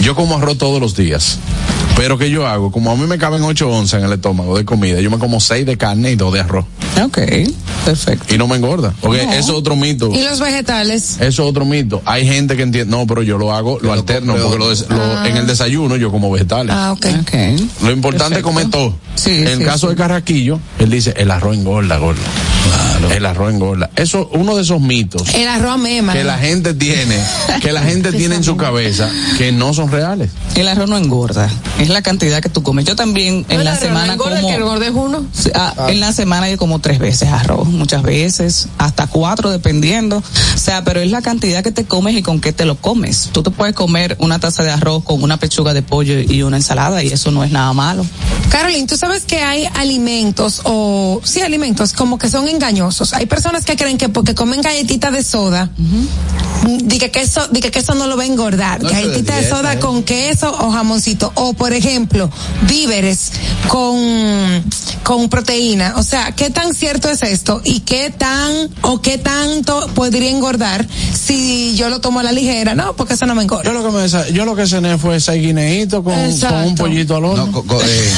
Yo 0.01 0.15
como 0.15 0.37
arroz 0.37 0.57
todos 0.57 0.81
los 0.81 0.95
días. 0.95 1.39
Pero 1.95 2.17
que 2.17 2.29
yo 2.29 2.47
hago, 2.47 2.71
como 2.71 2.91
a 2.91 2.95
mí 2.95 3.05
me 3.05 3.17
caben 3.17 3.43
8 3.43 3.69
onzas 3.69 3.99
en 4.01 4.07
el 4.07 4.13
estómago 4.13 4.57
de 4.57 4.65
comida, 4.65 4.99
yo 4.99 5.11
me 5.11 5.19
como 5.19 5.39
6 5.39 5.65
de 5.65 5.77
carne 5.77 6.11
y 6.11 6.15
2 6.15 6.33
de 6.33 6.39
arroz. 6.41 6.65
Ok, 7.03 7.19
perfecto. 7.85 8.33
Y 8.33 8.37
no 8.37 8.47
me 8.47 8.55
engorda. 8.57 8.93
Porque 8.99 9.23
No. 9.25 9.31
eso 9.33 9.39
es 9.53 9.57
otro 9.57 9.75
mito. 9.75 10.09
¿Y 10.11 10.21
los 10.23 10.39
vegetales? 10.39 11.13
Eso 11.19 11.25
es 11.43 11.49
otro 11.49 11.65
mito. 11.65 12.01
Hay 12.05 12.25
gente 12.27 12.55
que 12.57 12.63
entiende, 12.63 12.89
no, 12.95 13.05
pero 13.07 13.21
yo 13.23 13.37
lo 13.37 13.53
hago, 13.53 13.79
lo 13.81 13.93
alterno, 13.93 14.35
porque 14.35 14.57
lo 14.57 14.69
des- 14.69 14.85
lo- 14.89 15.25
en 15.25 15.37
el 15.37 15.47
desayuno 15.47 15.95
yo 15.95 16.11
como 16.11 16.31
vegetales. 16.31 16.75
Ah, 16.75 16.91
ok. 16.93 17.05
Lo 17.83 17.91
importante 17.91 18.37
es 18.37 18.43
comer 18.43 18.69
todo. 18.69 18.95
Sí, 19.15 19.29
en 19.31 19.47
el 19.47 19.57
sí, 19.59 19.63
caso 19.65 19.87
sí. 19.87 19.93
de 19.93 19.95
Carraquillo, 19.97 20.59
él 20.79 20.89
dice, 20.89 21.13
el 21.17 21.29
arroz 21.31 21.55
engorda, 21.55 21.97
gorda. 21.97 22.21
El 23.15 23.25
arroz 23.25 23.53
engorda. 23.53 23.89
Eso, 23.95 24.29
uno 24.33 24.55
de 24.55 24.61
esos 24.61 24.79
mitos 24.79 25.33
El 25.35 25.47
arroz 25.47 25.77
mema. 25.77 26.13
que 26.13 26.23
la 26.23 26.37
gente 26.37 26.73
tiene, 26.73 27.17
que 27.61 27.71
la 27.71 27.81
gente 27.83 28.11
tiene 28.13 28.35
en 28.35 28.43
su 28.43 28.55
cabeza, 28.57 29.09
que 29.37 29.51
no 29.51 29.73
son 29.73 29.91
reales. 29.91 30.31
El 30.55 30.67
arroz 30.67 30.89
no 30.89 30.97
engorda, 30.97 31.49
es 31.83 31.89
la 31.89 32.01
cantidad 32.01 32.41
que 32.41 32.49
tú 32.49 32.63
comes. 32.63 32.85
Yo 32.85 32.95
también 32.95 33.45
en 33.49 33.63
la 33.63 33.77
semana 33.77 34.13
engorda, 34.13 34.41
como... 34.41 34.79
que 34.79 34.89
uno. 34.89 35.25
Sí, 35.33 35.51
ah, 35.53 35.87
En 35.89 35.99
la 35.99 36.13
semana 36.13 36.49
yo 36.49 36.57
como 36.57 36.79
tres 36.79 36.99
veces 36.99 37.29
arroz, 37.29 37.67
muchas 37.67 38.03
veces, 38.03 38.67
hasta 38.77 39.07
cuatro 39.07 39.51
dependiendo. 39.51 40.17
O 40.17 40.57
sea, 40.57 40.83
pero 40.83 41.01
es 41.01 41.11
la 41.11 41.21
cantidad 41.21 41.63
que 41.63 41.71
te 41.71 41.85
comes 41.85 42.15
y 42.15 42.23
con 42.23 42.39
qué 42.39 42.53
te 42.53 42.65
lo 42.65 42.75
comes. 42.75 43.29
Tú 43.31 43.43
te 43.43 43.51
puedes 43.51 43.75
comer 43.75 44.15
una 44.19 44.39
taza 44.39 44.63
de 44.63 44.71
arroz 44.71 45.03
con 45.03 45.21
una 45.23 45.37
pechuga 45.37 45.73
de 45.73 45.81
pollo 45.81 46.19
y 46.19 46.43
una 46.43 46.57
ensalada 46.57 47.03
y 47.03 47.07
eso 47.07 47.31
no 47.31 47.43
es 47.43 47.51
nada 47.51 47.73
malo. 47.73 48.05
Caroline, 48.49 48.87
tú 48.87 48.97
sabes 48.97 49.25
que 49.25 49.41
hay 49.41 49.65
alimentos 49.73 50.61
o 50.63 51.21
sí 51.23 51.41
alimentos 51.41 51.93
como 51.93 52.17
que 52.17 52.29
son 52.29 52.47
engañosos. 52.47 53.13
Hay 53.13 53.25
personas 53.25 53.65
que 53.65 53.75
creen 53.75 53.97
que 53.97 54.09
porque 54.09 54.35
comen 54.35 54.61
galletitas 54.61 55.11
de 55.11 55.23
soda, 55.23 55.69
di 56.65 56.97
que 56.97 57.11
queso, 57.11 57.47
di 57.49 57.59
que 57.59 57.71
queso 57.71 57.95
no 57.95 58.07
lo 58.07 58.15
va 58.15 58.23
a 58.23 58.25
engordar. 58.25 58.81
No, 58.81 58.89
eso 58.89 58.97
galletitas 58.97 59.41
de 59.41 59.49
soda 59.49 59.73
¿eh? 59.73 59.79
con 59.79 60.03
queso 60.03 60.51
o 60.51 60.71
jamoncito 60.71 61.31
o 61.35 61.53
por 61.53 61.72
ejemplo 61.73 62.29
víveres 62.67 63.31
con 63.67 64.63
con 65.03 65.29
proteína. 65.29 65.95
O 65.97 66.03
sea, 66.03 66.31
¿qué 66.31 66.49
tan 66.49 66.73
cierto 66.73 67.09
es 67.09 67.21
esto 67.23 67.61
y 67.63 67.81
qué 67.81 68.09
tan 68.09 68.69
o 68.81 69.01
qué 69.01 69.17
tanto 69.17 69.87
podría 69.93 70.29
engordar 70.29 70.87
si 71.25 71.75
yo 71.75 71.89
lo 71.89 71.99
tomo 72.01 72.19
a 72.19 72.23
la 72.23 72.31
ligera? 72.31 72.75
No, 72.75 72.95
porque 72.95 73.13
eso 73.13 73.25
no 73.25 73.35
me 73.35 73.43
engorda. 73.43 73.63
Yo 73.63 73.73
lo 73.73 73.83
que, 73.83 73.91
me 73.91 74.33
yo 74.33 74.45
lo 74.45 74.55
que 74.55 74.67
cené 74.67 74.97
fue 74.97 75.19
seis 75.19 75.41
guineitos 75.41 76.03
con, 76.03 76.13
con 76.39 76.63
un 76.65 76.75
pollito 76.75 77.15
al 77.15 77.25
horno. 77.25 77.45
No, 77.65 77.81
eh, 77.81 78.09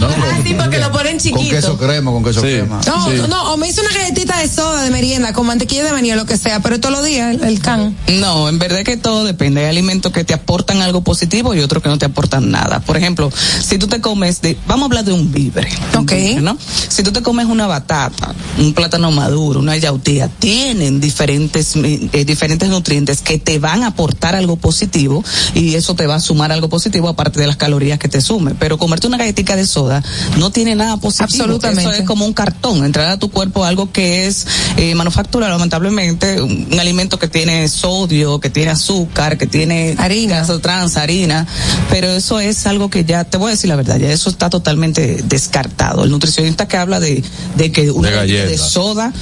no, 0.00 0.06
Ah, 0.32 0.38
sí, 0.44 0.54
porque 0.54 0.78
lo 0.78 0.92
ponen 0.92 1.12
con 1.14 1.20
chiquito. 1.20 1.50
queso 1.56 1.76
crema, 1.78 2.10
con 2.10 2.22
queso 2.24 2.40
Sí. 2.40 2.46
crema. 2.48 2.80
No, 2.86 3.10
Sí. 3.10 3.20
no, 3.28 3.52
o 3.52 3.56
me 3.56 3.68
hice 3.68 3.80
una 3.80 3.90
galletita 3.92 4.38
de 4.38 4.48
soda 4.48 4.82
de 4.82 4.90
merienda 4.90 5.32
con 5.32 5.46
mantequilla 5.46 5.84
de 5.84 5.92
maní 5.92 6.12
o 6.12 6.16
lo 6.16 6.26
que 6.26 6.36
sea, 6.36 6.60
pero 6.60 6.78
todos 6.80 6.94
los 6.94 7.04
días 7.04 7.34
el, 7.34 7.42
el 7.44 7.60
can. 7.60 7.96
No, 8.20 8.48
en 8.48 8.58
verdad 8.58 8.82
que 8.84 8.96
todo 8.96 9.24
depende. 9.24 9.60
Hay 9.62 9.66
alimentos 9.66 10.12
que 10.12 10.24
te 10.24 10.34
aportan 10.34 10.80
algo 10.82 11.02
positivo 11.02 11.54
y 11.54 11.60
otros 11.60 11.82
que 11.82 11.88
no 11.88 11.98
te 11.98 12.06
aportan 12.06 12.50
nada. 12.50 12.80
Por 12.80 12.96
ejemplo, 12.96 13.30
si 13.32 13.78
tú 13.78 13.88
te 13.88 14.00
comes 14.00 14.40
de, 14.42 14.56
vamos 14.66 14.82
a 14.82 14.86
hablar 14.86 15.04
de 15.04 15.12
un 15.12 15.32
víver. 15.32 15.68
Ok. 15.98 16.12
¿no? 16.40 16.56
Si 16.88 17.02
tú 17.02 17.12
te 17.12 17.22
comes 17.22 17.46
una 17.46 17.66
batata, 17.66 18.34
un 18.58 18.72
plátano 18.74 19.10
maduro, 19.10 19.60
una 19.60 19.76
yautía, 19.76 20.28
tienen 20.28 21.00
diferentes, 21.00 21.74
eh, 21.76 22.24
diferentes 22.24 22.51
nutrientes 22.60 23.20
que 23.20 23.38
te 23.38 23.58
van 23.58 23.82
a 23.82 23.88
aportar 23.88 24.34
algo 24.34 24.56
positivo 24.56 25.24
y 25.54 25.74
eso 25.74 25.94
te 25.94 26.06
va 26.06 26.16
a 26.16 26.20
sumar 26.20 26.52
algo 26.52 26.68
positivo 26.68 27.08
aparte 27.08 27.40
de 27.40 27.46
las 27.46 27.56
calorías 27.56 27.98
que 27.98 28.08
te 28.08 28.20
sume. 28.20 28.54
Pero 28.58 28.78
comerte 28.78 29.06
una 29.06 29.16
galletita 29.16 29.56
de 29.56 29.66
soda 29.66 30.02
no 30.38 30.50
tiene 30.50 30.74
nada 30.74 30.96
positivo. 30.98 31.24
Absolutamente. 31.44 31.82
Eso 31.82 31.92
es 31.92 32.06
como 32.06 32.24
un 32.26 32.32
cartón, 32.32 32.84
entrar 32.84 33.10
a 33.10 33.18
tu 33.18 33.30
cuerpo 33.30 33.64
algo 33.64 33.90
que 33.92 34.26
es 34.26 34.46
eh, 34.76 34.94
manufacturado 34.94 35.52
lamentablemente, 35.52 36.40
un, 36.40 36.68
un 36.72 36.80
alimento 36.80 37.18
que 37.18 37.28
tiene 37.28 37.68
sodio, 37.68 38.40
que 38.40 38.50
tiene 38.50 38.70
azúcar, 38.70 39.38
que 39.38 39.46
tiene 39.46 39.94
Harina. 39.98 40.46
trans, 40.62 40.96
harina, 40.96 41.46
pero 41.90 42.08
eso 42.08 42.40
es 42.40 42.66
algo 42.66 42.90
que 42.90 43.04
ya, 43.04 43.24
te 43.24 43.36
voy 43.36 43.48
a 43.48 43.50
decir 43.52 43.68
la 43.68 43.76
verdad, 43.76 43.98
ya 43.98 44.10
eso 44.10 44.30
está 44.30 44.50
totalmente 44.50 45.22
descartado. 45.24 46.04
El 46.04 46.10
nutricionista 46.10 46.68
que 46.68 46.76
habla 46.76 47.00
de, 47.00 47.22
de 47.56 47.72
que 47.72 47.90
una 47.90 48.10
De 48.10 48.16
galleta 48.16 48.48
de 48.48 48.58
soda, 48.58 49.12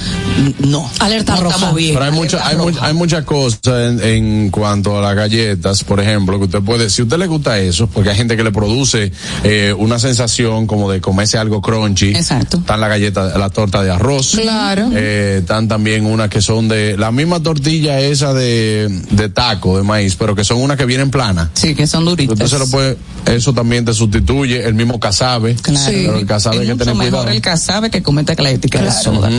no. 0.59 0.89
Alerta 0.99 1.35
no 1.35 1.41
roja. 1.41 1.71
bien. 1.73 1.93
Pero 1.93 2.05
hay, 2.05 2.11
mucha, 2.11 2.47
hay, 2.47 2.57
mu- 2.57 2.71
hay 2.81 2.93
muchas 3.21 3.59
cosas 3.61 4.01
en, 4.01 4.03
en 4.03 4.49
cuanto 4.49 4.97
a 4.97 5.01
las 5.01 5.15
galletas, 5.15 5.83
por 5.83 5.99
ejemplo, 5.99 6.37
que 6.39 6.45
usted 6.45 6.61
puede, 6.61 6.89
si 6.89 7.01
a 7.01 7.05
usted 7.05 7.17
le 7.17 7.27
gusta 7.27 7.59
eso, 7.59 7.87
porque 7.87 8.09
hay 8.09 8.15
gente 8.15 8.35
que 8.35 8.43
le 8.43 8.51
produce 8.51 9.11
eh, 9.43 9.73
una 9.77 9.99
sensación 9.99 10.67
como 10.67 10.91
de 10.91 11.01
comerse 11.01 11.37
algo 11.37 11.61
crunchy. 11.61 12.09
Exacto. 12.09 12.57
Están 12.57 12.81
la 12.81 12.87
galleta, 12.87 13.37
la 13.37 13.49
torta 13.49 13.83
de 13.83 13.91
arroz. 13.91 14.37
Claro. 14.41 14.89
Eh, 14.93 15.37
están 15.41 15.67
también 15.67 16.05
unas 16.05 16.29
que 16.29 16.41
son 16.41 16.67
de 16.67 16.97
la 16.97 17.11
misma 17.11 17.41
tortilla 17.41 17.99
esa 17.99 18.33
de, 18.33 18.89
de 19.11 19.29
taco 19.29 19.77
de 19.77 19.83
maíz, 19.83 20.15
pero 20.15 20.35
que 20.35 20.43
son 20.43 20.61
unas 20.61 20.77
que 20.77 20.85
vienen 20.85 21.11
planas. 21.11 21.49
Sí, 21.53 21.75
que 21.75 21.87
son 21.87 22.05
duritas. 22.05 22.49
Se 22.49 22.59
lo 22.59 22.67
puede, 22.67 22.97
eso 23.25 23.53
también 23.53 23.85
te 23.85 23.93
sustituye, 23.93 24.65
el 24.65 24.73
mismo 24.73 24.99
casabe. 24.99 25.55
Claro. 25.55 25.79
Pero 25.85 26.17
el 26.17 26.25
casabe 26.25 26.57
es 26.57 26.67
que 26.67 26.75
mucho 26.75 26.95
mejor 26.95 27.29
el 27.29 27.41
casabe 27.41 27.89
que 27.89 28.01
comete 28.01 28.35
la 28.41 28.49
ética 28.49 28.81
de 28.81 28.91
soda. 28.91 29.29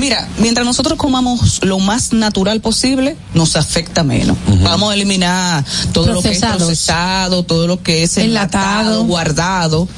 Mira, 0.00 0.28
mientras 0.38 0.64
nosotros 0.64 0.98
comamos 0.98 1.60
lo 1.64 1.78
más 1.78 2.12
natural 2.12 2.60
posible, 2.60 3.16
nos 3.34 3.56
afecta 3.56 4.02
menos. 4.02 4.36
Vamos 4.62 4.90
a 4.90 4.94
eliminar 4.94 5.64
todo 5.92 6.12
lo 6.12 6.22
que 6.22 6.30
es 6.30 6.40
procesado, 6.40 7.42
todo 7.42 7.66
lo 7.66 7.82
que 7.82 8.02
es 8.02 8.16
Enlatado. 8.18 8.80
enlatado, 8.80 9.04
guardado. 9.04 9.88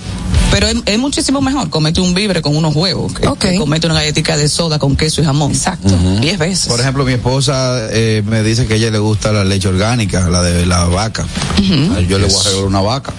Pero 0.51 0.67
es, 0.67 0.77
es 0.85 0.99
muchísimo 0.99 1.41
mejor 1.41 1.71
comete 1.71 2.01
un 2.01 2.13
vibre 2.13 2.43
con 2.43 2.57
unos 2.57 2.75
huevos 2.75 3.13
que, 3.39 3.57
comete 3.57 3.87
una 3.87 3.95
galletita 3.95 4.37
de 4.37 4.49
soda 4.49 4.79
con 4.79 4.97
queso 4.97 5.21
y 5.21 5.25
jamón. 5.25 5.53
Exacto. 5.53 5.97
Diez 6.21 6.39
veces. 6.39 6.67
Por 6.67 6.81
ejemplo, 6.81 7.05
mi 7.05 7.13
esposa 7.13 7.89
eh, 7.91 8.23
me 8.27 8.43
dice 8.43 8.67
que 8.67 8.75
a 8.75 8.77
ella 8.77 8.91
le 8.91 8.99
gusta 8.99 9.33
la 9.33 9.45
leche 9.45 9.69
orgánica, 9.69 10.29
la 10.29 10.43
de 10.43 10.67
la 10.67 10.85
vaca. 10.85 11.27
Yo 12.09 12.19
le 12.19 12.27
voy 12.27 12.37
a 12.41 12.43
regalar 12.43 12.65
una 12.65 12.81
vaca. 12.81 13.13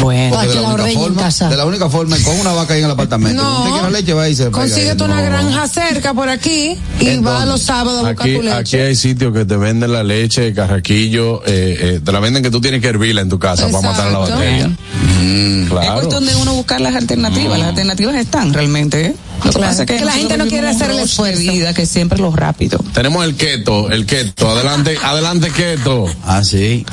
Bueno. 0.00 0.34
Porque 0.36 0.48
de 0.48 0.54
la 0.56 0.60
la, 0.62 0.74
única 0.74 1.00
forma, 1.00 1.22
casa. 1.22 1.48
de 1.48 1.56
la 1.56 1.66
única 1.66 1.88
forma, 1.90 2.16
con 2.24 2.40
una 2.40 2.52
vaca 2.52 2.74
ahí 2.74 2.80
en 2.80 2.86
el 2.86 2.90
apartamento. 2.92 3.42
No. 3.42 3.58
Usted 3.64 3.70
quiere 3.72 3.90
leche, 3.90 4.12
va 4.14 4.28
y 4.28 4.34
se 4.34 4.44
pega 4.44 4.58
Consíguete 4.58 5.02
una 5.04 5.16
No. 5.16 5.22
granja 5.24 5.68
cerca 5.68 6.14
por 6.14 6.28
aquí 6.28 6.76
y 7.00 7.06
¿En 7.08 7.26
va 7.26 7.44
los 7.46 7.62
sábados 7.62 8.04
a 8.04 8.08
buscar 8.10 8.26
Aquí, 8.26 8.36
tu 8.36 8.42
leche. 8.42 8.56
aquí 8.56 8.76
hay 8.76 8.96
sitios 8.96 9.32
que 9.32 9.44
te 9.44 9.56
venden 9.56 9.92
la 9.92 10.02
leche 10.02 10.40
de 10.42 10.54
carraquillo, 10.54 11.42
eh, 11.46 11.76
eh, 11.96 12.00
te 12.04 12.12
la 12.12 12.20
venden 12.20 12.42
que 12.42 12.50
tú 12.50 12.60
tienes 12.60 12.80
que 12.80 12.88
hervirla 12.88 13.20
en 13.20 13.28
tu 13.28 13.38
casa 13.38 13.68
para 13.68 13.80
matar 13.80 14.12
la 14.12 14.18
Exacto. 14.20 14.34
bacteria. 14.34 14.68
Mm, 14.68 15.62
Es 15.64 15.68
claro. 15.70 15.94
cuestión 15.94 16.26
de 16.26 16.34
uno 16.36 16.54
buscar 16.54 16.80
las 16.80 16.94
alternativas. 16.96 17.58
Las 17.58 17.68
alternativas 17.68 18.14
están 18.16 18.52
realmente. 18.52 19.06
¿eh? 19.06 19.14
Lo 19.38 19.44
que 19.44 19.58
Claro. 19.58 19.70
pasa 19.70 19.82
es 19.84 19.86
que, 19.88 19.96
Que 19.96 20.04
la 20.04 20.12
gente 20.12 20.36
no 20.36 20.46
quiere 20.46 20.68
hacer 20.68 20.90
el 20.90 20.98
esfuerzo. 21.00 21.40
vida 21.40 21.72
que 21.74 21.86
siempre 21.86 22.16
es 22.16 22.20
lo 22.22 22.30
rápido. 22.34 22.78
Tenemos 22.92 23.24
el 23.24 23.36
keto, 23.36 23.90
el 23.90 24.04
keto. 24.06 24.50
Adelante, 24.50 24.96
adelante 25.02 25.50
keto. 25.50 26.06
Ah, 26.24 26.42
sí. 26.44 26.84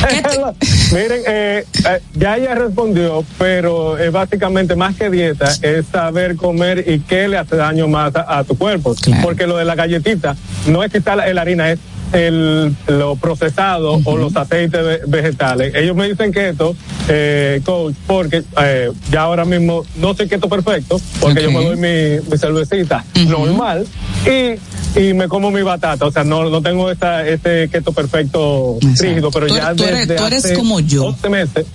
Miren, 0.92 1.22
eh, 1.26 1.64
eh, 1.88 2.00
ya 2.14 2.36
ella 2.36 2.54
respondió, 2.54 3.24
pero 3.38 3.98
eh, 3.98 4.10
básicamente 4.10 4.74
más 4.76 4.96
que 4.96 5.10
dieta 5.10 5.50
es 5.62 5.86
saber 5.86 6.36
comer 6.36 6.84
y 6.88 7.00
qué 7.00 7.28
le 7.28 7.38
hace 7.38 7.56
daño 7.56 7.86
más 7.88 8.14
a, 8.16 8.38
a 8.38 8.44
tu 8.44 8.56
cuerpo. 8.56 8.94
Claro. 8.94 9.22
Porque 9.22 9.46
lo 9.46 9.56
de 9.56 9.64
la 9.64 9.74
galletita 9.74 10.36
no 10.66 10.82
es 10.82 10.92
quitar 10.92 11.16
la, 11.16 11.32
la 11.32 11.40
harina, 11.42 11.70
es 11.70 11.78
el, 12.12 12.74
lo 12.88 13.14
procesado 13.16 14.00
o 14.04 14.16
los 14.16 14.34
aceites 14.36 14.82
ve- 14.84 15.00
vegetales. 15.06 15.72
Ellos 15.76 15.94
me 15.94 16.08
dicen 16.08 16.32
keto, 16.32 16.74
eh, 17.08 17.60
coach, 17.64 17.94
porque 18.06 18.42
eh, 18.60 18.90
ya 19.12 19.20
ahora 19.22 19.44
mismo 19.44 19.84
no 19.96 20.14
soy 20.14 20.26
keto 20.28 20.48
perfecto, 20.48 21.00
porque 21.20 21.42
yo 21.42 21.52
me 21.52 21.64
doy 21.64 21.76
mi, 21.76 22.28
mi 22.28 22.36
cervecita 22.38 23.04
normal 23.28 23.86
y 24.26 24.58
y 24.96 25.14
me 25.14 25.28
como 25.28 25.50
mi 25.50 25.62
batata. 25.62 26.06
O 26.06 26.10
sea, 26.12 26.24
no, 26.24 26.48
no 26.50 26.62
tengo 26.62 26.90
esta, 26.90 27.26
este 27.26 27.68
keto 27.68 27.92
perfecto 27.92 28.76
rígido, 29.00 29.30
pero 29.30 29.46
Tú 29.46 29.54
ya 29.56 29.74
tú 29.74 29.84
eres- 29.84 30.08
desde 30.08 30.16
tú 30.16 30.26
eres 30.26 30.44
hace 30.44 30.54
como 30.54 30.80
yo. 30.80 31.04
11 31.06 31.28
meses. 31.28 31.66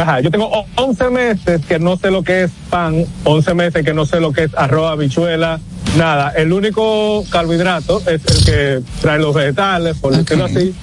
Ajá, 0.00 0.20
yo 0.20 0.30
tengo 0.30 0.46
o- 0.46 0.66
11 0.76 1.10
meses 1.10 1.60
que 1.66 1.78
no 1.78 1.96
sé 1.98 2.10
lo 2.10 2.22
que 2.22 2.44
es 2.44 2.50
pan, 2.70 3.04
11 3.24 3.52
meses 3.54 3.84
que 3.84 3.92
no 3.92 4.06
sé 4.06 4.18
lo 4.20 4.32
que 4.32 4.44
es 4.44 4.50
arroz, 4.56 4.90
habichuela, 4.90 5.60
nada. 5.98 6.30
El 6.30 6.52
único 6.54 7.22
carbohidrato 7.28 7.98
es 8.06 8.22
el 8.24 8.44
que 8.44 8.80
trae 9.02 9.18
los 9.18 9.34
vegetales, 9.34 9.98
por 9.98 10.16
decirlo 10.16 10.46
así. 10.46 10.74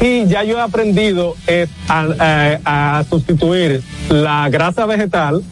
Y 0.00 0.26
ya 0.26 0.44
yo 0.44 0.58
he 0.58 0.60
aprendido 0.60 1.34
es 1.48 1.68
a, 1.88 2.06
a- 2.64 2.98
a 3.00 3.04
sustituir 3.10 3.82
la 4.08 4.48
grasa 4.50 4.86
vegetal 4.86 5.42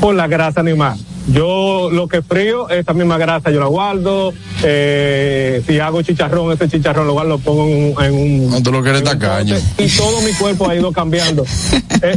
por 0.00 0.14
la 0.14 0.26
grasa 0.26 0.60
animal. 0.60 0.98
Yo 1.28 1.90
lo 1.92 2.08
que 2.08 2.22
frío, 2.22 2.68
esa 2.70 2.92
misma 2.94 3.18
grasa 3.18 3.50
yo 3.50 3.60
la 3.60 3.66
guardo. 3.66 4.32
Eh, 4.62 5.62
si 5.66 5.78
hago 5.78 6.02
chicharrón, 6.02 6.52
ese 6.52 6.68
chicharrón 6.68 7.06
lo 7.06 7.12
guardo, 7.12 7.30
lo 7.30 7.38
pongo 7.38 7.66
en 7.68 7.94
un. 7.96 8.04
En 8.04 8.14
un 8.14 8.50
No, 8.50 8.62
tú 8.62 8.72
lo 8.72 8.82
quieres 8.82 9.04
tacaño. 9.04 9.56
y 9.78 9.88
todo 9.88 10.20
mi 10.22 10.32
cuerpo 10.32 10.68
ha 10.68 10.74
ido 10.74 10.92
cambiando. 10.92 11.44
Eh, 12.00 12.16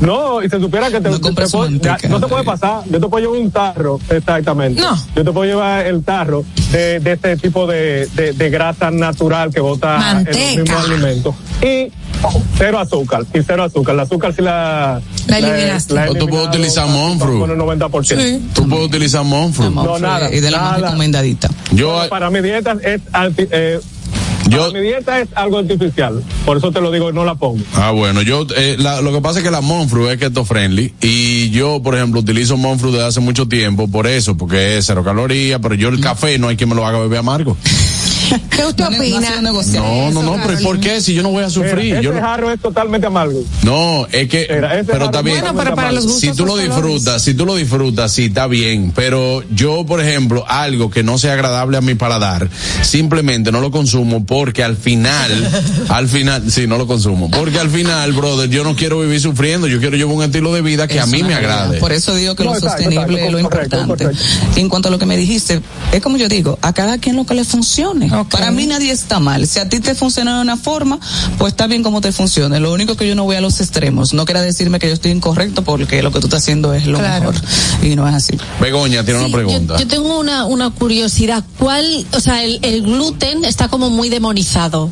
no, 0.00 0.42
y 0.42 0.48
se 0.48 0.58
supiera 0.58 0.90
que 0.90 0.98
te, 0.98 1.10
te 1.10 1.18
puedo- 1.18 1.68
ya, 1.68 1.98
no 2.08 2.18
te 2.20 2.26
puede 2.26 2.42
pasar. 2.42 2.80
Yo 2.88 2.98
te 2.98 3.06
puedo 3.06 3.18
llevar 3.26 3.38
un 3.38 3.50
tarro, 3.50 4.00
exactamente. 4.08 4.80
No. 4.80 4.96
Yo 5.14 5.24
te 5.24 5.30
puedo 5.30 5.44
llevar 5.44 5.86
el 5.86 6.02
tarro 6.02 6.42
de, 6.72 7.00
de 7.00 7.12
este 7.12 7.36
tipo 7.36 7.66
de, 7.66 8.06
de, 8.14 8.32
de 8.32 8.48
grasa 8.48 8.90
natural 8.90 9.52
que 9.52 9.60
bota 9.60 10.20
en 10.20 10.24
los 10.24 10.36
mismos 10.64 10.84
alimentos. 10.86 11.34
Y 11.60 11.92
cero 12.56 12.78
azúcar, 12.78 13.22
y 13.34 13.40
cero 13.46 13.62
azúcar. 13.64 13.94
El 13.94 14.00
azúcar 14.00 14.34
sí 14.34 14.42
la. 14.42 15.00
La 15.26 15.38
eliminaste. 15.38 15.94
he 15.94 16.08
O 16.08 16.14
tú 16.14 16.26
puedes 16.28 16.48
utilizar 16.48 16.86
Monfru. 16.88 17.40
Con 17.40 17.50
el 17.50 17.56
90%. 17.58 18.40
Tú 18.54 18.68
puedes 18.68 18.86
utilizar 18.86 19.24
Monfru. 19.24 19.70
No, 19.70 19.98
nada. 19.98 20.32
Y 20.34 20.40
de 20.40 20.50
la 20.50 20.58
más 20.60 20.72
nada. 20.72 20.86
recomendadita. 20.88 21.48
Yo, 21.72 21.92
Bueno, 21.92 22.08
para 22.10 22.30
mi 22.30 22.40
dieta 22.40 22.76
es 22.82 23.00
arti- 23.12 23.48
eh, 23.50 23.80
para 24.58 24.70
mi 24.72 24.80
dieta 24.80 25.20
es 25.20 25.28
algo 25.34 25.58
artificial. 25.58 26.22
Por 26.44 26.56
eso 26.56 26.70
te 26.72 26.80
lo 26.80 26.90
digo, 26.90 27.12
no 27.12 27.24
la 27.24 27.34
pongo. 27.34 27.62
Ah, 27.74 27.90
bueno, 27.90 28.22
yo, 28.22 28.46
eh, 28.56 28.76
la- 28.78 29.00
lo 29.00 29.12
que 29.12 29.20
pasa 29.20 29.38
es 29.40 29.44
que 29.44 29.50
la 29.50 29.60
Monfru 29.60 30.08
es 30.08 30.18
keto 30.18 30.44
friendly 30.44 30.94
y 31.00 31.50
yo, 31.50 31.82
por 31.82 31.94
ejemplo, 31.96 32.20
utilizo 32.20 32.56
Monfru 32.56 32.90
desde 32.92 33.06
hace 33.06 33.20
mucho 33.20 33.46
tiempo 33.48 33.88
por 33.88 34.06
eso, 34.06 34.36
porque 34.36 34.78
es 34.78 34.86
cero 34.86 35.02
calorías, 35.04 35.60
pero 35.62 35.74
yo 35.74 35.88
el 35.88 36.00
café 36.00 36.38
no 36.38 36.48
hay 36.48 36.56
quien 36.56 36.68
me 36.68 36.74
lo 36.74 36.86
haga 36.86 36.98
beber 36.98 37.18
amargo. 37.18 37.56
¿Qué 38.50 38.64
usted 38.64 38.84
opina? 38.86 39.40
No, 39.40 40.10
no, 40.12 40.22
no, 40.22 40.38
pero 40.46 40.58
¿por 40.60 40.78
qué? 40.78 41.00
Si 41.00 41.14
yo 41.14 41.22
no 41.22 41.30
voy 41.30 41.42
a 41.42 41.50
sufrir. 41.50 42.00
Yo 42.00 42.10
ese 42.12 42.20
no- 42.20 42.26
jarro 42.26 42.50
es 42.52 42.60
totalmente 42.60 43.06
amargo. 43.06 43.40
No, 43.64 44.06
es 44.12 44.28
que, 44.28 44.46
pero 44.86 45.06
está 45.06 45.22
bien. 45.22 45.40
Bueno, 45.40 45.58
pero 45.58 45.74
para 45.74 45.90
los 45.90 46.04
si 46.04 46.28
gustos 46.28 46.36
tú 46.36 46.46
lo 46.46 46.56
disfrutas, 46.56 47.22
si 47.22 47.34
tú 47.34 47.44
lo 47.46 47.56
disfrutas, 47.56 48.12
sí, 48.12 48.26
está 48.26 48.46
bien. 48.46 48.92
Pero 48.94 49.42
yo, 49.50 49.84
por 49.86 50.00
ejemplo, 50.00 50.44
algo 50.46 50.90
que 50.90 51.02
no 51.02 51.18
sea 51.18 51.32
agradable 51.32 51.76
a 51.78 51.80
mi 51.80 51.94
paladar, 51.96 52.48
simplemente 52.82 53.50
no 53.50 53.60
lo 53.60 53.70
consumo 53.70 54.24
porque 54.40 54.64
al 54.64 54.78
final, 54.78 55.30
al 55.90 56.08
final, 56.08 56.50
sí, 56.50 56.66
no 56.66 56.78
lo 56.78 56.86
consumo. 56.86 57.30
Porque 57.30 57.58
al 57.58 57.68
final, 57.68 58.14
brother, 58.14 58.48
yo 58.48 58.64
no 58.64 58.74
quiero 58.74 58.98
vivir 59.00 59.20
sufriendo, 59.20 59.66
yo 59.66 59.80
quiero 59.80 59.98
llevar 59.98 60.14
un 60.16 60.22
estilo 60.22 60.50
de 60.54 60.62
vida 60.62 60.88
que 60.88 60.98
a 60.98 61.04
mí 61.04 61.22
me 61.22 61.28
realidad. 61.28 61.64
agrade. 61.64 61.78
Por 61.78 61.92
eso 61.92 62.14
digo 62.14 62.34
que 62.34 62.44
No, 62.44 62.54
lo 62.54 62.60
sostenible 62.60 63.26
es 63.26 63.30
lo 63.30 63.42
correcto, 63.42 63.78
importante. 63.82 64.18
En 64.56 64.70
cuanto 64.70 64.88
a 64.88 64.90
lo 64.90 64.98
que 64.98 65.04
me 65.04 65.18
dijiste, 65.18 65.60
es 65.92 66.00
como 66.00 66.16
yo 66.16 66.26
digo, 66.30 66.58
a 66.62 66.72
cada 66.72 66.96
quien 66.96 67.16
lo 67.16 67.26
que 67.26 67.34
le 67.34 67.44
funcione. 67.44 68.10
Para 68.30 68.50
mí 68.50 68.66
nadie 68.66 68.92
está 68.92 69.20
mal. 69.20 69.46
Si 69.46 69.58
a 69.58 69.68
ti 69.68 69.78
te 69.80 69.94
funciona 69.94 70.36
de 70.36 70.40
una 70.40 70.56
forma, 70.56 70.98
pues 71.36 71.52
está 71.52 71.66
bien 71.66 71.82
como 71.82 72.00
te 72.00 72.10
funcione. 72.10 72.60
Lo 72.60 72.72
único 72.72 72.96
que 72.96 73.06
yo 73.06 73.14
no 73.14 73.24
voy 73.24 73.36
a 73.36 73.42
los 73.42 73.60
extremos. 73.60 74.14
No 74.14 74.24
quiera 74.24 74.40
decirme 74.40 74.78
que 74.78 74.86
yo 74.86 74.94
estoy 74.94 75.10
incorrecto 75.10 75.60
porque 75.64 76.02
lo 76.02 76.12
que 76.12 76.20
tú 76.20 76.28
estás 76.28 76.40
haciendo 76.44 76.72
es 76.72 76.86
lo 76.86 76.98
mejor. 76.98 77.34
Y 77.82 77.94
no 77.94 78.08
es 78.08 78.14
así. 78.14 78.38
Begoña 78.58 79.04
tiene 79.04 79.20
una 79.20 79.36
pregunta. 79.36 79.76
Yo 79.76 79.86
tengo 79.86 80.18
una, 80.18 80.46
una 80.46 80.70
curiosidad. 80.70 81.44
¿Cuál, 81.58 82.06
o 82.12 82.20
sea, 82.20 82.42
el, 82.42 82.58
el 82.62 82.80
gluten 82.84 83.44
está 83.44 83.68
como 83.68 83.90
muy 83.90 84.08
demonizado? 84.30 84.88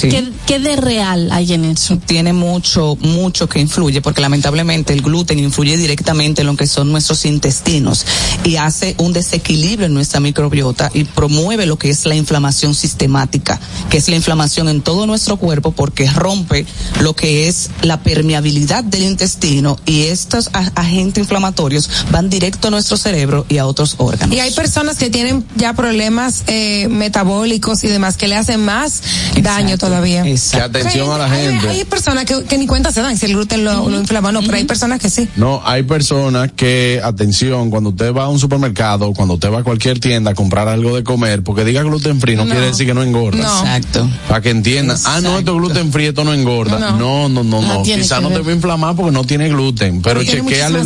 Sí. 0.00 0.08
¿Qué, 0.08 0.32
qué 0.46 0.58
de 0.58 0.76
real 0.76 1.30
hay 1.32 1.52
en 1.52 1.64
eso? 1.64 1.98
Tiene 1.98 2.32
mucho, 2.32 2.96
mucho 3.00 3.48
que 3.48 3.60
influye, 3.60 4.00
porque 4.00 4.20
lamentablemente 4.20 4.92
el 4.92 5.02
gluten 5.02 5.38
influye 5.38 5.76
directamente 5.76 6.42
en 6.42 6.46
lo 6.46 6.56
que 6.56 6.66
son 6.66 6.90
nuestros 6.90 7.24
intestinos 7.24 8.04
y 8.44 8.56
hace 8.56 8.94
un 8.98 9.12
desequilibrio 9.12 9.86
en 9.86 9.94
nuestra 9.94 10.20
microbiota 10.20 10.90
y 10.94 11.04
promueve 11.04 11.66
lo 11.66 11.78
que 11.78 11.90
es 11.90 12.06
la 12.06 12.14
inflamación 12.14 12.74
sistemática, 12.74 13.60
que 13.90 13.98
es 13.98 14.08
la 14.08 14.16
inflamación 14.16 14.68
en 14.68 14.82
todo 14.82 15.06
nuestro 15.06 15.36
cuerpo 15.36 15.72
porque 15.72 16.10
rompe 16.10 16.66
lo 17.00 17.14
que 17.14 17.48
es 17.48 17.70
la 17.82 18.02
permeabilidad 18.02 18.84
del 18.84 19.04
intestino 19.04 19.78
y 19.86 20.02
estos 20.02 20.50
agentes 20.52 21.22
inflamatorios 21.22 21.88
van 22.10 22.30
directo 22.30 22.68
a 22.68 22.70
nuestro 22.70 22.96
cerebro 22.96 23.46
y 23.48 23.58
a 23.58 23.66
otros 23.66 23.96
órganos. 23.98 24.34
Y 24.34 24.40
hay 24.40 24.52
personas 24.52 24.96
que 24.96 25.10
tienen 25.10 25.44
ya 25.56 25.74
problemas 25.74 26.42
eh, 26.46 26.88
metabólicos 26.88 27.84
y 27.84 27.88
demás 27.88 28.16
que 28.16 28.28
le 28.28 28.36
hacen 28.36 28.64
más 28.64 29.02
daño 29.40 29.78
todavía. 29.86 30.22
Que 30.22 30.36
atención 30.60 31.10
a 31.10 31.18
la 31.18 31.24
Hay- 31.30 31.46
gente. 31.46 31.68
Hay, 31.68 31.84
personas 31.84 32.24
que, 32.24 32.44
que 32.44 32.56
ni 32.58 32.66
cuenta 32.66 32.92
se 32.92 33.00
dan 33.02 33.16
si 33.18 33.26
el 33.26 33.32
gluten 33.34 33.64
lo, 33.64 33.88
lo 33.88 33.98
inflama, 33.98 34.30
no, 34.32 34.40
pero 34.42 34.56
hay 34.56 34.64
personas 34.64 35.00
que 35.00 35.10
sí. 35.10 35.28
No, 35.36 35.60
hay 35.64 35.82
personas 35.82 36.52
que, 36.52 37.00
atención, 37.02 37.70
cuando 37.70 37.90
usted 37.90 38.14
va 38.14 38.24
a 38.24 38.28
un 38.28 38.38
supermercado, 38.38 39.12
cuando 39.12 39.34
usted 39.34 39.50
va 39.52 39.60
a 39.60 39.64
cualquier 39.64 39.98
tienda 40.00 40.30
a 40.30 40.34
comprar 40.34 40.68
algo 40.68 40.94
de 40.96 41.02
comer, 41.02 41.42
porque 41.42 41.64
diga 41.64 41.82
gluten 41.82 42.20
free 42.20 42.36
no, 42.36 42.44
No. 42.44 42.50
quiere 42.52 42.66
decir 42.68 42.86
que 42.86 42.94
no 42.94 43.02
engorda. 43.02 43.42
No. 43.42 43.58
Exacto. 43.60 44.08
Para 44.28 44.40
que 44.40 44.50
entiendan, 44.50 44.96
ah, 45.04 45.20
no, 45.20 45.38
esto 45.38 45.52
es 45.52 45.58
gluten 45.58 45.92
free, 45.92 46.06
esto 46.06 46.24
no 46.24 46.32
engorda. 46.32 46.78
No. 46.78 46.92
No, 46.96 47.28
no, 47.28 47.42
no, 47.44 47.60
no. 47.60 47.74
No 47.74 47.82
tiene 47.82 48.02
Quizá 48.02 48.16
que 48.16 48.22
no 48.22 48.28
ver. 48.28 48.38
te 48.38 48.44
va 48.44 48.50
a 48.52 48.54
inflamar 48.54 48.94
porque 48.96 49.10
no 49.12 49.24
tiene 49.24 49.48
gluten, 49.48 50.00
pero 50.02 50.22
chequeale. 50.22 50.80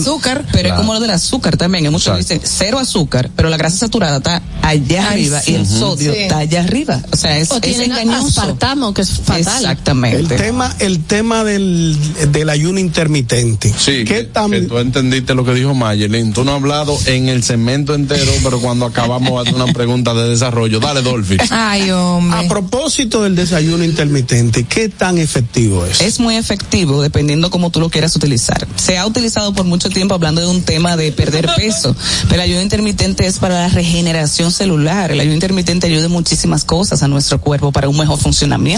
Pero 0.53 0.69
es 0.69 0.75
como 0.75 0.95
lo 0.95 1.01
del 1.01 1.11
azúcar 1.11 1.57
también. 1.57 1.85
Hay 1.85 1.91
muchos 1.91 2.13
que 2.13 2.19
dicen 2.19 2.41
cero 2.43 2.79
azúcar, 2.79 3.31
pero 3.37 3.49
la 3.51 3.57
grasa 3.57 3.77
saturada 3.79 4.17
está 4.19 4.43
allá 4.63 5.09
Ay, 5.11 5.27
arriba 5.27 5.41
sí. 5.41 5.53
y 5.53 5.55
el 5.57 5.67
sodio 5.67 6.13
Sí. 6.13 6.19
está 6.21 6.39
allá 6.39 6.63
arriba. 6.63 7.01
O 7.13 7.17
sea, 7.17 7.37
es, 7.39 7.51
o 7.51 7.59
es 7.61 7.79
engañoso. 7.81 8.27
aspartamo, 8.41 8.86
que 8.95 9.03
es 9.03 9.11
fatal. 9.13 9.39
Exactamente. 9.41 10.35
El 10.35 10.41
tema, 10.41 10.75
el 10.79 11.05
tema 11.05 11.45
del, 11.45 11.97
del 12.33 12.51
ayuno 12.51 12.79
intermitente. 12.79 13.73
Sí, 13.77 14.05
que, 14.05 14.29
que 14.29 14.61
tú 14.69 14.79
entendiste 14.79 15.35
lo 15.35 15.45
que 15.45 15.55
dijo 15.55 15.75
Mayelin. 15.75 16.33
Tú 16.33 16.45
no 16.45 16.53
has 16.53 16.57
hablado 16.57 16.99
en 17.07 17.29
el 17.29 17.43
segmento 17.43 17.95
entero, 17.95 18.33
pero 18.43 18.61
cuando 18.61 18.87
acabamos 18.87 19.43
hacer 19.43 19.55
una 19.55 19.73
pregunta 19.73 20.15
de 20.15 20.29
desarrollo. 20.29 20.81
Dale, 20.81 21.03
Dolphy. 21.03 21.37
Ay, 21.51 21.91
hombre. 21.91 22.39
A 22.39 22.49
propósito 22.49 23.23
del 23.23 23.37
desayuno 23.37 23.85
intermitente, 23.85 24.65
¿qué 24.65 24.89
tan 24.89 25.19
efectivo 25.19 25.85
es? 25.87 26.01
Es 26.01 26.21
muy 26.21 26.37
efectivo 26.37 27.03
dependiendo 27.03 27.51
cómo 27.51 27.71
tú 27.71 27.81
lo 27.81 27.91
quieras 27.91 28.15
utilizar. 28.17 28.67
Se 28.77 28.99
ha 28.99 29.07
utilizado 29.07 29.53
por 29.53 29.65
mucho 29.65 29.91
tiempo 29.91 30.15
hablando 30.15 30.41
de 30.41 30.47
un 30.47 30.63
tema 30.63 30.97
de 30.97 31.13
perder 31.13 31.49
peso, 31.57 31.95
pero 32.29 32.35
el 32.37 32.41
ayuno 32.41 32.63
intermitente 32.63 33.27
es 33.27 33.39
para 33.39 33.63
la 33.63 33.69
regeneración 33.69 34.53
celular. 34.53 35.11
El 35.11 35.21
ayuno 35.21 35.35
intermitente 35.35 35.87
ayuda 35.87 36.07
en 36.07 36.13
muchísimas 36.13 36.65
cosas 36.65 37.03
a 37.03 37.09
nuestro 37.09 37.41
cuerpo 37.41 37.73
para 37.73 37.89
un 37.89 37.97
mejor 37.97 38.19
funcionamiento. 38.19 38.76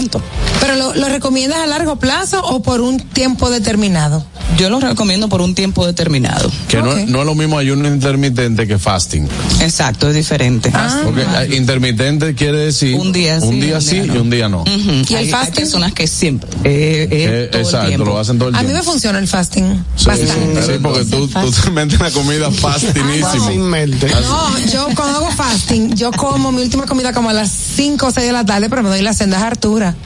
Pero 0.61 0.75
lo, 0.75 0.93
lo 0.95 1.09
recomiendas 1.09 1.59
a 1.59 1.65
largo 1.67 1.97
plazo 1.97 2.41
o 2.43 2.61
por 2.61 2.81
un 2.81 2.99
tiempo 2.99 3.49
determinado? 3.49 4.23
Yo 4.57 4.69
lo 4.69 4.79
recomiendo 4.79 5.29
por 5.29 5.41
un 5.41 5.53
tiempo 5.55 5.85
determinado. 5.85 6.51
Que 6.67 6.77
no, 6.81 6.93
no 6.95 7.19
es 7.19 7.25
lo 7.25 7.35
mismo 7.35 7.57
ayuno 7.57 7.87
intermitente 7.87 8.67
que 8.67 8.77
fasting. 8.79 9.27
Exacto, 9.61 10.09
es 10.09 10.15
diferente. 10.15 10.71
Porque 11.05 11.21
eh, 11.21 11.55
intermitente 11.55 12.33
quiere 12.35 12.57
decir 12.57 12.95
Un 12.99 13.11
día 13.11 13.39
sí, 13.39 13.47
un 13.47 13.59
día 13.59 13.75
un 13.75 13.81
sí 13.81 13.95
día 13.99 14.05
no. 14.07 14.15
y 14.15 14.17
un 14.17 14.29
día 14.29 14.49
no. 14.49 14.61
Ujú. 14.61 15.15
hay, 15.15 15.31
hay 15.31 15.51
personas 15.51 15.93
que 15.93 16.07
siempre. 16.07 16.49
eh, 16.63 17.07
eh, 17.09 17.09
Eh, 17.11 17.47
todo 17.51 17.59
el 17.61 17.65
exacto, 17.67 17.87
tiempo. 17.87 18.05
lo 18.05 18.19
hacen 18.19 18.39
todo 18.39 18.49
el 18.49 18.55
A 18.55 18.59
mí 18.59 18.65
tiempo. 18.67 18.85
me 18.85 18.91
funciona 18.91 19.19
el 19.19 19.27
fasting. 19.27 19.83
Sí, 19.95 20.05
bastante. 20.07 20.63
sí, 20.63 20.71
porque 20.81 21.05
tú, 21.05 21.27
tú 21.27 21.51
te 21.51 21.69
metes 21.71 21.99
la 21.99 22.11
comida 22.11 22.49
fastinísimo. 22.51 23.49
No, 23.51 24.59
yo 24.71 24.87
cuando 24.95 25.17
hago 25.19 25.31
fasting, 25.31 25.93
yo 25.95 26.11
como 26.11 26.51
mi 26.51 26.61
última 26.61 26.85
comida 26.85 27.13
como 27.13 27.29
a 27.29 27.33
las 27.33 27.49
5 27.51 28.07
o 28.07 28.11
6 28.11 28.25
de 28.27 28.33
la 28.33 28.45
tarde, 28.45 28.69
pero 28.69 28.83
me 28.83 28.89
doy 28.89 29.01
la 29.01 29.13
senda 29.13 29.39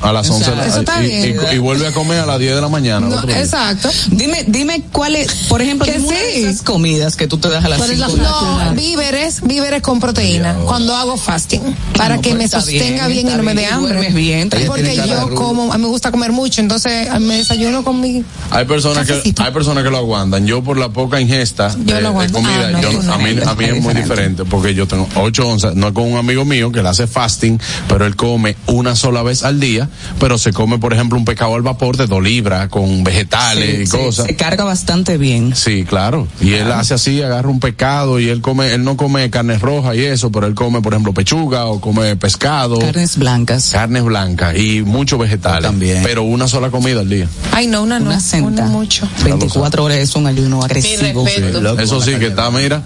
A 0.02 0.12
las 0.12 0.30
11 0.30 0.50
de 0.52 0.56
la 0.58 0.66
Eso 0.68 0.80
está 0.80 1.04
y, 1.04 1.08
bien. 1.08 1.40
y- 1.52 1.56
y 1.56 1.58
vuelve 1.60 1.88
a 1.88 1.92
comer 1.92 2.20
a 2.22 2.26
las 2.26 2.40
10 2.40 2.56
de 2.56 2.62
la 2.62 2.70
mañana. 2.70 3.08
No, 3.08 3.22
exacto. 3.30 3.90
Dime, 4.12 4.44
dime 4.48 4.84
cuál 4.92 5.16
es, 5.16 5.32
por 5.50 5.62
ejemplo, 5.62 5.86
Que 5.86 6.00
sí. 6.00 6.08
esas 6.46 6.62
comidas 6.62 7.16
que 7.16 7.28
tú 7.28 7.38
te 7.38 7.50
das 7.50 7.64
a 7.66 7.70
las 7.70 7.78
¿Cuál 7.80 7.92
es 7.92 8.00
la 8.00 8.08
cinco 8.08 8.18
de 8.20 8.24
la 8.24 8.30
No, 8.30 8.58
tarde. 8.58 8.76
víveres, 8.76 9.42
víveres 9.42 9.82
con 9.82 10.00
proteína 10.00 10.56
cuando 10.66 10.96
hago 10.96 11.18
fasting, 11.18 11.62
para 11.98 12.16
No, 12.16 12.22
que 12.22 12.30
pues 12.32 12.40
me 12.44 12.48
sostenga 12.50 13.08
bien, 13.08 13.26
bien, 13.26 13.36
y 13.36 13.38
no 13.38 13.44
me 13.44 13.54
dé 13.56 13.66
hambre. 13.68 14.10
bien, 14.12 14.50
porque 14.68 14.96
yo 14.96 15.30
como, 15.36 15.72
a 15.74 15.78
mí 15.78 15.84
me 15.84 15.90
gusta 15.90 16.12
comer 16.12 16.32
mucho, 16.32 16.62
entonces 16.62 17.08
me 17.20 17.38
desayuno 17.38 17.84
con 17.84 18.00
mi 18.00 18.24
Hay 18.52 18.66
personas 18.66 19.08
que 19.08 19.14
hay 19.38 19.52
personas 19.52 19.84
que 19.84 19.90
lo 19.90 19.98
aguantan. 19.98 20.46
Yo 20.46 20.64
por 20.64 20.78
la 20.78 20.90
poca 20.90 21.20
ingesta 21.20 21.70
de, 21.70 21.86
Yo 21.86 21.96
lo 21.96 22.02
de 22.02 22.08
aguanto. 22.08 22.34
comida, 22.34 22.68
Ah, 22.68 22.72
no, 22.72 22.82
yo- 22.82 22.90
tú 22.92 23.04
no. 23.04 23.14
a 23.14 23.18
mí 23.18 23.36
a 23.46 23.54
mí 23.56 23.66
es 23.66 23.82
muy 23.82 23.94
diferente 23.94 24.46
porque 24.46 24.74
yo 24.74 24.88
tengo 24.88 25.08
8 25.16 25.48
onzas, 25.48 25.76
no 25.76 25.88
es 25.88 25.94
con 25.94 26.12
un 26.12 26.18
amigo 26.18 26.46
mío 26.46 26.72
que 26.72 26.82
le 26.84 26.90
hace 26.90 27.08
fasting, 27.08 27.60
pero 27.88 28.06
él 28.06 28.16
come 28.16 28.56
una 28.68 28.96
sola 28.96 29.24
vez 29.24 29.44
al 29.44 29.60
día, 29.60 29.73
pero 30.20 30.38
se 30.38 30.54
come 30.54 30.80
por 30.80 30.94
ejemplo 30.94 31.18
un 31.18 31.26
pescado 31.26 31.56
al 31.56 31.62
vapor 31.62 31.98
de 31.98 32.08
2 32.08 32.24
libras 32.24 32.68
con 32.70 33.04
vegetales 33.04 33.82
y 33.82 33.86
Sí, 33.86 33.98
cosas. 33.98 34.26
Se 34.28 34.36
carga 34.36 34.64
bastante 34.64 35.18
bien. 35.18 35.56
Sí, 35.56 35.84
claro. 35.84 36.28
Y 36.42 36.54
él 36.54 36.72
hace 36.72 36.94
así, 36.94 37.22
agarra 37.22 37.50
un 37.50 37.60
pescado 37.60 38.20
y 38.20 38.30
él 38.30 38.42
come, 38.42 38.74
él 38.74 38.84
no 38.84 38.98
come 38.98 39.30
carne 39.30 39.58
roja 39.58 39.96
y 39.96 40.02
eso, 40.02 40.32
pero 40.32 40.48
él 40.48 40.56
come, 40.56 40.82
por 40.82 40.94
ejemplo, 40.94 41.14
pechuga 41.14 41.66
o 41.66 41.80
come 41.82 42.16
pescado. 42.16 42.80
Carnes 42.80 43.18
blancas. 43.18 43.70
Carnes 43.72 44.04
blancas 44.04 44.58
y 44.58 44.82
muchos 44.82 45.20
vegetales. 45.20 45.64
También. 45.64 46.02
Pero 46.04 46.24
una 46.24 46.48
sola 46.48 46.70
comida 46.70 47.02
al 47.02 47.10
día. 47.10 47.28
Ay, 47.52 47.68
no, 47.68 47.84
una 47.84 48.00
no, 48.00 48.08
Una 48.08 48.20
senta. 48.20 48.48
una 48.48 48.66
mucho. 48.66 49.08
24 49.24 49.84
horas 49.84 49.98
es 49.98 50.16
un 50.16 50.28
ayuno 50.28 50.64
agresivo. 50.64 51.26
Sí, 51.28 51.42
Eso 51.80 52.02
sí 52.02 52.16
que 52.16 52.28
está, 52.28 52.50
mira. 52.52 52.82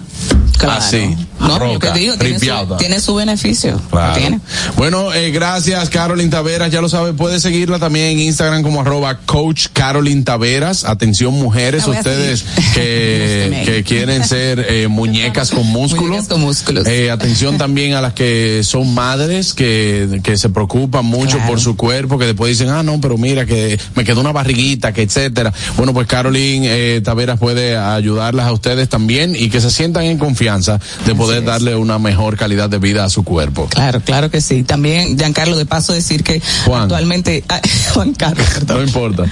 Claro. 0.58 0.80
Así. 0.80 1.16
No, 1.40 1.48
yo 1.48 1.58
roca, 1.58 1.92
te 1.92 1.98
digo, 2.00 2.16
tiene 2.16 2.34
su, 2.34 2.40
tripiada. 2.40 2.76
tiene 2.76 3.00
su 3.00 3.14
beneficio. 3.14 3.80
Claro. 3.90 4.18
Tiene. 4.18 4.40
Bueno, 4.76 5.12
eh, 5.12 5.30
gracias 5.30 5.88
Carolyn 5.90 6.30
Taveras, 6.30 6.70
ya 6.70 6.80
lo 6.80 6.88
sabe, 6.88 7.12
puede 7.12 7.40
seguirla 7.40 7.78
también 7.78 8.06
en 8.06 8.20
Instagram 8.20 8.62
como 8.62 8.80
arroba 8.80 9.18
coach 9.24 9.66
Carolyn 9.72 10.24
Taveras. 10.24 10.84
Atención 10.84 11.34
mujeres, 11.34 11.86
ustedes 11.86 12.44
que, 12.74 13.62
que 13.64 13.84
quieren 13.84 14.24
ser 14.24 14.66
eh, 14.68 14.88
muñecas 14.90 15.50
con 15.50 15.66
músculo. 15.66 16.16
con 16.28 16.40
músculos. 16.40 16.86
Eh, 16.86 17.10
atención 17.10 17.58
también 17.58 17.94
a 17.94 18.00
las 18.00 18.14
que 18.14 18.62
son 18.64 18.92
madres, 18.94 19.54
que, 19.54 20.20
que 20.22 20.36
se 20.36 20.48
preocupan 20.48 21.04
mucho 21.04 21.38
por 21.46 21.60
su 21.60 21.76
cuerpo, 21.76 22.18
que 22.18 22.26
después 22.26 22.58
dicen, 22.58 22.72
ah, 22.72 22.82
no, 22.82 23.00
pero 23.00 23.16
mira, 23.16 23.46
que 23.46 23.78
me 23.94 24.04
quedó 24.04 24.20
una 24.20 24.32
barriguita, 24.32 24.92
que 24.92 25.02
etcétera. 25.02 25.52
Bueno, 25.76 25.94
pues 25.94 26.06
Carolyn 26.06 27.02
Taveras 27.02 27.38
puede 27.38 27.76
ayudarlas 27.76 28.46
a 28.46 28.52
ustedes 28.52 28.88
también 28.88 29.36
y 29.36 29.50
que 29.50 29.60
se 29.60 29.70
sientan 29.70 30.04
en 30.04 30.18
confianza 30.18 30.80
de 31.06 31.14
poder 31.14 31.27
darle 31.44 31.76
una 31.76 31.98
mejor 31.98 32.36
calidad 32.36 32.68
de 32.70 32.78
vida 32.78 33.04
a 33.04 33.08
su 33.10 33.22
cuerpo. 33.24 33.66
Claro, 33.70 34.00
claro 34.00 34.30
que 34.30 34.40
sí. 34.40 34.62
También, 34.62 35.16
Giancarlo, 35.18 35.56
de 35.56 35.66
paso 35.66 35.92
decir 35.92 36.24
que 36.24 36.40
Juan. 36.66 36.82
actualmente, 36.82 37.44
ah, 37.48 37.60
Juan 37.94 38.12
Carlos, 38.14 38.46
No 38.66 38.82
importa. 38.82 39.24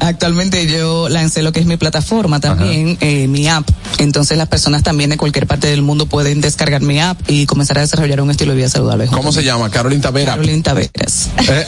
actualmente 0.00 0.66
yo 0.66 1.08
lancé 1.08 1.42
lo 1.42 1.52
que 1.52 1.60
es 1.60 1.66
mi 1.66 1.76
plataforma 1.76 2.40
también, 2.40 2.96
eh, 3.00 3.26
mi 3.28 3.48
app. 3.48 3.68
Entonces 3.98 4.38
las 4.38 4.48
personas 4.48 4.82
también 4.82 5.10
de 5.10 5.16
cualquier 5.16 5.46
parte 5.46 5.66
del 5.68 5.82
mundo 5.82 6.06
pueden 6.06 6.40
descargar 6.40 6.82
mi 6.82 7.00
app 7.00 7.18
y 7.28 7.46
comenzar 7.46 7.78
a 7.78 7.80
desarrollar 7.80 8.20
un 8.20 8.30
estilo 8.30 8.52
de 8.52 8.56
vida 8.58 8.68
saludable. 8.68 9.06
¿Cómo 9.06 9.32
se 9.32 9.42
llama? 9.42 9.70
Carolyn 9.70 10.00
Taveras. 10.00 10.36
Carolyn 10.36 10.62
Taveras. 10.62 11.28
Eh, 11.48 11.66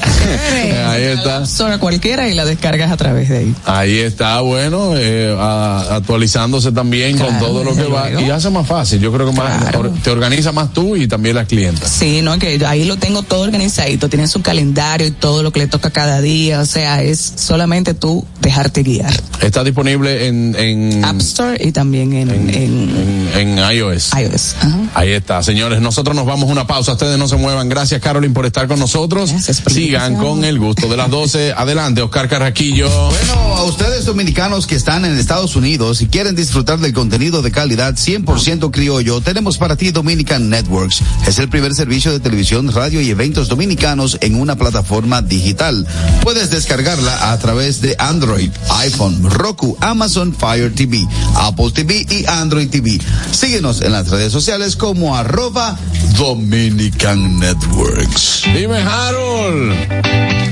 ahí 0.87 1.03
está. 1.05 1.47
Sobre 1.51 1.79
cualquiera 1.79 2.29
y 2.29 2.35
la 2.35 2.45
descargas 2.45 2.91
a 2.93 2.97
través 2.97 3.29
de 3.29 3.39
ahí. 3.39 3.55
Ahí 3.67 3.99
está, 3.99 4.41
bueno, 4.41 4.93
eh, 4.97 5.35
a- 5.39 5.97
actualizándose 5.97 6.73
también 6.73 7.19
con 7.19 7.39
todo 7.39 7.65
lo 7.65 7.75
que 7.75 7.85
va. 7.85 8.11
Y 8.21 8.31
hace 8.31 8.51
más 8.51 8.67
fácil. 8.67 9.01
Yo 9.01 9.13
creo 9.13 9.31
que 9.31 9.37
más, 9.37 9.70
or- 9.77 9.93
te 10.03 10.11
organiza 10.11 10.53
más 10.53 10.73
tú 10.73 10.97
y 10.97 11.07
también 11.09 11.37
las 11.37 11.47
clientas. 11.47 11.91
Sí, 11.91 12.21
no, 12.23 12.39
que 12.39 12.65
ahí 12.67 12.85
lo 12.85 12.97
tengo 12.97 13.23
todo 13.23 13.43
organizadito, 13.43 14.09
tiene 14.09 14.27
su 14.29 14.43
calendario 14.43 15.07
y 15.07 15.11
todo 15.11 15.43
lo 15.43 15.53
que 15.53 15.61
le 15.61 15.67
toca 15.67 15.91
cada 15.91 16.21
día, 16.21 16.61
o 16.61 16.67
sea, 16.67 17.03
es 17.03 17.33
solamente 17.37 17.95
tú 17.95 18.25
dejarte 18.41 18.83
guiar. 18.83 19.13
Está 19.41 19.65
disponible 19.65 20.27
en, 20.29 20.55
en, 20.59 21.05
App 21.05 21.21
Store 21.21 21.57
y 21.63 21.73
también 21.73 22.13
en, 22.13 22.31
en, 22.31 22.51
en, 22.51 23.31
en 23.35 23.59
iOS. 23.59 24.11
iOS. 24.19 24.55
Ahí 24.95 25.11
está, 25.11 25.43
señores. 25.43 25.81
Nosotros 25.81 26.15
nos 26.15 26.27
vamos 26.27 26.49
a 26.49 26.53
una 26.53 26.67
pausa. 26.67 26.93
Ustedes 26.93 27.19
no 27.19 27.27
se 27.29 27.37
muevan. 27.37 27.69
Gracias, 27.69 28.01
Carolyn, 28.01 28.33
por 28.35 28.47
estar 28.47 28.67
con 28.69 28.79
nosotros. 28.79 29.31
Sigan 29.69 30.17
con 30.17 30.45
el 30.45 30.59
gusto 30.59 30.89
de 30.89 30.97
las 30.97 31.11
12. 31.11 31.53
Adelante, 31.57 32.03
Oscar 32.03 32.29
Carraquillo. 32.29 32.89
Bueno, 32.89 33.35
a 33.57 33.65
ustedes 33.65 34.05
dominicanos 34.05 34.67
que 34.67 34.75
están 34.75 35.05
en 35.05 35.19
Estados 35.19 35.57
Unidos 35.57 36.01
y 36.03 36.07
quieren 36.07 36.35
disfrutar 36.35 36.79
del 36.79 36.93
contenido 36.93 37.43
de 37.43 37.51
calidad 37.51 37.95
100% 37.95 38.71
criollo, 38.71 39.21
tenemos 39.21 39.59
para 39.61 39.77
ti 39.77 39.93
Dominican 39.93 40.49
Networks. 40.49 41.03
Es 41.27 41.39
el 41.39 41.49
primer 41.49 41.75
servicio 41.75 42.11
de 42.11 42.19
televisión, 42.19 42.73
radio 42.73 43.01
y 43.01 43.11
eventos 43.11 43.49
dominicanos 43.49 44.19
en 44.23 44.35
una 44.35 44.57
plataforma 44.57 45.21
digital. 45.23 45.87
Puedes 46.23 46.51
descargarla 46.51 47.31
a 47.31 47.39
través 47.39 47.81
de 47.83 47.95
Android, 47.99 48.51
iPhone, 48.81 49.23
Roku, 49.31 49.77
Amazon 49.81 50.35
Fire 50.35 50.75
TV, 50.75 51.07
Apple 51.37 51.71
TV 51.73 52.07
y 52.11 52.25
Android 52.27 52.71
TV. 52.71 52.99
Síguenos 53.31 53.83
en 53.83 53.93
las 53.93 54.09
redes 54.09 54.33
sociales 54.33 54.75
como 54.75 55.15
arroba 55.15 55.79
Dominican 56.17 57.39
Networks. 57.39 58.45
Dime, 58.55 58.79
Harold. 58.79 60.50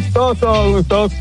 Gustoso, 0.00 0.70
gustoso. 0.72 1.14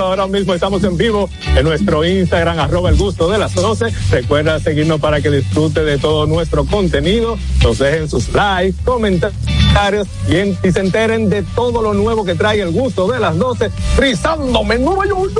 Ahora 0.00 0.26
mismo 0.26 0.52
estamos 0.52 0.82
en 0.84 0.96
vivo 0.96 1.30
en 1.56 1.64
nuestro 1.64 2.04
Instagram, 2.04 2.58
arroba 2.58 2.90
el 2.90 2.96
gusto 2.96 3.30
de 3.30 3.38
las 3.38 3.54
12. 3.54 3.86
Recuerda 4.10 4.58
seguirnos 4.60 5.00
para 5.00 5.20
que 5.20 5.30
disfrute 5.30 5.84
de 5.84 5.96
todo 5.98 6.26
nuestro 6.26 6.64
contenido. 6.66 7.38
Nos 7.62 7.78
dejen 7.78 8.10
sus 8.10 8.28
likes, 8.34 8.76
comentarios 8.84 10.08
y, 10.28 10.36
en- 10.36 10.58
y 10.62 10.72
se 10.72 10.80
enteren 10.80 11.30
de 11.30 11.42
todo 11.54 11.80
lo 11.82 11.94
nuevo 11.94 12.24
que 12.24 12.34
trae 12.34 12.60
el 12.60 12.72
gusto 12.72 13.06
de 13.06 13.20
las 13.20 13.38
12. 13.38 13.70
Frizándome 13.94 14.74
en 14.74 14.84
Nueva 14.84 15.06
York. 15.06 15.32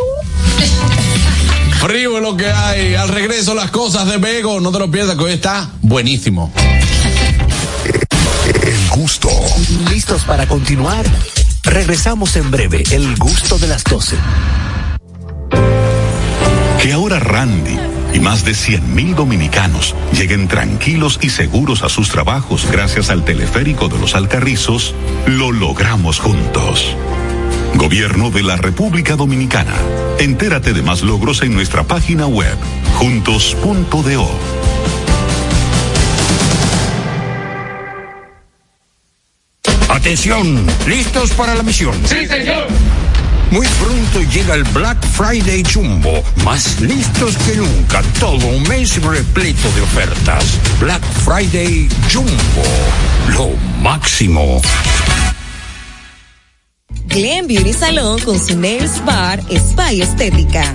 Frío 1.80 2.16
es 2.16 2.22
lo 2.22 2.36
que 2.36 2.46
hay. 2.46 2.94
Al 2.94 3.08
regreso, 3.08 3.54
las 3.54 3.70
cosas 3.72 4.06
de 4.08 4.16
Bego. 4.18 4.60
No 4.60 4.70
te 4.72 4.78
lo 4.78 4.90
pierdas, 4.90 5.16
que 5.16 5.24
hoy 5.24 5.32
está 5.32 5.70
buenísimo. 5.82 6.52
El 8.62 8.88
gusto. 9.00 9.28
¿Listos 9.90 10.22
para 10.22 10.46
continuar? 10.46 11.04
Regresamos 11.66 12.36
en 12.36 12.50
breve. 12.50 12.84
El 12.90 13.16
gusto 13.16 13.58
de 13.58 13.66
las 13.66 13.84
12. 13.84 14.16
Que 16.82 16.92
ahora 16.92 17.18
Randy 17.18 17.76
y 18.14 18.20
más 18.20 18.44
de 18.44 18.52
100.000 18.52 19.14
dominicanos 19.14 19.94
lleguen 20.12 20.48
tranquilos 20.48 21.18
y 21.20 21.30
seguros 21.30 21.82
a 21.82 21.88
sus 21.88 22.08
trabajos 22.08 22.66
gracias 22.70 23.10
al 23.10 23.24
teleférico 23.24 23.88
de 23.88 23.98
los 23.98 24.14
Alcarrizos, 24.14 24.94
lo 25.26 25.52
logramos 25.52 26.20
juntos. 26.20 26.96
Gobierno 27.74 28.30
de 28.30 28.42
la 28.42 28.56
República 28.56 29.16
Dominicana. 29.16 29.74
Entérate 30.18 30.72
de 30.72 30.82
más 30.82 31.02
logros 31.02 31.42
en 31.42 31.54
nuestra 31.54 31.84
página 31.84 32.26
web, 32.26 32.56
juntos.do. 32.94 34.30
Atención, 39.96 40.66
¿listos 40.86 41.30
para 41.30 41.54
la 41.54 41.62
misión? 41.62 41.94
Sí, 42.04 42.26
señor. 42.26 42.66
Muy 43.50 43.66
pronto 43.80 44.20
llega 44.30 44.54
el 44.54 44.62
Black 44.64 45.02
Friday 45.06 45.64
Jumbo, 45.64 46.22
más 46.44 46.78
listos 46.82 47.34
que 47.38 47.56
nunca, 47.56 48.02
todo 48.20 48.46
un 48.46 48.62
mes 48.64 49.02
repleto 49.02 49.72
de 49.74 49.80
ofertas. 49.80 50.44
Black 50.80 51.02
Friday 51.24 51.88
Jumbo, 52.12 52.28
lo 53.28 53.56
máximo. 53.80 54.60
Glen 57.06 57.46
Beauty 57.46 57.72
Salon 57.72 58.20
con 58.20 58.38
su 58.38 58.54
Nails 58.54 59.02
Bar 59.06 59.40
Spa 59.48 59.94
y 59.94 60.02
Estética. 60.02 60.74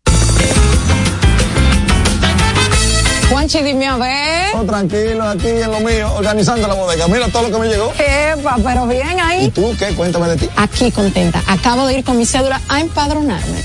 Juanchi, 3.31 3.63
dime 3.63 3.87
a 3.89 3.97
ver. 3.97 4.55
Oh, 4.55 4.63
tranquilo, 4.65 5.27
aquí 5.29 5.49
en 5.49 5.71
lo 5.71 5.81
mío, 5.81 6.13
organizando 6.15 6.67
la 6.69 6.75
bodega. 6.75 7.09
Mira 7.09 7.27
todo 7.29 7.49
lo 7.49 7.51
que 7.51 7.59
me 7.59 7.67
llegó. 7.69 7.93
Epa, 7.99 8.57
pero 8.65 8.87
bien 8.87 9.17
¿Y 9.19 9.21
ahí. 9.21 9.51
tú 9.51 9.75
qué? 9.79 9.87
Cuéntame 9.95 10.29
de 10.29 10.37
ti. 10.37 10.49
Aquí 10.57 10.91
contenta. 10.93 11.43
Acabo 11.47 11.87
de 11.87 11.99
ir 11.99 12.05
con 12.05 12.17
mi 12.19 12.25
cédula 12.27 12.61
a 12.69 12.81
empadronarme. 12.81 13.65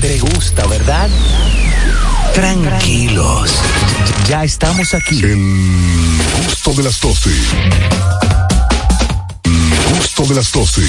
te 0.00 0.18
gusta, 0.18 0.66
¿verdad? 0.66 1.10
Tranquilos. 2.32 3.50
Ya 4.28 4.44
estamos 4.44 4.94
aquí. 4.94 5.20
El 5.22 5.36
gusto 6.46 6.72
de 6.72 6.84
las 6.84 7.00
12. 7.00 7.30
El 9.44 9.96
gusto 9.96 10.24
de 10.26 10.34
las 10.34 10.52
12. 10.52 10.82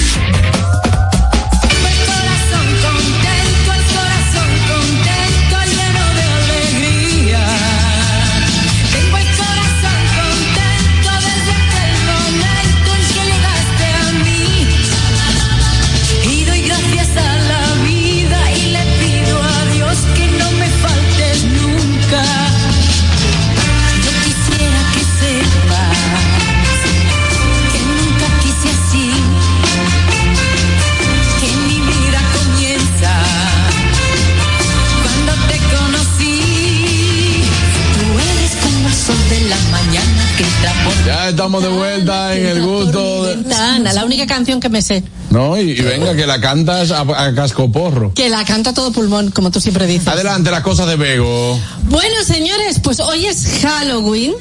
Ya 41.22 41.28
estamos 41.28 41.62
de 41.62 41.68
vuelta 41.68 42.34
en 42.36 42.46
el 42.46 42.62
gusto. 42.62 43.24
de- 43.26 43.54
Ana, 43.54 43.92
la 43.92 44.04
única 44.04 44.26
canción 44.26 44.58
que 44.58 44.68
me 44.68 44.82
sé. 44.82 45.04
No, 45.30 45.56
y, 45.56 45.70
y 45.70 45.80
venga, 45.80 46.16
que 46.16 46.26
la 46.26 46.40
cantas 46.40 46.90
a, 46.90 47.02
a 47.02 47.32
cascoporro. 47.32 48.12
Que 48.12 48.28
la 48.28 48.44
canta 48.44 48.74
todo 48.74 48.90
pulmón, 48.90 49.30
como 49.30 49.52
tú 49.52 49.60
siempre 49.60 49.86
dices. 49.86 50.08
Adelante, 50.08 50.50
las 50.50 50.62
cosas 50.62 50.88
de 50.88 50.96
Bego. 50.96 51.56
Bueno, 51.84 52.14
señores, 52.26 52.80
pues 52.80 52.98
hoy 52.98 53.26
es 53.26 53.46
Halloween. 53.62 54.32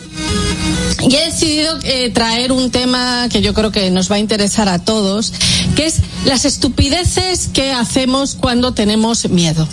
Y 1.07 1.15
he 1.15 1.25
decidido 1.27 1.77
eh, 1.83 2.09
traer 2.09 2.51
un 2.51 2.71
tema 2.71 3.27
que 3.31 3.41
yo 3.41 3.53
creo 3.53 3.71
que 3.71 3.91
nos 3.91 4.11
va 4.11 4.15
a 4.15 4.19
interesar 4.19 4.67
a 4.67 4.79
todos, 4.79 5.33
que 5.75 5.85
es 5.85 5.97
las 6.25 6.45
estupideces 6.45 7.47
que 7.53 7.71
hacemos 7.71 8.35
cuando 8.39 8.73
tenemos 8.73 9.29
miedo. 9.29 9.67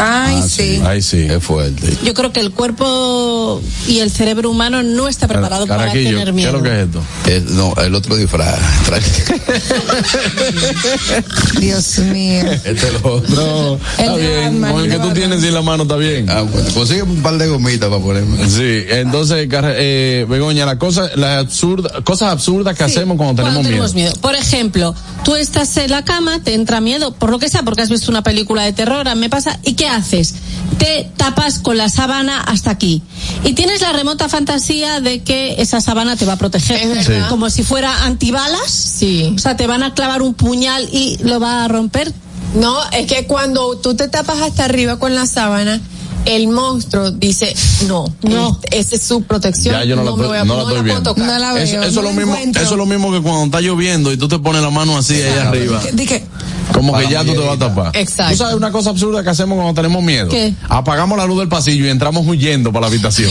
Ay, 0.00 0.42
sí. 0.48 0.80
Ay, 0.84 1.02
sí. 1.02 1.26
Es 1.28 1.42
fuerte. 1.42 1.96
Yo 2.04 2.14
creo 2.14 2.32
que 2.32 2.40
el 2.40 2.52
cuerpo 2.52 3.60
y 3.88 3.98
el 3.98 4.10
cerebro 4.10 4.50
humano 4.50 4.82
no 4.82 5.08
está 5.08 5.26
preparado 5.26 5.66
para 5.66 5.90
tener 5.92 6.14
¿qué 6.14 6.22
es 6.28 6.32
miedo. 6.34 6.52
lo 6.52 6.62
que 6.62 6.80
es 6.82 6.86
esto? 6.86 7.02
Eh, 7.26 7.44
no, 7.50 7.74
el 7.82 7.94
otro 7.94 8.16
disfraz. 8.16 8.58
Dios 11.60 11.98
mío. 11.98 12.44
este 12.64 12.70
es 12.72 13.02
lo 13.02 13.14
otro. 13.14 13.80
Está 13.98 14.14
bien, 14.16 14.60
con 14.62 14.84
el 14.84 14.90
que 14.90 14.98
tú 14.98 15.10
tienes 15.12 15.42
en 15.42 15.54
la 15.54 15.62
mano 15.62 15.82
está 15.84 15.96
bien. 15.96 16.28
Ah, 16.30 16.42
bueno, 16.42 16.68
consigue 16.74 17.02
un 17.02 17.22
par 17.22 17.38
de 17.38 17.48
gomitas 17.48 17.88
para 17.88 18.02
ponerme. 18.02 18.48
Sí, 18.48 18.84
entonces, 18.88 19.48
Carre- 19.48 19.74
eh, 19.78 20.26
Begoña, 20.28 20.66
la 20.66 20.78
cosa, 20.78 21.10
la 21.16 21.38
absurda, 21.38 22.02
cosas 22.04 22.30
absurdas 22.32 22.76
que 22.76 22.84
hacemos 22.84 23.16
cuando 23.16 23.36
tenemos 23.42 23.54
Cuando 23.56 23.60
miedo. 23.68 23.70
tenemos 23.70 23.94
miedo. 23.94 24.12
Por 24.20 24.34
ejemplo, 24.34 24.94
tú 25.24 25.36
estás 25.36 25.76
en 25.78 25.90
la 25.90 26.04
cama, 26.04 26.42
te 26.42 26.54
entra 26.54 26.80
miedo, 26.80 27.12
por 27.12 27.30
lo 27.30 27.38
que 27.38 27.48
sea, 27.48 27.62
porque 27.62 27.82
has 27.82 27.90
visto 27.90 28.10
una 28.10 28.22
película 28.22 28.64
de 28.64 28.72
terror, 28.72 29.08
a 29.08 29.14
mí 29.14 29.20
me 29.22 29.30
pasa, 29.30 29.57
¿y 29.64 29.74
qué 29.74 29.88
haces? 29.88 30.34
Te 30.78 31.10
tapas 31.16 31.58
con 31.58 31.76
la 31.76 31.88
sábana 31.88 32.40
hasta 32.40 32.70
aquí. 32.70 33.02
Y 33.44 33.54
tienes 33.54 33.80
la 33.80 33.92
remota 33.92 34.28
fantasía 34.28 35.00
de 35.00 35.22
que 35.22 35.60
esa 35.60 35.80
sábana 35.80 36.16
te 36.16 36.24
va 36.24 36.34
a 36.34 36.36
proteger. 36.36 37.26
Como 37.28 37.50
si 37.50 37.62
fuera 37.62 38.04
antibalas. 38.04 38.70
Sí. 38.70 39.32
O 39.34 39.38
sea, 39.38 39.56
te 39.56 39.66
van 39.66 39.82
a 39.82 39.94
clavar 39.94 40.22
un 40.22 40.34
puñal 40.34 40.88
y 40.92 41.18
lo 41.22 41.40
va 41.40 41.64
a 41.64 41.68
romper. 41.68 42.12
No, 42.54 42.76
es 42.92 43.06
que 43.06 43.26
cuando 43.26 43.76
tú 43.78 43.94
te 43.94 44.08
tapas 44.08 44.40
hasta 44.40 44.64
arriba 44.64 44.98
con 44.98 45.14
la 45.14 45.26
sábana, 45.26 45.80
el 46.24 46.48
monstruo 46.48 47.10
dice, 47.10 47.54
no, 47.86 48.04
no, 48.22 48.58
esa 48.70 48.94
es 48.96 49.02
su 49.02 49.22
protección. 49.22 49.74
Ya 49.74 49.84
yo 49.84 49.96
no, 49.96 50.04
la, 50.04 50.10
me 50.10 50.16
estoy- 50.16 50.26
voy 50.28 50.36
a- 50.38 50.44
no 50.44 50.56
la 50.56 50.62
no 50.62 50.68
estoy 50.68 50.84
viendo. 50.84 51.02
tocar. 51.02 51.26
No 51.26 51.38
la 51.38 51.52
veo, 51.54 51.62
eso, 51.64 51.82
eso 51.82 52.02
lo 52.02 52.12
mismo, 52.12 52.34
eso 52.36 52.60
es 52.60 52.70
lo 52.72 52.86
mismo 52.86 53.10
que 53.12 53.20
cuando 53.22 53.44
está 53.44 53.60
lloviendo 53.60 54.12
y 54.12 54.16
tú 54.16 54.28
te 54.28 54.38
pones 54.38 54.62
la 54.62 54.70
mano 54.70 54.96
así 54.98 55.14
allá 55.22 55.48
arriba. 55.48 55.80
Dije, 55.92 56.24
Como 56.72 56.96
que 56.98 57.08
ya 57.08 57.24
tú 57.24 57.32
te 57.32 57.38
vas 57.38 57.56
a 57.56 57.58
tapar. 57.58 57.96
Exacto. 57.96 58.32
¿Tú 58.32 58.38
sabes 58.38 58.54
una 58.54 58.70
cosa 58.70 58.90
absurda 58.90 59.22
que 59.22 59.30
hacemos 59.30 59.56
cuando 59.56 59.74
tenemos 59.80 60.02
miedo? 60.02 60.28
¿Qué? 60.28 60.54
Apagamos 60.68 61.16
la 61.16 61.26
luz 61.26 61.38
del 61.38 61.48
pasillo 61.48 61.86
y 61.86 61.88
entramos 61.88 62.26
huyendo 62.26 62.70
para 62.72 62.82
la 62.82 62.86
habitación. 62.88 63.30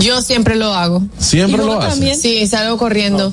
Yo 0.00 0.20
siempre 0.20 0.56
lo 0.56 0.74
hago. 0.74 1.02
Siempre 1.18 1.62
¿Y 1.62 1.66
lo 1.66 1.78
haces. 1.80 1.90
también? 1.90 2.18
Sí, 2.20 2.46
salgo 2.46 2.76
corriendo. 2.76 3.32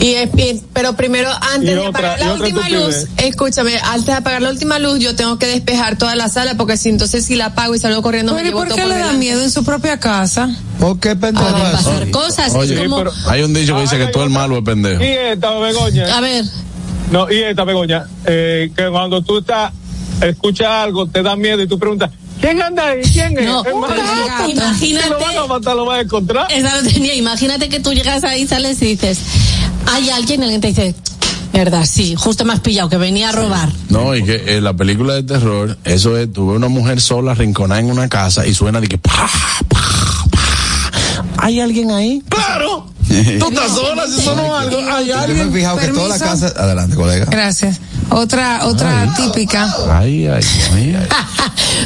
Y, 0.00 0.14
es- 0.14 0.30
y- 0.36 0.62
pero 0.72 0.94
primero, 0.94 1.28
antes 1.54 1.70
Y 1.70 1.72
de 1.72 1.78
otra- 1.78 2.12
apagar 2.14 2.20
la 2.20 2.34
última 2.34 2.68
luz, 2.68 2.94
escúchame, 3.16 3.78
antes 3.82 4.06
de 4.06 4.12
apagar 4.12 4.40
la 4.42 4.50
última 4.50 4.78
luz, 4.78 5.00
yo 5.00 5.16
tengo 5.16 5.38
que 5.38 5.46
despejar 5.46 5.98
toda 5.98 6.14
la 6.14 6.28
sala, 6.28 6.56
porque 6.56 6.76
si 6.76 6.88
entonces 6.88 7.24
si 7.24 7.34
la 7.34 7.46
apago 7.46 7.74
y 7.74 7.80
salgo 7.80 8.00
corriendo, 8.00 8.32
me 8.32 8.38
Pero 8.42 8.46
¿y 8.46 8.50
llevo 8.50 8.60
por 8.60 8.68
todo 8.68 8.76
qué 8.76 8.82
por 8.82 8.92
le 8.92 8.98
da 8.98 9.12
miedo 9.14 9.42
en 9.42 9.50
su 9.50 9.64
propia 9.64 9.98
casa? 9.98 10.48
¿Por 10.78 11.00
qué 11.00 11.16
pendejo 11.16 11.48
Pueden 11.50 11.66
eso? 11.66 11.76
pasar 11.76 12.10
cosas. 12.10 12.54
Oye, 12.54 12.74
es 12.74 12.88
como, 12.88 13.02
hay 13.26 13.42
un 13.42 13.52
dicho 13.52 13.74
que 13.74 13.82
dice 13.82 13.98
que 13.98 14.06
todo 14.06 14.22
el 14.22 14.30
malo 14.30 14.58
es 14.58 14.64
pendejo. 14.64 15.02
Y 15.02 15.06
esta, 15.08 15.50
Begoña. 15.58 16.16
a 16.16 16.20
ver, 16.20 16.44
No, 17.10 17.28
y 17.32 17.42
esta, 17.42 17.64
Begoña. 17.64 18.04
Eh, 18.26 18.70
que 18.76 18.88
cuando 18.90 19.22
tú 19.22 19.38
estás, 19.38 19.72
escuchas 20.20 20.68
algo, 20.68 21.06
te 21.08 21.22
da 21.22 21.34
miedo 21.36 21.60
y 21.62 21.66
tú 21.66 21.78
preguntas, 21.78 22.10
¿quién 22.40 22.60
anda 22.62 22.86
ahí? 22.90 23.00
¿Quién 23.02 23.36
es? 23.38 23.46
No, 23.46 23.62
pero 23.64 23.86
Si 24.44 24.52
imagínate- 24.52 25.08
lo 25.10 25.18
van 25.18 25.38
a 25.38 25.46
matar, 25.46 25.74
lo 25.76 25.86
van 25.86 25.98
a 25.98 26.02
encontrar. 26.02 26.46
esa 26.52 26.76
lo 26.76 26.82
tenía. 26.88 27.14
Imagínate 27.14 27.68
que 27.68 27.80
tú 27.80 27.92
llegas 27.94 28.22
ahí, 28.24 28.46
sales 28.46 28.80
y 28.82 28.86
dices, 28.94 29.18
hay 29.90 30.10
alguien, 30.10 30.42
alguien 30.42 30.60
te 30.60 30.68
dice, 30.68 30.94
verdad, 31.52 31.84
sí, 31.86 32.14
justo 32.16 32.44
me 32.44 32.52
has 32.52 32.60
pillado, 32.60 32.88
que 32.88 32.96
venía 32.98 33.30
a 33.30 33.32
robar. 33.32 33.70
No, 33.88 34.14
y 34.14 34.22
que 34.22 34.56
en 34.56 34.64
la 34.64 34.74
película 34.74 35.14
de 35.14 35.22
terror, 35.22 35.76
eso 35.84 36.16
es, 36.16 36.32
tuve 36.32 36.54
una 36.54 36.68
mujer 36.68 37.00
sola 37.00 37.34
rinconada 37.34 37.80
en 37.80 37.90
una 37.90 38.08
casa 38.08 38.46
y 38.46 38.54
suena 38.54 38.80
de 38.80 38.88
que 38.88 38.98
pa, 38.98 39.10
pa, 39.12 39.28
pa. 39.68 39.80
¿Hay 41.38 41.60
alguien 41.60 41.90
ahí? 41.90 42.22
¡Claro! 42.28 42.86
Tú 43.08 43.48
estás 43.48 43.72
sola, 43.74 44.06
si 44.06 44.20
sonó 44.22 44.54
algo, 44.56 44.78
hay 44.78 45.06
Yo 45.06 45.14
me 45.16 45.20
he 45.20 45.24
alguien. 45.24 45.52
fijado 45.52 45.78
que 45.78 45.88
toda 45.88 46.08
la 46.08 46.18
casa. 46.18 46.52
Adelante, 46.56 46.94
colega. 46.94 47.24
Gracias. 47.30 47.80
Otra, 48.10 48.66
otra 48.66 49.12
típica. 49.16 49.72
Ay, 49.90 50.26
ay, 50.26 50.42
ay, 50.74 50.96
ay. 50.98 51.08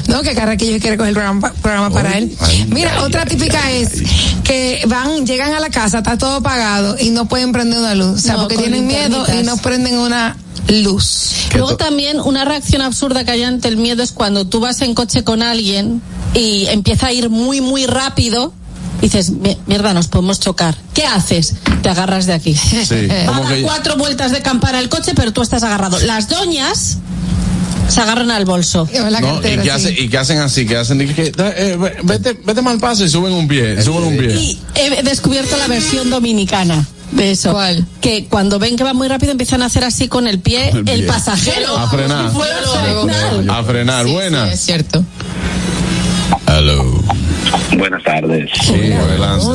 No, 0.08 0.22
que 0.22 0.34
Carraquillo 0.34 0.78
quiere 0.80 0.96
coger 0.96 1.10
el 1.10 1.14
programa, 1.14 1.52
programa 1.60 1.90
para 1.90 2.16
él. 2.16 2.34
ay, 2.40 2.66
Mira, 2.70 2.92
ay, 2.96 3.04
otra 3.04 3.24
típica 3.24 3.60
ay, 3.64 3.82
es 3.82 4.02
que 4.42 4.82
van, 4.86 5.26
llegan 5.26 5.52
a 5.52 5.60
la 5.60 5.70
casa, 5.70 5.98
está 5.98 6.16
todo 6.16 6.36
apagado 6.36 6.96
y 6.98 7.10
no 7.10 7.26
pueden 7.26 7.52
prender 7.52 7.78
una 7.78 7.94
luz. 7.94 8.06
O 8.08 8.18
sea, 8.18 8.34
No, 8.34 8.42
porque 8.42 8.56
tienen 8.56 8.86
miedo 8.86 9.24
y 9.38 9.44
no 9.44 9.56
prenden 9.58 9.98
una 9.98 10.36
luz. 10.68 11.32
Luego 11.54 11.76
también 11.76 12.20
una 12.20 12.44
reacción 12.44 12.82
absurda 12.82 13.24
que 13.24 13.32
hay 13.32 13.42
ante 13.42 13.68
el 13.68 13.76
miedo 13.76 14.02
es 14.02 14.12
cuando 14.12 14.46
tú 14.46 14.60
vas 14.60 14.80
en 14.80 14.94
coche 14.94 15.24
con 15.24 15.42
alguien 15.42 16.00
y 16.34 16.66
empieza 16.68 17.08
a 17.08 17.12
ir 17.12 17.28
muy, 17.28 17.60
muy 17.60 17.86
rápido 17.86 18.54
dices, 19.02 19.28
"Mi- 19.30 19.58
mierda, 19.66 19.92
nos 19.92 20.08
podemos 20.08 20.40
chocar. 20.40 20.74
¿Qué 20.94 21.04
haces? 21.04 21.56
Te 21.82 21.90
agarras 21.90 22.24
de 22.26 22.32
aquí. 22.32 22.54
Sí, 22.54 23.06
Va 23.08 23.22
a 23.22 23.26
como 23.26 23.42
dar 23.44 23.54
que- 23.54 23.62
cuatro 23.62 23.96
vueltas 23.98 24.32
de 24.32 24.40
campana 24.40 24.78
el 24.80 24.88
coche, 24.88 25.12
pero 25.14 25.32
tú 25.32 25.42
estás 25.42 25.62
agarrado. 25.62 25.98
Las 26.00 26.28
doñas 26.30 26.96
se 27.88 28.00
agarran 28.00 28.30
al 28.30 28.44
bolso. 28.46 28.88
No, 29.20 29.38
y, 29.40 29.58
que 29.58 29.70
hace- 29.70 29.92
y 29.92 30.08
que 30.08 30.16
hacen 30.16 30.38
así, 30.38 30.64
que 30.64 30.76
hacen, 30.78 30.98
que, 31.14 31.32
eh, 31.36 31.76
ve- 31.78 31.96
vete, 32.04 32.32
vete 32.46 32.62
mal 32.62 32.78
paso 32.78 33.04
y 33.04 33.10
suben 33.10 33.32
un 33.34 33.46
pie, 33.48 33.82
suben 33.82 34.04
un 34.04 34.16
pie. 34.16 34.34
Y 34.34 34.58
he 34.76 35.02
descubierto 35.02 35.56
la 35.58 35.66
versión 35.66 36.08
dominicana 36.08 36.86
de 37.10 37.32
eso. 37.32 37.54
Que 38.00 38.26
cuando 38.26 38.58
ven 38.58 38.76
que 38.76 38.84
va 38.84 38.94
muy 38.94 39.08
rápido 39.08 39.32
empiezan 39.32 39.60
a 39.62 39.66
hacer 39.66 39.84
así 39.84 40.08
con 40.08 40.26
el 40.26 40.38
pie 40.38 40.70
el, 40.70 40.78
El 40.78 40.84
pie. 41.00 41.02
pasajero. 41.02 41.76
A 41.76 41.90
frenar. 41.90 42.26
A 43.50 43.64
frenar. 43.64 44.06
A 44.06 44.08
buenas. 44.08 44.52
es 44.54 44.60
cierto. 44.60 45.04
Hello. 46.46 47.02
Buenas 47.76 48.02
tardes. 48.02 48.50
Sí, 48.62 48.92
adelante. 48.92 49.46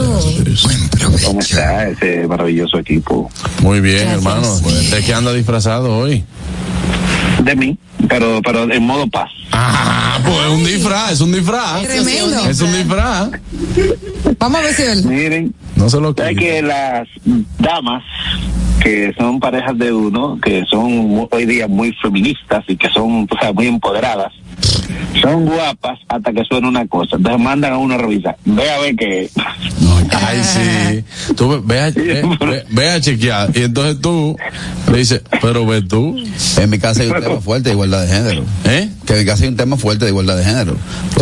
¿Cómo 1.26 1.40
está 1.40 1.88
ese 1.90 2.28
maravilloso 2.28 2.78
equipo? 2.80 3.30
Muy 3.62 3.80
bien, 3.82 4.08
hermano. 4.08 4.48
¿De 4.60 5.04
qué 5.04 5.14
anda 5.14 5.34
disfrazado 5.34 5.98
hoy? 5.98 6.24
De 7.44 7.56
mí, 7.56 7.78
pero, 8.10 8.42
pero 8.44 8.72
en 8.72 8.84
modo 8.84 9.08
paz. 9.08 9.30
Ah, 9.52 10.20
pues 10.26 10.38
es 10.38 10.52
un 10.52 10.66
disfraz, 10.66 11.12
es 11.14 11.22
un 11.22 11.32
disfraz. 11.32 11.84
Tremendo. 11.88 12.50
Es 12.50 12.60
un 12.62 12.74
disfraz. 12.74 13.30
Vamos 14.40 14.60
a 14.60 14.64
ver 14.64 14.74
si 14.74 14.82
él. 14.84 15.06
Miren, 15.06 15.54
no 15.76 15.90
se 15.90 16.00
lo 16.02 16.14
hay 16.24 16.36
que 16.36 16.62
las 16.62 17.08
damas 17.60 18.04
que 18.82 19.14
son 19.18 19.40
parejas 19.40 19.78
de 19.78 19.92
uno, 19.94 20.40
que 20.42 20.64
son 20.70 20.92
mu- 20.92 21.28
hoy 21.32 21.46
día 21.46 21.68
muy 21.68 21.94
feministas 22.02 22.64
y 22.68 22.76
que 22.76 22.90
son 22.90 23.28
o 23.30 23.40
sea, 23.40 23.54
muy 23.54 23.68
empoderadas, 23.68 24.34
son 25.22 25.46
guapas 25.46 26.00
hasta 26.08 26.32
que 26.34 26.44
suena 26.44 26.68
una 26.68 26.86
cosa. 26.88 27.16
Entonces 27.18 27.42
mandan 27.42 27.74
a 27.74 27.78
uno 27.78 27.96
a 27.96 27.98
revisar. 27.98 28.38
Ve 28.46 28.70
a 28.70 28.80
ver 28.80 28.96
que 28.96 29.30
Ay, 30.12 30.42
sí. 30.44 31.34
Tú 31.36 31.50
ve, 31.50 31.62
ve 31.64 31.80
a, 31.82 31.90
ve, 31.92 32.38
ve- 32.40 32.66
ve 32.70 32.90
a 32.92 33.02
chequear. 33.02 33.50
Y 33.56 33.64
entonces 33.64 34.00
tú 34.02 34.36
le 34.92 34.98
dices, 35.00 35.22
pero 35.42 35.66
ve 35.66 35.82
tú. 35.82 36.16
En 36.58 36.70
mi 36.70 36.80
casa 36.80 37.02
hay 37.04 37.10
un 37.10 37.22
tema 37.22 37.42
fuerte 37.42 37.70
de 37.70 37.74
igualdad 37.76 38.06
de 38.06 38.08
género. 38.14 38.44
¿Eh? 38.66 38.87
Que 39.08 39.14
en 39.14 39.20
mi 39.20 39.26
casa 39.26 39.44
hay 39.44 39.50
un 39.50 39.56
tema 39.56 39.78
fuerte 39.78 40.06
de 40.06 40.12
igualdad 40.12 40.38
de 40.38 40.44
género. 40.44 40.76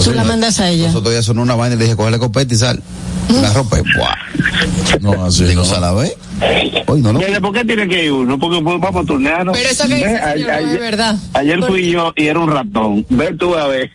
Tú 0.03 0.11
la 0.11 0.23
mandas 0.23 0.59
a 0.59 0.69
ella. 0.69 0.87
Nosotros 0.87 1.13
ya 1.13 1.21
sonó 1.21 1.43
una 1.43 1.55
vaina 1.55 1.75
y 1.75 1.77
le 1.77 1.85
dije, 1.85 1.95
coge 1.95 2.11
la 2.11 2.19
copeta 2.19 2.53
y 2.53 2.57
sal. 2.57 2.81
La 3.41 3.53
ropa 3.53 3.77
y 3.79 3.81
¡buah! 3.97 5.01
No, 5.01 5.25
así 5.25 5.45
Digo, 5.45 5.63
no. 5.63 5.65
¿se 5.73 5.79
la 5.79 5.93
ve? 5.93 6.17
Hoy 6.87 7.01
no, 7.01 7.13
no. 7.13 7.19
Oye, 7.19 7.39
¿Por 7.39 7.53
qué 7.53 7.63
tiene 7.63 7.87
que 7.87 8.05
ir 8.05 8.11
uno? 8.11 8.37
Porque 8.37 8.59
vamos 8.61 9.03
a 9.03 9.05
turnearnos. 9.05 9.55
Pero 9.57 9.69
eso 9.69 9.87
que 9.87 9.95
dice 9.95 10.07
señor, 10.09 10.21
no 10.21 10.53
ayer- 10.53 10.73
es 10.73 10.79
verdad. 10.79 11.15
Ayer 11.33 11.63
fui 11.63 11.89
yo 11.91 12.11
y 12.15 12.25
era 12.27 12.39
un 12.39 12.49
ratón. 12.51 13.05
Ve 13.09 13.33
tú 13.37 13.55
a 13.55 13.67
ver. 13.67 13.89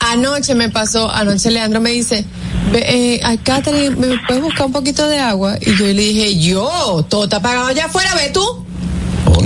Anoche 0.00 0.54
me 0.54 0.68
pasó, 0.70 1.10
anoche 1.10 1.50
Leandro 1.50 1.80
me 1.80 1.90
dice, 1.90 2.24
ve, 2.72 2.84
eh, 2.86 3.20
a 3.22 3.36
Catherine, 3.36 3.96
¿me 3.96 4.18
puedes 4.26 4.42
buscar 4.42 4.66
un 4.66 4.72
poquito 4.72 5.06
de 5.08 5.18
agua? 5.18 5.56
Y 5.60 5.76
yo 5.76 5.86
le 5.86 5.92
dije, 5.94 6.38
yo, 6.38 7.04
todo 7.08 7.24
está 7.24 7.36
apagado 7.36 7.66
allá 7.68 7.86
afuera, 7.86 8.14
ve 8.14 8.30
tú. 8.32 8.66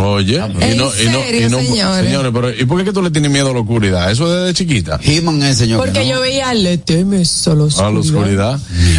Oye, 0.00 0.34
y 0.36 0.76
no, 0.76 0.90
y 1.00 1.08
no, 1.08 1.22
y 1.32 1.48
no, 1.48 1.58
señores? 1.94 2.32
pero 2.34 2.50
¿y 2.52 2.64
por 2.66 2.78
qué 2.78 2.84
que 2.84 2.92
tú 2.92 3.02
le 3.02 3.10
tienes 3.10 3.30
miedo 3.30 3.50
a 3.50 3.54
la 3.54 3.60
oscuridad? 3.60 4.10
Eso 4.10 4.26
es 4.32 4.40
desde 4.40 4.54
chiquita. 4.54 4.98
He-Man 5.02 5.42
es 5.42 5.58
señor. 5.58 5.78
Porque 5.84 6.06
yo 6.06 6.20
veía, 6.20 6.52
le 6.54 6.78
temes 6.78 7.46
a 7.48 7.54
los 7.54 7.78
A 7.78 7.90
la 7.90 8.00
oscuridad. 8.00 8.58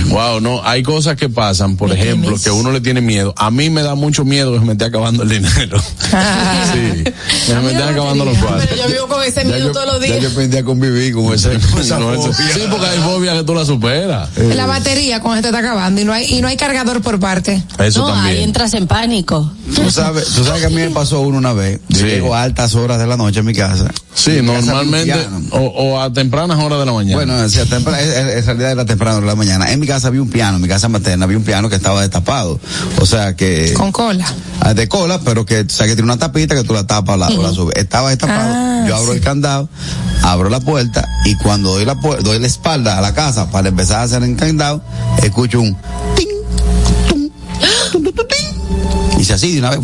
Wow, 0.10 0.40
no, 0.42 0.62
hay 0.64 0.84
cosas 0.84 1.16
que 1.16 1.30
pasan, 1.30 1.78
por 1.78 1.92
ejemplo, 1.92 2.36
que 2.42 2.50
uno 2.52 2.72
le 2.72 2.82
tiene 2.82 3.02
miedo. 3.02 3.34
A 3.38 3.52
mí 3.52 3.70
me 3.70 3.82
da 3.84 3.96
mucho 3.96 4.24
miedo 4.26 4.54
que 4.54 4.60
se 4.60 4.66
me 4.66 4.72
esté 4.74 4.86
acabando 4.86 5.24
el 5.24 5.30
dinero. 5.30 5.80
sí, 6.00 7.04
que 7.04 7.14
se 7.46 7.56
me 7.56 7.72
estén 7.72 7.90
acabando 7.90 8.26
los 8.26 8.38
cuartos. 8.38 8.66
Pero 8.70 8.84
yo 8.84 8.88
vivo 8.94 9.08
con 9.08 9.24
ese 9.24 9.42
Ya 9.42 9.46
miedo 9.46 9.68
yo, 9.68 9.72
todos 9.72 9.86
los 9.88 10.00
ya 10.02 10.06
días. 10.08 10.22
yo 10.22 10.30
aprendí 10.30 10.58
a 10.58 10.64
convivir 10.64 11.14
con 11.14 11.34
esa, 11.34 11.50
con 11.72 11.82
esa 11.82 12.00
No, 12.00 12.14
eso- 12.14 12.34
fobia. 12.34 12.54
sí, 12.54 12.62
porque 12.70 12.86
hay 12.88 13.00
fobia 13.00 13.34
que 13.34 13.44
tú 13.44 13.54
la 13.54 13.66
superas. 13.66 14.30
La 14.38 14.66
batería 14.66 15.20
con 15.20 15.36
esto 15.36 15.48
está 15.50 15.60
acabando 15.60 16.02
y 16.02 16.06
no 16.06 16.14
hay 16.14 16.26
y 16.34 16.42
no 16.42 16.48
hay 16.48 16.58
cargador 16.58 17.02
por 17.02 17.20
parte. 17.20 17.64
Eso 17.80 18.02
no, 18.02 18.08
ahí 18.08 18.16
también. 18.22 18.44
entras 18.44 18.74
en 18.74 18.88
pánico. 18.88 19.52
Tú 19.76 19.90
sabes, 19.92 20.26
tú 20.28 20.44
sabes 20.44 20.62
que 20.68 20.74
a 20.74 20.78
mí 20.78 20.84
me 20.84 20.90
pasó 20.92 21.22
uno 21.22 21.38
una 21.38 21.54
vez. 21.54 21.80
Yo 21.90 22.00
Sí. 22.00 22.06
llego 22.06 22.34
a 22.36 22.42
altas 22.44 22.74
horas 22.76 22.98
de 23.00 23.06
la 23.08 23.18
noche 23.18 23.40
a 23.40 23.44
mi 23.44 23.54
casa. 23.54 23.92
Sí, 24.14 24.32
Mi 24.32 24.42
normalmente, 24.44 25.14
o, 25.52 25.60
o 25.60 26.00
a 26.02 26.12
tempranas 26.12 26.58
horas 26.64 26.80
de 26.80 26.86
la 26.86 26.94
mañana. 26.94 27.16
Bueno, 27.16 27.50
sí, 27.50 27.60
a 27.60 27.66
tempra- 27.66 28.00
es- 28.00 28.08
es- 28.16 28.38
en 28.40 28.46
realidad 28.46 28.72
era 28.72 28.86
temprano 28.86 29.20
de 29.22 29.28
la 29.28 29.36
mañana. 29.36 29.72
En 29.72 29.80
mi 29.80 29.86
casa 29.88 30.08
había 30.08 30.22
un 30.22 30.30
piano, 30.30 30.56
en 30.56 30.62
mi 30.62 30.68
casa 30.68 30.88
materna 30.90 31.26
había 31.26 31.38
un 31.38 31.44
piano 31.44 31.70
que 31.70 31.76
estaba 31.76 32.02
destapado. 32.02 32.60
O 33.00 33.06
sea 33.06 33.36
que... 33.36 33.74
Con 33.74 33.92
cola. 33.92 34.26
Ah, 34.62 34.74
de 34.74 34.88
cola, 34.88 35.20
pero 35.24 35.46
que, 35.46 35.60
o 35.62 35.70
sea, 35.70 35.86
que 35.86 35.94
tiene 35.96 36.04
una 36.04 36.18
tapita 36.18 36.56
que 36.56 36.64
tú 36.64 36.74
la 36.74 36.88
tapas 36.88 37.20
la, 37.20 37.28
o 37.28 37.44
la 37.44 37.52
subes. 37.54 37.76
Estaba 37.78 38.10
destapado. 38.10 38.54
Ah, 38.56 38.86
yo 38.88 38.96
abro 38.96 39.14
el 39.14 39.22
candado, 39.22 39.70
abro 40.24 40.50
la 40.50 40.60
puerta 40.62 41.08
y 41.26 41.36
cuando 41.36 41.72
doy 41.74 41.86
la 41.86 41.96
doy 41.96 42.40
la 42.40 42.48
espalda 42.48 42.98
a 42.98 43.02
la 43.02 43.14
casa 43.14 43.52
para 43.52 43.70
empezar 43.70 43.98
a 44.00 44.04
hacer 44.04 44.24
el 44.24 44.36
candado, 44.36 44.82
escucho 45.22 45.60
un 45.62 45.76
ting, 46.16 46.28
tum, 47.10 47.30
tum, 47.92 48.04
tum, 48.04 48.14
tum, 48.14 48.26
ting. 48.28 49.20
Y 49.20 49.24
se 49.24 49.34
así 49.34 49.54
de 49.54 49.60
una 49.60 49.70
vez, 49.72 49.80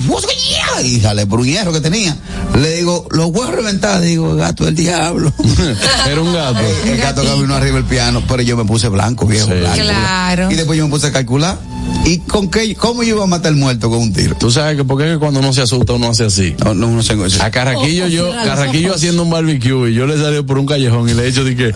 y 0.83 0.99
sale 0.99 1.25
por 1.25 1.39
un 1.39 1.45
hierro 1.47 1.71
que 1.71 1.81
tenía. 1.81 2.15
Le 2.55 2.75
digo, 2.75 3.07
los 3.11 3.31
voy 3.31 3.47
a 3.47 3.51
reventar, 3.51 4.01
digo, 4.01 4.35
gato 4.35 4.65
del 4.65 4.75
diablo. 4.75 5.31
Era 6.09 6.21
un 6.21 6.33
gato. 6.33 6.59
el 6.85 6.97
gato 6.97 7.21
que 7.21 7.41
vino 7.41 7.55
arriba 7.55 7.75
del 7.77 7.85
piano, 7.85 8.23
pero 8.27 8.41
yo 8.41 8.57
me 8.57 8.65
puse 8.65 8.89
blanco, 8.89 9.25
viejo. 9.25 9.47
Sí. 9.47 9.53
blanco. 9.59 9.77
Claro. 9.83 10.51
Y 10.51 10.55
después 10.55 10.77
yo 10.77 10.85
me 10.85 10.91
puse 10.91 11.07
a 11.07 11.11
calcular. 11.11 11.57
¿Y 12.03 12.18
con 12.19 12.49
qué, 12.49 12.76
cómo 12.76 13.03
yo 13.03 13.15
iba 13.15 13.23
a 13.23 13.28
matar 13.28 13.49
al 13.52 13.57
muerto 13.57 13.90
con 13.90 13.99
un 13.99 14.14
tiro? 14.14 14.36
Tú 14.36 14.49
sabes 14.52 14.76
que 14.76 14.84
porque 14.84 15.06
es 15.06 15.14
que 15.14 15.19
cuando 15.19 15.40
uno 15.40 15.53
se 15.53 15.61
asusta 15.61 15.94
uno 15.94 16.10
hace 16.10 16.26
así. 16.26 16.56
No, 16.64 16.73
no. 16.73 16.99
A 17.41 17.52
Carraquillo 17.52 18.07
yo, 18.07 18.32
Carraquillo 18.32 18.94
haciendo 18.95 19.23
un 19.23 19.30
barbecue 19.30 19.91
y 19.91 19.94
yo 19.94 20.07
le 20.07 20.18
salí 20.18 20.41
por 20.44 20.57
un 20.57 20.65
callejón 20.65 21.10
y 21.10 21.14
le 21.14 21.23
he 21.23 21.28
hecho 21.28 21.44
de 21.44 21.56
que, 21.56 21.72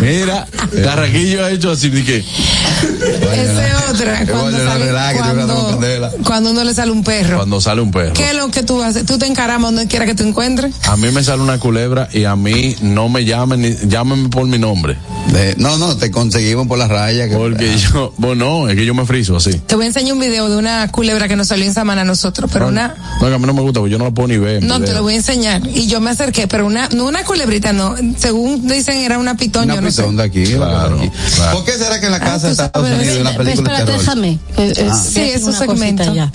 mira, 0.00 0.46
Carraquillo 0.82 1.44
ha 1.44 1.50
hecho 1.50 1.70
así 1.70 1.88
de 1.88 2.04
que, 2.04 2.18
Esa 2.18 3.68
es 3.68 3.74
otra. 3.90 4.26
Cuando, 4.26 4.58
sale- 4.58 4.92
cuando, 5.16 6.12
cuando 6.24 6.50
uno 6.50 6.64
le 6.64 6.74
sale 6.74 6.90
un 6.90 7.02
perro. 7.02 7.36
cuando 7.36 7.60
sale 7.60 7.80
un 7.80 7.90
perro. 7.90 8.12
¿Qué 8.12 8.30
es 8.30 8.36
lo 8.36 8.50
que 8.50 8.62
tú 8.62 8.82
haces? 8.82 9.06
Tú 9.06 9.18
te 9.18 9.26
encaramas 9.26 9.72
donde 9.72 9.86
quiera 9.88 10.04
que 10.06 10.14
te 10.14 10.22
encuentres. 10.22 10.74
A 10.86 10.96
mí 10.96 11.10
me 11.12 11.22
sale 11.24 11.42
una 11.42 11.58
culebra 11.58 12.08
y 12.12 12.24
a 12.24 12.36
mí 12.36 12.76
no 12.82 13.08
me 13.08 13.24
llamen, 13.24 13.62
ni, 13.62 13.74
llámenme 13.88 14.28
por 14.28 14.46
mi 14.46 14.58
nombre. 14.58 14.96
De- 15.32 15.54
no, 15.56 15.78
no, 15.78 15.96
te 15.96 16.10
conseguimos 16.10 16.66
por 16.66 16.78
la 16.78 16.88
raya. 16.88 17.28
Que, 17.28 17.34
Porque 17.34 17.76
yo, 17.78 17.85
bueno, 18.18 18.44
no, 18.62 18.68
es 18.68 18.76
que 18.76 18.84
yo 18.84 18.94
me 18.94 19.04
friso 19.06 19.36
así. 19.36 19.52
Te 19.66 19.74
voy 19.74 19.84
a 19.84 19.88
enseñar 19.88 20.12
un 20.14 20.20
video 20.20 20.48
de 20.48 20.56
una 20.56 20.90
culebra 20.90 21.28
que 21.28 21.36
nos 21.36 21.48
salió 21.48 21.64
en 21.64 21.74
Samana 21.74 22.02
a 22.02 22.04
nosotros, 22.04 22.50
pero 22.52 22.68
una, 22.68 22.94
No, 23.20 23.28
que 23.28 23.34
a 23.34 23.38
mí 23.38 23.46
no 23.46 23.54
me 23.54 23.62
gusta, 23.62 23.80
porque 23.80 23.92
yo 23.92 23.98
no 23.98 24.04
la 24.06 24.10
puedo 24.10 24.28
ni 24.28 24.36
ver. 24.38 24.62
no 24.62 24.74
te 24.76 24.80
video. 24.82 24.94
lo 24.96 25.02
voy 25.02 25.14
a 25.14 25.16
enseñar. 25.16 25.62
Y 25.66 25.86
yo 25.86 26.00
me 26.00 26.10
acerqué, 26.10 26.46
pero 26.48 26.66
una, 26.66 26.88
no 26.90 27.04
una 27.06 27.24
culebrita, 27.24 27.72
no. 27.72 27.94
Según 28.18 28.66
dicen 28.68 28.98
era 28.98 29.18
una 29.18 29.36
pitón, 29.36 29.64
Una 29.64 29.76
yo 29.76 29.80
no 29.80 29.90
sé. 29.90 30.02
pitón 30.02 30.16
de 30.16 30.22
aquí. 30.24 30.44
Claro, 30.44 30.98
aquí. 30.98 31.10
claro. 31.36 31.56
¿Por 31.56 31.64
qué 31.66 31.72
será 31.72 32.00
que 32.00 32.06
en 32.06 32.12
la 32.12 32.20
casa 32.20 32.48
de 32.48 32.56
tú 32.56 32.62
Estados 32.62 32.88
sabes, 32.88 32.98
Unidos 33.02 33.16
en 33.18 33.24
la 33.24 33.30
Eh, 33.32 33.36
película 33.36 33.44
de 33.44 33.78
espérate, 33.78 33.84
terror? 33.84 34.00
déjame. 34.00 34.38
es- 34.56 34.78
Ah. 34.90 35.02
Sí, 35.02 35.20
es 35.20 35.34
es 35.36 35.42
un 35.42 35.48
una 35.50 35.58
segmento. 35.58 36.14
ya. 36.14 36.32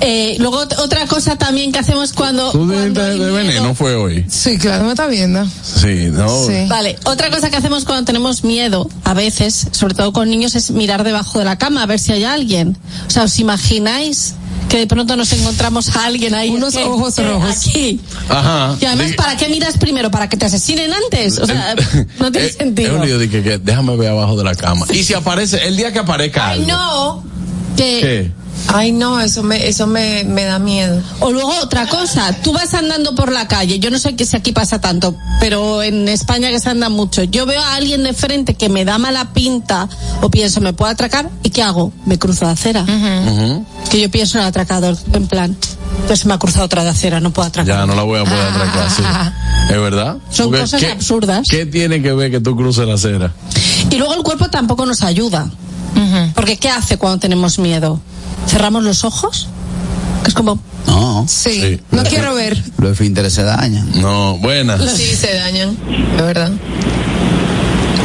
Eh, 0.00 0.36
luego 0.38 0.62
ot- 0.64 0.78
otra 0.78 1.06
cosa 1.06 1.36
también 1.36 1.72
que 1.72 1.78
hacemos 1.78 2.12
cuando... 2.12 2.50
Tú 2.52 2.66
de, 2.66 2.76
cuando 2.76 3.02
de- 3.04 3.18
de 3.18 3.30
veneno 3.30 3.74
fue 3.74 3.94
hoy. 3.94 4.24
Sí, 4.28 4.58
claro, 4.58 4.84
me 4.84 4.90
está 4.90 5.06
viendo. 5.06 5.44
Sí, 5.62 6.08
no. 6.10 6.46
Sí. 6.46 6.66
Vale, 6.68 6.98
otra 7.04 7.30
cosa 7.30 7.50
que 7.50 7.56
hacemos 7.56 7.84
cuando 7.84 8.04
tenemos 8.04 8.42
miedo, 8.44 8.88
a 9.04 9.14
veces, 9.14 9.68
sobre 9.72 9.94
todo 9.94 10.12
con 10.12 10.28
niños, 10.30 10.54
es 10.56 10.70
mirar 10.70 10.91
debajo 11.02 11.38
de 11.38 11.44
la 11.44 11.56
cama 11.56 11.82
a 11.82 11.86
ver 11.86 11.98
si 11.98 12.12
hay 12.12 12.24
alguien. 12.24 12.76
O 13.06 13.10
sea, 13.10 13.24
¿os 13.24 13.38
imagináis 13.38 14.34
que 14.68 14.78
de 14.78 14.86
pronto 14.86 15.16
nos 15.16 15.32
encontramos 15.32 15.94
a 15.96 16.04
alguien 16.06 16.34
ahí? 16.34 16.50
Unos 16.50 16.74
¿Qué? 16.74 16.84
ojos 16.84 17.14
¿Qué? 17.14 17.22
rojos. 17.26 17.56
Aquí. 17.56 18.00
Ajá. 18.28 18.76
Y 18.80 18.84
además, 18.84 19.12
¿para 19.16 19.36
qué 19.36 19.48
miras 19.48 19.78
primero? 19.78 20.10
¿Para 20.10 20.28
que 20.28 20.36
te 20.36 20.46
asesinen 20.46 20.90
antes? 20.92 21.38
O 21.38 21.46
sea, 21.46 21.74
no 22.18 22.30
tiene 22.30 22.46
Eh, 22.48 22.52
sentido. 22.58 22.94
Es 22.94 23.00
un 23.00 23.06
lío 23.06 23.18
de 23.18 23.28
que, 23.30 23.42
que 23.42 23.58
déjame 23.58 23.96
ver 23.96 24.10
abajo 24.10 24.36
de 24.36 24.44
la 24.44 24.54
cama. 24.54 24.86
Y 24.92 25.02
si 25.02 25.14
aparece, 25.14 25.66
el 25.66 25.76
día 25.76 25.92
que 25.92 25.98
aparezca 25.98 26.48
Ay, 26.50 26.60
algo. 26.60 26.72
no. 26.72 27.24
Que- 27.76 28.00
¿Qué? 28.00 28.32
Ay, 28.68 28.92
no, 28.92 29.20
eso 29.20 29.42
me, 29.42 29.68
eso 29.68 29.86
me, 29.86 30.24
me 30.24 30.44
da 30.44 30.58
miedo. 30.58 31.02
O 31.20 31.30
luego 31.30 31.52
otra 31.62 31.86
cosa, 31.86 32.34
tú 32.42 32.52
vas 32.52 32.72
andando 32.74 33.14
por 33.14 33.30
la 33.30 33.48
calle, 33.48 33.78
yo 33.78 33.90
no 33.90 33.98
sé 33.98 34.16
que 34.16 34.24
si 34.24 34.36
aquí 34.36 34.52
pasa 34.52 34.80
tanto, 34.80 35.14
pero 35.40 35.82
en 35.82 36.08
España 36.08 36.50
que 36.50 36.58
se 36.58 36.70
anda 36.70 36.88
mucho, 36.88 37.22
yo 37.24 37.44
veo 37.46 37.60
a 37.60 37.74
alguien 37.74 38.02
de 38.04 38.14
frente 38.14 38.54
que 38.54 38.68
me 38.68 38.84
da 38.84 38.98
mala 38.98 39.32
pinta 39.32 39.88
o 40.20 40.30
pienso 40.30 40.60
me 40.60 40.72
puedo 40.72 40.90
atracar 40.90 41.28
y 41.42 41.50
¿qué 41.50 41.62
hago? 41.62 41.92
Me 42.06 42.18
cruzo 42.18 42.44
la 42.44 42.52
acera. 42.52 42.84
Que 43.90 44.00
yo 44.00 44.10
pienso 44.10 44.38
en 44.38 44.42
el 44.42 44.48
atracador, 44.48 44.96
en 45.12 45.26
plan, 45.26 45.56
entonces 46.00 46.24
me 46.26 46.34
ha 46.34 46.38
cruzado 46.38 46.64
otra 46.64 46.82
de 46.84 46.90
acera, 46.90 47.20
no 47.20 47.30
puedo 47.30 47.48
atracar. 47.48 47.80
Ya 47.80 47.86
no 47.86 47.94
la 47.94 48.02
voy 48.02 48.20
a 48.20 48.24
poder 48.24 48.40
atracar, 48.40 48.90
sí. 48.90 49.02
¿Es 49.70 49.80
verdad? 49.80 50.16
Son 50.30 50.46
Porque 50.46 50.60
cosas 50.62 50.80
¿qué, 50.80 50.90
absurdas. 50.90 51.46
¿Qué 51.48 51.66
tiene 51.66 52.02
que 52.02 52.12
ver 52.12 52.30
que 52.30 52.40
tú 52.40 52.56
cruces 52.56 52.86
la 52.86 52.94
acera? 52.94 53.32
Y 53.90 53.96
luego 53.96 54.14
el 54.14 54.22
cuerpo 54.22 54.48
tampoco 54.48 54.86
nos 54.86 55.02
ayuda. 55.02 55.50
Porque 56.34 56.56
¿qué 56.56 56.68
hace 56.68 56.96
cuando 56.96 57.18
tenemos 57.18 57.58
miedo? 57.58 58.00
¿Cerramos 58.46 58.82
los 58.84 59.04
ojos? 59.04 59.48
Que 60.22 60.28
es 60.28 60.34
como, 60.34 60.58
No. 60.86 61.24
Sí, 61.28 61.52
Sí. 61.60 61.80
no 61.90 62.02
quiero 62.04 62.34
ver. 62.34 62.62
Los 62.78 62.92
esfínteres 62.92 63.32
se 63.32 63.42
dañan. 63.44 63.90
No, 64.00 64.36
buenas. 64.38 64.80
Sí, 64.96 65.14
se 65.16 65.34
dañan, 65.34 65.76
de 66.16 66.22
verdad. 66.22 66.50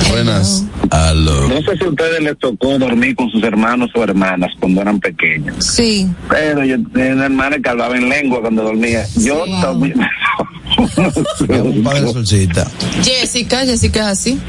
Buenas. 0.09 0.63
Aló. 0.91 1.47
No 1.47 1.61
sé 1.61 1.77
si 1.77 1.83
a 1.83 1.89
ustedes 1.89 2.21
les 2.21 2.37
tocó 2.39 2.77
dormir 2.77 3.15
con 3.15 3.29
sus 3.29 3.43
hermanos 3.43 3.89
o 3.95 4.03
hermanas 4.03 4.51
cuando 4.59 4.81
eran 4.81 4.99
pequeños. 4.99 5.55
Sí. 5.65 6.07
Pero 6.29 6.63
yo 6.63 6.77
tenía 6.93 7.13
una 7.13 7.25
hermana 7.25 7.57
que 7.59 7.69
hablaba 7.69 7.97
en 7.97 8.09
lengua 8.09 8.41
cuando 8.41 8.63
dormía. 8.63 9.05
Yo 9.17 9.45
también. 9.61 9.99
Un 11.49 11.83
padre 11.83 12.11
solcita. 12.11 12.67
Jessica, 13.01 13.65
Jessica 13.65 13.99
es 13.99 14.05
así. 14.05 14.39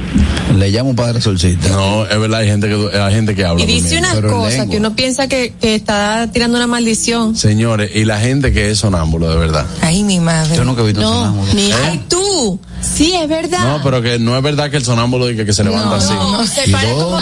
Le 0.56 0.70
llamo 0.70 0.94
padre 0.96 1.20
solcita. 1.20 1.68
No, 1.68 2.04
es 2.06 2.18
verdad, 2.18 2.40
hay 2.40 2.48
gente 2.48 2.68
que, 2.68 2.98
hay 2.98 3.14
gente 3.14 3.34
que 3.34 3.44
habla. 3.44 3.62
Y 3.62 3.66
dice 3.66 3.98
unas 3.98 4.20
cosas 4.20 4.66
que 4.68 4.78
uno 4.78 4.96
piensa 4.96 5.28
que, 5.28 5.52
que 5.60 5.74
está 5.74 6.28
tirando 6.32 6.56
una 6.56 6.66
maldición. 6.66 7.36
Señores, 7.36 7.90
y 7.94 8.04
la 8.04 8.18
gente 8.18 8.52
que 8.52 8.70
es 8.70 8.78
sonámbulo, 8.78 9.30
de 9.30 9.36
verdad. 9.36 9.66
Ay, 9.82 10.02
mi 10.02 10.20
madre. 10.20 10.56
Yo 10.56 10.64
nunca 10.64 10.82
he 10.82 10.86
visto 10.86 11.00
un 11.00 11.06
sonámbulo. 11.06 11.54
Ni 11.54 11.70
¿Eh? 11.70 11.74
ay 11.84 12.04
tú. 12.08 12.60
Sí, 12.80 13.12
es 13.14 13.28
verdad. 13.28 13.64
No, 13.78 13.82
pero 13.82 14.00
que 14.02 14.18
no 14.18 14.36
es 14.36 14.42
verdad 14.42 14.70
que 14.70 14.76
el 14.76 14.84
sonámbulo 14.84 15.26
diga 15.26 15.44
que 15.44 15.52
se 15.52 15.64
levanta 15.64 15.96
así. 15.96 16.12
No, 16.14 16.46
se 16.46 16.68
¿Y 16.68 16.72
para 16.72 16.90
como 16.92 17.18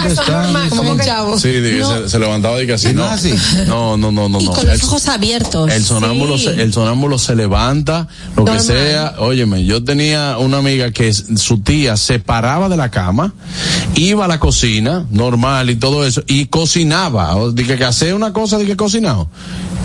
como 0.77 0.91
un 0.93 1.01
chavo. 1.01 1.39
Sí, 1.39 1.49
No. 1.79 2.03
se, 2.03 2.09
se 2.11 2.19
levantaba 2.19 2.63
y 2.63 2.67
que 2.67 2.75
así, 2.75 2.93
no. 2.93 3.09
No, 3.67 3.97
no, 3.97 4.13
no, 4.13 4.29
no, 4.29 4.41
Y 4.41 4.45
no. 4.45 4.53
con 4.53 4.61
El- 4.69 4.73
los 4.79 4.85
ojos 4.85 5.09
abiertos. 5.09 5.71
El 5.73 5.85
sonámbulo, 5.85 6.37
Sí. 6.39 6.45
se, 6.45 6.63
el 6.63 6.73
sonámbulo 6.73 7.19
se 7.19 7.35
levanta, 7.35 8.07
lo 8.37 8.45
que 8.45 8.61
sea. 8.61 9.15
Óyeme, 9.19 9.65
yo 9.65 9.83
tenía 9.83 10.37
una 10.39 10.59
amiga 10.59 10.91
que 10.91 11.13
su 11.13 11.59
tía 11.61 11.97
se 11.97 12.19
paraba 12.19 12.69
de 12.69 12.77
la 12.77 12.91
cama, 12.91 13.33
iba 13.95 14.25
a 14.27 14.29
la 14.29 14.39
cocina, 14.39 15.07
normal 15.11 15.71
y 15.71 15.77
todo 15.77 16.07
eso, 16.07 16.23
y 16.27 16.47
cocinaba. 16.47 17.35
O, 17.37 17.51
dije 17.53 17.77
que 17.77 17.85
hacía 17.85 18.15
una 18.15 18.33
cosa, 18.33 18.59
de 18.59 18.67
que 18.67 18.77
cocinaba. 18.77 19.27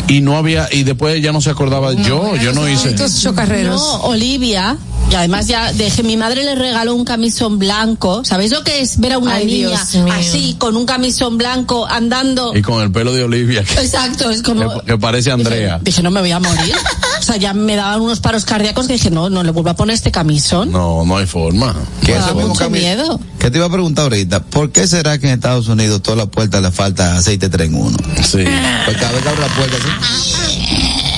Y 0.07 0.19
no 0.19 0.35
había, 0.35 0.68
y 0.72 0.84
después 0.84 1.22
ya 1.22 1.31
no 1.31 1.39
se 1.39 1.49
acordaba. 1.49 1.93
yo, 1.93 2.35
yo 2.35 2.53
no 2.53 2.68
hice. 2.68 2.93
No, 2.93 4.02
Olivia. 4.03 4.77
Y 5.11 5.15
además 5.15 5.45
ya 5.47 5.73
dejé, 5.73 6.03
mi 6.03 6.15
madre 6.15 6.45
le 6.45 6.55
regaló 6.55 6.95
un 6.95 7.03
camisón 7.03 7.59
blanco. 7.59 8.23
¿Sabéis 8.23 8.51
lo 8.51 8.63
que 8.63 8.79
es 8.79 8.97
ver 8.97 9.11
a 9.13 9.17
una 9.17 9.35
Ay, 9.35 9.45
niña 9.45 9.81
así, 10.17 10.55
con 10.57 10.77
un 10.77 10.85
camisón 10.85 11.38
blanco, 11.38 11.85
andando? 11.85 12.55
Y 12.55 12.61
con 12.61 12.81
el 12.81 12.91
pelo 12.93 13.11
de 13.11 13.23
Olivia, 13.25 13.61
que, 13.63 13.73
Exacto, 13.81 14.29
es 14.29 14.41
como... 14.41 14.79
que- 14.79 14.85
que 14.85 14.97
parece 14.97 15.29
Andrea. 15.31 15.79
Dije, 15.83 16.01
no 16.01 16.11
me 16.11 16.21
voy 16.21 16.31
a 16.31 16.39
morir. 16.39 16.73
O 17.19 17.23
sea, 17.23 17.35
ya 17.35 17.53
me 17.53 17.75
daban 17.75 17.99
unos 18.01 18.19
paros 18.21 18.45
cardíacos 18.45 18.88
que 18.88 18.93
dije, 18.93 19.11
no, 19.11 19.29
no 19.29 19.43
le 19.43 19.51
vuelvo 19.51 19.69
a 19.71 19.75
poner 19.75 19.95
este 19.95 20.11
camisón. 20.11 20.71
No, 20.71 21.03
no 21.05 21.17
hay 21.17 21.25
forma. 21.27 21.75
Que 22.05 22.15
eso 22.15 22.33
mucho 22.33 22.65
cami- 22.69 22.79
miedo. 22.79 23.19
Que 23.38 23.51
te 23.51 23.57
iba 23.57 23.67
a 23.67 23.71
preguntar 23.71 24.03
ahorita, 24.03 24.41
¿por 24.43 24.71
qué 24.71 24.88
será 24.88 25.17
que 25.19 25.27
en 25.27 25.33
Estados 25.33 25.67
Unidos 25.67 26.01
todas 26.01 26.17
las 26.19 26.27
puertas 26.29 26.61
le 26.61 26.71
falta 26.71 27.17
aceite 27.17 27.49
tren 27.49 27.75
uno? 27.75 27.97
Sí. 28.23 28.43
Pues 28.85 28.97
cada 28.97 29.11
vez 29.11 29.21
que 29.23 29.29
abre 29.29 29.41
la 29.41 29.47
puerta 29.55 29.75
así. 29.77 31.10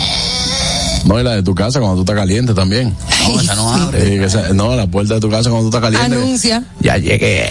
No, 1.06 1.20
y 1.20 1.24
la 1.24 1.32
de 1.32 1.44
tu 1.44 1.54
casa 1.54 1.80
cuando 1.80 1.98
tú 1.98 2.02
estás 2.04 2.16
caliente 2.16 2.54
también. 2.54 2.96
No, 3.28 3.40
esa 3.42 3.56
no 3.56 3.74
abre. 3.74 4.02
Sí, 4.04 4.10
que 4.20 4.26
esa- 4.26 4.50
no, 4.54 4.76
la 4.76 4.88
puerta 4.88 5.16
de 5.16 5.20
tu 5.20 5.30
casa 5.30 5.50
cuando 5.50 5.70
tú 5.70 5.78
estás 5.78 5.92
caliente. 5.92 6.18
Anuncia. 6.18 6.64
Ya 6.80 6.98
llegué. 6.98 7.50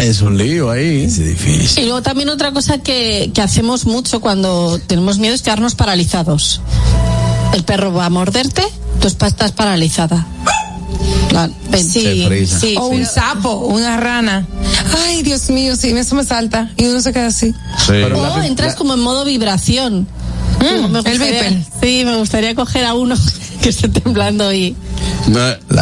Es 0.00 0.22
un 0.22 0.36
lío 0.36 0.70
ahí. 0.70 1.04
Es 1.04 1.18
difícil. 1.24 1.84
Y 1.84 1.86
luego 1.86 2.02
también 2.02 2.28
otra 2.28 2.52
cosa 2.52 2.78
que, 2.78 3.30
que 3.34 3.40
hacemos 3.42 3.86
mucho 3.86 4.20
cuando 4.20 4.78
tenemos 4.86 5.18
miedo 5.18 5.34
es 5.34 5.42
quedarnos 5.42 5.74
paralizados. 5.74 6.60
El 7.52 7.62
perro 7.64 7.92
va 7.92 8.06
a 8.06 8.10
morderte, 8.10 8.62
tú 9.00 9.06
estás 9.06 9.52
paralizada. 9.52 10.26
La-. 11.30 11.48
Sí, 11.78 12.26
sí, 12.60 12.74
o 12.78 12.86
un 12.88 13.04
sapo, 13.06 13.50
una 13.66 13.96
rana. 13.96 14.46
Ay, 15.06 15.22
Dios 15.22 15.50
mío, 15.50 15.76
sí, 15.76 15.88
eso 15.90 16.14
me 16.14 16.24
salta. 16.24 16.70
Y 16.76 16.86
uno 16.86 17.00
se 17.00 17.12
queda 17.12 17.26
así. 17.26 17.54
o 17.88 18.42
entras 18.42 18.74
como 18.74 18.94
en 18.94 19.00
modo 19.00 19.24
vibración. 19.24 20.06
Mm, 20.64 20.96
el 21.06 21.18
Viper. 21.18 21.62
Sí, 21.82 22.02
me 22.04 22.16
gustaría 22.16 22.54
coger 22.54 22.84
a 22.86 22.94
uno 22.94 23.14
que 23.62 23.68
esté 23.68 23.88
temblando 23.88 24.52
y... 24.52 24.74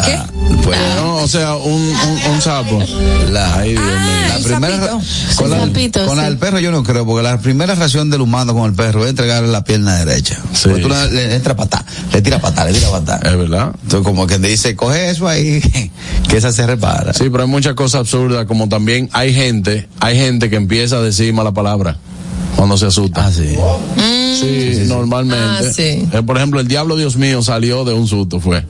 ¿Qué? 0.05 0.19
Pues, 0.63 0.79
no, 0.95 1.15
o 1.17 1.27
sea, 1.27 1.55
un, 1.55 1.73
un, 1.73 2.31
un 2.33 2.41
sapo. 2.41 2.81
La, 3.31 3.55
Ay, 3.57 3.71
Dios 3.71 3.83
mío. 3.83 3.91
la 4.29 4.39
primera 4.39 4.77
ra- 4.77 4.99
con, 5.35 5.49
la, 5.49 5.59
sapito, 5.59 6.05
con 6.05 6.15
la 6.17 6.23
sí. 6.23 6.29
del 6.29 6.37
perro 6.37 6.59
yo 6.59 6.71
no 6.71 6.83
creo, 6.83 7.05
porque 7.05 7.23
la 7.23 7.37
primera 7.39 7.75
reacción 7.75 8.09
del 8.09 8.21
humano 8.21 8.53
con 8.53 8.65
el 8.69 8.73
perro 8.73 9.03
es 9.03 9.09
entregarle 9.09 9.49
la 9.49 9.63
pierna 9.65 9.97
derecha. 9.97 10.37
Porque 10.63 10.81
tú 10.81 10.87
le, 10.89 11.11
le 11.11 11.35
entra 11.35 11.55
patá, 11.55 11.83
le 12.13 12.21
tira 12.21 12.39
patá, 12.39 12.63
le 12.65 12.73
tira 12.73 12.89
patá. 12.89 13.17
Es 13.17 13.37
verdad. 13.37 13.73
Entonces 13.83 14.05
como 14.05 14.25
que 14.27 14.39
te 14.39 14.47
dice, 14.47 14.75
coge 14.77 15.09
eso 15.09 15.27
ahí, 15.27 15.61
que 16.29 16.37
esa 16.37 16.53
se 16.53 16.65
repara. 16.65 17.13
Sí, 17.13 17.25
pero 17.29 17.43
hay 17.43 17.49
muchas 17.49 17.73
cosas 17.73 18.01
absurdas, 18.01 18.45
como 18.45 18.69
también 18.69 19.09
hay 19.11 19.33
gente, 19.33 19.89
hay 19.99 20.15
gente 20.17 20.49
que 20.49 20.55
empieza 20.55 20.97
a 20.97 21.01
decir 21.01 21.33
mala 21.33 21.51
palabra 21.51 21.97
cuando 22.55 22.77
se 22.77 22.85
asusta. 22.87 23.27
Ah, 23.27 23.31
sí. 23.31 23.55
Sí, 24.39 24.83
normalmente. 24.87 25.67
Ah, 25.67 25.71
sí. 25.73 26.07
Eh, 26.11 26.21
por 26.25 26.37
ejemplo, 26.37 26.59
el 26.59 26.67
diablo 26.67 26.95
Dios 26.95 27.15
mío 27.15 27.41
salió 27.41 27.83
de 27.85 27.93
un 27.93 28.07
susto, 28.07 28.39
fue. 28.39 28.65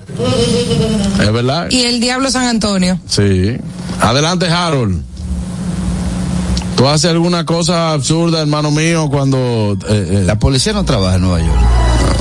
¿Es 1.20 1.32
verdad? 1.32 1.68
Y 1.72 1.82
el 1.82 2.00
diablo 2.00 2.30
San 2.32 2.46
Antonio. 2.48 3.00
Sí. 3.08 3.56
Adelante, 4.00 4.48
Harold. 4.48 5.02
¿Tú 6.76 6.88
haces 6.88 7.12
alguna 7.12 7.46
cosa 7.46 7.94
absurda, 7.94 8.42
hermano 8.42 8.72
mío, 8.72 9.08
cuando... 9.12 9.78
eh, 9.88 10.24
La 10.26 10.40
policía 10.40 10.74
no 10.74 10.84
trabaja 10.84 11.16
en 11.16 11.22
Nueva 11.22 11.40
York. 11.40 11.62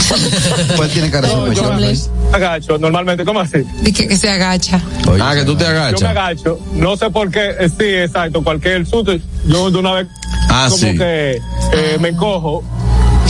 pues 0.76 0.92
tiene 0.92 1.10
cara 1.10 1.28
de 1.28 1.34
No, 1.34 1.52
yo 1.52 1.62
sospechoso. 1.64 2.10
me 2.30 2.36
agacho, 2.36 2.78
normalmente, 2.78 3.24
¿cómo 3.24 3.40
así? 3.40 3.58
De 3.82 3.92
que, 3.92 4.08
que 4.08 4.16
se 4.16 4.30
agacha. 4.30 4.80
ah, 5.20 5.32
que 5.34 5.44
tú 5.44 5.54
te 5.56 5.64
Yo 5.64 5.70
me 5.70 5.76
agachas. 5.78 6.02
agacho, 6.10 6.58
no 6.74 6.96
sé 6.96 7.10
por 7.10 7.30
qué, 7.30 7.50
eh, 7.58 7.68
sí, 7.68 7.84
exacto, 7.84 8.42
cualquier 8.42 8.86
susto, 8.86 9.12
yo 9.46 9.70
de 9.70 9.78
una 9.78 9.92
vez 9.92 10.06
Ah, 10.48 10.66
como 10.68 10.76
sí. 10.78 10.96
que 10.98 11.40
eh, 11.72 11.96
me 12.00 12.14
cojo, 12.14 12.62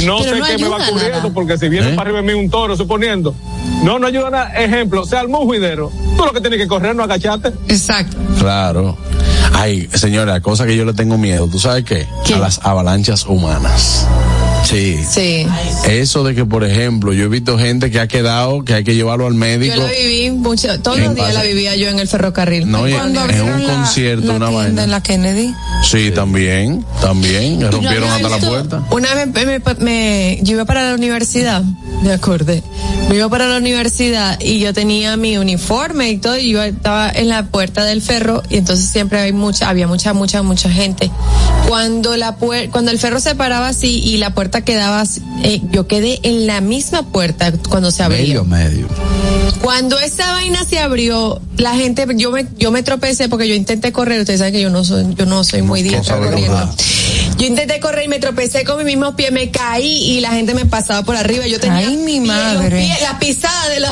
no 0.05 0.19
Pero 0.19 0.33
sé 0.35 0.39
no 0.41 0.47
qué 0.47 0.59
me 0.59 0.69
va 0.69 0.77
ocurriendo, 0.77 1.19
nada. 1.19 1.31
porque 1.35 1.59
si 1.59 1.69
viene 1.69 1.91
¿Eh? 1.91 1.95
para 1.95 2.11
arriba 2.11 2.23
de 2.23 2.35
mí 2.35 2.41
un 2.41 2.51
toro, 2.51 2.77
suponiendo, 2.77 3.35
no, 3.83 3.99
no 3.99 4.07
ayuda 4.07 4.31
nada, 4.31 4.49
ejemplo, 4.55 5.05
sea 5.05 5.21
el 5.21 5.29
juidero, 5.29 5.91
tú 6.17 6.25
lo 6.25 6.33
que 6.33 6.41
tienes 6.41 6.59
que 6.59 6.67
correr, 6.67 6.95
no 6.97 7.03
agacharte. 7.05 7.49
Exacto. 7.69 8.17
Claro. 8.39 8.97
Ay, 9.55 9.89
señora, 9.95 10.41
cosa 10.41 10.67
que 10.67 10.77
yo 10.77 10.85
le 10.85 10.95
tengo 10.95 11.19
miedo, 11.19 11.47
¿tú 11.49 11.59
sabes 11.59 11.85
qué? 11.85 12.07
A 12.35 12.39
las 12.39 12.61
avalanchas 12.65 13.27
humanas. 13.27 14.07
Sí. 14.65 15.01
Sí. 15.09 15.47
Eso 15.89 16.25
de 16.25 16.35
que, 16.35 16.45
por 16.45 16.65
ejemplo, 16.65 17.13
yo 17.13 17.25
he 17.25 17.29
visto 17.29 17.59
gente 17.59 17.91
que 17.91 18.01
ha 18.01 18.07
quedado, 18.09 18.65
que 18.65 18.75
hay 18.75 18.85
que 18.85 18.95
llevarlo 18.95 19.27
al 19.27 19.35
médico. 19.35 19.75
Yo 19.77 19.83
la 19.83 19.91
viví 19.91 20.31
mucho, 20.31 20.81
todos 20.81 20.97
¿Qué 20.99 21.05
los 21.05 21.15
días 21.15 21.35
la 21.35 21.43
vivía 21.43 21.77
yo 21.77 21.89
en 21.89 21.99
el 21.99 22.09
ferrocarril. 22.09 22.71
No, 22.71 22.89
y 22.89 22.93
Cuando 22.93 23.29
en 23.29 23.43
un 23.43 23.67
la- 23.67 23.75
concierto, 23.75 24.27
la 24.29 24.35
una 24.35 24.51
vaina. 24.51 24.85
en 24.85 24.91
la 24.91 25.03
Kennedy. 25.03 25.53
Sí, 25.91 26.11
también, 26.15 26.85
también. 27.01 27.61
Le 27.61 27.71
rompieron 27.71 28.09
no 28.09 28.15
hasta 28.15 28.29
la 28.29 28.39
puerta. 28.39 28.83
Una 28.91 29.15
vez 29.15 29.29
me, 29.33 29.45
me- 29.59 29.75
me- 29.81 30.39
yo 30.43 30.53
iba 30.55 30.65
para 30.65 30.91
la 30.91 30.95
universidad, 30.95 31.63
me 32.03 32.13
acordé. 32.13 32.63
Me 33.13 33.19
iba 33.19 33.29
para 33.29 33.47
la 33.47 33.59
universidad 33.59 34.41
y 34.41 34.59
yo 34.59 34.73
tenía 34.73 35.19
mi 35.19 35.37
uniforme 35.37 36.09
y 36.09 36.17
todo, 36.17 36.39
y 36.39 36.49
yo 36.49 36.63
estaba 36.63 37.11
en 37.11 37.29
la 37.29 37.45
puerta 37.45 37.85
del 37.85 38.01
ferro 38.01 38.43
y 38.49 38.57
entonces 38.57 38.89
siempre 38.89 39.21
hay 39.21 39.35
mucha, 39.35 39.69
había 39.69 39.87
mucha, 39.87 40.15
mucha, 40.15 40.43
mucha 40.43 40.71
gente. 40.71 41.11
Cuando 41.69 42.17
la 42.17 42.39
puer- 42.39 42.71
cuando 42.71 42.91
el 42.91 42.99
ferro 42.99 43.21
se 43.21 43.35
paraba 43.35 43.69
así 43.69 43.99
y 44.03 44.17
la 44.17 44.31
puerta 44.31 44.63
quedaba, 44.63 45.03
así, 45.03 45.21
eh, 45.43 45.61
yo 45.71 45.87
quedé 45.87 46.21
en 46.23 46.47
la 46.47 46.63
misma 46.63 47.03
puerta 47.03 47.53
cuando 47.69 47.91
se 47.91 48.03
abrió. 48.03 48.45
Medio, 48.45 48.45
medio. 48.47 48.89
Cuando 49.61 49.99
esa 49.99 50.33
vaina 50.33 50.65
se 50.65 50.79
abrió, 50.79 51.39
la 51.59 51.75
gente, 51.75 52.07
yo 52.17 52.31
me, 52.31 52.47
yo 52.59 52.71
me 52.71 52.83
tropecé 52.83 53.29
porque 53.29 53.47
yo 53.47 53.55
intenté 53.55 53.93
correr. 53.93 54.21
Ustedes 54.21 54.39
saben 54.39 54.55
que 54.55 54.63
yo 54.63 54.71
no 54.71 54.85
soy, 54.85 55.15
yo 55.17 55.27
no 55.27 55.45
soy 55.45 55.61
muy 55.61 55.83
sabe 56.03 56.31
corriendo. 56.31 56.57
Yo 57.43 57.49
intenté 57.49 57.81
correr 57.81 58.05
y 58.05 58.09
me 58.09 58.21
tropecé 58.21 58.65
con 58.65 58.79
mi 58.79 58.85
mismo 58.85 59.17
pie, 59.17 59.33
me 59.33 59.51
caí 59.51 60.13
y 60.13 60.21
la 60.21 60.31
gente 60.31 60.55
me 60.55 60.65
pasaba 60.65 61.03
por 61.03 61.17
arriba. 61.17 61.45
Yo 61.49 61.59
tenía 61.59 61.89
Ay, 61.89 61.97
mi 61.97 62.19
los 62.19 62.29
madre. 62.29 62.79
pies- 62.87 63.03
la 63.03 63.19
pisada 63.19 63.69
de 63.71 63.81
la, 63.81 63.91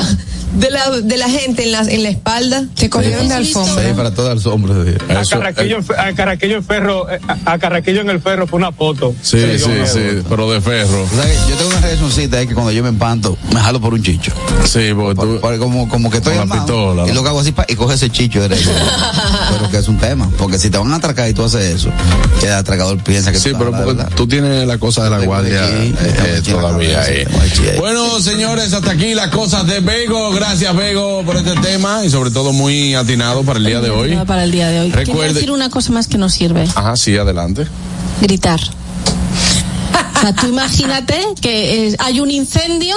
de 0.53 0.69
la, 0.71 0.89
de 0.89 1.17
la 1.17 1.29
gente 1.29 1.63
en 1.63 1.71
la, 1.71 1.79
en 1.81 2.03
la 2.03 2.09
espalda. 2.09 2.65
Te 2.75 2.89
cogieron 2.89 3.27
de 3.27 3.35
alfombra. 3.35 3.83
Sí, 3.87 3.93
para 3.95 4.11
todos 4.13 4.33
los 4.35 4.45
hombres. 4.45 4.97
A 5.09 5.23
Carraquillo, 5.25 5.77
a 5.97 6.13
Carraquillo 6.13 6.57
en 6.57 6.63
ferro, 6.63 7.09
eh, 7.09 7.19
a 7.45 7.57
Carraquillo 7.57 8.01
en 8.01 8.09
el 8.09 8.21
ferro 8.21 8.47
fue 8.47 8.57
una 8.57 8.71
foto. 8.71 9.13
Sí, 9.21 9.39
sí, 9.57 9.71
sí, 9.85 9.99
pero 10.29 10.51
de 10.51 10.61
ferro. 10.61 11.03
O 11.03 11.15
sea, 11.15 11.23
que 11.25 11.35
yo 11.49 11.55
tengo 11.55 11.69
una 11.71 11.81
reaccioncita 11.81 12.41
es 12.41 12.47
que 12.47 12.53
cuando 12.53 12.71
yo 12.71 12.83
me 12.83 12.89
empanto, 12.89 13.37
me 13.53 13.59
jalo 13.59 13.79
por 13.79 13.93
un 13.93 14.03
chicho. 14.03 14.31
Sí, 14.65 14.89
porque 14.95 15.21
tú. 15.21 15.39
Por- 15.39 15.59
como, 15.59 15.87
como 15.89 16.09
que 16.09 16.17
estoy 16.17 16.31
Con 16.35 16.37
la 16.37 16.53
armado, 16.55 16.65
pistola, 16.65 17.07
Y 17.07 17.13
lo 17.13 17.23
que 17.23 17.29
hago 17.29 17.39
así 17.39 17.51
pa, 17.51 17.65
y 17.67 17.75
coge 17.75 17.95
ese 17.95 18.09
chicho 18.09 18.41
derecho. 18.41 18.69
pero 19.51 19.69
que 19.69 19.77
es 19.77 19.87
un 19.87 19.97
tema. 19.97 20.29
Porque 20.37 20.57
si 20.57 20.69
te 20.69 20.77
van 20.77 20.91
a 20.91 20.95
atracar 20.95 21.29
y 21.29 21.33
tú 21.33 21.43
haces 21.43 21.75
eso, 21.75 21.89
que 22.39 22.47
el 22.47 22.53
atracador 22.53 22.97
piensa 23.03 23.31
que 23.31 23.39
Sí, 23.39 23.51
tú 23.51 23.57
pero 23.57 23.95
tú 24.15 24.27
tienes 24.27 24.67
la 24.67 24.77
cosa 24.77 25.03
de 25.03 25.09
la 25.09 25.19
guardia 25.19 25.63
aquí, 25.65 25.93
eh, 25.99 26.41
todavía 26.43 27.01
ahí. 27.01 27.17
ahí. 27.41 27.77
Bueno, 27.77 28.19
señores, 28.19 28.73
hasta 28.73 28.91
aquí 28.91 29.13
las 29.13 29.27
cosas 29.29 29.65
de 29.67 29.79
Bego. 29.79 30.31
Gracias, 30.41 30.75
Bego, 30.75 31.21
por 31.23 31.35
este 31.37 31.53
tema 31.57 32.03
y 32.03 32.09
sobre 32.09 32.31
todo 32.31 32.51
muy 32.51 32.95
atinado 32.95 33.43
para 33.43 33.59
el 33.59 33.65
día 33.65 33.79
de 33.79 33.91
hoy. 33.91 34.17
Para 34.25 34.43
el 34.43 34.49
día 34.51 34.69
de 34.69 34.79
hoy. 34.79 34.87
Quiero 34.91 35.05
Recuerde- 35.05 35.33
decir 35.35 35.51
una 35.51 35.69
cosa 35.69 35.91
más 35.91 36.07
que 36.07 36.17
nos 36.17 36.33
sirve. 36.33 36.63
Ajá, 36.73 36.95
sí, 36.97 37.15
adelante. 37.15 37.67
Gritar. 38.21 38.59
O 38.59 40.19
sea, 40.19 40.33
tú 40.33 40.47
imagínate 40.47 41.15
que 41.39 41.89
eh, 41.89 41.95
hay 41.99 42.19
un 42.21 42.31
incendio 42.31 42.95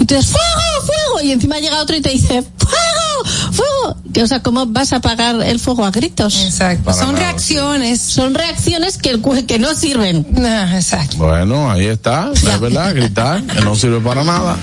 y 0.00 0.04
tú 0.04 0.16
dices, 0.16 0.32
¡fuego, 0.32 0.86
fuego! 1.14 1.28
Y 1.28 1.30
encima 1.30 1.58
llega 1.60 1.80
otro 1.80 1.94
y 1.94 2.00
te 2.00 2.10
dice, 2.10 2.42
¡fuego, 2.58 3.52
fuego! 3.52 3.73
Que, 4.12 4.22
o 4.22 4.26
sea, 4.26 4.42
¿cómo 4.42 4.66
vas 4.66 4.92
a 4.92 4.96
apagar 4.96 5.40
el 5.42 5.58
fuego 5.58 5.84
a 5.84 5.90
gritos? 5.90 6.42
Exacto. 6.44 6.84
Para 6.84 6.96
Son 6.98 7.14
nada. 7.14 7.26
reacciones. 7.26 8.00
Son 8.00 8.34
reacciones 8.34 8.98
que, 8.98 9.20
que 9.46 9.58
no 9.58 9.74
sirven. 9.74 10.26
Exacto. 10.74 11.16
Bueno, 11.16 11.70
ahí 11.70 11.86
está, 11.86 12.30
es 12.32 12.60
verdad, 12.60 12.94
gritar, 12.94 13.42
que 13.44 13.60
no 13.60 13.74
sirve 13.74 14.00
para 14.00 14.24
nada. 14.24 14.56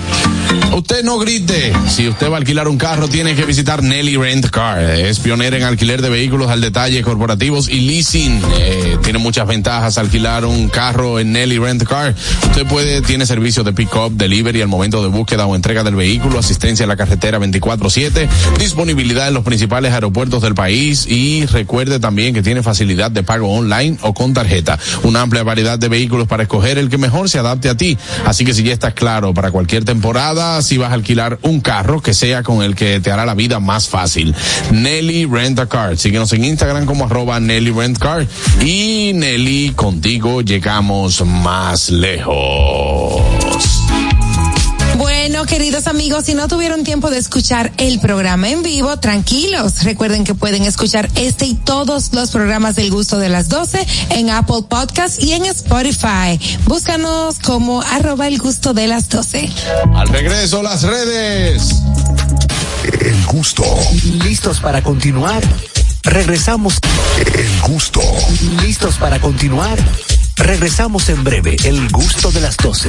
Usted 0.74 1.04
no 1.04 1.18
grite. 1.18 1.72
Si 1.88 2.08
usted 2.08 2.30
va 2.30 2.34
a 2.34 2.38
alquilar 2.38 2.66
un 2.68 2.78
carro, 2.78 3.08
tiene 3.08 3.34
que 3.34 3.44
visitar 3.44 3.82
Nelly 3.82 4.16
Rent 4.16 4.46
Car. 4.50 4.82
Es 4.82 5.18
pionera 5.18 5.56
en 5.56 5.64
alquiler 5.64 6.00
de 6.00 6.08
vehículos 6.08 6.50
al 6.50 6.60
detalle, 6.60 7.02
corporativos 7.02 7.68
y 7.68 7.80
leasing. 7.80 8.40
Eh, 8.58 8.96
tiene 9.02 9.18
muchas 9.18 9.46
ventajas 9.46 9.98
alquilar 9.98 10.44
un 10.46 10.68
carro 10.68 11.18
en 11.20 11.32
Nelly 11.32 11.58
Rent 11.58 11.84
Car. 11.84 12.14
Usted 12.44 12.66
puede, 12.66 13.02
tiene 13.02 13.26
servicio 13.26 13.64
de 13.64 13.72
pick-up, 13.72 14.12
delivery 14.16 14.62
al 14.62 14.68
momento 14.68 15.02
de 15.02 15.08
búsqueda 15.08 15.46
o 15.46 15.54
entrega 15.54 15.84
del 15.84 15.94
vehículo, 15.94 16.38
asistencia 16.38 16.84
en 16.84 16.88
la 16.88 16.96
carretera 16.96 17.38
24-7, 17.38 18.28
disponibilidad 18.58 19.11
en 19.12 19.34
los 19.34 19.44
principales 19.44 19.92
aeropuertos 19.92 20.42
del 20.42 20.54
país 20.54 21.06
y 21.06 21.44
recuerde 21.46 22.00
también 22.00 22.34
que 22.34 22.42
tiene 22.42 22.62
facilidad 22.62 23.10
de 23.10 23.22
pago 23.22 23.52
online 23.52 23.98
o 24.00 24.14
con 24.14 24.32
tarjeta. 24.32 24.78
Una 25.02 25.20
amplia 25.20 25.42
variedad 25.42 25.78
de 25.78 25.88
vehículos 25.88 26.26
para 26.26 26.44
escoger 26.44 26.78
el 26.78 26.88
que 26.88 26.98
mejor 26.98 27.28
se 27.28 27.38
adapte 27.38 27.68
a 27.68 27.76
ti. 27.76 27.98
Así 28.24 28.44
que 28.44 28.54
si 28.54 28.62
ya 28.62 28.72
estás 28.72 28.94
claro 28.94 29.34
para 29.34 29.50
cualquier 29.50 29.84
temporada, 29.84 30.62
si 30.62 30.78
vas 30.78 30.90
a 30.90 30.94
alquilar 30.94 31.38
un 31.42 31.60
carro 31.60 32.00
que 32.00 32.14
sea 32.14 32.42
con 32.42 32.62
el 32.62 32.74
que 32.74 33.00
te 33.00 33.10
hará 33.10 33.26
la 33.26 33.34
vida 33.34 33.60
más 33.60 33.88
fácil. 33.88 34.34
Nelly 34.70 35.26
Rent 35.26 35.58
a 35.58 35.66
Car. 35.66 35.98
Síguenos 35.98 36.32
en 36.32 36.44
Instagram 36.44 36.86
como 36.86 37.04
arroba 37.04 37.38
Nelly 37.38 37.70
Rent 37.70 37.98
Car. 37.98 38.26
Y 38.64 39.12
Nelly, 39.14 39.72
contigo 39.76 40.40
llegamos 40.40 41.24
más 41.24 41.90
lejos. 41.90 42.91
Bueno, 45.42 45.58
queridos 45.58 45.88
amigos, 45.88 46.26
si 46.26 46.34
no 46.34 46.46
tuvieron 46.46 46.84
tiempo 46.84 47.10
de 47.10 47.18
escuchar 47.18 47.72
el 47.76 47.98
programa 47.98 48.48
en 48.50 48.62
vivo, 48.62 48.96
tranquilos. 48.98 49.82
Recuerden 49.82 50.22
que 50.22 50.36
pueden 50.36 50.62
escuchar 50.62 51.10
este 51.16 51.46
y 51.46 51.54
todos 51.54 52.12
los 52.12 52.30
programas 52.30 52.76
del 52.76 52.92
gusto 52.92 53.18
de 53.18 53.28
las 53.28 53.48
12 53.48 53.84
en 54.10 54.30
Apple 54.30 54.62
Podcast 54.68 55.20
y 55.20 55.32
en 55.32 55.44
Spotify. 55.46 56.38
Búscanos 56.66 57.40
como 57.40 57.82
arroba 57.82 58.28
el 58.28 58.38
gusto 58.38 58.72
de 58.72 58.86
las 58.86 59.08
12. 59.08 59.50
Al 59.96 60.06
regreso, 60.06 60.62
las 60.62 60.84
redes. 60.84 61.74
El 63.00 63.26
gusto. 63.26 63.64
¿Listos 64.22 64.60
para 64.60 64.80
continuar? 64.80 65.42
Regresamos. 66.04 66.78
El 67.34 67.60
gusto. 67.62 68.00
¿Listos 68.62 68.94
para 68.94 69.18
continuar? 69.18 69.76
Regresamos 70.36 71.08
en 71.08 71.24
breve. 71.24 71.56
El 71.64 71.88
gusto 71.88 72.30
de 72.30 72.40
las 72.42 72.56
12. 72.58 72.88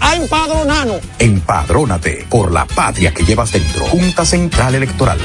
a 0.00 0.16
empadronarnos. 0.16 1.00
Empadrónate 1.18 2.26
por 2.28 2.52
la 2.52 2.64
patria 2.66 3.12
que 3.12 3.24
llevas 3.24 3.52
dentro. 3.52 3.84
Junta 3.86 4.24
Central 4.24 4.74
Electoral. 4.74 5.18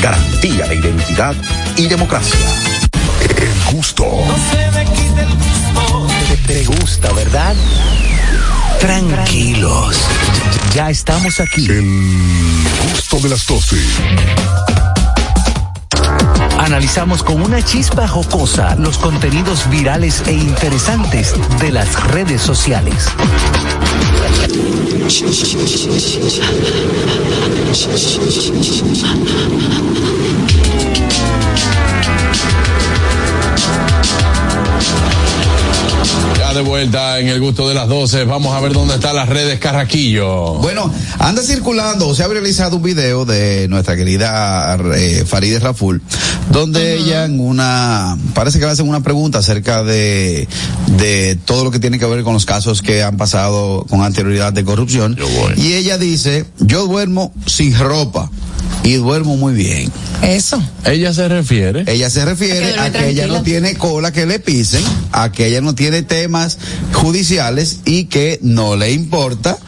Garantía 0.00 0.66
de 0.66 0.76
identidad 0.76 1.34
y 1.76 1.86
democracia. 1.86 2.38
El 3.36 3.74
gusto. 3.74 4.06
Te, 6.28 6.36
te 6.54 6.64
gusta, 6.64 7.12
¿verdad? 7.12 7.54
Tranquilos. 8.80 9.96
Ya 10.74 10.90
estamos 10.90 11.40
aquí. 11.40 11.66
El 11.66 12.64
gusto 12.92 13.18
de 13.20 13.28
las 13.30 13.46
12. 13.46 13.76
Analizamos 16.58 17.22
con 17.22 17.42
una 17.42 17.62
chispa 17.62 18.08
jocosa 18.08 18.74
los 18.76 18.98
contenidos 18.98 19.68
virales 19.70 20.22
e 20.26 20.32
interesantes 20.32 21.34
de 21.60 21.70
las 21.70 22.02
redes 22.10 22.42
sociales. 22.42 23.06
Ya 36.38 36.54
de 36.54 36.60
vuelta 36.62 37.18
en 37.18 37.28
el 37.28 37.40
gusto 37.40 37.68
de 37.68 37.74
las 37.74 37.88
12, 37.88 38.24
vamos 38.24 38.54
a 38.54 38.60
ver 38.60 38.72
dónde 38.72 38.94
están 38.94 39.16
las 39.16 39.28
redes 39.28 39.58
Carraquillo. 39.58 40.54
Bueno, 40.54 40.92
anda 41.18 41.42
circulando, 41.42 42.14
se 42.14 42.22
ha 42.22 42.28
realizado 42.28 42.76
un 42.76 42.82
video 42.82 43.24
de 43.24 43.68
nuestra 43.68 43.96
querida 43.96 44.78
eh, 44.94 45.24
Farideh 45.26 45.58
Raful, 45.60 46.02
donde 46.56 46.96
ella 46.96 47.26
en 47.26 47.38
una, 47.38 48.16
parece 48.32 48.58
que 48.58 48.64
le 48.64 48.70
hacen 48.70 48.88
una 48.88 49.02
pregunta 49.02 49.40
acerca 49.40 49.84
de, 49.84 50.48
de 50.96 51.38
todo 51.44 51.64
lo 51.64 51.70
que 51.70 51.78
tiene 51.78 51.98
que 51.98 52.06
ver 52.06 52.22
con 52.24 52.32
los 52.32 52.46
casos 52.46 52.80
que 52.80 53.02
han 53.02 53.18
pasado 53.18 53.84
con 53.90 54.02
anterioridad 54.02 54.54
de 54.54 54.64
corrupción. 54.64 55.18
Y 55.56 55.74
ella 55.74 55.98
dice, 55.98 56.46
yo 56.58 56.86
duermo 56.86 57.34
sin 57.44 57.78
ropa 57.78 58.30
y 58.84 58.94
duermo 58.94 59.36
muy 59.36 59.52
bien. 59.52 59.92
Eso. 60.22 60.62
Ella 60.86 61.12
se 61.12 61.28
refiere. 61.28 61.84
Ella 61.86 62.08
se 62.08 62.24
refiere 62.24 62.78
a 62.78 62.90
que 62.90 63.10
ella 63.10 63.26
no 63.26 63.42
tiene 63.42 63.74
cola 63.74 64.12
que 64.12 64.24
le 64.24 64.38
pisen, 64.38 64.82
a 65.12 65.30
que 65.32 65.48
ella 65.48 65.60
no 65.60 65.74
tiene 65.74 66.02
temas 66.02 66.56
judiciales 66.94 67.80
y 67.84 68.04
que 68.04 68.38
no 68.42 68.76
le 68.76 68.92
importa, 68.92 69.58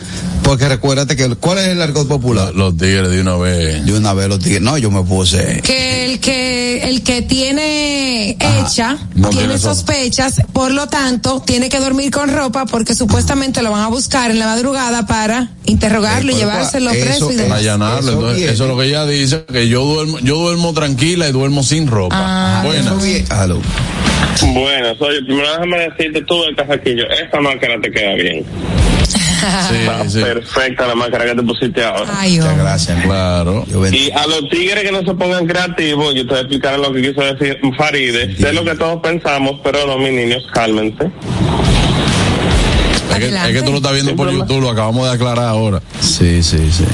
porque 0.49 0.67
recuérdate 0.67 1.15
que 1.15 1.29
¿cuál 1.37 1.59
es 1.59 1.67
el 1.67 1.83
argot 1.83 2.09
popular? 2.09 2.55
Los 2.55 2.75
tigres 2.75 3.11
de 3.11 3.21
una 3.21 3.37
vez. 3.37 3.85
De 3.85 3.93
una 3.93 4.15
vez 4.15 4.29
los 4.29 4.39
tigres. 4.39 4.63
No, 4.63 4.79
yo 4.79 4.91
me 4.91 5.03
puse. 5.03 5.61
Que 5.63 6.07
el 6.07 6.21
que 6.21 6.89
el 6.89 7.03
que 7.03 7.21
tiene 7.21 8.31
hecha 8.31 8.97
no 9.15 9.29
tiene 9.29 9.45
tiene 9.45 9.59
so- 9.59 9.75
sospechas, 9.75 10.41
por 10.55 10.73
lo 10.73 10.87
tanto 10.87 11.43
tiene 11.45 11.69
que 11.69 11.79
dormir 11.81 12.11
con 12.11 12.33
ropa 12.33 12.65
porque 12.65 12.95
supuestamente 12.95 13.61
lo 13.63 13.71
van 13.71 13.83
a 13.83 13.89
buscar 13.89 14.31
en 14.31 14.39
la 14.39 14.47
madrugada 14.47 15.07
para 15.07 15.51
interrogarlo 15.67 16.33
y 16.33 16.37
llevárselo 16.37 16.93
preso 16.93 17.31
y 17.31 17.37
demás. 17.37 17.59
allanarlo. 17.59 18.13
Entonces, 18.13 18.51
eso, 18.51 18.65
es 18.65 18.71
lo 18.71 18.79
que 18.79 18.87
ella 18.87 19.05
dice, 19.05 19.45
que 19.53 19.69
yo 19.69 19.85
duermo, 19.85 20.19
yo 20.21 20.37
duermo 20.37 20.73
tranquila 20.73 21.29
y 21.29 21.33
duermo 21.33 21.63
sin 21.63 21.89
ropa. 21.89 22.17
Ah, 22.19 22.63
Buenas. 22.65 22.95
Bueno, 24.41 24.95
soy 24.99 25.23
primero 25.25 25.49
déjame 25.51 25.91
decirte 25.91 26.23
tú 26.23 26.43
el 26.45 26.57
casaquillo, 26.57 27.05
esta 27.11 27.39
máscara 27.39 27.79
te 27.83 27.91
queda 27.91 28.15
bien. 28.15 28.47
Está 29.39 30.21
perfecta 30.25 30.87
la 30.87 30.95
máscara 30.95 31.25
que 31.27 31.35
te 31.35 31.43
pusiste 31.43 31.85
ahora. 31.85 32.13
Ay, 32.17 32.37
Muchas 32.39 32.59
gracias. 32.59 33.05
Claro. 33.05 33.65
Y 33.93 34.11
a 34.11 34.27
los 34.27 34.49
tigres 34.51 34.83
que 34.83 34.93
no 34.93 35.01
se 35.01 35.15
pongan 35.15 35.47
creativos, 35.47 36.15
yo 36.15 36.23
te 36.23 36.29
voy 36.29 36.39
a 36.39 36.41
explicar 36.41 36.79
lo 36.79 36.93
que 36.93 37.03
quiso 37.03 37.21
decir 37.23 37.59
Faride. 37.77 38.37
Sé 38.37 38.53
lo 38.53 38.65
que 38.65 38.75
todos 38.75 39.01
pensamos, 39.03 39.61
pero 39.63 39.87
no, 39.87 39.99
mis 39.99 40.13
niños, 40.13 40.47
cálmense. 40.53 41.11
Es 43.11 43.19
que, 43.19 43.27
es 43.27 43.53
que 43.53 43.63
tú 43.63 43.71
lo 43.71 43.79
estás 43.79 43.93
viendo 43.95 44.15
por 44.15 44.31
YouTube, 44.31 44.61
lo 44.61 44.71
acabamos 44.71 45.09
de 45.09 45.15
aclarar 45.15 45.47
ahora. 45.47 45.83
Sí, 46.01 46.43
sí, 46.43 46.71
sí. 46.71 46.85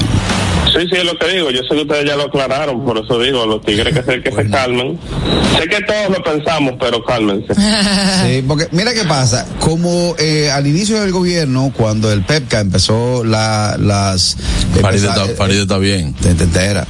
Sí, 0.75 0.81
sí, 0.91 0.97
es 0.97 1.05
lo 1.05 1.17
que 1.17 1.27
digo. 1.29 1.51
Yo 1.51 1.61
sé 1.61 1.75
que 1.75 1.81
ustedes 1.83 2.05
ya 2.05 2.15
lo 2.15 2.23
aclararon, 2.23 2.83
por 2.83 2.97
eso 2.97 3.19
digo, 3.19 3.45
los 3.45 3.61
tigres 3.61 3.93
que 3.93 4.03
se, 4.03 4.21
que 4.21 4.31
se 4.31 4.49
calmen. 4.49 4.99
Sé 5.57 5.67
que 5.69 5.81
todos 5.83 6.09
lo 6.17 6.23
pensamos, 6.23 6.73
pero 6.79 7.03
cálmense. 7.05 7.53
Sí, 8.25 8.43
porque 8.47 8.67
mira 8.71 8.93
qué 8.93 9.03
pasa, 9.03 9.45
como 9.59 10.15
eh, 10.17 10.49
al 10.51 10.65
inicio 10.67 10.99
del 11.01 11.11
gobierno, 11.11 11.71
cuando 11.75 12.11
el 12.11 12.23
PEPCA 12.23 12.59
empezó 12.61 13.23
la, 13.23 13.75
las... 13.79 14.37
Empezar- 14.75 14.95
está, 15.21 15.35
Faride 15.35 15.61
está 15.61 15.77
bien. 15.77 16.13
Te, 16.13 16.33
te 16.33 16.43
entera. 16.43 16.85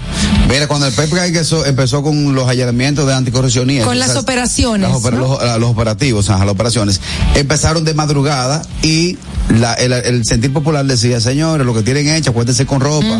Mira, 0.49 0.67
cuando 0.67 0.87
el 0.87 0.93
PEPCA 0.93 1.25
empezó, 1.27 1.65
empezó 1.65 2.01
con 2.03 2.33
los 2.33 2.47
allanamientos 2.47 3.05
de 3.05 3.13
anticorrupción 3.13 3.67
Con 3.83 3.99
las 3.99 4.09
esas- 4.11 4.23
operaciones. 4.23 4.89
las 4.89 4.97
oper- 4.99 5.13
¿no? 5.13 5.19
los, 5.19 5.41
ah, 5.41 5.57
los 5.59 5.69
operativos, 5.69 6.29
ajá, 6.29 6.45
las 6.45 6.53
operaciones, 6.53 7.01
empezaron 7.35 7.83
de 7.83 7.93
madrugada 7.93 8.61
y 8.81 9.17
la, 9.49 9.73
el, 9.75 9.93
el 9.93 10.25
sentir 10.25 10.51
popular 10.53 10.85
decía, 10.85 11.19
señores, 11.19 11.65
lo 11.65 11.73
que 11.73 11.81
tienen 11.83 12.07
hecho, 12.09 12.31
acuérdense 12.31 12.65
con 12.65 12.79
ropa, 12.81 13.19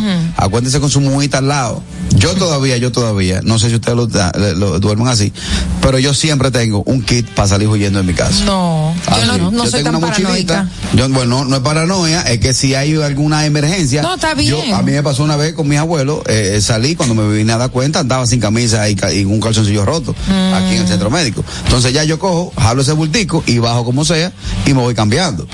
acuérdense 0.56 0.80
con 0.80 0.90
su 0.90 1.02
mujita 1.02 1.40
al 1.40 1.49
lado. 1.49 1.84
Yo 2.15 2.34
todavía, 2.36 2.77
yo 2.77 2.90
todavía, 2.90 3.41
no 3.44 3.60
sé 3.60 3.68
si 3.68 3.76
ustedes 3.76 3.98
lo, 3.98 4.07
lo- 4.56 4.80
duermen 4.80 5.10
así, 5.10 5.34
pero 5.82 5.99
yo 5.99 6.14
siempre 6.14 6.49
tengo 6.49 6.82
un 6.86 7.02
kit 7.02 7.27
para 7.32 7.49
salir 7.49 7.68
huyendo 7.68 7.99
de 7.99 8.06
mi 8.06 8.14
casa. 8.14 8.45
No, 8.45 8.95
yo 9.19 9.26
no, 9.38 9.52
no 9.52 9.65
Yo 9.65 9.69
soy 9.69 9.84
tengo 9.84 9.91
tan 9.91 9.95
una 9.98 10.07
mochilita. 10.07 10.69
Yo, 10.94 11.10
bueno, 11.10 11.40
no, 11.40 11.45
no 11.45 11.56
es 11.57 11.61
paranoia, 11.61 12.22
es 12.22 12.40
que 12.40 12.53
si 12.53 12.73
hay 12.73 12.95
alguna 12.95 13.45
emergencia. 13.45 14.02
No, 14.02 14.15
está 14.15 14.34
bien. 14.34 14.52
Yo, 14.69 14.76
a 14.77 14.82
mí 14.82 14.94
me 14.94 15.03
pasó 15.03 15.23
una 15.26 15.36
vez 15.36 15.53
con 15.56 15.68
mis 15.68 15.77
abuelos, 15.77 16.19
eh, 16.27 16.60
salí 16.61 16.95
cuando 16.95 17.15
me 17.15 17.36
vine 17.36 17.52
a 17.52 17.57
dar 17.57 17.69
cuenta, 17.72 17.99
andaba 17.99 18.26
sin 18.26 18.40
camisa 18.40 18.88
y, 18.90 18.95
y 19.14 19.26
un 19.26 19.41
calzoncillo 19.41 19.84
roto 19.86 20.15
aquí 20.53 20.76
en 20.76 20.84
el 20.84 20.88
centro 20.88 21.10
médico. 21.10 21.44
Entonces 21.65 21.91
ya 21.91 22.06
yo 22.06 22.18
cojo, 22.18 22.53
jalo 22.57 22.82
ese 22.82 22.94
bultico 22.94 23.44
y 23.45 23.57
bajo 23.57 23.84
como 23.84 24.06
sea 24.06 24.32
y 24.65 24.73
me 24.73 24.80
voy 24.80 24.95
cambiando. 24.95 25.45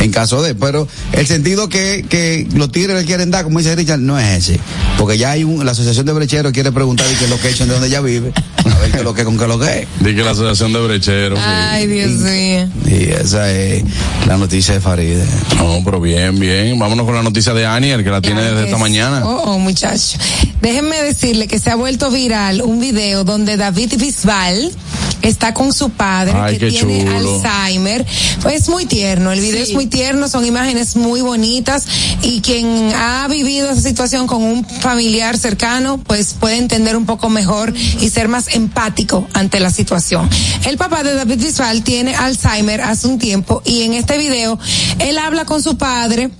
En 0.00 0.10
caso 0.10 0.42
de, 0.42 0.54
pero 0.54 0.88
el 1.12 1.26
sentido 1.26 1.68
que, 1.68 2.04
que 2.08 2.46
los 2.54 2.72
tigres 2.72 2.96
le 2.96 3.04
quieren 3.04 3.30
dar, 3.30 3.44
como 3.44 3.58
dice 3.58 3.76
Richard, 3.76 3.98
no 4.00 4.18
es 4.18 4.48
ese. 4.48 4.60
Porque 4.98 5.18
ya 5.18 5.30
hay 5.32 5.44
un, 5.44 5.64
la 5.64 5.72
asociación 5.72 6.06
de 6.06 6.12
brecheros 6.12 6.52
quiere 6.52 6.72
preguntar 6.72 7.06
y 7.10 7.14
qué 7.16 7.24
es 7.24 7.30
lo 7.30 7.38
que 7.38 7.48
he 7.48 7.50
hecho, 7.50 7.66
de 7.66 7.72
dónde 7.72 7.88
ella 7.88 8.00
vive, 8.00 8.32
a 8.64 8.78
ver 8.78 8.90
qué 8.90 8.98
es 8.98 9.04
lo 9.04 9.14
que, 9.14 9.24
con 9.24 9.36
qué 9.36 9.44
es 9.44 9.48
lo 9.48 9.58
que 9.58 9.80
es. 9.80 9.88
Di 10.00 10.14
que 10.14 10.22
la 10.22 10.30
asociación 10.30 10.72
de 10.72 10.80
brecheros. 10.80 11.38
sí. 11.38 11.44
Ay, 11.46 11.86
Dios 11.86 12.10
mío. 12.12 12.68
Y 12.86 13.04
esa 13.10 13.50
es 13.52 13.84
la 14.26 14.36
noticia 14.38 14.74
de 14.74 14.80
Faride. 14.80 15.24
No, 15.56 15.80
pero 15.84 16.00
bien, 16.00 16.38
bien. 16.38 16.78
Vámonos 16.78 17.04
con 17.04 17.14
la 17.14 17.22
noticia 17.22 17.52
de 17.52 17.66
Aniel, 17.66 18.02
que 18.02 18.10
la 18.10 18.20
tiene 18.22 18.42
desde 18.42 18.64
esta 18.64 18.76
Es- 18.76 18.80
mañana. 18.80 19.22
Oh, 19.24 19.52
oh, 19.54 19.58
muchacho. 19.58 20.18
Déjenme 20.62 21.02
decirle 21.02 21.46
que 21.46 21.58
se 21.58 21.70
ha 21.70 21.74
vuelto 21.76 22.10
viral 22.10 22.62
un 22.62 22.80
video 22.80 23.24
donde 23.24 23.56
David 23.58 23.94
Bisbal 23.98 24.72
está 25.22 25.54
con 25.54 25.72
su 25.72 25.90
padre 25.90 26.32
Ay, 26.34 26.58
que 26.58 26.70
tiene 26.70 27.04
chulo. 27.04 27.40
Alzheimer. 27.42 28.06
Pues 28.42 28.54
es 28.54 28.68
muy 28.68 28.86
tierno, 28.86 29.32
el 29.32 29.40
video 29.40 29.62
es 29.62 29.72
muy 29.72 29.86
tierno, 29.86 30.28
son 30.28 30.44
imágenes 30.44 30.96
muy 30.96 31.20
bonitas 31.20 31.86
y 32.22 32.40
quien 32.40 32.92
ha 32.94 33.26
vivido 33.28 33.70
esa 33.70 33.80
situación 33.80 34.26
con 34.26 34.42
un 34.42 34.64
familiar 34.64 35.36
cercano, 35.36 35.98
pues 35.98 36.34
puede 36.38 36.56
entender 36.56 36.96
un 36.96 37.06
poco 37.06 37.28
mejor 37.28 37.72
y 38.00 38.08
ser 38.08 38.28
más 38.28 38.54
empático 38.54 39.26
ante 39.32 39.60
la 39.60 39.70
situación. 39.70 40.28
El 40.66 40.76
papá 40.76 41.02
de 41.02 41.14
David 41.14 41.38
Bisbal 41.38 41.82
tiene 41.82 42.14
Alzheimer 42.14 42.80
hace 42.80 43.06
un 43.06 43.18
tiempo 43.18 43.62
y 43.64 43.82
en 43.82 43.94
este 43.94 44.18
video 44.18 44.58
él 44.98 45.18
habla 45.18 45.44
con 45.44 45.62
su 45.62 45.76
padre 45.76 46.30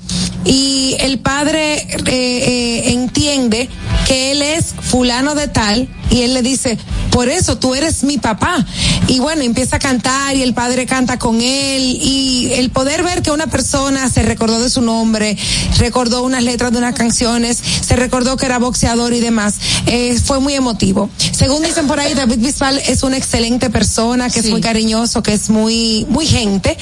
y 0.44 0.96
el 1.00 1.18
padre 1.18 1.74
eh, 1.74 2.06
eh, 2.06 2.92
entiende 2.92 3.68
que 4.06 4.32
él 4.32 4.42
es 4.42 4.74
fulano 4.80 5.34
de 5.34 5.48
tal 5.48 5.88
y 6.10 6.22
él 6.22 6.34
le 6.34 6.42
dice, 6.42 6.78
por 7.10 7.28
eso 7.28 7.58
tú 7.58 7.74
eres 7.74 8.02
mi 8.02 8.18
papá. 8.18 8.66
Y 9.08 9.18
bueno, 9.18 9.42
empieza 9.42 9.76
a 9.76 9.78
cantar 9.78 10.36
y 10.36 10.42
el 10.42 10.54
padre 10.54 10.86
canta 10.86 11.18
con 11.18 11.40
él 11.40 11.98
y 12.00 12.52
el 12.54 12.70
poder 12.70 13.02
ver 13.02 13.22
que 13.22 13.30
una 13.30 13.46
persona 13.48 14.08
se 14.08 14.22
recordó 14.22 14.60
de 14.60 14.70
su 14.70 14.80
nombre, 14.82 15.36
recordó 15.78 16.22
unas 16.22 16.42
letras 16.44 16.72
de 16.72 16.78
unas 16.78 16.94
canciones, 16.94 17.58
se 17.80 17.96
recordó 17.96 18.36
que 18.36 18.46
era 18.46 18.58
boxeador 18.58 19.12
y 19.12 19.20
demás, 19.20 19.54
eh, 19.86 20.18
fue 20.22 20.40
muy 20.40 20.54
emotivo. 20.54 21.10
Según 21.32 21.62
dicen 21.62 21.86
por 21.86 21.98
ahí, 21.98 22.14
David 22.14 22.38
Bisbal 22.38 22.78
es 22.86 23.02
una 23.02 23.16
excelente 23.16 23.70
persona, 23.70 24.28
que 24.30 24.40
es 24.40 24.50
muy 24.50 24.60
cariñoso, 24.60 25.22
que 25.22 25.32
es 25.32 25.50
muy, 25.50 26.06
muy 26.08 26.26
gente. 26.26 26.76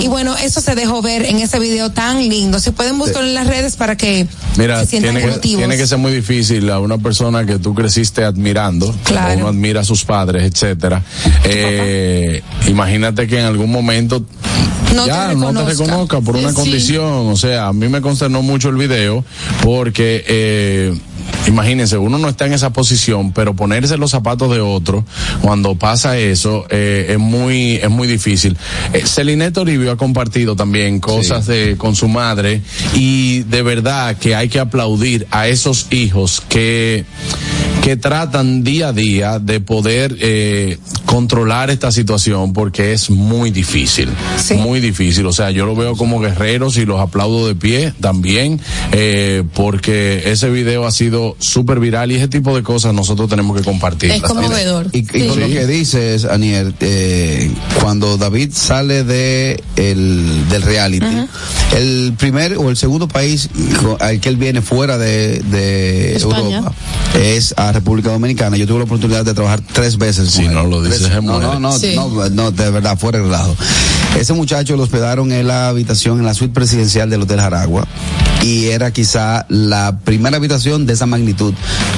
Y 0.00 0.08
bueno, 0.08 0.36
eso 0.36 0.60
se 0.60 0.74
dejó 0.74 1.00
ver 1.02 1.24
en 1.24 1.38
ese 1.38 1.58
video 1.58 1.90
tan 1.90 2.28
lindo. 2.28 2.58
Si 2.60 2.70
pueden 2.72 2.98
buscarlo 2.98 3.28
en 3.28 3.34
las 3.34 3.46
redes 3.46 3.76
para 3.76 3.96
que 3.96 4.26
Mira, 4.58 4.80
se 4.80 4.86
sientan 4.86 5.12
tiene 5.12 5.26
que, 5.26 5.32
emotivos. 5.32 5.58
tiene 5.58 5.76
que 5.76 5.86
ser 5.86 5.98
muy 5.98 6.12
difícil 6.12 6.68
a 6.70 6.78
una 6.80 6.98
persona 6.98 7.46
que 7.46 7.58
tú 7.58 7.74
creciste 7.74 8.24
admirando, 8.24 8.94
Claro. 9.04 9.38
uno 9.38 9.48
admira 9.48 9.80
a 9.80 9.84
sus 9.84 10.04
padres, 10.04 10.42
etcétera. 10.44 11.02
Eh, 11.44 12.42
imagínate 12.68 13.26
que 13.26 13.38
en 13.40 13.46
algún 13.46 13.70
momento 13.70 14.24
No 14.94 15.06
ya 15.06 15.28
te 15.30 15.36
no 15.36 15.52
te 15.52 15.64
reconozca. 15.64 16.20
por 16.20 16.36
una 16.36 16.50
Sí. 16.50 16.54
condición. 16.54 17.28
O 17.28 17.36
sea, 17.36 17.68
a 17.68 17.72
mí 17.72 17.88
me 17.88 18.00
consternó 18.00 18.42
mucho 18.42 18.68
el 18.68 18.76
video 18.76 19.24
porque 19.62 20.24
eh, 20.26 20.94
Imagínense, 21.46 21.96
uno 21.96 22.18
no 22.18 22.28
está 22.28 22.46
en 22.46 22.52
esa 22.52 22.70
posición, 22.70 23.32
pero 23.32 23.54
ponerse 23.54 23.96
los 23.96 24.10
zapatos 24.10 24.50
de 24.52 24.60
otro 24.60 25.04
cuando 25.40 25.74
pasa 25.74 26.18
eso 26.18 26.66
eh, 26.70 27.06
es 27.10 27.18
muy 27.18 27.76
es 27.76 27.88
muy 27.88 28.06
difícil. 28.08 28.56
Eh, 28.92 29.04
Celine 29.06 29.50
Toribio 29.50 29.90
ha 29.92 29.96
compartido 29.96 30.54
también 30.54 31.00
cosas 31.00 31.46
de 31.46 31.76
con 31.78 31.94
su 31.96 32.08
madre 32.08 32.60
y 32.94 33.40
de 33.44 33.62
verdad 33.62 34.16
que 34.18 34.34
hay 34.34 34.48
que 34.48 34.58
aplaudir 34.60 35.26
a 35.30 35.48
esos 35.48 35.86
hijos 35.92 36.42
que 36.48 37.04
que 37.82 37.96
tratan 37.96 38.62
día 38.62 38.88
a 38.88 38.92
día 38.92 39.38
de 39.38 39.60
poder 39.60 40.16
eh, 40.20 40.78
controlar 41.06 41.70
esta 41.70 41.90
situación 41.90 42.52
porque 42.52 42.92
es 42.92 43.10
muy 43.10 43.50
difícil, 43.50 44.08
muy 44.56 44.80
difícil. 44.80 45.26
O 45.26 45.32
sea, 45.32 45.50
yo 45.50 45.66
lo 45.66 45.74
veo 45.74 45.96
como 45.96 46.20
guerreros 46.20 46.76
y 46.76 46.84
los 46.84 47.00
aplaudo 47.00 47.46
de 47.46 47.54
pie 47.54 47.92
también 48.00 48.60
eh, 48.92 49.44
porque 49.54 50.22
ese 50.26 50.50
video 50.50 50.86
ha 50.86 50.92
sido 50.92 51.36
súper 51.38 51.80
viral 51.80 52.12
y 52.12 52.16
ese 52.16 52.28
tipo 52.28 52.54
de 52.54 52.62
cosas 52.62 52.94
nosotros 52.94 53.28
tenemos 53.28 53.56
que 53.56 53.64
compartir. 53.64 54.10
Es 54.10 54.22
conmovedor. 54.22 54.88
Y, 54.92 54.98
y 54.98 55.28
con 55.28 55.40
lo 55.40 55.46
que 55.46 55.66
dices, 55.66 56.24
Aniel, 56.24 56.74
eh, 56.80 57.50
cuando 57.80 58.16
David 58.16 58.50
sale 58.52 59.04
de 59.04 59.62
el, 59.76 60.48
del 60.48 60.62
reality, 60.62 61.26
el 61.76 62.14
primer 62.18 62.56
o 62.58 62.70
el 62.70 62.76
segundo 62.76 63.08
país 63.08 63.48
al 64.00 64.20
que 64.20 64.28
él 64.28 64.36
viene 64.36 64.62
fuera 64.62 64.98
de, 64.98 65.40
de. 65.40 66.16
Europa 66.16 66.72
es 67.18 67.54
a 67.56 67.69
República 67.72 68.10
Dominicana. 68.10 68.56
Yo 68.56 68.66
tuve 68.66 68.78
la 68.78 68.84
oportunidad 68.84 69.24
de 69.24 69.34
trabajar 69.34 69.60
tres 69.72 69.96
veces 69.98 70.30
con 70.34 70.44
Si 70.44 70.48
no 70.48 70.64
lo 70.64 70.82
dices, 70.82 71.02
Tres- 71.08 71.22
no, 71.22 71.38
no, 71.40 71.58
no, 71.60 71.72
Sí. 71.72 71.94
no, 71.94 72.28
no, 72.30 72.50
de 72.50 72.70
verdad, 72.70 72.98
fuera 72.98 73.18
de 73.18 73.24
relajo. 73.24 73.56
Ese 74.18 74.32
muchacho 74.32 74.76
lo 74.76 74.82
hospedaron 74.82 75.30
en 75.32 75.46
la 75.46 75.68
habitación, 75.68 76.18
en 76.18 76.26
la 76.26 76.34
suite 76.34 76.52
presidencial 76.54 77.08
del 77.10 77.22
Hotel 77.22 77.40
Jaragua. 77.40 77.86
Y 78.42 78.68
era 78.68 78.90
quizá 78.90 79.44
la 79.50 79.98
primera 80.02 80.38
habitación 80.38 80.86
de 80.86 80.94
esa 80.94 81.04
magnitud 81.04 81.52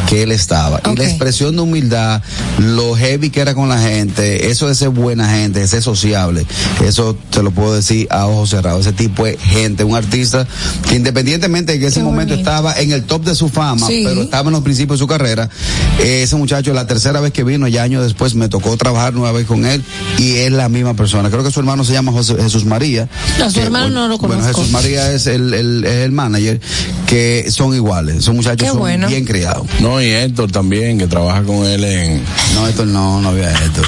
que 0.08 0.24
él 0.24 0.32
estaba. 0.32 0.80
Y 0.92 0.96
la 0.96 1.04
expresión 1.04 1.54
de 1.54 1.62
humildad, 1.62 2.20
lo 2.58 2.96
heavy 2.96 3.30
que 3.30 3.40
era 3.40 3.54
con 3.54 3.68
la 3.68 3.78
gente, 3.80 4.50
eso 4.50 4.66
de 4.66 4.74
ser 4.74 4.88
buena 4.88 5.28
gente, 5.30 5.60
de 5.60 5.68
ser 5.68 5.82
sociable, 5.82 6.44
eso 6.84 7.16
te 7.30 7.44
lo 7.44 7.52
puedo 7.52 7.74
decir 7.76 8.08
a 8.10 8.26
ojos 8.26 8.50
cerrados. 8.50 8.80
Ese 8.86 8.92
tipo 8.92 9.24
es 9.24 9.40
gente, 9.40 9.84
un 9.84 9.94
artista 9.94 10.44
que 10.88 10.96
independientemente 10.96 11.72
de 11.74 11.78
que 11.78 11.86
ese 11.86 12.00
Qué 12.00 12.04
momento 12.04 12.34
bonito. 12.34 12.50
estaba 12.50 12.74
en 12.80 12.90
el 12.90 13.04
top 13.04 13.22
de 13.24 13.36
su 13.36 13.48
fama, 13.48 13.86
Sí. 13.86 14.02
pero 14.04 14.22
estaba 14.22 14.48
en 14.48 14.54
los 14.54 14.62
principios 14.62 14.98
de 14.98 15.02
su 15.04 15.06
carrera, 15.06 15.48
ese 16.02 16.36
muchacho, 16.36 16.72
la 16.72 16.86
tercera 16.86 17.20
vez 17.20 17.32
que 17.32 17.44
vino, 17.44 17.68
ya 17.68 17.82
años 17.82 18.02
después, 18.04 18.34
me 18.34 18.48
tocó 18.48 18.76
trabajar 18.76 19.12
nueva 19.14 19.32
vez 19.32 19.46
con 19.46 19.64
él 19.66 19.82
y 20.18 20.36
es 20.36 20.52
la 20.52 20.68
misma 20.68 20.94
persona. 20.94 21.30
Creo 21.30 21.44
que 21.44 21.50
su 21.50 21.60
hermano 21.60 21.84
se 21.84 21.92
llama 21.92 22.12
José- 22.12 22.36
Jesús 22.40 22.64
María. 22.64 23.08
A 23.42 23.48
su 23.48 23.54
que, 23.56 23.62
hermano 23.62 23.86
bueno, 23.86 24.00
no 24.02 24.08
lo 24.08 24.18
Bueno, 24.18 24.36
conozco. 24.36 24.58
Jesús 24.60 24.72
María 24.72 25.12
es 25.12 25.26
el, 25.26 25.52
el, 25.54 25.84
es 25.84 25.92
el 26.04 26.12
manager, 26.12 26.60
que 27.06 27.46
son 27.50 27.74
iguales, 27.74 28.24
son 28.24 28.36
muchachos 28.36 28.68
son 28.68 28.78
bueno. 28.78 29.08
bien 29.08 29.24
criados. 29.24 29.66
No, 29.80 30.00
y 30.02 30.06
Héctor 30.06 30.50
también, 30.50 30.98
que 30.98 31.06
trabaja 31.06 31.42
con 31.42 31.64
él 31.66 31.84
en... 31.84 32.22
No, 32.54 32.66
esto 32.66 32.84
no, 32.86 33.20
no 33.20 33.28
había 33.30 33.50
esto. 33.52 33.82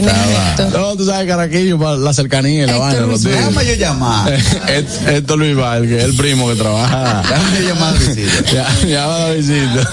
¿Quién 0.00 0.04
es 0.08 0.12
Estaba- 0.12 0.50
esto? 0.66 0.78
No, 0.78 0.96
tú 0.96 1.06
sabes, 1.06 1.26
Caraquillo, 1.28 1.78
para 1.78 1.96
la 1.96 2.12
cercanía 2.12 2.64
y 2.64 2.66
la 2.66 2.78
vaina, 2.78 3.00
los 3.00 3.20
tigres. 3.22 3.38
Déjame 3.38 3.66
yo 3.66 3.74
llamar. 3.74 4.32
Héctor 5.08 5.38
Luis 5.38 5.56
Val, 5.56 5.86
que 5.86 5.98
es 5.98 6.04
el 6.04 6.14
primo 6.16 6.48
que 6.48 6.56
trabaja. 6.56 7.22
Déjame 7.22 7.62
yo 7.62 7.68
llamar 7.74 7.94
a 7.94 7.98
visita. 7.98 8.62
Va 9.06 9.14
a 9.14 9.18
dar 9.18 9.36
visita. 9.36 9.90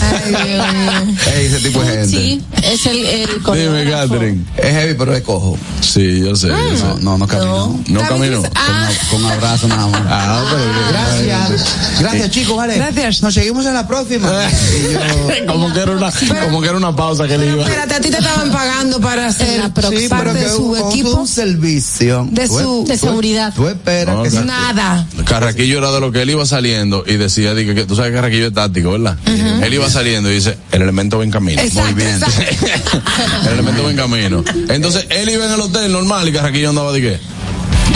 Ay, 0.00 0.30
Dios 0.30 0.74
mío. 0.74 1.16
Ey, 1.34 1.46
ese 1.46 1.58
tipo 1.60 1.80
de 1.82 1.86
gente. 1.88 2.08
Sí, 2.08 2.42
es 2.62 2.86
el, 2.86 3.04
el 3.06 3.28
Dime. 3.28 3.90
Catherine. 3.90 4.44
Es 4.56 4.70
heavy, 4.72 4.94
pero 4.94 5.14
es 5.14 5.22
cojo. 5.22 5.58
Sí, 5.80 6.20
yo 6.20 6.34
sé. 6.36 6.48
yo 6.48 6.76
sé. 6.76 6.84
No, 6.84 6.96
no, 7.00 7.18
no 7.18 7.26
caminó. 7.26 7.80
No 7.88 8.00
caminó. 8.08 8.42
Ah, 8.54 8.88
Con, 9.10 9.22
con 9.22 9.30
abrazo 9.32 9.68
nada 9.68 9.86
más. 9.88 10.02
Ah, 10.08 10.44
pero 10.50 10.64
Gracias. 10.90 11.74
Gracias, 12.00 12.30
chicos, 12.30 12.56
vale. 12.56 12.76
Gracias. 12.76 13.22
Nos 13.22 13.34
seguimos 13.34 13.66
en 13.66 13.74
la 13.74 13.86
próxima. 13.86 14.28
Y 14.30 14.92
yo- 15.44 15.46
como 15.52 15.72
que 15.72 15.80
era 15.80 15.92
una, 15.92 16.10
como 16.44 16.60
que 16.62 16.68
era 16.68 16.76
una 16.76 16.94
pausa 16.96 17.26
que 17.26 17.36
le 17.38 17.46
iba. 17.52 17.62
espérate, 17.64 17.94
a 17.94 18.00
ti 18.00 18.10
te 18.10 18.18
estaban 18.18 18.50
pagando 18.50 19.00
para 19.00 19.26
ser 19.34 19.58
la 19.60 19.74
próxima. 19.74 20.00
Sí, 20.00 20.08
parte 20.08 20.32
de 20.34 20.48
su 20.50 20.64
un- 20.66 20.78
equipo. 20.92 21.10
un 21.14 21.26
servicio. 21.28 22.28
De 22.30 22.46
su- 22.48 22.58
tú- 22.58 22.84
de 22.86 22.96
seguridad. 22.98 23.52
Tú 23.54 23.68
esperas 23.68 24.16
No, 24.16 24.22
que 24.22 24.30
Nada. 24.30 25.06
Carraquillo 25.24 25.78
era 25.78 25.90
de 25.92 26.00
lo 26.00 26.12
que 26.12 26.22
él 26.22 26.30
iba 26.30 26.44
saliendo 26.46 27.04
y 27.06 27.14
decía, 27.16 27.54
que, 27.54 27.74
que- 27.74 27.84
tú 27.84 27.96
sabes 27.96 28.10
que 28.10 28.16
Carraquillo 28.16 28.46
es 28.48 28.54
táctico, 28.54 28.92
¿verdad? 28.92 29.16
Él 29.26 29.74
iba 29.74 29.88
saliendo 29.90 30.30
y 30.30 30.34
dice, 30.34 30.56
el 30.72 30.82
elemento 30.82 31.18
va 31.18 31.24
en 31.24 31.30
camino. 31.30 31.60
Exacto, 31.60 31.92
Muy 31.92 32.02
bien. 32.02 32.20
el 33.46 33.52
elemento 33.52 33.82
va 33.84 33.90
en 33.90 33.96
camino. 33.96 34.44
Entonces, 34.68 35.06
él 35.10 35.28
iba 35.30 35.46
en 35.46 35.52
el 35.52 35.60
hotel 35.60 35.92
normal 35.92 36.28
y 36.28 36.32
Carraquillo 36.32 36.70
andaba 36.70 36.92
de 36.92 37.00
qué? 37.00 37.20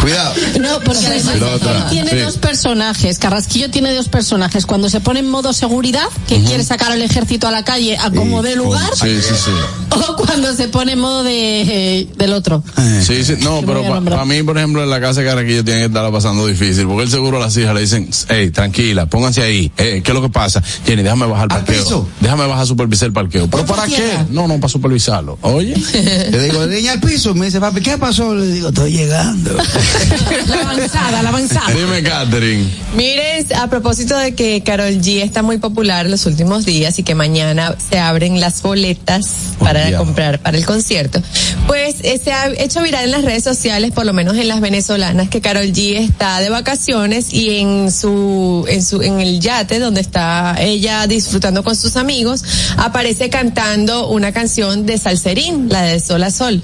Cuidado. 0.01 0.35
No, 0.61 0.81
porque 0.81 1.07
además 1.07 1.35
tiene 1.91 2.11
sí. 2.11 2.17
dos 2.19 2.37
personajes. 2.39 3.19
Carrasquillo 3.19 3.71
tiene 3.71 3.93
dos 3.95 4.09
personajes. 4.09 4.67
Cuando 4.67 4.89
se 4.89 5.01
pone 5.01 5.21
en 5.21 5.29
modo 5.29 5.53
seguridad, 5.53 6.07
que 6.27 6.43
quiere 6.43 6.65
sacar 6.65 6.93
al 6.93 7.03
ejército 7.03 7.47
a 7.49 7.51
la 7.51 7.65
calle 7.65 7.97
a 7.97 8.11
como 8.11 8.43
de 8.43 8.57
lugar, 8.57 8.91
Sí, 8.95 9.21
sí, 9.21 9.35
sí. 9.35 9.51
o 9.91 10.17
cuando 10.17 10.55
se 10.55 10.69
pone 10.69 10.93
en 10.93 11.01
modo 11.01 11.25
de, 11.25 11.63
eh, 12.01 12.09
del 12.17 12.33
otro. 12.33 12.63
Sí, 13.05 13.25
sí, 13.25 13.35
no, 13.41 13.61
pero 13.67 13.83
para 13.83 13.95
nombrar. 13.97 14.27
mí, 14.27 14.43
por 14.43 14.57
ejemplo, 14.59 14.83
en 14.83 14.91
la 14.91 15.01
casa 15.01 15.21
de 15.21 15.27
Carraquillo 15.27 15.65
tiene 15.65 15.81
que 15.81 15.87
estarla 15.87 16.11
pasando 16.13 16.47
difícil, 16.47 16.87
porque 16.87 17.05
él 17.05 17.11
seguro 17.11 17.39
a 17.39 17.41
las 17.41 17.57
hijas 17.57 17.75
le 17.75 17.81
dicen, 17.81 18.09
hey, 18.29 18.51
tranquila, 18.51 19.07
pónganse 19.07 19.43
ahí, 19.43 19.73
eh, 19.79 20.01
¿qué 20.05 20.11
es 20.11 20.15
lo 20.15 20.23
que 20.23 20.29
pasa? 20.31 20.63
Jenny, 20.87 21.03
déjame 21.03 21.27
bajar 21.27 21.47
el 21.51 21.53
¿Al 21.57 21.65
parqueo. 21.65 21.83
piso? 21.85 22.09
Déjame 22.21 22.47
bajar 22.47 22.63
a 22.63 22.67
supervisar 22.67 23.07
el 23.09 23.13
parqueo. 23.13 23.49
¿Pero 23.49 23.67
para 23.67 23.87
qué? 23.87 24.19
No, 24.31 24.47
no, 24.49 24.57
para 24.57 24.69
supervisarlo. 24.69 25.39
Oye. 25.43 25.75
Le 26.31 26.43
digo, 26.45 26.67
niña 26.67 26.93
al 26.93 27.01
piso. 27.01 27.35
Me 27.35 27.47
dice, 27.47 27.61
papi, 27.61 27.81
¿qué 27.81 27.99
pasó? 27.99 28.35
Le 28.35 28.47
digo, 28.47 28.69
estoy 28.69 28.93
llegando. 28.93 29.51
La 30.47 30.61
avanzada, 30.61 31.23
la 31.23 31.29
avanzada. 31.29 31.73
Dime, 31.73 32.03
Catherine. 32.03 32.65
Miren, 32.97 33.47
a 33.57 33.69
propósito 33.69 34.17
de 34.17 34.35
que 34.35 34.63
Carol 34.63 35.01
G 35.01 35.23
está 35.23 35.43
muy 35.43 35.59
popular 35.59 36.07
los 36.07 36.27
últimos 36.27 36.65
días 36.65 36.99
y 36.99 37.03
que 37.03 37.15
mañana 37.15 37.77
se 37.91 37.99
abren 37.99 38.41
las 38.41 38.63
boletas 38.63 39.29
para 39.59 39.87
diablo. 39.87 40.07
comprar 40.07 40.41
para 40.41 40.57
el 40.57 40.65
concierto, 40.65 41.21
pues 41.67 41.97
eh, 42.03 42.21
se 42.23 42.33
ha 42.33 42.49
hecho 42.49 42.83
viral 42.83 43.05
en 43.05 43.11
las 43.11 43.25
redes 43.25 43.45
sociales, 43.45 43.93
por 43.93 44.07
lo 44.07 44.13
menos 44.13 44.37
en 44.37 44.49
las 44.49 44.61
venezolanas, 44.61 45.29
que 45.29 45.41
Carol 45.41 45.67
G 45.67 45.99
está 45.99 46.41
de 46.41 46.51
vacaciones 46.51 47.33
y 47.33 47.59
en 47.59 47.93
su, 47.93 48.65
en 48.69 48.83
su, 48.83 49.03
en 49.03 49.21
el 49.21 49.41
yate 49.41 49.79
donde 49.79 50.01
está 50.01 50.57
ella 50.59 51.07
disfrutando 51.07 51.63
con 51.63 51.77
sus 51.77 51.97
amigos, 51.97 52.45
aparece 52.77 53.29
cantando 53.29 54.09
una 54.09 54.33
canción 54.33 54.87
de 54.87 54.99
Salserín, 54.99 55.69
la 55.69 55.83
de 55.83 56.01
Sol 56.01 56.23
a 56.25 56.31
Sol. 56.31 56.63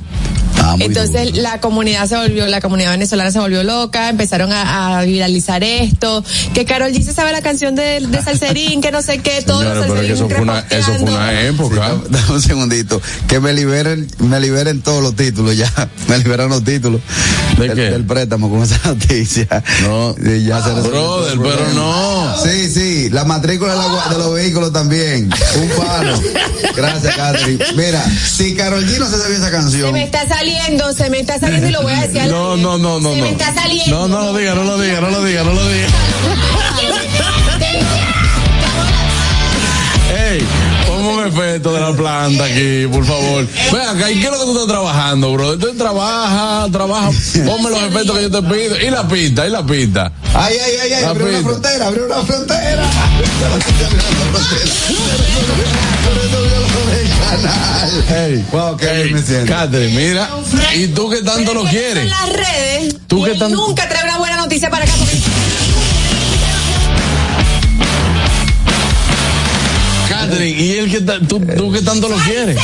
Ah, 0.66 0.76
Entonces 0.80 1.30
duro. 1.32 1.42
la 1.42 1.60
comunidad 1.60 2.08
se 2.08 2.16
volvió, 2.16 2.46
la 2.46 2.60
comunidad 2.60 2.92
venezolana 2.92 3.30
se 3.30 3.38
volvió 3.38 3.62
loca, 3.64 4.08
empezaron 4.08 4.52
a, 4.52 4.98
a 4.98 5.02
viralizar 5.04 5.62
esto, 5.62 6.24
que 6.54 6.64
Carol 6.64 6.90
G 6.92 7.02
se 7.02 7.12
sabe 7.12 7.32
la 7.32 7.42
canción 7.42 7.74
de, 7.74 8.00
de 8.00 8.22
Salserín, 8.22 8.80
que 8.80 8.90
no 8.90 9.02
sé 9.02 9.18
qué, 9.18 9.42
todo 9.42 9.60
Señores, 9.60 9.84
pero 9.88 10.00
que 10.00 10.12
eso 10.12 10.28
fue 10.28 10.40
una, 10.40 10.60
eso 10.70 10.92
fue 10.94 11.10
una 11.10 11.40
época. 11.42 11.90
Sí, 11.90 12.06
dame 12.10 12.32
un 12.32 12.42
segundito. 12.42 13.00
Que 13.28 13.40
me 13.40 13.52
liberen, 13.52 14.08
me 14.18 14.40
liberen 14.40 14.80
todos 14.82 15.02
los 15.02 15.14
títulos 15.16 15.56
ya. 15.56 15.70
Me 16.08 16.18
liberan 16.18 16.48
los 16.50 16.62
títulos. 16.64 17.00
¿De 17.58 17.68
del, 17.68 17.74
qué? 17.76 17.82
del 17.90 18.04
préstamo 18.04 18.50
con 18.50 18.62
esa 18.62 18.78
noticia. 18.84 19.46
No. 19.82 20.14
Y 20.22 20.44
ya 20.44 20.62
se 20.62 20.70
Brother, 20.72 21.38
pero 21.38 21.68
no. 21.74 22.34
Sí, 22.42 22.70
sí. 22.70 23.10
La 23.10 23.24
matrícula 23.24 23.72
de, 23.72 23.78
la 23.78 23.84
gua- 23.86 24.08
de 24.10 24.18
los 24.18 24.34
vehículos 24.34 24.72
también. 24.72 25.30
Un 25.56 25.68
palo. 25.84 26.20
Gracias, 26.76 27.16
Catherine. 27.16 27.64
Mira, 27.74 28.04
si 28.04 28.54
Carol 28.54 28.84
G 28.86 28.98
no 28.98 29.06
se 29.08 29.18
sabía 29.18 29.36
esa 29.36 29.46
Se 29.46 29.52
canción. 29.52 29.92
me 29.92 30.04
está 30.04 30.26
saliendo, 30.28 30.53
se 30.96 31.10
me 31.10 31.20
está 31.20 31.38
saliendo 31.40 31.68
y 31.68 31.72
lo 31.72 31.82
voy 31.82 31.92
a 31.92 32.00
decir 32.02 32.20
al 32.20 32.30
No, 32.30 32.52
aire. 32.52 32.62
no, 32.62 32.78
no, 32.78 33.00
no, 33.00 33.10
Se 33.10 33.16
no. 33.16 33.22
me 33.24 33.30
está 33.30 33.54
saliendo. 33.54 33.96
No, 33.96 34.08
no 34.08 34.32
lo 34.32 34.38
diga, 34.38 34.54
no 34.54 34.64
lo 34.64 34.78
diga, 34.78 35.00
no 35.00 35.10
lo 35.10 35.24
diga, 35.24 35.42
no 35.44 35.52
lo 35.52 35.68
diga. 35.68 35.88
Ey, 40.16 40.38
ponme 40.86 41.08
un 41.08 41.26
efecto 41.26 41.72
de 41.72 41.80
la 41.80 41.92
planta 41.92 42.44
aquí, 42.44 42.86
por 42.92 43.04
favor. 43.04 43.46
Ven 43.72 43.80
acá, 43.82 44.10
¿y 44.10 44.20
qué 44.20 44.26
es 44.26 44.30
lo 44.32 44.38
que 44.38 44.44
tú 44.44 44.52
estás 44.52 44.66
trabajando, 44.68 45.32
bro? 45.32 45.58
Tú 45.58 45.74
trabaja, 45.76 46.66
trabaja, 46.70 47.10
ponme 47.46 47.70
los 47.70 47.82
efectos 47.82 48.16
que 48.16 48.22
yo 48.22 48.30
te 48.30 48.42
pido. 48.42 48.80
Y 48.80 48.90
la 48.90 49.06
pista, 49.08 49.46
y 49.46 49.50
la 49.50 49.66
pista. 49.66 50.12
Ay, 50.34 50.54
ay, 50.64 50.72
ay, 50.82 50.92
ay, 50.92 51.04
abrió 51.04 51.26
una 51.28 51.42
frontera, 51.42 51.86
abrió 51.88 52.06
una 52.06 52.22
frontera. 52.22 52.84
Ey, 58.14 58.44
Wow, 58.52 58.76
qué 58.76 58.86
ey, 58.90 59.02
bien 59.04 59.14
me 59.16 59.22
siento. 59.22 59.52
Catherine, 59.52 59.94
mira, 59.94 60.30
¿y 60.74 60.86
tú 60.88 61.08
qué 61.10 61.22
tanto 61.22 61.52
lo 61.54 61.64
quieres? 61.64 62.04
En 62.04 62.10
las 62.10 62.28
redes, 62.32 62.96
¿Tú 63.06 63.20
y 63.20 63.24
qué 63.24 63.30
él 63.32 63.38
tan- 63.38 63.52
nunca 63.52 63.88
trae 63.88 64.04
una 64.04 64.18
buena 64.18 64.36
noticia 64.36 64.70
para 64.70 64.84
acá. 64.84 64.92
porque- 64.98 65.18
Catherine, 70.08 70.60
¿y 70.62 70.72
él 70.78 70.90
qué 70.90 71.00
ta- 71.00 71.18
tú, 71.20 71.40
tú 71.40 71.72
qué 71.72 71.82
tanto 71.82 72.08
lo 72.08 72.16
quieres? 72.16 72.56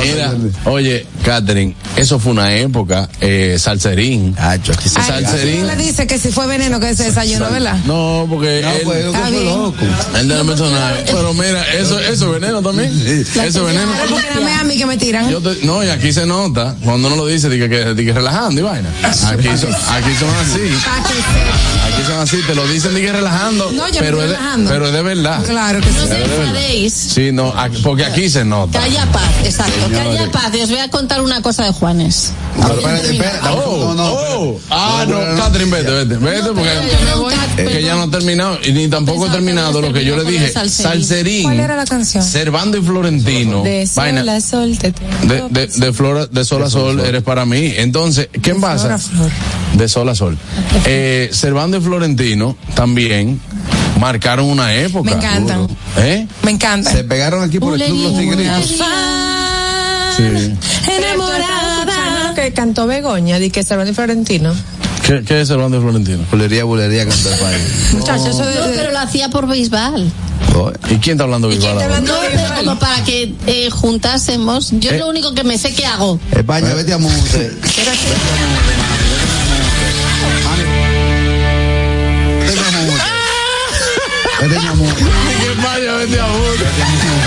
Mira, 0.00 0.32
oye, 0.64 1.06
Catherine, 1.24 1.74
eso 1.96 2.18
fue 2.18 2.32
una 2.32 2.54
época, 2.56 3.08
eh, 3.20 3.56
salserín. 3.58 4.34
Ay, 4.38 4.60
Salserín. 4.84 5.66
le 5.66 5.76
dice 5.76 6.06
que 6.06 6.18
si 6.18 6.32
fue 6.32 6.46
veneno 6.46 6.80
que 6.80 6.94
se 6.96 7.04
desayunó, 7.04 7.50
¿verdad? 7.50 7.76
No, 7.84 8.26
porque 8.28 8.62
No, 8.62 8.70
él, 8.70 8.80
pues, 8.84 9.04
Está 9.04 9.18
fue 9.20 9.30
bien. 9.30 9.44
loco. 9.44 9.76
él 10.18 10.28
del 10.28 10.46
personaje. 10.46 11.04
Pero 11.06 11.34
mira, 11.34 11.62
eso, 11.74 11.98
eso 12.00 12.34
es 12.34 12.40
veneno 12.40 12.62
también. 12.62 12.90
Eso 13.06 13.42
es 13.42 13.54
veneno. 13.54 13.92
Dame 14.34 14.52
a 14.54 14.64
mí 14.64 14.76
que 14.76 14.86
me 14.86 14.96
tiran. 14.96 15.28
Yo 15.30 15.40
te- 15.40 15.64
no, 15.66 15.84
y 15.84 15.88
aquí 15.88 16.12
se 16.12 16.24
nota, 16.26 16.74
cuando 16.84 17.08
uno 17.08 17.16
lo 17.16 17.26
dice, 17.26 17.48
dice 17.50 17.68
que, 17.68 17.94
que, 17.94 18.04
que 18.04 18.12
relajando 18.12 18.60
y 18.60 18.64
vaina. 18.64 18.88
Aquí 19.02 19.48
son, 19.58 19.72
aquí 19.74 20.14
son 20.18 20.30
así. 20.40 20.72
Aquí 21.86 22.02
son 22.06 22.18
así, 22.20 22.36
te 22.46 22.54
lo 22.54 22.66
dicen 22.68 22.94
de 22.94 23.02
que 23.02 23.12
relajando. 23.12 23.70
No, 23.72 23.88
yo 23.88 23.94
no 23.94 24.00
pero, 24.00 24.22
estoy 24.22 24.24
es 24.24 24.30
de, 24.30 24.36
relajando. 24.36 24.70
pero 24.70 24.86
es 24.86 24.92
de 24.92 25.02
verdad. 25.02 25.44
Claro 25.44 25.80
que 25.80 25.88
sí. 25.88 25.94
No 25.98 26.06
se 26.06 26.14
de 26.14 26.24
enfadéis. 26.24 26.92
Sí, 26.94 27.30
no, 27.32 27.48
aquí- 27.56 27.80
porque 27.82 28.04
aquí 28.04 28.30
se 28.30 28.44
nota. 28.44 28.82
Haya 28.82 29.04
paz, 29.12 29.30
exacto. 29.44 29.81
Que 29.88 29.94
Señores. 29.96 30.20
haya 30.20 30.30
paz. 30.30 30.50
Y 30.54 30.60
os 30.62 30.70
voy 30.70 30.78
a 30.78 30.88
contar 30.88 31.20
una 31.22 31.42
cosa 31.42 31.64
de 31.64 31.72
Juanes. 31.72 32.32
Pero 32.56 32.74
espérate, 32.74 33.10
espérate. 33.12 33.48
Oh, 33.50 33.78
No, 33.78 33.94
no, 33.94 34.12
oh. 34.12 34.60
Ah, 34.70 35.04
No. 35.08 35.18
Catherine, 35.36 35.70
vete, 35.70 35.90
vete, 35.90 36.16
vete, 36.16 36.48
porque 36.48 37.62
es 37.62 37.68
que 37.70 37.82
ya 37.82 37.94
no 37.96 38.02
ha 38.02 38.10
terminado, 38.10 38.58
y 38.64 38.72
ni 38.72 38.88
tampoco 38.88 39.24
he 39.24 39.28
que 39.28 39.34
terminado 39.34 39.80
lo 39.80 39.92
que 39.92 40.04
yo 40.04 40.16
le 40.16 40.24
dije. 40.30 40.52
salserín. 40.68 41.44
¿Cuál 41.44 41.60
era 41.60 41.76
la 41.76 41.84
canción? 41.84 42.22
Servando 42.22 42.78
y 42.78 42.82
Florentino, 42.82 43.62
De 43.62 43.86
sol 43.86 44.28
a 44.28 44.40
sol 44.40 44.78
te 44.78 44.92
de, 45.26 45.48
de, 45.50 45.66
de 45.66 45.92
flor, 45.92 46.28
de 46.30 46.44
sol 46.44 46.62
a 46.62 46.70
sol 46.70 47.00
eres 47.00 47.22
para 47.22 47.44
mí. 47.44 47.72
Entonces, 47.76 48.28
¿qué 48.42 48.54
pasa? 48.54 48.98
De 49.74 49.88
sol 49.88 50.08
a 50.08 50.14
sol. 50.14 50.38
Eh, 50.86 51.30
Servando 51.32 51.76
y 51.76 51.80
Florentino 51.80 52.56
también 52.74 53.40
marcaron 53.98 54.46
una 54.46 54.74
época. 54.74 55.10
Me 55.10 55.16
encantan. 55.16 55.68
¿Eh? 55.98 56.26
Me 56.42 56.50
encanta. 56.52 56.90
Se 56.92 57.04
pegaron 57.04 57.42
aquí 57.42 57.58
por 57.58 57.74
el 57.74 57.82
Club 57.84 58.02
Los 58.02 58.18
Tigritos. 58.18 58.76
Sí. 60.16 60.54
Enamorada. 60.90 62.34
que 62.34 62.52
cantó 62.52 62.86
Begoña, 62.86 63.38
di 63.38 63.50
que 63.50 63.62
Servando 63.62 63.92
y 63.92 63.94
Florentino. 63.94 64.54
¿Qué 65.06 65.22
¿Qué, 65.24 65.40
es 65.40 65.48
bando 65.48 65.76
de 65.78 65.82
Florentino? 65.82 66.24
Bulería, 66.30 66.64
bulería, 66.64 67.06
cantar 67.06 67.38
país. 67.38 67.62
Muchachos, 67.92 68.28
eso 68.28 68.46
de- 68.46 68.54
No, 68.54 68.66
pero 68.76 68.92
lo 68.92 68.98
hacía 69.00 69.28
por 69.30 69.46
béisbal. 69.48 70.10
¿Y 70.90 70.96
quién 70.96 71.14
está 71.14 71.24
hablando 71.24 71.48
Bisbal? 71.48 72.04
No, 72.04 72.14
pero 72.30 72.54
como 72.56 72.78
para 72.78 73.02
que 73.04 73.34
eh, 73.46 73.70
juntásemos. 73.70 74.70
Yo 74.72 74.90
Eh. 74.90 74.98
lo 74.98 75.08
único 75.08 75.34
que 75.34 75.44
me 75.44 75.56
sé 75.58 75.72
que 75.74 75.86
hago. 75.86 76.20
España, 76.30 76.74
vete 76.74 76.92
a 76.92 76.98
Monte. 76.98 77.50
Vete 84.40 84.56
a 84.58 84.74
Monte. 84.74 85.04
Que 85.04 85.62
vaya, 85.62 85.92
vete 85.98 86.20
a 86.20 86.26
Monte. 86.26 86.64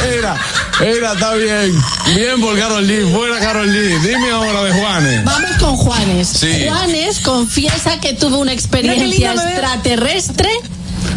Mira, 0.16 0.36
mira, 0.82 1.14
está 1.14 1.34
bien. 1.36 1.74
Bien 2.16 2.42
por 2.42 2.58
Carol 2.58 2.86
Lee, 2.86 3.10
fuera 3.12 3.40
Carol 3.40 3.72
Lee. 3.72 3.98
Dime 4.00 4.32
ahora 4.32 4.64
de 4.64 4.72
Juanes. 4.74 5.24
Vamos 5.24 5.52
con 5.60 5.76
Juanes. 5.78 6.28
Sí. 6.28 6.66
Juanes 6.68 7.20
confiesa 7.20 8.00
que 8.00 8.14
tuvo 8.14 8.40
una 8.40 8.54
experiencia 8.54 9.34
extraterrestre 9.34 10.50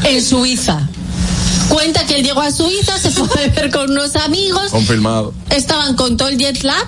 en 0.05 0.23
Suiza. 0.25 0.81
Cuenta 1.69 2.07
que 2.07 2.17
él 2.17 2.25
llegó 2.25 2.41
a 2.41 2.51
Suiza, 2.51 2.99
se 2.99 3.11
fue 3.13 3.27
a 3.27 3.47
beber 3.49 3.71
con 3.71 3.91
unos 3.91 4.17
amigos, 4.17 4.71
Confirmado. 4.71 5.35
estaban 5.51 5.95
con 5.97 6.17
todo 6.17 6.29
el 6.29 6.39
jet 6.39 6.63
lag 6.63 6.87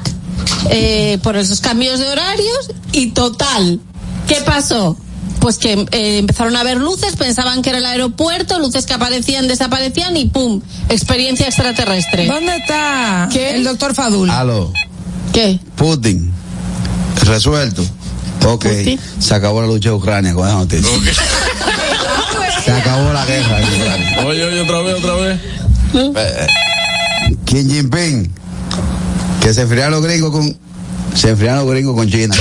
eh, 0.70 1.18
por 1.22 1.36
esos 1.36 1.60
cambios 1.60 1.98
de 1.98 2.08
horarios 2.08 2.70
y 2.92 3.08
total, 3.10 3.80
¿qué 4.26 4.36
pasó? 4.36 4.96
Pues 5.40 5.56
que 5.58 5.72
eh, 5.72 6.18
empezaron 6.18 6.54
a 6.56 6.62
ver 6.62 6.76
luces, 6.76 7.16
pensaban 7.16 7.62
que 7.62 7.70
era 7.70 7.78
el 7.78 7.86
aeropuerto, 7.86 8.58
luces 8.58 8.84
que 8.86 8.92
aparecían, 8.92 9.48
desaparecían 9.48 10.16
y 10.16 10.26
¡pum! 10.26 10.60
Experiencia 10.88 11.46
extraterrestre. 11.46 12.26
¿Dónde 12.26 12.56
está 12.56 13.28
¿Qué? 13.32 13.56
el 13.56 13.64
doctor 13.64 13.94
Fadul? 13.94 14.28
Aló, 14.30 14.72
¿Qué? 15.32 15.58
Putin. 15.76 16.30
Resuelto. 17.24 17.84
Ok. 18.46 18.66
Se 19.18 19.34
acabó 19.34 19.60
la 19.60 19.66
lucha 19.66 19.90
de 19.90 19.94
Ucrania 19.94 20.34
con 20.34 20.46
esa 20.46 20.58
noticia. 20.58 20.90
Se 22.64 22.72
acabó 22.72 23.12
la 23.12 23.24
guerra 23.24 23.60
en 23.60 23.80
Ucrania. 23.80 24.18
Oye, 24.26 24.44
oye, 24.44 24.60
otra 24.60 24.80
vez, 24.82 24.94
otra 24.96 25.14
vez. 25.14 25.40
Eh, 25.94 26.46
Kim 27.44 27.68
Jinping. 27.70 28.32
Que 29.40 29.54
se 29.54 29.62
enfriaron 29.62 29.92
los 29.92 30.02
gringos 30.02 30.30
con. 30.30 30.56
Se 31.14 31.30
enfriaron 31.30 31.64
los 31.64 31.70
gringos 31.72 31.94
con 31.96 32.10
China. 32.10 32.34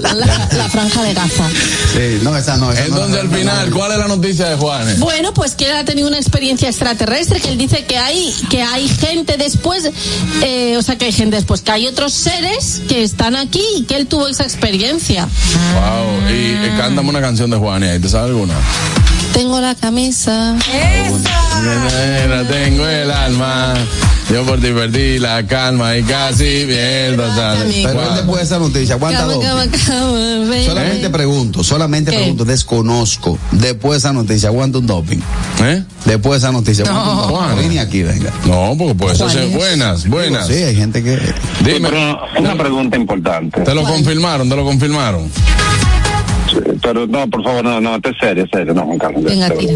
La, 0.00 0.12
la- 0.14 0.48
la 0.56 0.68
franja 0.68 1.02
de 1.02 1.14
Gaza. 1.14 1.48
Sí, 1.92 2.18
no, 2.22 2.36
esa 2.36 2.56
no. 2.56 2.70
Esa 2.72 2.82
no 2.82 2.86
Entonces, 2.96 3.20
al 3.20 3.30
final, 3.30 3.70
¿cuál 3.70 3.92
es 3.92 3.98
la 3.98 4.08
noticia 4.08 4.48
de 4.48 4.56
Juanes? 4.56 4.98
Bueno, 4.98 5.32
pues 5.34 5.54
que 5.54 5.66
él 5.70 5.76
ha 5.76 5.84
tenido 5.84 6.08
una 6.08 6.18
experiencia 6.18 6.68
extraterrestre, 6.68 7.40
que 7.40 7.48
él 7.50 7.58
dice 7.58 7.84
que 7.84 7.96
hay, 7.98 8.34
que 8.50 8.62
hay 8.62 8.88
gente 8.88 9.36
después, 9.36 9.90
eh, 10.42 10.76
o 10.76 10.82
sea, 10.82 10.96
que 10.96 11.06
hay 11.06 11.12
gente 11.12 11.36
después, 11.36 11.60
que 11.62 11.72
hay 11.72 11.86
otros 11.86 12.12
seres 12.12 12.82
que 12.88 13.02
están 13.02 13.36
aquí 13.36 13.62
y 13.76 13.82
que 13.84 13.96
él 13.96 14.06
tuvo 14.06 14.28
esa 14.28 14.44
experiencia. 14.44 15.28
Wow. 15.74 16.30
Y, 16.30 16.52
y 16.66 16.70
cántame 16.76 17.08
una 17.10 17.20
canción 17.20 17.50
de 17.50 17.56
Juanes 17.56 17.90
ahí, 17.92 17.98
¿te 18.00 18.08
sabes 18.08 18.30
alguna? 18.30 18.54
Tengo 19.34 19.60
la 19.60 19.74
camisa. 19.74 20.54
Nena, 22.24 22.46
tengo 22.48 22.86
el 22.86 23.10
alma. 23.10 23.74
Yo 24.32 24.42
por 24.44 24.58
ti 24.60 24.68
perdí 24.68 25.18
la 25.18 25.44
calma 25.46 25.96
y 25.96 26.02
casi 26.04 26.64
pierdo. 26.66 27.24
Pero 27.36 28.02
él 28.02 28.14
después 28.14 28.36
de 28.38 28.42
esa 28.44 28.58
noticia, 28.58 28.94
aguanta 28.94 29.24
dos. 29.24 29.44
Solamente 30.64 31.10
pregunto, 31.10 31.62
solamente 31.64 32.10
¿Qué? 32.10 32.16
pregunto, 32.18 32.44
desconozco. 32.44 33.38
Después 33.50 33.92
de 33.92 33.98
esa 33.98 34.12
noticia, 34.12 34.48
aguanta 34.48 34.78
un 34.78 34.86
doping. 34.86 35.18
¿Eh? 35.62 35.82
Después 36.04 36.40
de 36.40 36.46
esa 36.46 36.52
noticia, 36.52 36.84
aguanta 36.84 37.10
un 37.10 37.16
No. 37.16 37.22
doping. 37.22 37.34
Juan. 37.36 37.58
Vine 37.68 37.80
aquí, 37.80 38.02
venga. 38.02 38.30
No, 38.46 38.74
porque 38.78 38.94
puede 38.94 39.16
ser 39.16 39.48
buenas, 39.48 40.06
buenas. 40.08 40.46
Sí, 40.46 40.54
hay 40.54 40.76
gente 40.76 41.02
que. 41.02 41.18
Dime. 41.64 41.90
Pero 41.90 42.18
una 42.38 42.56
pregunta 42.56 42.96
importante. 42.96 43.60
Te 43.62 43.74
lo 43.74 43.82
confirmaron, 43.82 44.48
te 44.48 44.56
lo 44.56 44.64
confirmaron. 44.64 45.28
Pero 46.84 47.06
no, 47.06 47.26
por 47.30 47.42
favor, 47.42 47.64
no, 47.64 47.80
no, 47.80 47.96
esto 47.96 48.10
es 48.10 48.16
serio, 48.20 48.46
serio, 48.52 48.74
no, 48.74 48.82
Juan 48.82 48.98
Carlos. 48.98 49.24
Venga, 49.24 49.48
tira. 49.50 49.72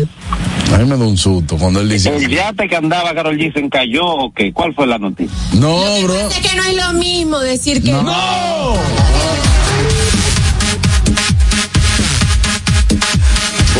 A 0.74 0.76
mí 0.76 0.84
me 0.84 0.96
da 0.98 1.04
un 1.06 1.16
susto 1.16 1.56
cuando 1.56 1.80
él 1.80 1.88
dice. 1.88 2.14
El 2.14 2.28
yate 2.28 2.68
que 2.68 2.76
andaba 2.76 3.14
Carol 3.14 3.34
G 3.38 3.50
se 3.50 3.60
encalló 3.60 4.04
o 4.06 4.30
qué? 4.32 4.52
¿Cuál 4.52 4.74
fue 4.74 4.86
la 4.86 4.98
noticia? 4.98 5.34
No, 5.54 5.78
bro. 6.02 6.28
Es 6.28 6.38
que 6.40 6.54
no 6.54 6.62
es 6.64 6.76
lo 6.76 6.92
mismo 6.92 7.38
decir 7.40 7.82
que 7.82 7.92
No. 7.92 8.74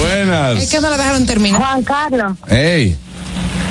Buenas. 0.01 0.63
Es 0.63 0.71
que 0.71 0.81
no 0.81 0.91
lo 0.91 0.97
dejaron 0.97 1.27
terminar. 1.27 1.61
Juan 1.61 1.83
Carlos, 1.83 2.33
Ey, 2.49 2.97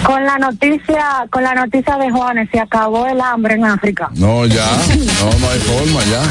con 0.03 0.23
la 0.25 0.37
noticia, 0.37 1.25
con 1.31 1.43
la 1.43 1.55
noticia 1.55 1.97
de 1.97 2.11
Juanes, 2.11 2.49
se 2.51 2.59
acabó 2.59 3.07
el 3.07 3.19
hambre 3.21 3.55
en 3.55 3.65
África. 3.65 4.09
no, 4.15 4.45
ya. 4.45 4.65
No, 5.19 5.39
no 5.39 5.49
hay 5.49 5.59
forma, 5.59 6.03
ya. 6.05 6.21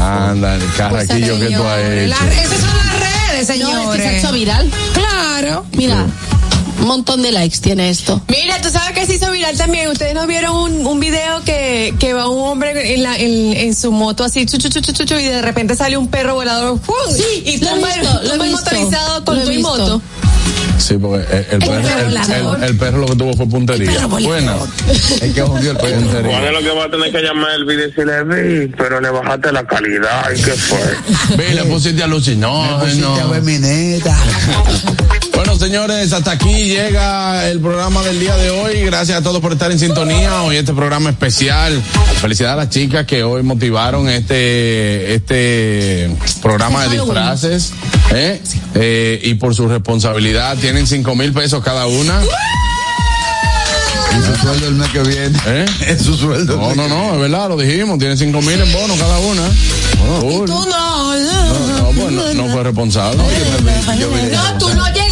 Anda, 0.00 0.54
el 0.56 0.74
carraquillo 0.74 1.38
que 1.38 1.46
tú 1.50 1.62
has 1.64 1.80
hecho. 1.80 2.08
La- 2.08 2.42
esas 2.42 2.60
son 2.60 2.76
las 2.76 3.00
redes, 3.00 3.46
señores. 3.46 3.74
No, 3.76 3.92
es 3.94 4.00
que 4.00 4.02
se 4.02 4.08
ha 4.08 4.18
hecho 4.18 4.32
viral. 4.32 4.70
Claro. 4.94 5.64
Mira, 5.76 6.06
un 6.80 6.86
montón 6.86 7.22
de 7.22 7.30
likes 7.32 7.58
tiene 7.60 7.90
esto. 7.90 8.20
Mira, 8.28 8.60
tú 8.60 8.68
sabes 8.70 8.92
que 8.92 9.06
se 9.06 9.14
hizo 9.14 9.30
viral 9.30 9.56
también. 9.56 9.88
Ustedes 9.90 10.14
no 10.14 10.26
vieron 10.26 10.56
un, 10.56 10.86
un 10.86 11.00
video 11.00 11.42
que, 11.44 11.94
que 11.98 12.12
va 12.12 12.28
un 12.28 12.48
hombre 12.48 12.94
en, 12.94 13.02
la, 13.02 13.16
en, 13.16 13.56
en 13.56 13.74
su 13.74 13.92
moto 13.92 14.24
así, 14.24 14.46
chu, 14.46 14.58
chu, 14.58 14.68
chu, 14.68 14.92
chu, 15.04 15.14
y 15.16 15.24
de 15.24 15.42
repente 15.42 15.76
sale 15.76 15.96
un 15.96 16.08
perro 16.08 16.34
volador. 16.34 16.80
¡fum! 16.80 16.94
Sí, 17.14 17.42
y 17.46 17.58
tumba 17.58 17.88
el 17.94 18.50
motorizado 18.50 19.24
con 19.24 19.42
tu 19.44 19.52
moto. 19.60 20.02
Sí, 20.82 20.98
porque 21.00 21.24
el, 21.30 21.46
el 21.50 21.58
perro, 21.60 21.76
el, 21.78 22.16
el- 22.16 22.62
el 22.64 22.76
perro 22.76 22.98
lo 22.98 23.06
que 23.06 23.14
tuvo 23.16 23.32
fue 23.34 23.46
puntería. 23.48 24.06
Buena. 24.06 24.56
El 25.20 25.32
que 25.32 25.42
jodió 25.42 25.70
el 25.70 25.76
perro. 25.76 26.00
Puntería. 26.00 26.50
lo 26.52 26.58
que 26.60 26.70
va 26.70 26.84
a 26.86 26.90
tener 26.90 27.12
que 27.12 27.22
llamar 27.22 27.52
el 27.54 27.64
video 27.64 27.86
y 27.86 27.90
decirle, 27.90 28.24
vi, 28.24 28.66
pero 28.76 29.00
le 29.00 29.10
bajaste 29.10 29.52
la 29.52 29.64
calidad, 29.64 30.30
¿y 30.36 30.42
qué 30.42 30.50
fue? 30.52 31.36
Ve, 31.36 31.54
le 31.54 31.62
pusiste 31.64 32.02
a 32.02 32.06
Lucy. 32.08 32.34
No, 32.36 32.80
Pusiste 32.80 33.04
a 33.06 33.08
no. 33.24 33.28
ver 33.30 33.42
mi 33.42 33.58
neta. 33.58 34.16
Bueno, 35.44 35.58
señores, 35.58 36.12
hasta 36.12 36.30
aquí 36.30 36.66
llega 36.66 37.48
el 37.48 37.58
programa 37.58 38.00
del 38.02 38.20
día 38.20 38.36
de 38.36 38.50
hoy. 38.50 38.82
Gracias 38.82 39.18
a 39.18 39.22
todos 39.22 39.40
por 39.40 39.50
estar 39.50 39.72
en 39.72 39.78
sintonía. 39.80 40.44
Hoy 40.44 40.54
este 40.54 40.72
programa 40.72 41.10
especial. 41.10 41.82
Felicidades 42.20 42.52
a 42.52 42.56
las 42.58 42.70
chicas 42.70 43.06
que 43.06 43.24
hoy 43.24 43.42
motivaron 43.42 44.08
este 44.08 45.16
este 45.16 46.16
programa 46.40 46.84
de 46.86 46.90
disfraces. 46.96 47.72
¿eh? 48.12 48.40
Eh, 48.76 49.20
y 49.24 49.34
por 49.34 49.52
su 49.56 49.66
responsabilidad 49.66 50.56
tienen 50.58 50.86
cinco 50.86 51.16
mil 51.16 51.32
pesos 51.32 51.60
cada 51.64 51.86
una. 51.86 52.20
Es 54.16 54.24
su 54.24 54.46
sueldo 54.46 54.68
el 54.68 54.74
mes 54.74 54.90
que 54.90 55.00
viene. 55.00 55.38
¿Eh? 55.46 55.66
Es 55.88 56.02
su 56.02 56.14
sueldo. 56.14 56.70
el 56.70 56.76
No, 56.76 56.86
no, 56.86 56.88
no, 56.88 57.14
es 57.14 57.20
verdad, 57.20 57.48
lo 57.48 57.56
dijimos. 57.56 57.98
Tienen 57.98 58.16
cinco 58.16 58.42
mil 58.42 58.60
en 58.60 58.72
bono 58.72 58.94
cada 58.94 59.18
una. 59.18 59.42
Cool. 60.20 60.46
Tú 60.46 60.52
no, 60.52 61.14
No, 61.16 61.78
no, 61.78 61.90
pues 61.90 62.12
no, 62.12 62.34
no 62.34 62.52
fue 62.52 62.62
responsable. 62.62 63.16
No, 63.16 64.58
tú 64.60 64.72
no 64.72 64.92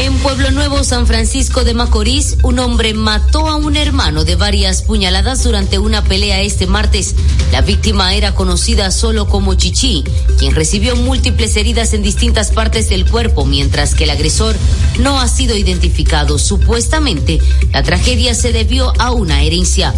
En 0.00 0.16
Pueblo 0.18 0.52
Nuevo, 0.52 0.84
San 0.84 1.08
Francisco 1.08 1.64
de 1.64 1.74
Macorís, 1.74 2.36
un 2.44 2.60
hombre 2.60 2.94
mató 2.94 3.48
a 3.48 3.56
un 3.56 3.76
hermano 3.76 4.22
de 4.22 4.36
varias 4.36 4.82
puñaladas 4.82 5.42
durante 5.42 5.80
una 5.80 6.04
pelea 6.04 6.40
este 6.40 6.68
martes. 6.68 7.16
La 7.50 7.62
víctima 7.62 8.14
era 8.14 8.32
conocida 8.32 8.92
solo 8.92 9.26
como 9.26 9.54
Chichi, 9.54 10.04
quien 10.38 10.54
recibió 10.54 10.94
múltiples 10.94 11.56
heridas 11.56 11.94
en 11.94 12.04
distintas 12.04 12.52
partes 12.52 12.88
del 12.88 13.10
cuerpo, 13.10 13.44
mientras 13.44 13.96
que 13.96 14.04
el 14.04 14.10
agresor 14.10 14.54
no 15.00 15.18
ha 15.18 15.26
sido 15.26 15.56
identificado. 15.56 16.38
Supuestamente, 16.38 17.40
la 17.72 17.82
tragedia 17.82 18.34
se 18.34 18.52
debió 18.52 18.92
a 19.00 19.10
una 19.10 19.42
herencia. 19.42 19.92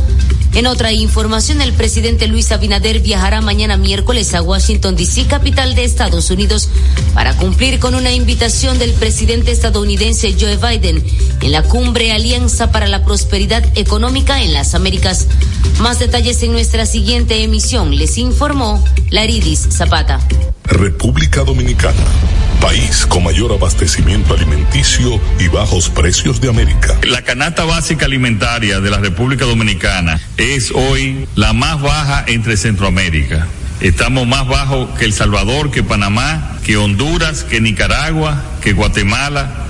En 0.53 0.67
otra 0.67 0.93
información, 0.93 1.61
el 1.61 1.75
presidente 1.75 2.27
Luis 2.27 2.51
Abinader 2.51 2.99
viajará 3.01 3.41
mañana 3.41 3.77
miércoles 3.77 4.35
a 4.35 4.43
Washington, 4.43 4.97
D.C., 4.97 5.27
capital 5.27 5.77
de 5.77 5.85
Estados 5.85 6.29
Unidos, 6.31 6.69
para 7.15 7.37
cumplir 7.37 7.79
con 7.79 7.95
una 7.95 8.11
invitación 8.13 8.77
del 8.81 8.93
presidente 8.95 9.53
estadounidense 9.53 9.90
Joe 9.99 10.57
Biden 10.57 11.03
en 11.43 11.53
la 11.53 11.65
cumbre 11.65 12.13
Alianza 12.13 12.71
para 12.71 12.87
la 12.87 13.05
Prosperidad 13.05 13.65
Económica 13.77 14.41
en 14.41 14.53
las 14.53 14.77
Américas. 14.77 15.27
Más 15.81 15.99
detalles 15.99 16.41
en 16.45 16.53
nuestra 16.53 16.87
siguiente 16.87 17.43
emisión, 17.43 17.97
les 17.97 18.17
informó 18.17 18.85
Laridis 19.11 19.67
Zapata. 19.71 20.21
República 20.65 21.43
Dominicana, 21.43 21.99
país 22.61 23.05
con 23.05 23.25
mayor 23.25 23.53
abastecimiento 23.53 24.35
alimenticio 24.35 25.21
y 25.41 25.49
bajos 25.49 25.89
precios 25.91 26.41
de 26.41 26.51
América. 26.51 26.97
La 27.03 27.23
canasta 27.23 27.65
básica 27.65 28.07
alimentaria 28.07 28.79
de 28.81 28.91
la 28.91 28.99
República 28.99 29.45
Dominicana 29.45 30.21
es 30.37 30.71
hoy 30.71 31.27
la 31.35 31.53
más 31.53 31.83
baja 31.83 32.25
entre 32.29 32.57
Centroamérica. 32.57 33.49
Estamos 33.81 34.29
más 34.29 34.47
bajo 34.47 34.95
que 34.95 35.05
El 35.07 35.15
Salvador, 35.15 35.73
que 35.73 35.83
Panamá, 35.83 36.59
que 36.65 36.77
Honduras, 36.77 37.43
que 37.43 37.61
Nicaragua, 37.61 38.45
que 38.61 38.73
Guatemala 38.73 39.70